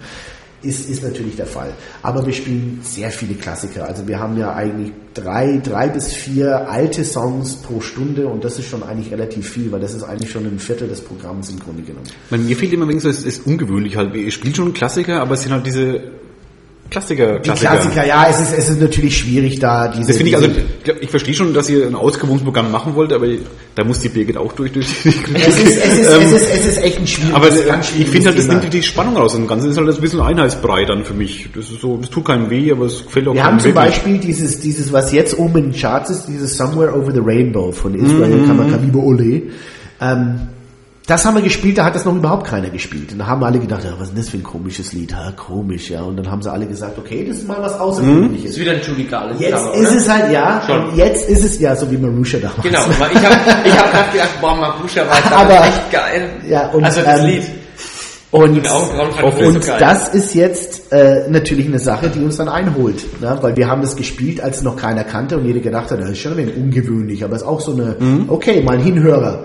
Ist, 0.64 0.90
ist 0.90 1.04
natürlich 1.04 1.36
der 1.36 1.46
Fall. 1.46 1.74
Aber 2.02 2.26
wir 2.26 2.34
spielen 2.34 2.80
sehr 2.84 3.12
viele 3.12 3.36
Klassiker. 3.36 3.86
Also 3.86 4.08
wir 4.08 4.20
haben 4.20 4.38
ja 4.38 4.54
eigentlich 4.54 4.92
drei, 5.14 5.60
drei 5.64 5.90
bis 5.90 6.14
vier 6.14 6.70
alte 6.70 7.04
Songs 7.04 7.58
pro 7.58 7.82
Stunde 7.82 8.28
und 8.28 8.44
das 8.44 8.58
ist 8.58 8.70
schon 8.70 8.82
eigentlich 8.82 9.12
relativ 9.12 9.50
viel, 9.50 9.72
weil 9.72 9.82
das 9.82 9.94
ist 9.94 10.04
eigentlich 10.04 10.32
schon 10.32 10.46
ein 10.46 10.60
Viertel 10.60 10.88
des 10.88 11.02
Programms 11.02 11.50
im 11.50 11.60
Grunde 11.60 11.84
genommen. 11.84 12.08
bei 12.30 12.38
mir 12.38 12.56
fehlt 12.56 12.74
immer 12.74 12.88
wegen 12.88 13.00
so, 13.00 13.10
es 13.10 13.24
ist 13.24 13.46
ungewöhnlich 13.46 13.98
halt. 13.98 14.16
Ich 14.16 14.34
spiele 14.34 14.56
schon 14.56 14.74
Klassiker, 14.74 15.22
aber 15.22 15.34
es 15.34 15.44
sind 15.44 15.52
halt 15.52 15.66
diese 15.66 16.02
Klassiker, 16.94 17.40
Die 17.40 17.50
Klassiker, 17.50 18.06
ja, 18.06 18.28
es 18.30 18.40
ist, 18.40 18.54
es 18.56 18.70
ist 18.70 18.80
natürlich 18.80 19.18
schwierig 19.18 19.58
da 19.58 19.88
diese. 19.88 20.10
Das 20.10 20.18
finde 20.18 20.30
ich, 20.30 20.36
also, 20.36 20.48
ich, 20.48 20.94
ich 21.02 21.10
verstehe 21.10 21.34
schon, 21.34 21.52
dass 21.52 21.68
ihr 21.68 21.88
ein 21.88 21.96
ausgewogenes 21.96 22.44
Programm 22.44 22.72
machen 22.72 22.94
wollt, 22.94 23.12
aber 23.12 23.26
da 23.74 23.84
muss 23.84 24.00
die 24.00 24.10
Birgit 24.10 24.38
auch 24.38 24.54
durch, 24.54 24.72
durch 24.72 24.86
die 25.02 25.10
es 25.10 25.16
ist, 25.16 25.28
es 25.34 25.98
ist, 25.98 26.08
es 26.08 26.32
ist, 26.32 26.54
es 26.54 26.66
ist 26.68 26.84
echt 26.84 27.00
ein 27.00 27.08
schwieriges, 27.08 27.36
Aber 27.36 27.50
ganz 27.50 27.86
ich 27.86 27.92
schwieriges 27.94 28.12
finde 28.14 28.28
halt, 28.28 28.38
das 28.38 28.46
Thema. 28.46 28.60
nimmt 28.60 28.74
die 28.74 28.84
Spannung 28.84 29.18
raus. 29.18 29.34
Und 29.34 29.48
Ganze 29.48 29.70
ist 29.70 29.78
halt 29.78 29.90
ein 29.90 30.02
bisschen 30.02 30.22
Einheitsbrei 30.22 30.86
dann 30.86 31.04
für 31.04 31.16
mich. 31.16 31.50
Das 31.56 31.72
ist 31.72 31.82
so, 31.82 31.98
das 31.98 32.12
tut 32.12 32.26
keinem 32.26 32.52
weh, 32.52 32.72
aber 32.72 32.86
es 32.86 33.04
gefällt 33.04 33.28
auch 33.28 33.34
Wir 33.34 33.44
haben 33.44 33.60
zum. 33.60 33.74
Beispiel 33.74 34.20
dieses, 34.20 34.60
dieses, 34.60 34.94
was 34.94 35.12
jetzt 35.12 35.40
oben 35.40 35.58
in 35.58 35.72
den 35.72 35.82
Charts 35.82 36.12
ist, 36.12 36.26
dieses 36.28 36.56
Somewhere 36.56 36.96
Over 36.96 37.12
the 37.12 37.22
Rainbow 37.24 37.72
von. 37.72 37.96
Israel 37.96 38.46
Kamakawibo 38.46 39.00
Ole. 39.00 39.42
Ähm, 40.00 40.40
das 41.06 41.26
haben 41.26 41.36
wir 41.36 41.42
gespielt, 41.42 41.78
da 41.78 41.84
hat 41.86 41.96
das 41.96 42.06
noch 42.06 42.16
überhaupt 42.16 42.48
keiner 42.48 42.70
gespielt. 42.70 43.12
Und 43.12 43.20
da 43.20 43.28
haben 43.28 43.44
alle 43.44 43.60
gedacht, 43.60 43.84
ja, 43.84 43.92
was 43.98 44.04
ist 44.08 44.10
denn 44.12 44.18
das 44.24 44.30
für 44.30 44.38
ein 44.38 44.44
komisches 44.44 44.94
Lied? 44.94 45.14
Ha, 45.14 45.34
komisch, 45.36 45.90
ja. 45.90 46.02
Und 46.02 46.16
dann 46.18 46.32
haben 46.32 46.42
sie 46.42 46.50
alle 46.52 46.66
gesagt, 46.66 46.98
okay, 46.98 47.26
das 47.28 47.38
ist 47.38 47.48
mal 47.48 47.58
was 47.60 47.78
Außergewöhnliches. 47.80 48.52
ist 48.52 48.60
wieder 48.60 48.72
ein 48.72 48.82
Judy 48.82 49.04
Garland. 49.04 49.40
Jetzt 49.40 49.52
Cover, 49.54 49.74
ist 49.74 49.88
oder? 49.90 49.98
es 49.98 50.10
halt, 50.10 50.32
ja, 50.32 50.64
Schon. 50.66 50.86
und 50.90 50.96
jetzt 50.98 51.30
ist 51.30 51.44
es 51.44 51.60
ja 51.60 51.76
so 51.76 51.92
wie 51.92 51.98
Marusha 51.98 52.38
damals. 52.38 52.62
Genau, 52.64 52.80
weil 53.00 53.12
ich 53.12 53.18
habe 53.26 53.36
ich 53.66 53.78
hab 53.78 53.92
gerade 53.92 54.12
gedacht, 54.14 54.30
boah, 54.40 54.56
Mabusha 54.56 55.02
war 55.08 55.18
jetzt 55.18 55.32
Aber- 55.34 55.66
echt 55.68 55.92
geil. 55.92 56.30
Ja, 56.48 56.70
und, 56.70 56.84
also 56.86 57.02
das 57.02 57.20
ähm, 57.20 57.26
Lied. 57.26 57.44
Und, 58.32 58.50
und 58.58 59.66
geil. 59.66 59.78
das 59.80 60.08
ist 60.14 60.34
jetzt 60.34 60.92
äh, 60.92 61.30
natürlich 61.30 61.68
eine 61.68 61.78
Sache, 61.78 62.10
die 62.10 62.20
uns 62.24 62.38
dann 62.38 62.50
einholt. 62.50 63.22
Ne? 63.22 63.38
Weil 63.42 63.56
wir 63.56 63.68
haben 63.68 63.82
das 63.84 63.96
gespielt, 63.96 64.42
als 64.42 64.64
noch 64.64 64.76
keiner 64.76 65.04
kannte 65.04 65.38
und 65.38 65.46
jeder 65.46 65.60
gedacht 65.60 65.92
hat, 65.92 66.00
das 66.00 66.10
ist 66.10 66.18
schon 66.20 66.32
ein 66.32 66.38
wenig 66.40 66.56
ungewöhnlich, 66.58 67.24
aber 67.24 67.36
ist 67.36 67.44
auch 67.44 67.62
so 67.62 67.74
eine, 67.74 67.96
Mhm. 68.00 68.26
okay, 68.30 68.64
mal 68.64 68.78
ein 68.78 68.82
Hinhörer. 68.84 69.44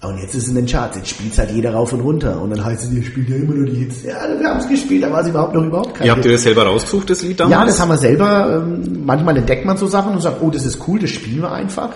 Und 0.00 0.18
jetzt 0.18 0.32
ist 0.36 0.44
es 0.44 0.48
in 0.50 0.54
den 0.54 0.66
Charts, 0.66 0.96
jetzt 0.96 1.08
spielt 1.08 1.36
halt 1.36 1.50
jeder 1.50 1.72
rauf 1.72 1.92
und 1.92 2.00
runter. 2.00 2.40
Und 2.40 2.50
dann 2.50 2.64
heißt 2.64 2.84
es, 2.84 2.92
ihr 2.92 3.02
spielt 3.02 3.28
ja 3.30 3.36
immer 3.36 3.54
nur 3.54 3.66
die 3.66 3.78
Hits. 3.78 4.04
Ja, 4.04 4.14
wir 4.38 4.48
haben 4.48 4.60
es 4.60 4.68
gespielt, 4.68 5.02
da 5.02 5.10
war 5.10 5.22
es 5.22 5.28
überhaupt 5.28 5.54
noch 5.54 5.64
überhaupt 5.64 5.94
kein 5.94 6.06
Ihr 6.06 6.12
habt 6.12 6.24
ihr 6.24 6.30
das 6.30 6.42
selber 6.44 6.64
rausgesucht, 6.66 7.10
das 7.10 7.22
Lied 7.22 7.40
damals? 7.40 7.52
Ja, 7.52 7.66
das 7.66 7.80
haben 7.80 7.88
wir 7.88 7.96
selber. 7.96 8.62
Ähm, 8.62 9.04
manchmal 9.04 9.36
entdeckt 9.36 9.64
man 9.64 9.76
so 9.76 9.88
Sachen 9.88 10.12
und 10.12 10.20
sagt, 10.20 10.40
oh, 10.40 10.50
das 10.50 10.64
ist 10.64 10.86
cool, 10.86 11.00
das 11.00 11.10
spielen 11.10 11.42
wir 11.42 11.50
einfach. 11.50 11.90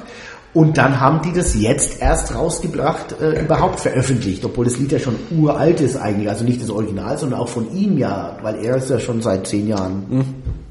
Und 0.52 0.78
dann 0.78 1.00
haben 1.00 1.22
die 1.22 1.32
das 1.32 1.54
jetzt 1.54 2.02
erst 2.02 2.34
rausgebracht, 2.34 3.20
äh, 3.20 3.44
überhaupt 3.44 3.78
veröffentlicht, 3.78 4.44
obwohl 4.44 4.64
das 4.64 4.78
Lied 4.78 4.90
ja 4.90 4.98
schon 4.98 5.14
uralt 5.30 5.80
ist 5.80 5.96
eigentlich. 5.96 6.28
Also 6.28 6.44
nicht 6.44 6.60
das 6.60 6.70
Original, 6.70 7.16
sondern 7.16 7.38
auch 7.38 7.48
von 7.48 7.72
ihm 7.72 7.98
ja, 7.98 8.36
weil 8.42 8.64
er 8.64 8.76
ist 8.76 8.90
ja 8.90 8.98
schon 8.98 9.22
seit 9.22 9.46
zehn 9.46 9.68
Jahren 9.68 10.24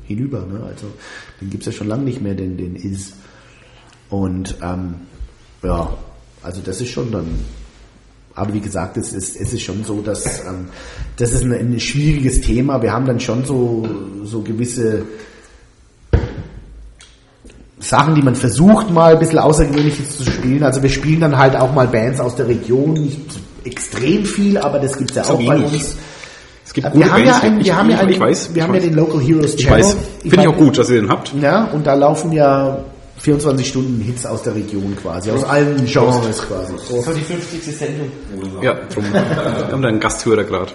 hinüber. 0.03 0.39
Ne? 0.39 0.61
Also 0.67 0.88
den 1.39 1.49
gibt's 1.49 1.65
ja 1.65 1.71
schon 1.71 1.88
lange 1.88 2.03
nicht 2.03 2.21
mehr, 2.21 2.36
den, 2.36 2.57
den 2.57 2.75
Is. 2.75 3.13
Und 4.09 4.57
ähm, 4.61 4.95
ja, 5.63 5.89
also 6.44 6.62
das 6.64 6.82
ist 6.82 6.89
schon 6.89 7.12
dann 7.12 7.28
aber 8.34 8.54
wie 8.54 8.62
gesagt, 8.62 8.96
es 8.96 9.12
ist, 9.12 9.36
es 9.39 9.52
ist 9.52 9.62
schon 9.62 9.84
so, 9.84 10.02
dass 10.02 10.39
ähm, 10.46 10.70
das 11.18 11.34
ist 11.34 11.44
ein, 11.44 11.52
ein 11.52 11.80
schwieriges 11.82 12.39
Thema. 12.39 12.82
Wir 12.82 12.94
haben 12.94 13.06
dann 13.06 13.20
schon 13.20 13.44
so, 13.44 13.86
so 14.24 14.42
gewisse 14.42 15.04
Sachen, 17.80 18.16
die 18.16 18.22
man 18.22 18.36
versucht 18.36 18.89
mal 18.89 19.14
ein 19.14 19.20
bisschen 19.20 19.39
Außergewöhnliches 19.39 20.18
zu 20.18 20.24
spielen. 20.32 20.64
Also 20.64 20.82
wir 20.84 20.89
spielen 20.89 21.20
dann 21.20 21.38
halt 21.38 21.56
auch 21.56 21.74
mal 21.74 21.88
Bands 21.88 22.20
aus 22.20 22.36
der 22.36 22.48
Region, 22.48 22.94
nicht 22.94 23.20
extrem 23.66 24.24
viel, 24.24 24.58
aber 24.58 24.80
das 24.80 24.98
gibt's 24.98 25.16
ja 25.16 25.24
So 25.24 25.34
auch 25.34 25.46
bei 25.46 25.58
uns. 25.58 25.98
Es 26.64 26.74
gibt 26.74 26.94
wir 26.96 27.12
haben 27.12 27.26
ja, 27.26 27.32
Bands, 27.32 27.44
einen, 27.44 27.60
ich- 27.60 27.66
wir 27.66 27.76
haben 27.76 27.89
ja, 27.89 27.96
ich- 27.98 28.02
einen, 28.02 28.12
ich 28.14 28.20
weiß, 28.20 28.50
wir 28.54 28.58
ich 28.58 28.64
haben 28.64 28.74
ja 28.76 28.80
weiß. 28.82 28.88
den 28.88 28.94
Local 28.96 29.20
Heroes 29.22 29.56
Ich 29.56 29.62
Channel. 29.66 29.80
weiß. 29.80 29.98
Finde 30.22 30.42
ich 30.42 30.48
auch 30.48 30.58
gut, 30.58 30.78
dass 30.78 30.89
ihr 30.89 31.02
den 31.02 31.10
habt. 31.10 31.34
Ja, 31.42 31.66
und 31.66 31.86
da 31.86 31.96
laufen 31.96 32.32
ja 32.32 32.78
24 33.22 33.67
Stunden 33.67 34.01
Hits 34.01 34.26
aus 34.26 34.41
der 34.41 34.55
Region 34.55 34.95
quasi, 34.95 35.30
aus 35.30 35.43
allen 35.43 35.86
Genres 35.86 36.41
quasi. 36.41 36.74
So. 36.78 37.01
So 37.01 37.13
die 37.13 37.22
50. 37.22 37.63
Sendung. 37.63 38.11
Ja, 38.61 38.74
drum. 38.91 39.05
Wir 39.13 39.72
haben 39.72 39.82
da 39.82 39.89
einen 39.89 39.99
Gasthörer 39.99 40.43
gerade. 40.43 40.72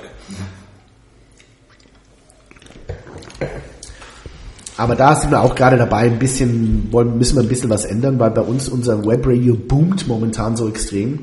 Aber 4.77 4.95
da 4.95 5.17
sind 5.17 5.31
wir 5.31 5.41
auch 5.41 5.55
gerade 5.55 5.77
dabei, 5.77 6.03
ein 6.03 6.19
bisschen, 6.19 6.93
wollen, 6.93 7.19
müssen 7.19 7.37
wir 7.37 7.43
ein 7.43 7.49
bisschen 7.49 7.71
was 7.71 7.85
ändern, 7.85 8.19
weil 8.19 8.31
bei 8.31 8.43
uns 8.43 8.69
unser 8.69 9.05
Webradio 9.05 9.57
boomt 9.57 10.07
momentan 10.07 10.57
so 10.57 10.69
extrem. 10.69 11.19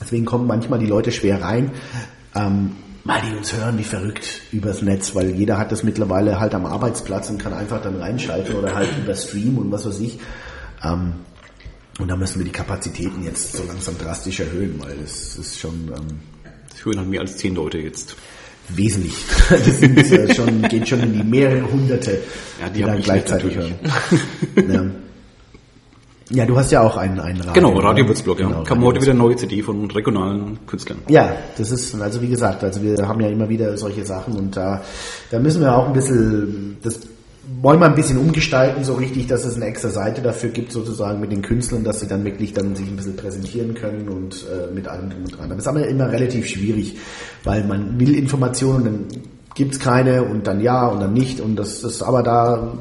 Deswegen 0.00 0.24
kommen 0.24 0.46
manchmal 0.46 0.78
die 0.78 0.86
Leute 0.86 1.10
schwer 1.10 1.42
rein, 1.42 1.72
ähm, 2.34 2.76
weil 3.04 3.20
die 3.22 3.36
uns 3.36 3.54
hören 3.54 3.76
wie 3.78 3.84
verrückt 3.84 4.42
übers 4.52 4.82
Netz, 4.82 5.14
weil 5.14 5.30
jeder 5.30 5.58
hat 5.58 5.72
das 5.72 5.82
mittlerweile 5.82 6.38
halt 6.38 6.54
am 6.54 6.64
Arbeitsplatz 6.64 7.28
und 7.28 7.38
kann 7.38 7.52
einfach 7.52 7.82
dann 7.82 7.96
reinschalten 7.96 8.54
oder 8.54 8.74
halt 8.74 8.88
über 9.02 9.14
Stream 9.14 9.58
und 9.58 9.70
was 9.72 9.86
weiß 9.86 10.00
ich. 10.00 10.18
Ähm, 10.92 11.12
und 11.98 12.08
da 12.08 12.16
müssen 12.16 12.38
wir 12.40 12.44
die 12.44 12.52
Kapazitäten 12.52 13.24
jetzt 13.24 13.52
so 13.54 13.62
langsam 13.66 13.96
drastisch 13.98 14.40
erhöhen, 14.40 14.74
weil 14.78 14.96
es 15.02 15.36
ist 15.36 15.58
schon 15.58 15.72
ähm, 15.96 16.20
Das 16.70 16.84
hören 16.84 16.98
halt 16.98 17.08
mehr 17.08 17.20
als 17.22 17.36
zehn 17.38 17.54
Leute 17.54 17.78
jetzt. 17.78 18.16
wesentlich. 18.68 19.14
Das 19.48 19.78
sind, 19.78 19.96
äh, 19.96 20.34
schon, 20.34 20.62
geht 20.62 20.88
schon 20.88 21.00
in 21.00 21.12
die 21.14 21.22
mehrere 21.24 21.70
Hunderte, 21.70 22.18
Ja, 22.60 22.68
die 22.68 22.74
die 22.74 22.82
dann 22.82 22.98
ich 22.98 23.04
gleichzeitig 23.04 23.54
hören. 23.56 23.74
ja. 26.30 26.36
ja, 26.36 26.44
du 26.46 26.56
hast 26.58 26.70
ja 26.72 26.82
auch 26.82 26.96
einen, 26.98 27.18
einen 27.20 27.40
Radio. 27.40 27.52
Genau, 27.54 27.78
Radio? 27.78 28.06
Würzburg, 28.08 28.40
ja. 28.40 28.46
Genau, 28.48 28.64
Kam 28.64 28.78
Radio 28.78 28.86
heute 28.88 29.00
wieder 29.02 29.12
eine 29.12 29.20
neue 29.20 29.36
CD 29.36 29.62
von 29.62 29.90
regionalen 29.90 30.58
Künstlern. 30.66 30.98
Ja, 31.08 31.32
das 31.56 31.70
ist, 31.70 31.94
also 31.94 32.20
wie 32.20 32.28
gesagt, 32.28 32.62
also 32.64 32.82
wir 32.82 32.96
haben 33.08 33.20
ja 33.20 33.28
immer 33.28 33.48
wieder 33.48 33.78
solche 33.78 34.04
Sachen 34.04 34.34
und 34.36 34.54
da, 34.56 34.82
da 35.30 35.38
müssen 35.38 35.62
wir 35.62 35.74
auch 35.74 35.86
ein 35.86 35.92
bisschen, 35.94 36.76
das 36.82 36.98
wollen 37.62 37.78
wir 37.78 37.86
ein 37.86 37.94
bisschen 37.94 38.18
umgestalten, 38.18 38.84
so 38.84 38.94
richtig, 38.94 39.26
dass 39.28 39.44
es 39.44 39.56
eine 39.56 39.66
extra 39.66 39.88
Seite 39.88 40.20
dafür 40.20 40.50
gibt, 40.50 40.72
sozusagen 40.72 41.20
mit 41.20 41.30
den 41.30 41.42
Künstlern, 41.42 41.84
dass 41.84 42.00
sie 42.00 42.08
dann 42.08 42.24
wirklich 42.24 42.52
dann 42.52 42.74
sich 42.74 42.88
ein 42.88 42.96
bisschen 42.96 43.16
präsentieren 43.16 43.74
können 43.74 44.08
und 44.08 44.44
äh, 44.44 44.72
mit 44.72 44.88
allem 44.88 45.10
drum 45.10 45.24
und 45.24 45.32
dran. 45.32 45.46
Aber 45.46 45.54
das 45.54 45.64
ist 45.64 45.68
aber 45.68 45.86
immer 45.86 46.10
relativ 46.10 46.46
schwierig, 46.46 46.96
weil 47.44 47.64
man 47.64 47.98
will 48.00 48.14
Informationen, 48.14 48.84
dann 48.84 49.22
gibt's 49.54 49.78
keine 49.78 50.24
und 50.24 50.46
dann 50.46 50.60
ja 50.60 50.86
und 50.86 51.00
dann 51.00 51.12
nicht 51.12 51.40
und 51.40 51.56
das 51.56 51.82
ist, 51.82 52.02
aber 52.02 52.22
da 52.22 52.76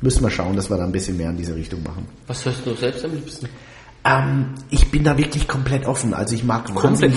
müssen 0.00 0.22
wir 0.22 0.30
schauen, 0.30 0.56
dass 0.56 0.70
wir 0.70 0.76
da 0.76 0.84
ein 0.84 0.92
bisschen 0.92 1.16
mehr 1.16 1.30
in 1.30 1.36
diese 1.36 1.54
Richtung 1.54 1.82
machen. 1.82 2.06
Was 2.26 2.44
hörst 2.44 2.66
du 2.66 2.74
selbst 2.74 3.04
am 3.04 3.12
liebsten? 3.12 3.48
Ähm, 4.02 4.46
ich 4.70 4.90
bin 4.90 5.04
da 5.04 5.18
wirklich 5.18 5.46
komplett 5.46 5.86
offen, 5.86 6.14
also 6.14 6.34
ich 6.34 6.42
mag 6.42 6.74
Komplett, 6.74 7.12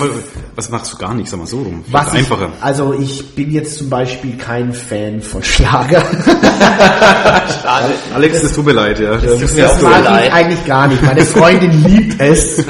was 0.55 0.69
machst 0.69 0.91
du 0.91 0.97
gar 0.97 1.13
nicht, 1.13 1.29
sag 1.29 1.39
mal 1.39 1.47
so 1.47 1.61
rum. 1.61 1.83
Was 1.89 2.09
Vielleicht 2.09 2.29
einfacher. 2.29 2.49
Ich, 2.57 2.63
also 2.63 2.93
ich 2.93 3.35
bin 3.35 3.51
jetzt 3.51 3.77
zum 3.77 3.89
Beispiel 3.89 4.35
kein 4.35 4.73
Fan 4.73 5.21
von 5.21 5.41
Schlager. 5.41 6.03
Alex, 8.13 8.43
es 8.43 8.53
tut 8.53 8.65
mir 8.65 8.73
leid, 8.73 8.99
ja. 8.99 9.17
tut 9.17 9.55
mir 9.55 9.63
Das 9.63 9.71
auch 9.71 9.79
so 9.79 9.87
mag 9.87 10.03
leid. 10.03 10.25
ich 10.27 10.33
eigentlich 10.33 10.65
gar 10.65 10.87
nicht. 10.87 11.01
Meine 11.01 11.21
Freundin 11.21 11.83
liebt 11.85 12.19
es. 12.19 12.65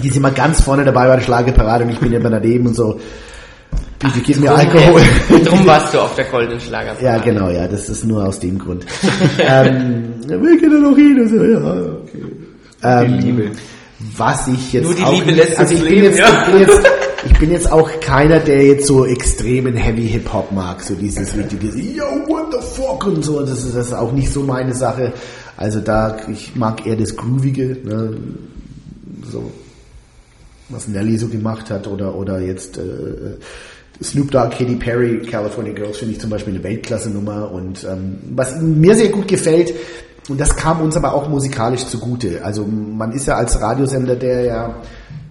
Die 0.00 0.08
ist 0.08 0.16
immer 0.16 0.30
ganz 0.30 0.60
vorne 0.60 0.84
dabei 0.84 1.08
bei 1.08 1.16
der 1.16 1.22
Schlagerparade 1.22 1.84
und 1.84 1.90
ich 1.90 1.98
bin 1.98 2.12
immer 2.12 2.30
daneben 2.30 2.68
und 2.68 2.76
so. 2.76 3.00
Bitte 3.98 4.20
gib 4.20 4.38
mir 4.38 4.54
Alkohol. 4.54 5.02
Drum 5.44 5.66
warst 5.66 5.94
du 5.94 6.00
auf 6.00 6.14
der 6.14 6.26
goldenen 6.26 6.60
Schlager. 6.60 6.94
Ja, 7.02 7.18
genau, 7.18 7.48
ja, 7.48 7.66
das 7.66 7.88
ist 7.88 8.04
nur 8.04 8.24
aus 8.24 8.38
dem 8.38 8.58
Grund. 8.58 8.84
ähm, 9.38 10.14
wir 10.26 10.58
gehen 10.58 10.70
da 10.70 10.78
noch 10.78 10.96
hin. 10.96 11.18
Also, 11.20 11.42
ja, 11.42 11.58
okay. 11.58 12.22
Ähm, 12.84 13.18
Liebe. 13.18 13.50
Was 14.16 14.46
ich 14.48 14.72
jetzt 14.72 14.84
Nur 14.84 14.94
die 14.94 15.02
auch 15.02 15.12
Liebe 15.12 15.26
nicht- 15.26 15.36
lässt 15.38 15.58
also 15.58 15.74
ich 15.74 15.80
bin, 15.80 15.88
leben, 15.90 16.04
jetzt, 16.06 16.18
ja. 16.18 16.26
ich, 16.46 16.52
bin 16.52 16.60
jetzt, 16.60 16.80
ich 17.26 17.38
bin 17.38 17.50
jetzt 17.52 17.72
auch 17.72 17.88
keiner, 18.00 18.38
der 18.40 18.62
jetzt 18.66 18.86
so 18.86 19.06
extremen 19.06 19.74
Heavy 19.76 20.06
Hip 20.08 20.30
Hop 20.32 20.52
mag, 20.52 20.82
so 20.82 20.94
dieses 20.94 21.34
richtige, 21.36 21.68
yo, 21.68 22.04
what 22.28 22.52
the 22.52 22.58
fuck 22.60 23.06
und 23.06 23.24
so, 23.24 23.40
das 23.40 23.64
ist, 23.64 23.74
das 23.74 23.86
ist 23.86 23.92
auch 23.94 24.12
nicht 24.12 24.30
so 24.30 24.42
meine 24.42 24.74
Sache. 24.74 25.12
Also 25.56 25.80
da, 25.80 26.16
ich 26.30 26.54
mag 26.56 26.84
eher 26.86 26.96
das 26.96 27.16
Groovige, 27.16 27.76
ne? 27.84 28.16
so, 29.30 29.50
was 30.68 30.88
Nelly 30.88 31.16
so 31.16 31.28
gemacht 31.28 31.70
hat 31.70 31.86
oder, 31.86 32.14
oder 32.14 32.40
jetzt, 32.40 32.76
äh, 32.76 32.82
Snoop 34.02 34.30
Dogg, 34.32 34.50
Katy 34.50 34.74
Perry, 34.74 35.20
California 35.22 35.72
Girls 35.72 35.98
finde 35.98 36.14
ich 36.14 36.20
zum 36.20 36.28
Beispiel 36.28 36.54
eine 36.54 36.64
Weltklasse-Nummer 36.64 37.50
und 37.52 37.84
ähm, 37.84 38.18
was 38.34 38.60
mir 38.60 38.94
sehr 38.96 39.08
gut 39.10 39.28
gefällt, 39.28 39.72
und 40.28 40.40
das 40.40 40.56
kam 40.56 40.80
uns 40.80 40.96
aber 40.96 41.12
auch 41.12 41.28
musikalisch 41.28 41.86
zugute. 41.86 42.44
Also 42.44 42.64
man 42.66 43.12
ist 43.12 43.26
ja 43.26 43.36
als 43.36 43.60
Radiosender, 43.60 44.16
der 44.16 44.44
ja 44.44 44.74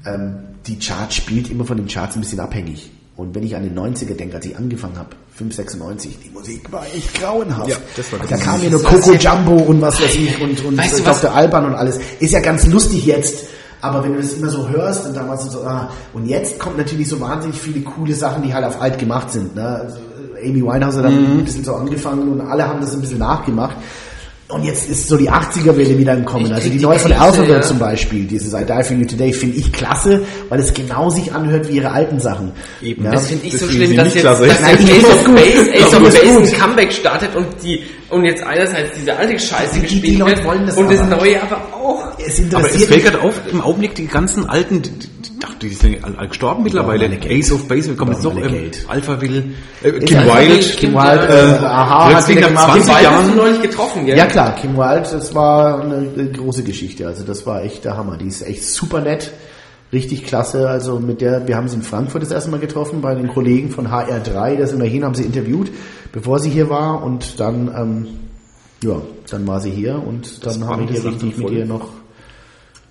ähm, 0.06 0.36
die 0.68 0.80
Charts 0.80 1.16
spielt, 1.16 1.50
immer 1.50 1.66
von 1.66 1.78
den 1.78 1.88
Charts 1.88 2.16
ein 2.16 2.22
bisschen 2.22 2.40
abhängig. 2.40 2.92
Und 3.16 3.36
wenn 3.36 3.44
ich 3.44 3.56
an 3.56 3.64
den 3.64 3.78
90er 3.78 4.16
denke, 4.16 4.38
als 4.38 4.46
ich 4.46 4.58
angefangen 4.58 4.98
habe, 4.98 5.10
596, 5.36 6.18
die 6.26 6.30
Musik 6.32 6.72
war 6.72 6.84
echt 6.86 7.14
grauenhaft. 7.14 7.70
Ja, 7.70 7.78
das 7.96 8.12
war 8.12 8.20
da 8.20 8.38
kam 8.38 8.60
mir 8.60 8.72
nur 8.72 8.82
Coco 8.82 9.14
Jumbo 9.14 9.54
und 9.54 9.82
was 9.82 10.02
weiß 10.02 10.16
ich 10.16 10.42
und, 10.42 10.66
und 10.66 10.78
Weißt 10.78 11.00
du 11.00 11.06
was? 11.06 11.22
Dr. 11.22 11.36
Alban 11.36 11.66
und 11.66 11.76
alles. 11.76 12.00
Ist 12.20 12.34
ja 12.34 12.40
ganz 12.40 12.66
lustig 12.68 13.06
jetzt. 13.06 13.46
Aber 13.82 14.04
wenn 14.04 14.14
du 14.14 14.22
das 14.22 14.34
immer 14.34 14.50
so 14.50 14.70
hörst 14.70 15.06
und 15.06 15.16
damals 15.16 15.44
so, 15.52 15.62
ah, 15.64 15.90
und 16.14 16.26
jetzt 16.26 16.58
kommt 16.58 16.78
natürlich 16.78 17.10
so 17.10 17.20
wahnsinnig 17.20 17.60
viele 17.60 17.82
coole 17.82 18.16
Sachen, 18.16 18.42
die 18.42 18.54
halt 18.54 18.66
auf 18.66 18.82
alt 18.82 18.98
gemacht 18.98 19.30
sind. 19.30 19.56
Ne? 19.56 19.64
Also, 19.64 19.98
äh, 20.42 20.50
Amy 20.50 20.62
Winehouse 20.64 20.98
hat 20.98 21.04
damit 21.04 21.30
ein 21.30 21.44
bisschen 21.44 21.66
so 21.66 21.76
angefangen 21.76 22.32
und 22.32 22.42
alle 22.42 22.68
haben 22.68 22.80
das 22.80 22.94
ein 22.94 23.02
bisschen 23.02 23.20
nachgemacht. 23.20 23.76
Und 24.54 24.64
jetzt 24.64 24.90
ist 24.90 25.08
so 25.08 25.18
die 25.18 25.30
80er-Welle 25.30 25.98
wieder 25.98 26.16
gekommen. 26.16 26.46
Ich 26.48 26.54
Also 26.54 26.70
die 26.70 26.78
die 26.78 26.84
neue 26.84 27.00
von 27.00 27.12
Alphabet 27.12 27.50
ja. 27.50 27.62
zum 27.62 27.80
Beispiel, 27.80 28.26
dieses 28.26 28.54
I 28.54 28.64
Die 28.66 28.84
For 28.84 28.96
You 28.98 29.06
Today, 29.06 29.34
finde 29.34 29.58
ich 29.58 29.72
klasse, 29.74 30.22
weil 30.50 30.60
es 30.60 30.74
genau 30.74 31.10
sich 31.10 31.32
anhört 31.34 31.68
wie 31.70 31.78
ihre 31.78 31.92
alten 31.92 32.20
Sachen. 32.20 32.52
Eben. 32.82 33.04
Ja? 33.06 33.12
Das 33.12 33.28
finde 33.28 33.46
ich 33.48 33.52
Das 33.54 33.62
so 33.62 33.68
schlimm, 33.70 33.96
dass 33.96 34.14
jetzt, 34.14 34.22
klasse. 34.22 34.48
dass 34.48 34.60
jetzt 34.62 34.90
Ace 34.90 35.04
of 35.06 35.24
das. 35.24 35.34
Base, 35.34 35.74
Ace 35.74 35.94
of 35.96 36.04
das 36.04 36.14
Base 36.22 36.38
ein 36.56 36.60
Comeback 36.62 36.92
startet 36.94 37.36
und 37.36 37.48
die 37.64 37.84
und 38.10 38.26
jetzt 38.26 38.44
einerseits 38.44 38.92
diese 39.00 39.16
alte 39.18 39.40
Scheiße 39.40 39.74
Die- 39.76 39.80
die- 39.82 39.88
die 39.88 40.00
gespielt 40.02 40.20
Leute 40.20 40.36
wird 40.38 40.46
wollen 40.46 40.66
das 40.68 40.78
und 40.78 40.92
das 40.92 41.00
aber. 41.00 41.16
neue 41.18 41.42
aber 41.42 41.62
auch. 41.84 42.04
Es 42.18 42.18
Aber 42.18 42.28
es 42.28 42.40
interessiert 42.40 42.90
fällt 42.90 43.04
gerade 43.06 43.22
auf, 43.22 43.40
im 43.52 43.62
Augenblick 43.62 43.96
die 43.96 44.08
ganzen 44.08 44.50
alten, 44.50 44.82
die, 44.82 44.92
die, 45.62 45.70
sind 45.74 46.04
alle 46.04 46.28
gestorben 46.28 46.64
mittlerweile. 46.64 47.10
Ace 47.30 47.52
of 47.52 47.68
Base, 47.68 47.90
wir 47.90 47.96
kommen 47.96 48.14
jetzt 48.14 48.24
noch, 48.24 48.36
ähm, 48.36 48.48
Geld. 48.50 48.86
Alpha 48.88 49.20
Will, 49.22 49.54
äh, 49.84 49.92
Kim. 49.92 50.18
Will, 50.20 50.60
Kim 50.78 50.94
Wilde, 50.94 51.28
äh, 51.62 51.66
aha, 51.66 52.06
hat 52.06 52.12
plötzlich 52.12 52.40
nach 52.40 52.48
gemacht. 52.48 52.66
20 52.72 52.84
Die 52.84 52.92
beiden 52.92 53.10
hast 53.10 53.14
Jahren- 53.26 53.30
du 53.32 53.36
neulich 53.44 53.62
getroffen, 53.62 54.06
gell? 54.06 54.18
Ja 54.18 54.26
klar, 54.26 54.56
Kim 54.56 54.76
Wilde, 54.78 55.10
das 55.12 55.36
war 55.36 55.82
eine, 55.82 56.10
eine 56.18 56.32
große 56.32 56.64
Geschichte. 56.64 57.08
Also 57.08 57.24
das 57.24 57.46
war 57.46 57.64
echt 57.64 57.86
der 57.86 57.98
Hammer. 57.98 58.18
Die 58.18 58.28
ist 58.28 58.42
echt 58.42 58.66
super 58.66 59.02
nett, 59.02 59.32
richtig 59.92 60.26
klasse. 60.26 60.68
Also 60.70 61.00
mit 61.00 61.22
der, 61.22 61.48
wir 61.48 61.56
haben 61.56 61.68
sie 61.68 61.76
in 61.78 61.84
Frankfurt 61.84 62.22
das 62.24 62.32
erste 62.32 62.50
Mal 62.50 62.60
getroffen 62.60 63.02
bei 63.02 63.14
den 63.16 63.28
Kollegen 63.28 63.70
von 63.70 63.88
HR3. 63.92 64.58
Da 64.58 64.68
sind 64.68 64.82
wir 64.82 64.90
hin, 64.90 65.04
haben 65.04 65.16
sie 65.16 65.24
interviewt, 65.24 65.72
bevor 66.12 66.40
sie 66.40 66.50
hier 66.50 66.70
war 66.70 67.04
und 67.04 67.40
dann, 67.40 67.68
ähm, 67.78 68.08
ja, 68.84 69.02
dann 69.30 69.48
war 69.48 69.60
sie 69.60 69.72
hier 69.72 69.96
und 69.96 70.46
dann 70.46 70.66
haben 70.68 70.88
wir 70.88 70.94
hier 70.96 71.06
richtig 71.12 71.38
mit 71.38 71.50
ihr 71.52 71.66
noch 71.66 71.90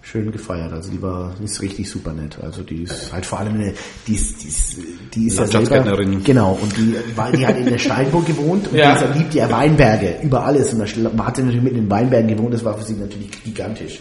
schön 0.05 0.30
gefeiert. 0.32 0.72
Also 0.72 0.90
die 0.90 1.01
war, 1.01 1.34
die 1.40 1.45
ist 1.45 1.62
richtig 1.62 1.88
super 1.88 2.12
nett. 2.12 2.36
Also 2.43 2.62
die 2.62 2.82
ist 2.82 3.12
halt 3.12 3.24
vor 3.24 3.38
allem 3.40 3.55
eine, 3.55 3.72
die 4.07 4.14
ist, 4.14 4.43
die 4.43 4.49
ist, 4.49 4.76
die 5.14 5.26
ist 5.28 5.38
ja 5.38 5.47
selber, 5.47 5.97
genau, 6.24 6.59
und 6.61 6.76
die, 6.76 6.97
war, 7.16 7.30
die 7.32 7.47
hat 7.47 7.57
in 7.57 7.66
der 7.66 7.78
Steinburg 7.86 8.26
gewohnt 8.26 8.68
und 8.68 8.76
Ja. 8.76 9.01
die 9.03 9.18
liebt 9.18 9.34
ja 9.34 9.51
Weinberge 9.51 10.16
über 10.22 10.45
alles 10.45 10.72
und 10.74 10.80
da 10.80 11.24
hat 11.24 11.36
sie 11.36 11.43
natürlich 11.43 11.62
mit 11.62 11.76
den 11.76 11.88
Weinbergen 11.88 12.28
gewohnt, 12.28 12.53
das 12.53 12.64
war 12.64 12.76
für 12.76 12.84
sie 12.84 12.95
natürlich 12.95 13.30
gigantisch. 13.45 14.01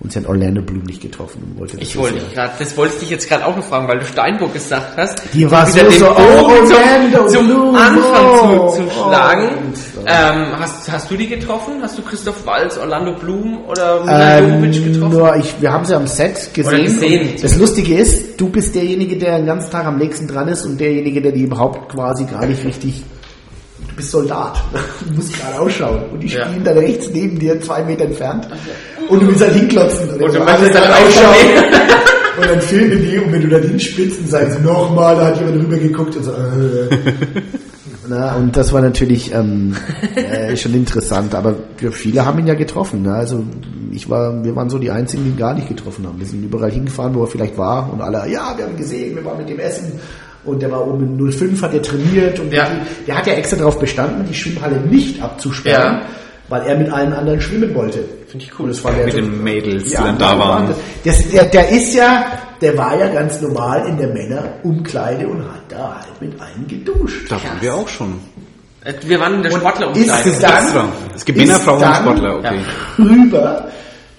Und 0.00 0.12
sie 0.12 0.18
hat 0.18 0.26
Orlando 0.26 0.60
Bloom 0.60 0.82
nicht 0.82 1.00
getroffen 1.00 1.42
und 1.46 1.58
wollte 1.60 1.76
das 1.78 1.88
Ich 1.88 1.96
wollte 1.96 2.18
dich 2.18 2.34
gerade, 2.34 2.52
das 2.58 2.76
wollte 2.76 2.94
ich 2.94 3.00
dich 3.00 3.10
jetzt 3.10 3.28
gerade 3.28 3.46
auch 3.46 3.56
noch 3.56 3.64
fragen, 3.64 3.88
weil 3.88 4.00
du 4.00 4.04
Steinburg 4.04 4.52
gesagt 4.52 4.96
hast. 4.98 5.22
Die 5.32 5.50
war 5.50 5.66
wieder 5.72 5.84
so- 5.84 5.90
den 5.90 5.98
so, 6.00 6.06
oh, 6.10 6.44
Orlando 6.44 7.18
zum, 7.26 7.28
zum 7.28 7.46
Bloom, 7.46 7.74
Anfang 7.74 8.26
oh, 8.26 8.68
zu, 8.70 8.76
zu 8.76 8.88
oh. 8.88 8.90
schlagen. 9.08 9.48
Ähm, 10.06 10.46
hast, 10.58 10.92
hast 10.92 11.10
du 11.10 11.16
die 11.16 11.28
getroffen? 11.28 11.74
Hast 11.80 11.96
du 11.96 12.02
Christoph 12.02 12.44
Walz, 12.44 12.76
Orlando 12.76 13.12
Blum 13.14 13.64
oder 13.66 14.00
Mila 14.04 14.38
Ähm, 14.38 14.62
getroffen? 14.72 15.10
nur 15.16 15.36
ich, 15.36 15.54
wir 15.60 15.72
haben 15.72 15.84
sie 15.86 15.94
am 15.96 16.06
Set 16.06 16.52
gesehen. 16.52 16.66
Oder 16.74 16.82
gesehen. 16.82 17.36
Das 17.40 17.56
Lustige 17.56 17.96
ist, 17.96 18.38
du 18.38 18.48
bist 18.50 18.74
derjenige, 18.74 19.16
der 19.16 19.38
den 19.38 19.46
ganzen 19.46 19.70
Tag 19.70 19.86
am 19.86 19.96
nächsten 19.96 20.26
dran 20.28 20.48
ist 20.48 20.66
und 20.66 20.78
derjenige, 20.78 21.22
der 21.22 21.32
die 21.32 21.44
überhaupt 21.44 21.90
quasi 21.92 22.24
gar 22.24 22.44
nicht 22.44 22.62
richtig. 22.64 23.02
Du 23.94 23.98
bist 23.98 24.10
Soldat. 24.10 24.60
Du 25.08 25.14
musst 25.14 25.38
gerade 25.38 25.60
ausschauen. 25.60 26.00
Und 26.12 26.20
die 26.20 26.26
Ja. 26.28 26.46
spielen 26.46 26.64
dann 26.64 26.78
rechts 26.78 27.08
neben 27.12 27.38
dir, 27.38 27.60
zwei 27.60 27.84
Meter 27.84 28.04
entfernt. 28.06 28.48
Und 29.08 29.22
du 29.22 29.28
willst 29.28 29.40
halt 29.42 29.52
hinklotzen. 29.54 30.08
Und, 30.10 30.18
du 30.20 30.30
so, 30.32 30.38
möchtest 30.40 30.74
dann 30.74 30.82
gerade 30.82 31.06
ausschauen. 31.06 31.36
und 32.38 32.46
dann 32.50 32.60
filmen 32.60 33.02
die 33.08 33.18
und 33.18 33.32
wenn 33.32 33.42
du 33.42 33.48
dann 33.48 33.62
hinspitzt 33.62 34.18
und 34.20 34.28
sagst, 34.30 34.60
nochmal, 34.62 35.14
da 35.14 35.26
hat 35.26 35.38
jemand 35.38 35.56
rübergeguckt 35.62 36.16
und 36.16 36.24
so. 36.24 36.32
Äh. 36.32 36.96
Na, 38.08 38.34
und 38.34 38.56
das 38.56 38.72
war 38.72 38.80
natürlich 38.82 39.32
ähm, 39.32 39.74
äh, 40.16 40.56
schon 40.56 40.74
interessant, 40.74 41.34
aber 41.34 41.54
wir, 41.78 41.90
viele 41.92 42.24
haben 42.26 42.38
ihn 42.40 42.46
ja 42.48 42.54
getroffen. 42.54 43.02
Ne? 43.02 43.14
Also 43.14 43.44
ich 43.92 44.10
war, 44.10 44.44
wir 44.44 44.54
waren 44.56 44.68
so 44.68 44.78
die 44.78 44.90
Einzigen, 44.90 45.24
die 45.24 45.30
ihn 45.30 45.36
gar 45.36 45.54
nicht 45.54 45.68
getroffen 45.68 46.06
haben. 46.06 46.18
Wir 46.18 46.26
sind 46.26 46.42
überall 46.44 46.70
hingefahren, 46.72 47.14
wo 47.14 47.22
er 47.22 47.28
vielleicht 47.28 47.56
war 47.56 47.90
und 47.92 48.00
alle, 48.02 48.18
ja, 48.30 48.52
wir 48.56 48.64
haben 48.64 48.72
ihn 48.72 48.76
gesehen, 48.78 49.14
wir 49.16 49.24
waren 49.24 49.38
mit 49.38 49.48
dem 49.48 49.58
Essen 49.60 49.92
und 50.44 50.60
der 50.62 50.70
war 50.70 50.86
oben 50.86 51.18
in 51.18 51.32
05, 51.32 51.62
hat 51.62 51.74
er 51.74 51.82
trainiert 51.82 52.38
und 52.40 52.52
Ja. 52.52 52.68
der 53.06 53.16
hat 53.18 53.26
ja 53.26 53.34
extra 53.34 53.56
darauf 53.56 53.78
bestanden, 53.78 54.24
die 54.28 54.34
Schwimmhalle 54.34 54.76
nicht 54.76 55.22
abzusperren, 55.22 55.94
Ja. 55.98 56.02
weil 56.48 56.62
er 56.66 56.76
mit 56.78 56.92
allen 56.92 57.12
anderen 57.12 57.40
schwimmen 57.40 57.74
wollte. 57.74 58.00
Finde 58.28 58.46
ich 58.46 58.58
cool. 58.58 58.68
das 58.68 58.82
war 58.84 58.92
der 58.92 59.04
Mit 59.04 59.14
so- 59.14 59.20
den 59.20 59.42
Mädels, 59.44 59.84
die 59.84 59.94
dann 59.94 60.18
da 60.18 60.38
waren. 60.38 60.68
Das, 61.04 61.28
der, 61.30 61.44
der 61.46 61.68
ist 61.68 61.94
ja, 61.94 62.24
der 62.60 62.76
war 62.76 62.98
ja 62.98 63.08
ganz 63.08 63.40
normal 63.40 63.86
in 63.88 63.96
der 63.96 64.08
Männerumkleide 64.08 65.26
und 65.28 65.38
hat 65.44 65.62
da 65.68 65.96
halt 66.00 66.20
mit 66.20 66.40
allen 66.40 66.66
geduscht. 66.66 67.30
Da 67.30 67.36
waren 67.36 67.60
wir 67.60 67.74
auch 67.74 67.88
schon. 67.88 68.14
Äh, 68.84 68.92
Wir 69.06 69.18
waren 69.20 69.34
in 69.34 69.42
der 69.44 69.52
Und 69.52 69.60
Sportlerumkleide. 69.60 70.28
ist 70.30 70.42
dann-. 70.42 70.88
Es 71.14 71.24
gibt 71.24 71.38
Männer, 71.38 71.54
Frauen 71.60 71.82
und 71.84 71.94
Sportler, 71.94 72.36
okay. 72.38 72.58
Rüber, 72.98 73.68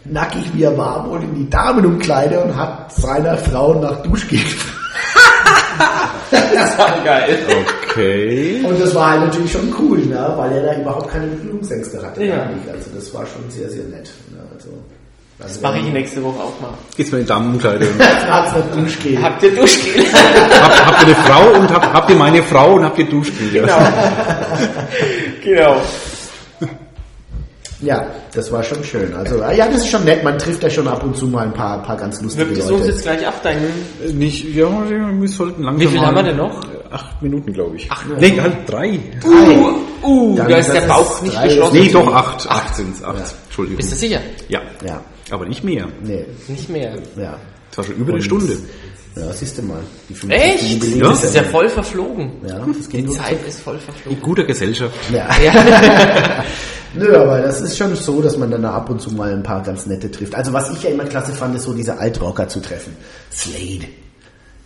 nackig 0.05 0.43
wie 0.53 0.63
er 0.63 0.78
war, 0.78 1.07
wohl 1.09 1.21
in 1.21 1.36
die 1.36 1.49
Damenumkleide 1.49 2.39
und 2.39 2.55
hat 2.55 2.91
seiner 2.93 3.38
Frau 3.38 3.80
nach 3.82 4.01
Duschgel 4.03 4.39
gefragt. 4.39 4.74
Das 6.32 6.78
war 6.78 6.99
geil. 7.03 7.38
Okay. 7.89 8.61
Und 8.63 8.80
das 8.80 8.93
war 8.95 9.11
halt 9.11 9.21
natürlich 9.21 9.51
schon 9.51 9.73
cool, 9.80 9.99
ne? 9.99 10.34
weil 10.36 10.51
er 10.51 10.63
da 10.63 10.80
überhaupt 10.82 11.09
keine 11.09 11.28
Berührungsängste 11.28 12.01
hatte. 12.01 12.23
Ja. 12.23 12.49
Also 12.71 12.89
das 12.93 13.13
war 13.13 13.26
schon 13.26 13.49
sehr, 13.49 13.69
sehr 13.69 13.84
nett. 13.86 14.09
Ne? 14.32 14.39
Also, 14.53 14.69
Das 15.39 15.61
mache 15.61 15.80
ich 15.80 15.86
nächste 15.86 16.23
Woche 16.23 16.39
auch 16.39 16.59
mal. 16.61 16.73
Geht's 16.95 17.11
mal 17.11 17.21
in 17.21 17.28
Damenkleide. 17.28 17.88
Hat's 17.99 18.53
noch 18.55 18.82
Duschgel. 18.82 19.21
Habt 19.21 19.43
ihr 19.43 19.55
Duschgel? 19.55 20.05
Hab, 20.13 20.86
habt 20.88 21.01
ihr 21.01 21.07
eine 21.07 21.15
Frau 21.26 21.59
und 21.59 21.69
habt, 21.69 21.93
habt 21.93 22.09
ihr 22.09 22.15
meine 22.15 22.43
Frau 22.43 22.73
und 22.76 22.84
habt 22.84 22.99
ihr 22.99 23.09
Duschgel? 23.09 23.49
genau. 23.51 23.78
genau. 25.43 25.82
Ja, 27.86 28.08
das 28.34 28.52
war 28.52 28.64
schon 28.64 28.84
schön. 28.84 29.14
Also 29.14 29.38
ja, 29.38 29.68
das 29.68 29.78
ist 29.78 29.90
schon 29.92 30.04
nett. 30.04 30.24
Man 30.24 30.38
trifft 30.40 30.64
ja 30.64 30.70
schon 30.70 30.88
ab 30.88 31.04
und 31.04 31.16
zu 31.16 31.28
mal 31.28 31.46
ein 31.46 31.54
paar, 31.54 31.82
paar 31.84 31.96
ganz 31.98 32.22
lustige 32.22 32.48
Wirkt 32.48 32.58
es 32.60 32.70
uns 32.72 32.80
Leute. 32.82 32.92
jetzt 32.92 33.04
gleich 33.04 33.28
ab, 33.28 33.36
dein... 33.44 33.58
Äh, 33.58 34.12
Nicht, 34.14 34.44
ja, 34.56 34.68
wir 34.90 35.28
sollten 35.30 35.64
langsam 35.64 35.82
Wie 35.82 35.92
viel 35.92 36.02
haben 36.02 36.16
wir 36.16 36.24
denn 36.24 36.38
noch? 36.38 36.60
Acht 36.92 37.22
Minuten, 37.22 37.54
glaube 37.54 37.76
ich. 37.78 37.92
Acht 37.92 38.06
Nee, 38.20 38.40
halt 38.42 38.58
drei. 38.68 39.00
Uh, 39.24 40.06
uh, 40.08 40.36
Dann 40.38 40.50
da 40.50 40.58
ist 40.58 40.72
der 40.72 40.82
ist 40.82 40.88
Bauch 40.88 41.22
nicht 41.22 41.36
drei. 41.36 41.48
geschlossen. 41.48 41.78
Nee, 41.80 41.90
doch 41.92 42.14
acht. 42.14 42.50
Acht 42.50 42.76
sind's. 42.76 43.04
Acht. 43.04 43.36
Entschuldigung. 43.46 43.78
Bist 43.78 43.92
du 43.92 43.96
sicher? 43.98 44.20
Ja. 44.50 44.62
Ja, 44.86 45.02
Aber 45.32 45.46
nicht 45.46 45.64
mehr. 45.64 45.88
nee, 46.04 46.26
Nicht 46.48 46.70
mehr. 46.70 46.96
ja. 47.18 47.38
Das 47.70 47.78
war 47.80 47.84
schon 47.86 47.96
über 47.96 48.14
eine 48.14 48.22
Stunde. 48.22 48.58
Ja, 49.16 49.32
siehst 49.32 49.57
du 49.57 49.61
mal. 49.61 49.80
Die 50.09 50.13
50. 50.13 50.41
Echt? 50.41 50.63
Jubiläum 50.63 51.01
Ja. 51.01 51.09
Das 51.09 51.24
ist 51.24 51.36
ja 51.36 51.43
voll 51.43 51.70
verflogen. 51.70 52.32
Ja, 52.45 52.59
das 52.59 52.89
geht 52.89 53.07
Die 53.07 53.11
Zeit 53.11 53.47
ist 53.47 53.61
voll 53.61 53.80
verflogen. 53.80 54.18
In 54.18 54.22
guter 54.22 54.43
Gesellschaft. 54.43 54.95
Ja. 55.11 55.28
Ja. 55.43 56.43
Nö, 56.97 57.13
aber 57.18 57.41
das 57.41 57.59
ist 57.59 57.78
schon 57.78 57.93
so, 57.95 58.22
dass 58.22 58.38
man 58.38 58.49
dann 58.49 58.61
da 58.61 58.72
ab 58.72 58.89
und 58.89 59.01
zu 59.01 59.11
mal 59.11 59.34
ein 59.34 59.43
paar 59.43 59.61
ganz 59.63 59.86
nette 59.86 60.09
trifft. 60.09 60.34
Also 60.34 60.53
was 60.53 60.72
ich 60.72 60.82
ja 60.82 60.91
immer 60.91 61.03
klasse 61.03 61.34
fand, 61.34 61.53
ist 61.55 61.63
so 61.63 61.74
diese 61.74 61.97
Altrocker 61.97 62.47
zu 62.47 62.61
treffen. 62.61 62.95
Slade. 63.34 63.88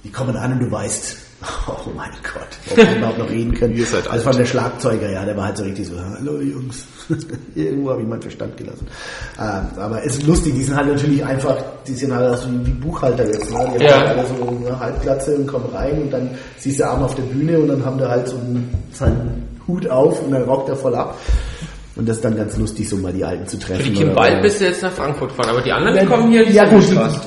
Die 0.03 0.11
kommen 0.11 0.35
an 0.35 0.53
und 0.53 0.59
du 0.59 0.71
weißt, 0.71 1.17
oh 1.67 1.89
mein 1.95 2.09
Gott, 2.21 2.47
ob 2.71 2.77
wir 2.77 2.97
überhaupt 2.97 3.17
noch 3.17 3.29
reden 3.29 3.53
können. 3.53 3.75
Ihr 3.75 3.85
seid 3.85 4.09
also 4.09 4.23
von 4.25 4.37
der 4.37 4.45
Schlagzeuger, 4.45 5.09
ja, 5.09 5.23
der 5.23 5.37
war 5.37 5.45
halt 5.45 5.57
so 5.57 5.63
richtig 5.63 5.87
so, 5.87 5.93
hallo 5.97 6.41
Jungs, 6.41 6.83
irgendwo 7.55 7.91
habe 7.91 8.01
ich 8.01 8.07
meinen 8.07 8.21
Verstand 8.21 8.57
gelassen. 8.57 8.85
Ähm, 9.39 9.79
aber 9.79 10.03
es 10.03 10.17
ist 10.17 10.23
lustig, 10.27 10.53
die 10.55 10.63
sind 10.63 10.75
halt 10.75 10.87
natürlich 10.87 11.23
einfach, 11.23 11.55
die 11.87 11.93
sind 11.93 12.13
halt 12.13 12.33
auch 12.33 12.37
so 12.37 12.49
wie 12.65 12.71
Buchhalter 12.71 13.25
jetzt. 13.25 13.51
Ne? 13.51 13.73
Die 13.79 13.83
Ja. 13.85 13.91
haben 13.93 14.07
halt 14.07 14.17
alle 14.19 14.27
so 14.27 14.65
eine 14.67 14.79
Halbplatze 14.79 15.35
und 15.37 15.47
kommen 15.47 15.69
rein 15.73 16.01
und 16.01 16.11
dann 16.11 16.29
siehst 16.57 16.79
du 16.81 16.85
Arm 16.87 17.03
auf 17.03 17.15
der 17.15 17.23
Bühne 17.23 17.57
und 17.59 17.69
dann 17.69 17.85
haben 17.85 17.97
die 17.97 18.05
halt 18.05 18.27
so 18.27 18.35
einen, 18.35 18.69
seinen 18.91 19.47
Hut 19.65 19.89
auf 19.89 20.21
und 20.23 20.31
dann 20.31 20.43
rockt 20.43 20.67
er 20.67 20.75
voll 20.75 20.95
ab. 20.95 21.17
Und 21.99 22.07
das 22.07 22.15
ist 22.15 22.23
dann 22.23 22.37
ganz 22.37 22.55
lustig, 22.55 22.87
so 22.87 22.95
mal 22.95 23.11
die 23.11 23.25
Alten 23.25 23.45
zu 23.45 23.59
treffen. 23.59 23.83
Für 23.83 23.89
die 23.89 23.93
Kim 23.93 24.15
Bald 24.15 24.41
bist 24.41 24.61
du 24.61 24.63
jetzt 24.63 24.81
nach 24.81 24.91
Frankfurt 24.93 25.31
gefahren, 25.31 25.49
aber 25.49 25.61
die 25.61 25.73
anderen 25.73 25.99
die 25.99 26.05
kommen 26.05 26.31
hier. 26.31 26.45
die 26.45 26.53
ja 26.53 26.63
gut, 26.63 26.85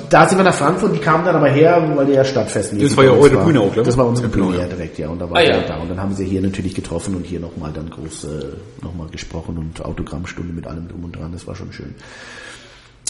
da 0.08 0.26
sind 0.26 0.38
wir 0.38 0.44
nach 0.44 0.54
Frankfurt, 0.54 0.94
die 0.94 0.98
kamen 0.98 1.26
dann 1.26 1.36
aber 1.36 1.50
her, 1.50 1.92
weil 1.94 2.06
die 2.06 2.12
ja 2.14 2.24
stadtfestmäßig 2.24 2.88
Das 2.88 2.96
war 2.96 3.04
ja 3.04 3.10
eure 3.10 3.44
Bühne 3.44 3.60
auch, 3.60 3.70
glaub 3.70 3.84
ich. 3.84 3.88
Das 3.88 3.98
war 3.98 4.06
unsere 4.06 4.28
Ja, 4.28 4.32
genau, 4.34 4.46
Bühne 4.46 4.58
ja. 4.60 4.66
direkt, 4.68 4.98
ja. 4.98 5.08
Und 5.10 5.18
da 5.20 5.28
war 5.28 5.36
Ah, 5.36 5.42
ja. 5.42 5.60
da. 5.60 5.76
Und 5.76 5.90
dann 5.90 6.00
haben 6.00 6.14
sie 6.14 6.24
hier 6.24 6.40
natürlich 6.40 6.74
getroffen 6.74 7.14
und 7.16 7.26
hier 7.26 7.38
nochmal 7.38 7.70
dann 7.74 7.90
groß 7.90 8.24
äh, 8.24 8.28
nochmal 8.82 9.08
gesprochen 9.08 9.58
und 9.58 9.84
Autogrammstunde 9.84 10.54
mit 10.54 10.66
allem 10.66 10.88
drum 10.88 11.04
und 11.04 11.16
dran. 11.16 11.32
Das 11.32 11.46
war 11.46 11.54
schon 11.54 11.70
schön. 11.70 11.94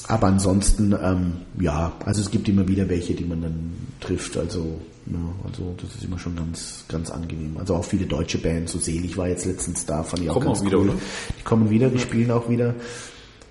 Aber 0.09 0.27
ansonsten, 0.27 0.95
ähm, 1.03 1.33
ja, 1.61 1.93
also 2.05 2.21
es 2.21 2.31
gibt 2.31 2.49
immer 2.49 2.67
wieder 2.67 2.89
welche, 2.89 3.15
die 3.15 3.25
man 3.25 3.43
dann 3.43 3.73
trifft. 4.01 4.37
Also, 4.37 4.81
ja, 5.07 5.19
also 5.47 5.75
das 5.81 5.95
ist 5.95 6.05
immer 6.05 6.19
schon 6.19 6.37
ganz, 6.37 6.85
ganz 6.89 7.11
angenehm. 7.11 7.57
Also 7.59 7.77
auch 7.77 7.85
viele 7.85 8.07
deutsche 8.07 8.39
Bands, 8.39 8.73
so 8.73 8.79
selig 8.79 9.17
war 9.17 9.29
jetzt 9.29 9.47
letztens 9.47 9.87
da, 9.87 10.03
fand 10.03 10.23
ich 10.23 10.31
auch 10.31 10.35
Kommen 10.35 10.47
ganz 10.47 10.61
auch 10.61 10.65
wieder, 10.67 10.79
cool. 10.79 10.89
oder? 10.91 10.99
Die 11.39 11.43
kommen 11.45 11.71
wieder, 11.71 11.89
die 11.89 11.99
spielen 11.99 12.31
auch 12.31 12.49
wieder. 12.49 12.75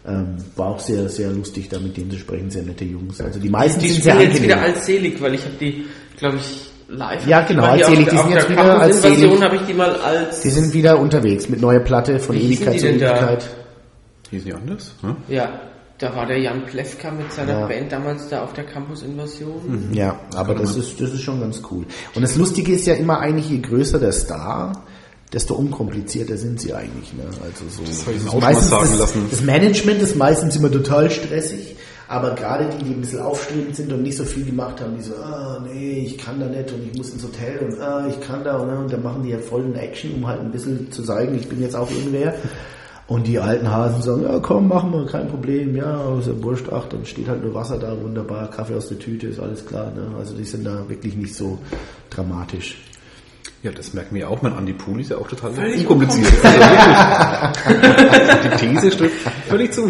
Ähm, 0.06 0.38
war 0.56 0.68
auch 0.70 0.80
sehr, 0.80 1.08
sehr 1.10 1.30
lustig, 1.30 1.70
da 1.70 1.80
mit 1.80 1.96
denen 1.96 2.10
zu 2.10 2.18
sprechen, 2.18 2.50
sehr 2.50 2.64
nette 2.64 2.86
Jungs. 2.86 3.22
Also 3.22 3.40
die 3.40 3.50
meisten 3.50 3.80
Die 3.80 3.90
sind 3.90 4.04
sehr 4.04 4.14
spielen 4.16 4.30
jetzt 4.32 4.42
angenehm. 4.42 4.58
wieder 4.58 4.68
als 4.68 4.86
selig, 4.86 5.22
weil 5.22 5.36
ich 5.36 5.46
habe 5.46 5.56
die, 5.60 5.86
glaube 6.18 6.38
ich, 6.38 6.72
live. 6.90 7.28
Ja, 7.28 7.42
genau, 7.42 7.64
als 7.64 7.86
selig. 7.88 8.10
Die 8.10 8.18
sind 8.18 8.30
jetzt 8.32 8.50
der 8.50 8.50
wieder 8.50 8.80
als 8.80 9.02
selig. 9.02 9.42
habe 9.42 9.56
ich 9.56 9.62
die 9.62 9.74
mal 9.74 9.96
als. 9.96 10.42
Die 10.42 10.50
sind 10.50 10.74
wieder 10.74 11.00
unterwegs 11.00 11.50
mit 11.50 11.62
neuer 11.62 11.80
Platte 11.82 12.20
von 12.20 12.36
Ewigkeit 12.36 12.74
die 12.74 12.80
zu? 12.80 12.88
Ewigkeit. 12.88 13.50
Hießen 14.32 14.46
die 14.46 14.54
anders? 14.54 14.96
Hm? 15.02 15.16
Ja, 15.28 15.52
da 16.02 16.16
war 16.16 16.26
der 16.26 16.40
Jan 16.40 16.66
Plewka 16.66 17.12
mit 17.12 17.32
seiner 17.32 17.60
Ja. 17.60 17.68
Band 17.68 17.92
damals 17.92 18.28
da 18.28 18.44
auf 18.44 18.54
der 18.54 18.64
Campus-Invasion. 18.66 19.90
Ja, 19.94 20.20
aber 20.36 20.56
das 20.56 20.76
ist, 20.76 21.00
das 21.00 21.14
ist 21.14 21.22
schon 21.22 21.40
ganz 21.40 21.62
cool. 21.70 21.86
Und 22.16 22.24
das 22.24 22.36
Lustige 22.36 22.74
ist 22.74 22.88
ja 22.88 22.96
immer 22.96 23.20
eigentlich, 23.20 23.50
je 23.50 23.60
größer 23.60 24.00
der 24.00 24.12
Star, 24.12 24.84
desto 25.32 25.54
unkomplizierter 25.54 26.38
sind 26.38 26.60
sie 26.60 26.74
eigentlich. 26.74 27.14
Ne? 27.14 27.24
Also 27.44 27.66
so, 27.70 27.84
das 27.84 28.06
hab 28.08 28.16
ich 28.16 28.28
auch 28.28 28.42
meistens 28.42 28.70
sagen 28.72 28.88
das, 28.90 29.00
lassen. 29.00 29.28
das 29.30 29.42
Management 29.42 30.02
ist 30.02 30.16
meistens 30.18 30.56
immer 30.56 30.72
total 30.72 31.12
stressig, 31.12 31.76
aber 32.08 32.34
gerade 32.34 32.68
die, 32.78 32.84
die 32.84 32.94
ein 32.96 33.02
bisschen 33.02 33.22
aufstrebend 33.22 33.76
sind 33.76 33.94
und 33.94 34.02
nicht 34.02 34.18
so 34.18 34.26
viel 34.26 34.44
gemacht 34.44 34.82
haben, 34.82 34.98
die 34.98 35.04
so, 35.04 35.14
ah, 35.14 35.64
nee, 35.72 36.00
ich 36.04 36.18
kann 36.18 36.40
da 36.40 36.48
nicht 36.48 36.72
und 36.72 36.84
ich 36.84 36.98
muss 36.98 37.12
ins 37.12 37.24
Hotel 37.24 37.60
und 37.60 37.80
ah, 37.80 38.08
ich 38.10 38.20
kann 38.20 38.44
da 38.44 38.58
und, 38.58 38.70
und 38.70 38.92
dann 38.92 39.04
machen 39.04 39.22
die 39.22 39.30
ja 39.30 39.38
voll 39.38 39.64
in 39.64 39.76
Action, 39.76 40.16
um 40.16 40.28
halt 40.28 40.42
ein 40.42 40.52
bisschen 40.52 40.92
zu 40.92 41.04
zeigen, 41.04 41.36
ich 41.36 41.48
bin 41.48 41.62
jetzt 41.62 41.76
auch 41.76 41.90
irgendwer. 41.92 42.34
Und 43.08 43.28
die 43.28 43.40
alten 43.40 43.70
Hasen 43.70 44.02
sagen, 44.02 44.24
ja 44.24 44.40
komm, 44.40 44.70
machen 44.70 44.94
wir, 44.94 45.06
kein 45.06 45.28
Problem, 45.28 45.76
ja, 45.76 46.18
ist 46.18 46.28
ja 46.28 46.44
wurscht, 46.44 46.68
ach, 46.72 46.86
dann 46.88 47.06
steht 47.06 47.28
halt 47.28 47.44
nur 47.44 47.54
Wasser 47.54 47.78
da, 47.78 48.00
wunderbar, 48.02 48.50
Kaffee 48.50 48.76
aus 48.76 48.88
der 48.88 49.00
Tüte, 49.00 49.28
ist 49.28 49.40
alles 49.40 49.66
klar. 49.66 49.92
Ne? 49.92 50.16
Also 50.18 50.34
die 50.36 50.46
sind 50.46 50.64
da 50.66 50.88
wirklich 50.88 51.16
nicht 51.16 51.36
so 51.36 51.60
dramatisch. 52.10 52.78
Ja, 53.64 53.72
das 53.72 53.94
merken 53.94 54.16
wir 54.16 54.30
auch. 54.30 54.42
Mein 54.42 54.54
Andi 54.54 54.74
Pool 54.74 55.02
ist 55.02 55.10
ja 55.12 55.18
auch 55.18 55.28
total 55.28 55.52
Völlig 55.52 55.82
unkompliziert. 55.82 56.34
Also 56.44 56.60
wirklich. 57.70 58.60
Die 58.62 58.66
These 58.68 58.92
stimmt 58.92 59.12
völlig 59.48 59.72
zu. 59.74 59.90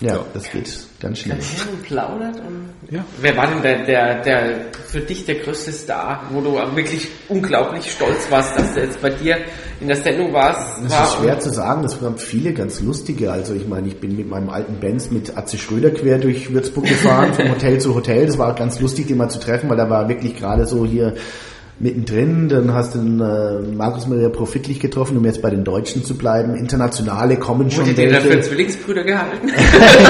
Ja, 0.00 0.14
Ja. 0.14 0.24
das 0.34 0.50
geht 0.50 0.66
ganz 1.00 1.18
schnell. 1.18 1.38
Und 1.38 1.82
plaudert 1.82 2.36
und 2.36 2.68
Ja. 2.90 3.04
Wer 3.20 3.36
war 3.36 3.46
denn 3.46 3.62
der, 3.62 3.84
der, 3.84 4.22
der 4.22 4.60
für 4.86 5.00
dich 5.00 5.26
der 5.26 5.36
größte 5.36 5.72
Star, 5.72 6.24
wo 6.30 6.40
du 6.40 6.54
wirklich 6.74 7.08
unglaublich 7.28 7.90
stolz 7.90 8.30
warst, 8.30 8.58
dass 8.58 8.74
der 8.74 8.84
jetzt 8.84 9.00
bei 9.00 9.10
dir 9.10 9.38
in 9.80 9.88
der 9.88 9.96
Sendung 9.96 10.32
warst? 10.32 10.82
Das 10.82 10.92
war 10.92 11.04
ist 11.04 11.14
schwer 11.16 11.38
zu 11.38 11.50
sagen, 11.50 11.82
das 11.82 12.00
waren 12.02 12.18
viele 12.18 12.52
ganz 12.52 12.80
lustige. 12.80 13.30
Also 13.30 13.54
ich 13.54 13.68
meine, 13.68 13.88
ich 13.88 14.00
bin 14.00 14.16
mit 14.16 14.28
meinem 14.28 14.50
alten 14.50 14.80
Benz 14.80 15.10
mit 15.10 15.36
Atze 15.36 15.58
Schröder 15.58 15.90
quer 15.90 16.18
durch 16.18 16.52
Würzburg 16.52 16.86
gefahren, 16.86 17.34
vom 17.34 17.50
Hotel 17.50 17.80
zu 17.80 17.94
Hotel. 17.94 18.26
Das 18.26 18.38
war 18.38 18.54
ganz 18.54 18.80
lustig, 18.80 19.06
den 19.06 19.18
mal 19.18 19.28
zu 19.28 19.38
treffen, 19.38 19.68
weil 19.68 19.76
da 19.76 19.90
war 19.90 20.08
wirklich 20.08 20.36
gerade 20.36 20.66
so 20.66 20.84
hier 20.84 21.14
mittendrin. 21.80 22.48
Dann 22.48 22.72
hast 22.74 22.94
du 22.94 22.98
den 22.98 23.20
äh, 23.20 23.74
Markus 23.76 24.06
Maria 24.06 24.28
Profitlich 24.28 24.80
getroffen, 24.80 25.16
um 25.16 25.24
jetzt 25.24 25.42
bei 25.42 25.50
den 25.50 25.64
Deutschen 25.64 26.04
zu 26.04 26.16
bleiben. 26.16 26.54
Internationale 26.56 27.36
kommen 27.38 27.70
schon 27.70 27.86
Wurde 27.86 27.94
den 27.94 28.12
da 28.12 28.20
für 28.20 28.30
welche. 28.30 28.48
Zwillingsbrüder 28.48 29.04
gehalten? 29.04 29.50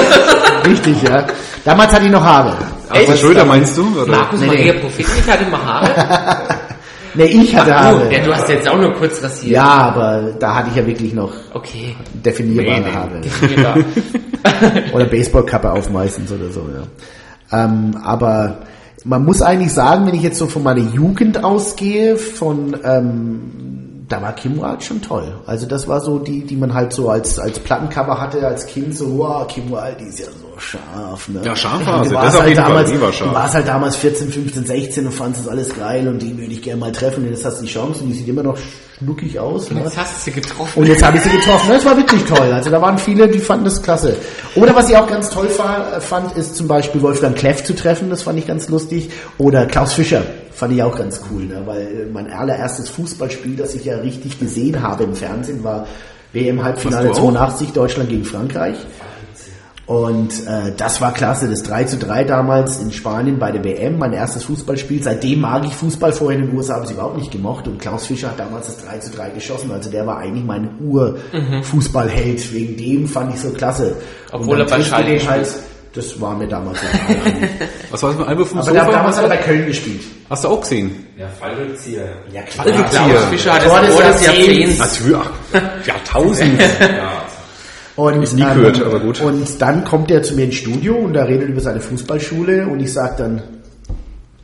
Richtig, 0.65 1.01
ja. 1.03 1.25
Damals 1.65 1.93
hatte 1.93 2.05
ich 2.05 2.11
noch 2.11 2.23
Haare. 2.23 2.53
Also 2.89 3.15
Schröder 3.15 3.45
meinst 3.45 3.77
du? 3.77 4.01
Oder? 4.01 4.11
Markus 4.11 4.39
Nee, 4.41 4.47
Maria 4.47 4.73
nee. 4.73 4.79
Profitlich 4.79 5.27
hat 5.29 5.41
immer 5.41 5.63
Haare. 5.63 5.89
Ne, 7.15 7.25
ich 7.25 7.55
hatte 7.55 7.75
Ach, 7.75 7.85
Haare. 7.85 8.07
du, 8.07 8.15
ja, 8.15 8.23
du 8.23 8.35
hast 8.35 8.47
jetzt 8.49 8.69
auch 8.69 8.77
nur 8.77 8.93
kurz 8.93 9.23
rasiert. 9.23 9.51
Ja, 9.53 9.63
aber 9.63 10.31
da 10.39 10.53
hatte 10.53 10.69
ich 10.69 10.75
ja 10.75 10.85
wirklich 10.85 11.11
noch 11.11 11.33
Okay. 11.55 11.95
definierbare 12.13 12.79
Nee, 12.81 12.85
nee. 12.85 12.93
Haare. 12.95 13.21
Definierbar. 13.21 13.77
oder 14.93 15.05
Baseballkappe 15.05 15.71
auf 15.71 15.89
meistens 15.89 16.31
oder 16.31 16.51
so, 16.51 16.69
ja. 16.71 17.63
Ähm, 17.65 17.97
aber 18.03 18.59
man 19.05 19.25
muss 19.25 19.41
eigentlich 19.41 19.73
sagen, 19.73 20.05
wenn 20.07 20.15
ich 20.15 20.23
jetzt 20.23 20.37
so 20.37 20.47
von 20.47 20.63
meiner 20.63 20.81
Jugend 20.81 21.43
ausgehe, 21.43 22.17
von 22.17 22.75
ähm, 22.83 24.05
da 24.09 24.21
war 24.21 24.33
Kim 24.33 24.59
Wilde 24.59 24.81
schon 24.81 25.01
toll. 25.01 25.35
Also 25.45 25.67
das 25.67 25.87
war 25.87 26.01
so 26.01 26.17
die, 26.19 26.43
die 26.43 26.55
man 26.55 26.73
halt 26.73 26.93
so 26.93 27.09
als 27.09 27.37
als 27.39 27.59
Plattencover 27.59 28.19
hatte 28.19 28.45
als 28.45 28.65
Kind 28.65 28.97
so, 28.97 29.19
wow, 29.19 29.47
Kim 29.47 29.69
Wilde, 29.69 29.97
die 29.99 30.05
ist 30.05 30.19
ja 30.19 30.25
so 30.25 30.59
scharf, 30.59 31.29
ne? 31.29 31.41
Ja, 31.43 31.55
scharf 31.55 31.85
war 31.85 31.97
Und 31.97 32.05
du 32.05 32.09
sie, 32.09 32.15
warst 32.15 32.35
das 32.35 32.41
halt 32.41 32.57
damals, 32.57 33.01
war 33.01 33.13
scharf. 33.13 33.29
Du 33.29 33.35
warst 33.35 33.53
halt 33.53 33.67
damals 33.67 33.95
14, 33.95 34.29
15, 34.29 34.65
16 34.65 35.05
und 35.05 35.11
fandest 35.13 35.45
das 35.45 35.51
alles 35.51 35.75
geil 35.75 36.07
und 36.07 36.21
die 36.21 36.37
würde 36.37 36.51
ich 36.51 36.61
gerne 36.61 36.79
mal 36.79 36.91
treffen 36.91 37.23
und 37.23 37.29
jetzt 37.29 37.45
hast 37.45 37.59
du 37.59 37.65
die 37.65 37.71
Chance 37.71 38.03
und 38.03 38.09
die 38.09 38.15
sieht 38.15 38.27
immer 38.27 38.43
noch 38.43 38.57
schnuckig 38.99 39.39
aus. 39.39 39.71
Ne? 39.71 39.81
Jetzt 39.83 39.97
hast 39.97 40.17
du 40.17 40.21
sie 40.21 40.31
getroffen. 40.31 40.79
Und 40.81 40.87
jetzt 40.87 41.03
habe 41.03 41.17
ich 41.17 41.23
sie 41.23 41.29
getroffen. 41.29 41.69
Das 41.69 41.85
war 41.85 41.95
wirklich 41.97 42.23
toll. 42.25 42.51
Also 42.53 42.69
da 42.69 42.81
waren 42.81 42.97
viele, 42.97 43.27
die 43.27 43.39
fanden 43.39 43.65
das 43.65 43.81
klasse. 43.81 44.15
Oder 44.55 44.75
was 44.75 44.89
ich 44.89 44.97
auch 44.97 45.07
ganz 45.07 45.29
toll 45.29 45.47
fa- 45.47 45.99
fand, 46.01 46.35
ist 46.37 46.55
zum 46.55 46.67
Beispiel 46.67 47.01
Wolfgang 47.01 47.35
Kleff 47.35 47.63
zu 47.63 47.73
treffen. 47.75 48.09
Das 48.09 48.23
fand 48.23 48.37
ich 48.39 48.45
ganz 48.47 48.67
lustig. 48.69 49.09
Oder 49.37 49.65
Klaus 49.67 49.93
Fischer. 49.93 50.23
Fand 50.51 50.73
ich 50.73 50.83
auch 50.83 50.97
ganz 50.97 51.21
cool. 51.31 51.43
Ne? 51.45 51.61
Weil 51.65 52.07
mein 52.11 52.29
allererstes 52.31 52.89
Fußballspiel, 52.89 53.55
das 53.55 53.73
ich 53.73 53.85
ja 53.85 53.97
richtig 53.97 54.39
gesehen 54.39 54.81
habe 54.83 55.05
im 55.05 55.15
Fernsehen, 55.15 55.63
war 55.63 55.87
WM-Halbfinale 56.33 57.09
Hast 57.09 57.17
du 57.17 57.21
auch? 57.21 57.25
82, 57.31 57.71
Deutschland 57.71 58.09
gegen 58.09 58.25
Frankreich. 58.25 58.75
Und 59.89 60.45
äh, 60.45 60.71
das 60.77 61.01
war 61.01 61.11
klasse, 61.15 61.49
das 61.49 61.63
3 61.63 61.85
zu 61.85 61.97
3 61.97 62.23
damals 62.23 62.77
in 62.77 62.91
Spanien 62.91 63.39
bei 63.39 63.51
der 63.51 63.63
WM, 63.63 63.97
mein 63.97 64.13
erstes 64.13 64.43
Fußballspiel. 64.43 65.01
Seitdem 65.01 65.41
mag 65.41 65.65
ich 65.65 65.73
Fußball, 65.73 66.13
vorher 66.13 66.37
in 66.39 66.45
den 66.45 66.55
USA 66.55 66.75
habe 66.75 66.85
ich 66.85 66.91
überhaupt 66.91 67.17
nicht 67.17 67.31
gemocht. 67.31 67.67
Und 67.67 67.79
Klaus 67.79 68.05
Fischer 68.05 68.27
hat 68.27 68.39
damals 68.39 68.67
das 68.67 68.85
3 68.85 68.99
zu 68.99 69.09
3 69.17 69.31
geschossen, 69.31 69.71
also 69.71 69.89
der 69.89 70.05
war 70.05 70.19
eigentlich 70.19 70.45
mein 70.45 70.69
Ur-Fußballheld. 70.79 72.53
Wegen 72.53 72.77
dem 72.77 73.07
fand 73.07 73.33
ich 73.33 73.41
so 73.41 73.49
klasse. 73.49 73.95
Obwohl 74.31 74.59
er 74.59 74.67
bei 74.67 74.83
Schalke 74.83 75.27
halt, 75.27 75.47
Das 75.95 76.21
war 76.21 76.35
mir 76.35 76.47
damals. 76.47 76.77
Was 77.89 78.03
war 78.03 78.11
das 78.11 78.19
mit 78.19 78.27
Albert 78.27 78.47
vom 78.47 78.59
Aber 78.59 78.69
Sofa? 78.69 78.91
damals 78.91 79.17
hat 79.17 79.23
er 79.23 79.29
bei 79.29 79.37
Köln 79.37 79.65
gespielt. 79.65 80.03
Hast 80.29 80.43
du 80.43 80.49
auch 80.49 80.61
gesehen? 80.61 81.03
Ja, 81.17 81.27
Fallrückzieher. 81.29 82.09
Ja, 82.31 82.43
Klaus 82.43 82.67
Fischer 83.31 83.53
hat 83.55 83.65
das 83.65 83.81
des 83.81 83.95
Tor 83.95 84.03
des 84.03 84.23
Jahrzehnts. 84.23 84.77
Jahrzehnts. 84.77 84.99
Natürlich. 84.99 85.17
ach, 85.53 85.87
Jahrtausend. 85.87 86.61
Und, 87.99 88.23
Ist 88.23 88.33
nie 88.33 88.43
gehört, 88.43 88.81
aber 88.81 88.99
gut. 88.99 89.19
Und 89.21 89.61
dann 89.61 89.83
kommt 89.83 90.09
er 90.09 90.23
zu 90.23 90.33
mir 90.35 90.45
ins 90.45 90.55
Studio 90.55 90.95
und 90.95 91.15
er 91.15 91.27
redet 91.27 91.49
über 91.49 91.59
seine 91.59 91.81
Fußballschule 91.81 92.67
und 92.67 92.79
ich 92.79 92.93
sage 92.93 93.15
dann, 93.17 93.41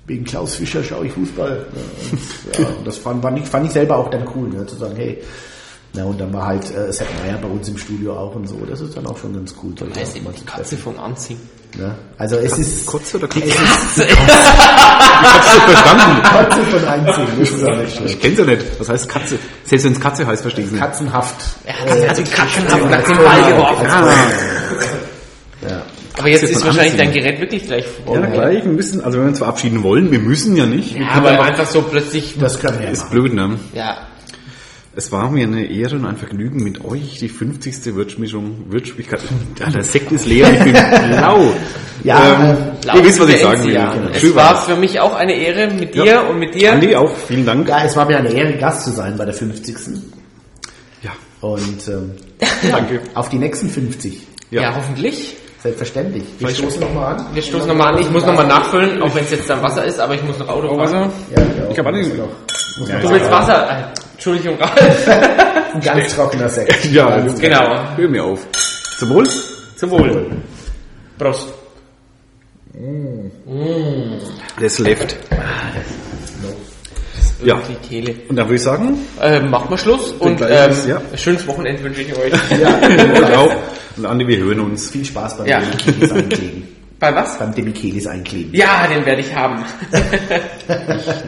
wegen 0.07 0.25
Klaus 0.25 0.55
Fischer 0.55 0.83
schaue 0.83 1.05
ich 1.05 1.13
Fußball. 1.13 1.65
Ja, 2.53 2.59
ja, 2.61 2.67
und 2.67 2.85
das 2.85 2.97
fand, 2.97 3.21
fand, 3.21 3.39
ich, 3.39 3.45
fand 3.45 3.65
ich 3.65 3.71
selber 3.71 3.97
auch 3.97 4.09
dann 4.09 4.27
cool, 4.35 4.49
ne, 4.49 4.65
zu 4.65 4.75
sagen, 4.75 4.95
hey, 4.97 5.21
na 5.93 6.03
und 6.03 6.19
dann 6.19 6.33
war 6.33 6.47
halt 6.47 6.65
äh, 6.75 6.91
Sepp 6.91 7.07
Meyer 7.23 7.37
bei 7.37 7.47
uns 7.47 7.69
im 7.69 7.77
Studio 7.77 8.17
auch 8.17 8.35
und 8.35 8.47
so. 8.47 8.57
Das 8.69 8.81
ist 8.81 8.97
dann 8.97 9.07
auch 9.07 9.17
schon 9.17 9.33
ganz 9.33 9.55
cool. 9.63 9.73
auch 9.79 10.01
ist 10.01 10.21
mal 10.21 10.33
die 10.37 10.45
Katze 10.45 10.75
von 10.75 10.99
Anzing. 10.99 11.37
Ne? 11.77 11.93
Also 12.17 12.37
es 12.37 12.57
ist 12.57 12.85
Kotze 12.85 13.17
oder 13.17 13.27
es 13.27 13.33
Katze? 13.33 14.03
ist 14.03 14.17
Hab's 14.17 15.53
nicht 15.53 15.65
verstanden. 15.65 16.23
Katze 16.23 16.61
von 16.63 16.87
einziehen. 16.87 17.27
Das 17.39 17.49
ist 17.49 17.63
auch 17.63 17.77
nicht 17.77 18.01
Ich 18.05 18.19
kenn's 18.21 18.39
ja 18.39 18.45
nicht. 18.45 18.61
Was 18.79 18.89
heißt 18.89 19.09
Katze? 19.09 19.39
Selbst 19.65 19.85
wenn 19.85 19.91
es 19.93 19.99
Katze 19.99 20.25
heißt, 20.27 20.41
verstehe 20.41 20.65
ich 20.65 20.71
nicht. 20.71 20.79
Katzenhaft. 20.81 21.35
Hat, 21.67 21.97
er 21.97 22.09
hat 22.09 22.17
die 22.17 22.23
Katze 22.23 22.61
Ball 23.15 23.43
geworfen. 23.43 23.87
Ja. 25.67 25.81
Aber 26.17 26.29
jetzt 26.29 26.43
ist 26.43 26.65
wahrscheinlich 26.65 26.95
dein 26.95 27.11
Gerät 27.11 27.39
wirklich 27.41 27.65
gleich 27.65 27.85
vor. 28.05 28.15
Ja, 28.17 28.25
gleich. 28.25 28.63
Wir 28.63 28.71
müssen, 28.71 29.03
also 29.03 29.17
wenn 29.17 29.25
wir 29.25 29.29
uns 29.29 29.39
verabschieden 29.39 29.83
wollen, 29.83 30.11
wir 30.11 30.19
müssen 30.19 30.55
ja 30.55 30.65
nicht. 30.65 30.95
Ja, 30.95 31.07
aber 31.15 31.31
einfach- 31.31 31.45
einfach 31.47 31.65
so 31.67 31.81
plötzlich, 31.81 32.35
Das 32.39 32.61
wir 32.79 32.85
ja 32.85 32.89
ist 32.89 33.09
blöd, 33.09 33.33
ne? 33.33 33.59
ja. 33.73 33.97
Es 34.97 35.11
war 35.11 35.29
mir 35.29 35.43
eine 35.45 35.65
Ehre 35.65 35.95
und 35.97 36.05
ein 36.05 36.15
Vergnügen 36.15 36.63
mit 36.63 36.83
euch, 36.85 37.17
die 37.19 37.27
50. 37.27 37.93
Würzmischung, 37.95 38.65
Würzmischung, 38.69 39.19
ja, 39.59 39.69
der 39.69 39.83
Sekt 39.83 40.09
ist 40.13 40.25
leer, 40.25 40.49
ich 40.53 40.63
bin 40.63 40.73
blau. 41.11 41.51
Ja, 42.05 42.51
ähm, 42.51 42.57
Laut 42.85 42.95
ihr 42.97 43.03
wisst, 43.05 43.19
was 43.19 43.29
ich 43.29 43.41
sagen 43.41 43.63
will. 43.65 43.73
ja. 43.73 43.93
Es 44.13 44.21
Schön 44.21 44.35
war 44.35 44.53
war's. 44.53 44.65
für 44.65 44.75
mich 44.77 44.97
auch 45.01 45.13
eine 45.13 45.33
Ehre 45.33 45.67
mit 45.73 45.93
dir 45.95 46.05
Ja. 46.05 46.21
und 46.21 46.39
mit 46.39 46.55
dir. 46.55 46.71
Andi 46.71 46.95
auch, 46.95 47.11
vielen 47.27 47.45
Dank. 47.45 47.67
Ja, 47.67 47.83
es 47.83 47.95
war 47.97 48.05
mir 48.05 48.17
eine 48.19 48.29
Ehre, 48.31 48.53
Gast 48.57 48.85
zu 48.85 48.91
sein 48.91 49.17
bei 49.17 49.25
der 49.25 49.33
50. 49.33 49.75
Ja, 51.01 51.11
Und 51.41 51.87
ähm, 51.89 52.11
danke. 52.71 53.01
auf 53.15 53.27
die 53.29 53.37
nächsten 53.37 53.69
50. 53.69 54.21
Ja. 54.51 54.61
Ja. 54.61 54.75
hoffentlich. 54.77 55.35
Selbstverständlich. 55.61 56.23
Wir 56.23 56.47
Vielleicht- 56.47 56.57
stoßen 56.59 56.79
nochmal 56.79 57.15
an. 57.15 57.25
Wir 57.33 57.41
stoßen 57.41 57.67
nochmal 57.67 57.95
an. 57.95 58.01
Ich 58.01 58.09
muss 58.11 58.23
nochmal 58.25 58.47
nachfüllen, 58.47 59.01
auch 59.01 59.13
wenn 59.15 59.23
es 59.25 59.31
jetzt 59.31 59.49
dann 59.49 59.61
Wasser 59.63 59.83
ist, 59.83 59.99
aber 59.99 60.13
ich 60.15 60.23
muss 60.23 60.37
noch 60.39 60.47
Auto 60.47 60.67
fahren. 60.77 61.11
Ja, 61.35 61.41
ja, 61.41 61.69
Ich 61.71 61.77
habe 61.79 61.89
alle 61.89 62.03
Du 62.03 63.09
willst 63.09 63.31
Wasser? 63.31 63.91
Äh, 64.25 64.29
Entschuldigung, 64.31 64.57
Ralf. 64.59 65.07
Ein 65.75 65.81
ganz 65.81 66.15
trockener 66.15 66.49
Sekt. 66.49 66.85
Ja, 66.91 67.19
Genau. 67.19 67.83
Hör 67.95 68.09
mir 68.09 68.23
auf. 68.23 68.47
Zum 68.97 69.09
Wohl. 69.09 69.27
Zum 69.75 69.91
Wohl. 69.91 70.31
Prost. 71.17 71.53
Das 74.59 74.79
läuft. 74.79 75.15
Ja. 77.43 77.61
Die 77.69 77.87
Kehle. 77.87 78.15
Und 78.29 78.35
dann 78.37 78.47
würde 78.47 78.55
ich 78.55 78.63
sagen, 78.63 78.97
Ähm, 79.21 79.49
macht 79.49 79.69
mal 79.69 79.77
Schluss 79.77 80.13
und 80.13 80.31
ähm, 80.31 80.37
gleiches, 80.37 80.87
ja. 80.87 81.01
schönes 81.15 81.45
Wochenende 81.47 81.83
wünsche 81.83 82.01
ich 82.01 82.17
euch. 82.17 82.33
ja. 82.59 83.37
auch. 83.37 83.53
Und 83.97 84.05
Andi, 84.05 84.27
wir 84.27 84.37
hören 84.39 84.59
uns. 84.59 84.89
Viel 84.89 85.05
Spaß 85.05 85.37
beim 85.37 85.47
Ja. 85.47 85.59
Einkleben. 85.59 86.67
Bei 87.05 87.15
was? 87.15 87.37
beim 87.37 87.53
Demichelis 87.53 88.07
einkleben. 88.07 88.51
Ja, 88.55 88.87
den 88.87 89.05
werde 89.05 89.21
ich 89.21 89.35
haben. 89.35 89.63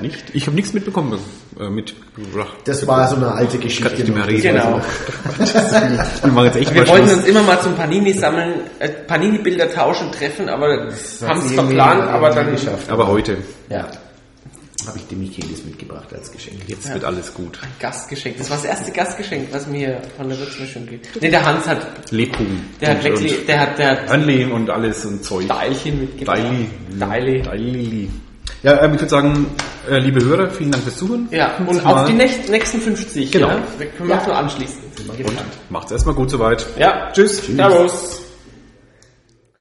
Nicht? 0.02 0.24
Ich 0.34 0.48
habe 0.48 0.56
nichts 0.56 0.74
mitbekommen, 0.74 1.20
äh, 1.60 1.70
mitgebracht. 1.70 2.58
Das 2.66 2.88
war 2.88 3.08
so 3.08 3.18
eine 3.18 3.32
alte 3.32 3.60
Geschichte. 3.60 3.84
Kann 3.84 3.94
ich 3.94 4.06
nicht 4.06 4.16
mehr 4.16 4.28
reden. 4.28 4.56
Genau. 4.56 6.44
Jetzt 6.46 6.56
echt 6.56 6.74
Wir 6.74 6.88
wollten 6.88 7.10
uns 7.12 7.26
immer 7.26 7.44
mal 7.44 7.62
zum 7.62 7.76
Panini 7.76 8.14
sammeln, 8.14 8.62
äh, 8.80 8.90
Panini-Bilder 8.90 9.72
tauschen, 9.72 10.12
treffen, 10.12 10.50
aber 10.50 10.88
haben 11.28 11.40
es 11.40 11.54
verplant, 11.54 12.10
aber 12.10 12.32
dann 12.32 12.50
geschafft. 12.50 12.90
Aber 12.90 13.08
heute. 13.08 13.38
Ja. 13.70 13.88
Habe 14.88 14.98
ich 14.98 15.08
Demichelis 15.08 15.64
mitgebracht 15.66 16.08
als 16.14 16.32
Geschenk. 16.32 16.58
Jetzt 16.68 16.92
wird 16.94 17.04
alles 17.04 17.34
gut. 17.34 17.60
ein 17.62 17.70
Gastgeschenk. 17.80 18.38
Das 18.38 18.50
war 18.50 18.58
das 18.58 18.66
erste 18.66 18.92
Gastgeschenk, 18.92 19.50
was 19.52 19.68
mir 19.68 20.02
von 20.16 20.30
der 20.30 20.40
Würzmischung 20.40 20.86
gibt. 20.86 21.22
Nee, 21.22 21.30
der 21.30 21.46
Hans 21.46 21.68
hat, 21.68 22.12
Lebkuchen. 22.12 22.66
der 22.80 22.90
hat 22.90 22.98
Und- 22.98 23.04
wirklich, 23.04 23.46
der 23.46 23.60
hat, 23.60 23.78
der 23.78 23.90
hat 23.92 24.52
und 24.52 24.70
alles 24.70 25.06
und 25.06 25.24
Zeug. 25.24 25.48
Teilchen 25.48 26.00
mitgebracht. 26.02 26.42
Daili. 27.00 28.10
Ja, 28.64 28.82
ähm, 28.84 28.94
ich 28.96 29.02
würde 29.02 29.10
sagen, 29.10 29.46
äh, 29.90 30.00
liebe 30.00 30.24
Hörer, 30.24 30.50
vielen 30.50 30.72
Dank 30.72 30.84
fürs 30.84 30.98
Zuhören. 30.98 31.28
Ja, 31.32 31.56
und 31.58 31.84
Mal. 31.84 31.94
auf 31.94 32.06
die 32.08 32.14
nächsten, 32.14 32.52
nächsten 32.52 32.82
50. 32.82 33.32
Genau. 33.32 33.50
Ja? 33.50 33.64
Wir 33.78 33.88
können 33.88 34.10
wir 34.10 34.16
nur 34.26 34.36
anschließen. 34.36 34.78
Macht's 35.70 35.92
erstmal 35.92 36.16
gut 36.16 36.30
soweit. 36.32 36.66
Ja. 36.78 37.12
Tschüss. 37.14 37.46
Servus. 37.46 38.22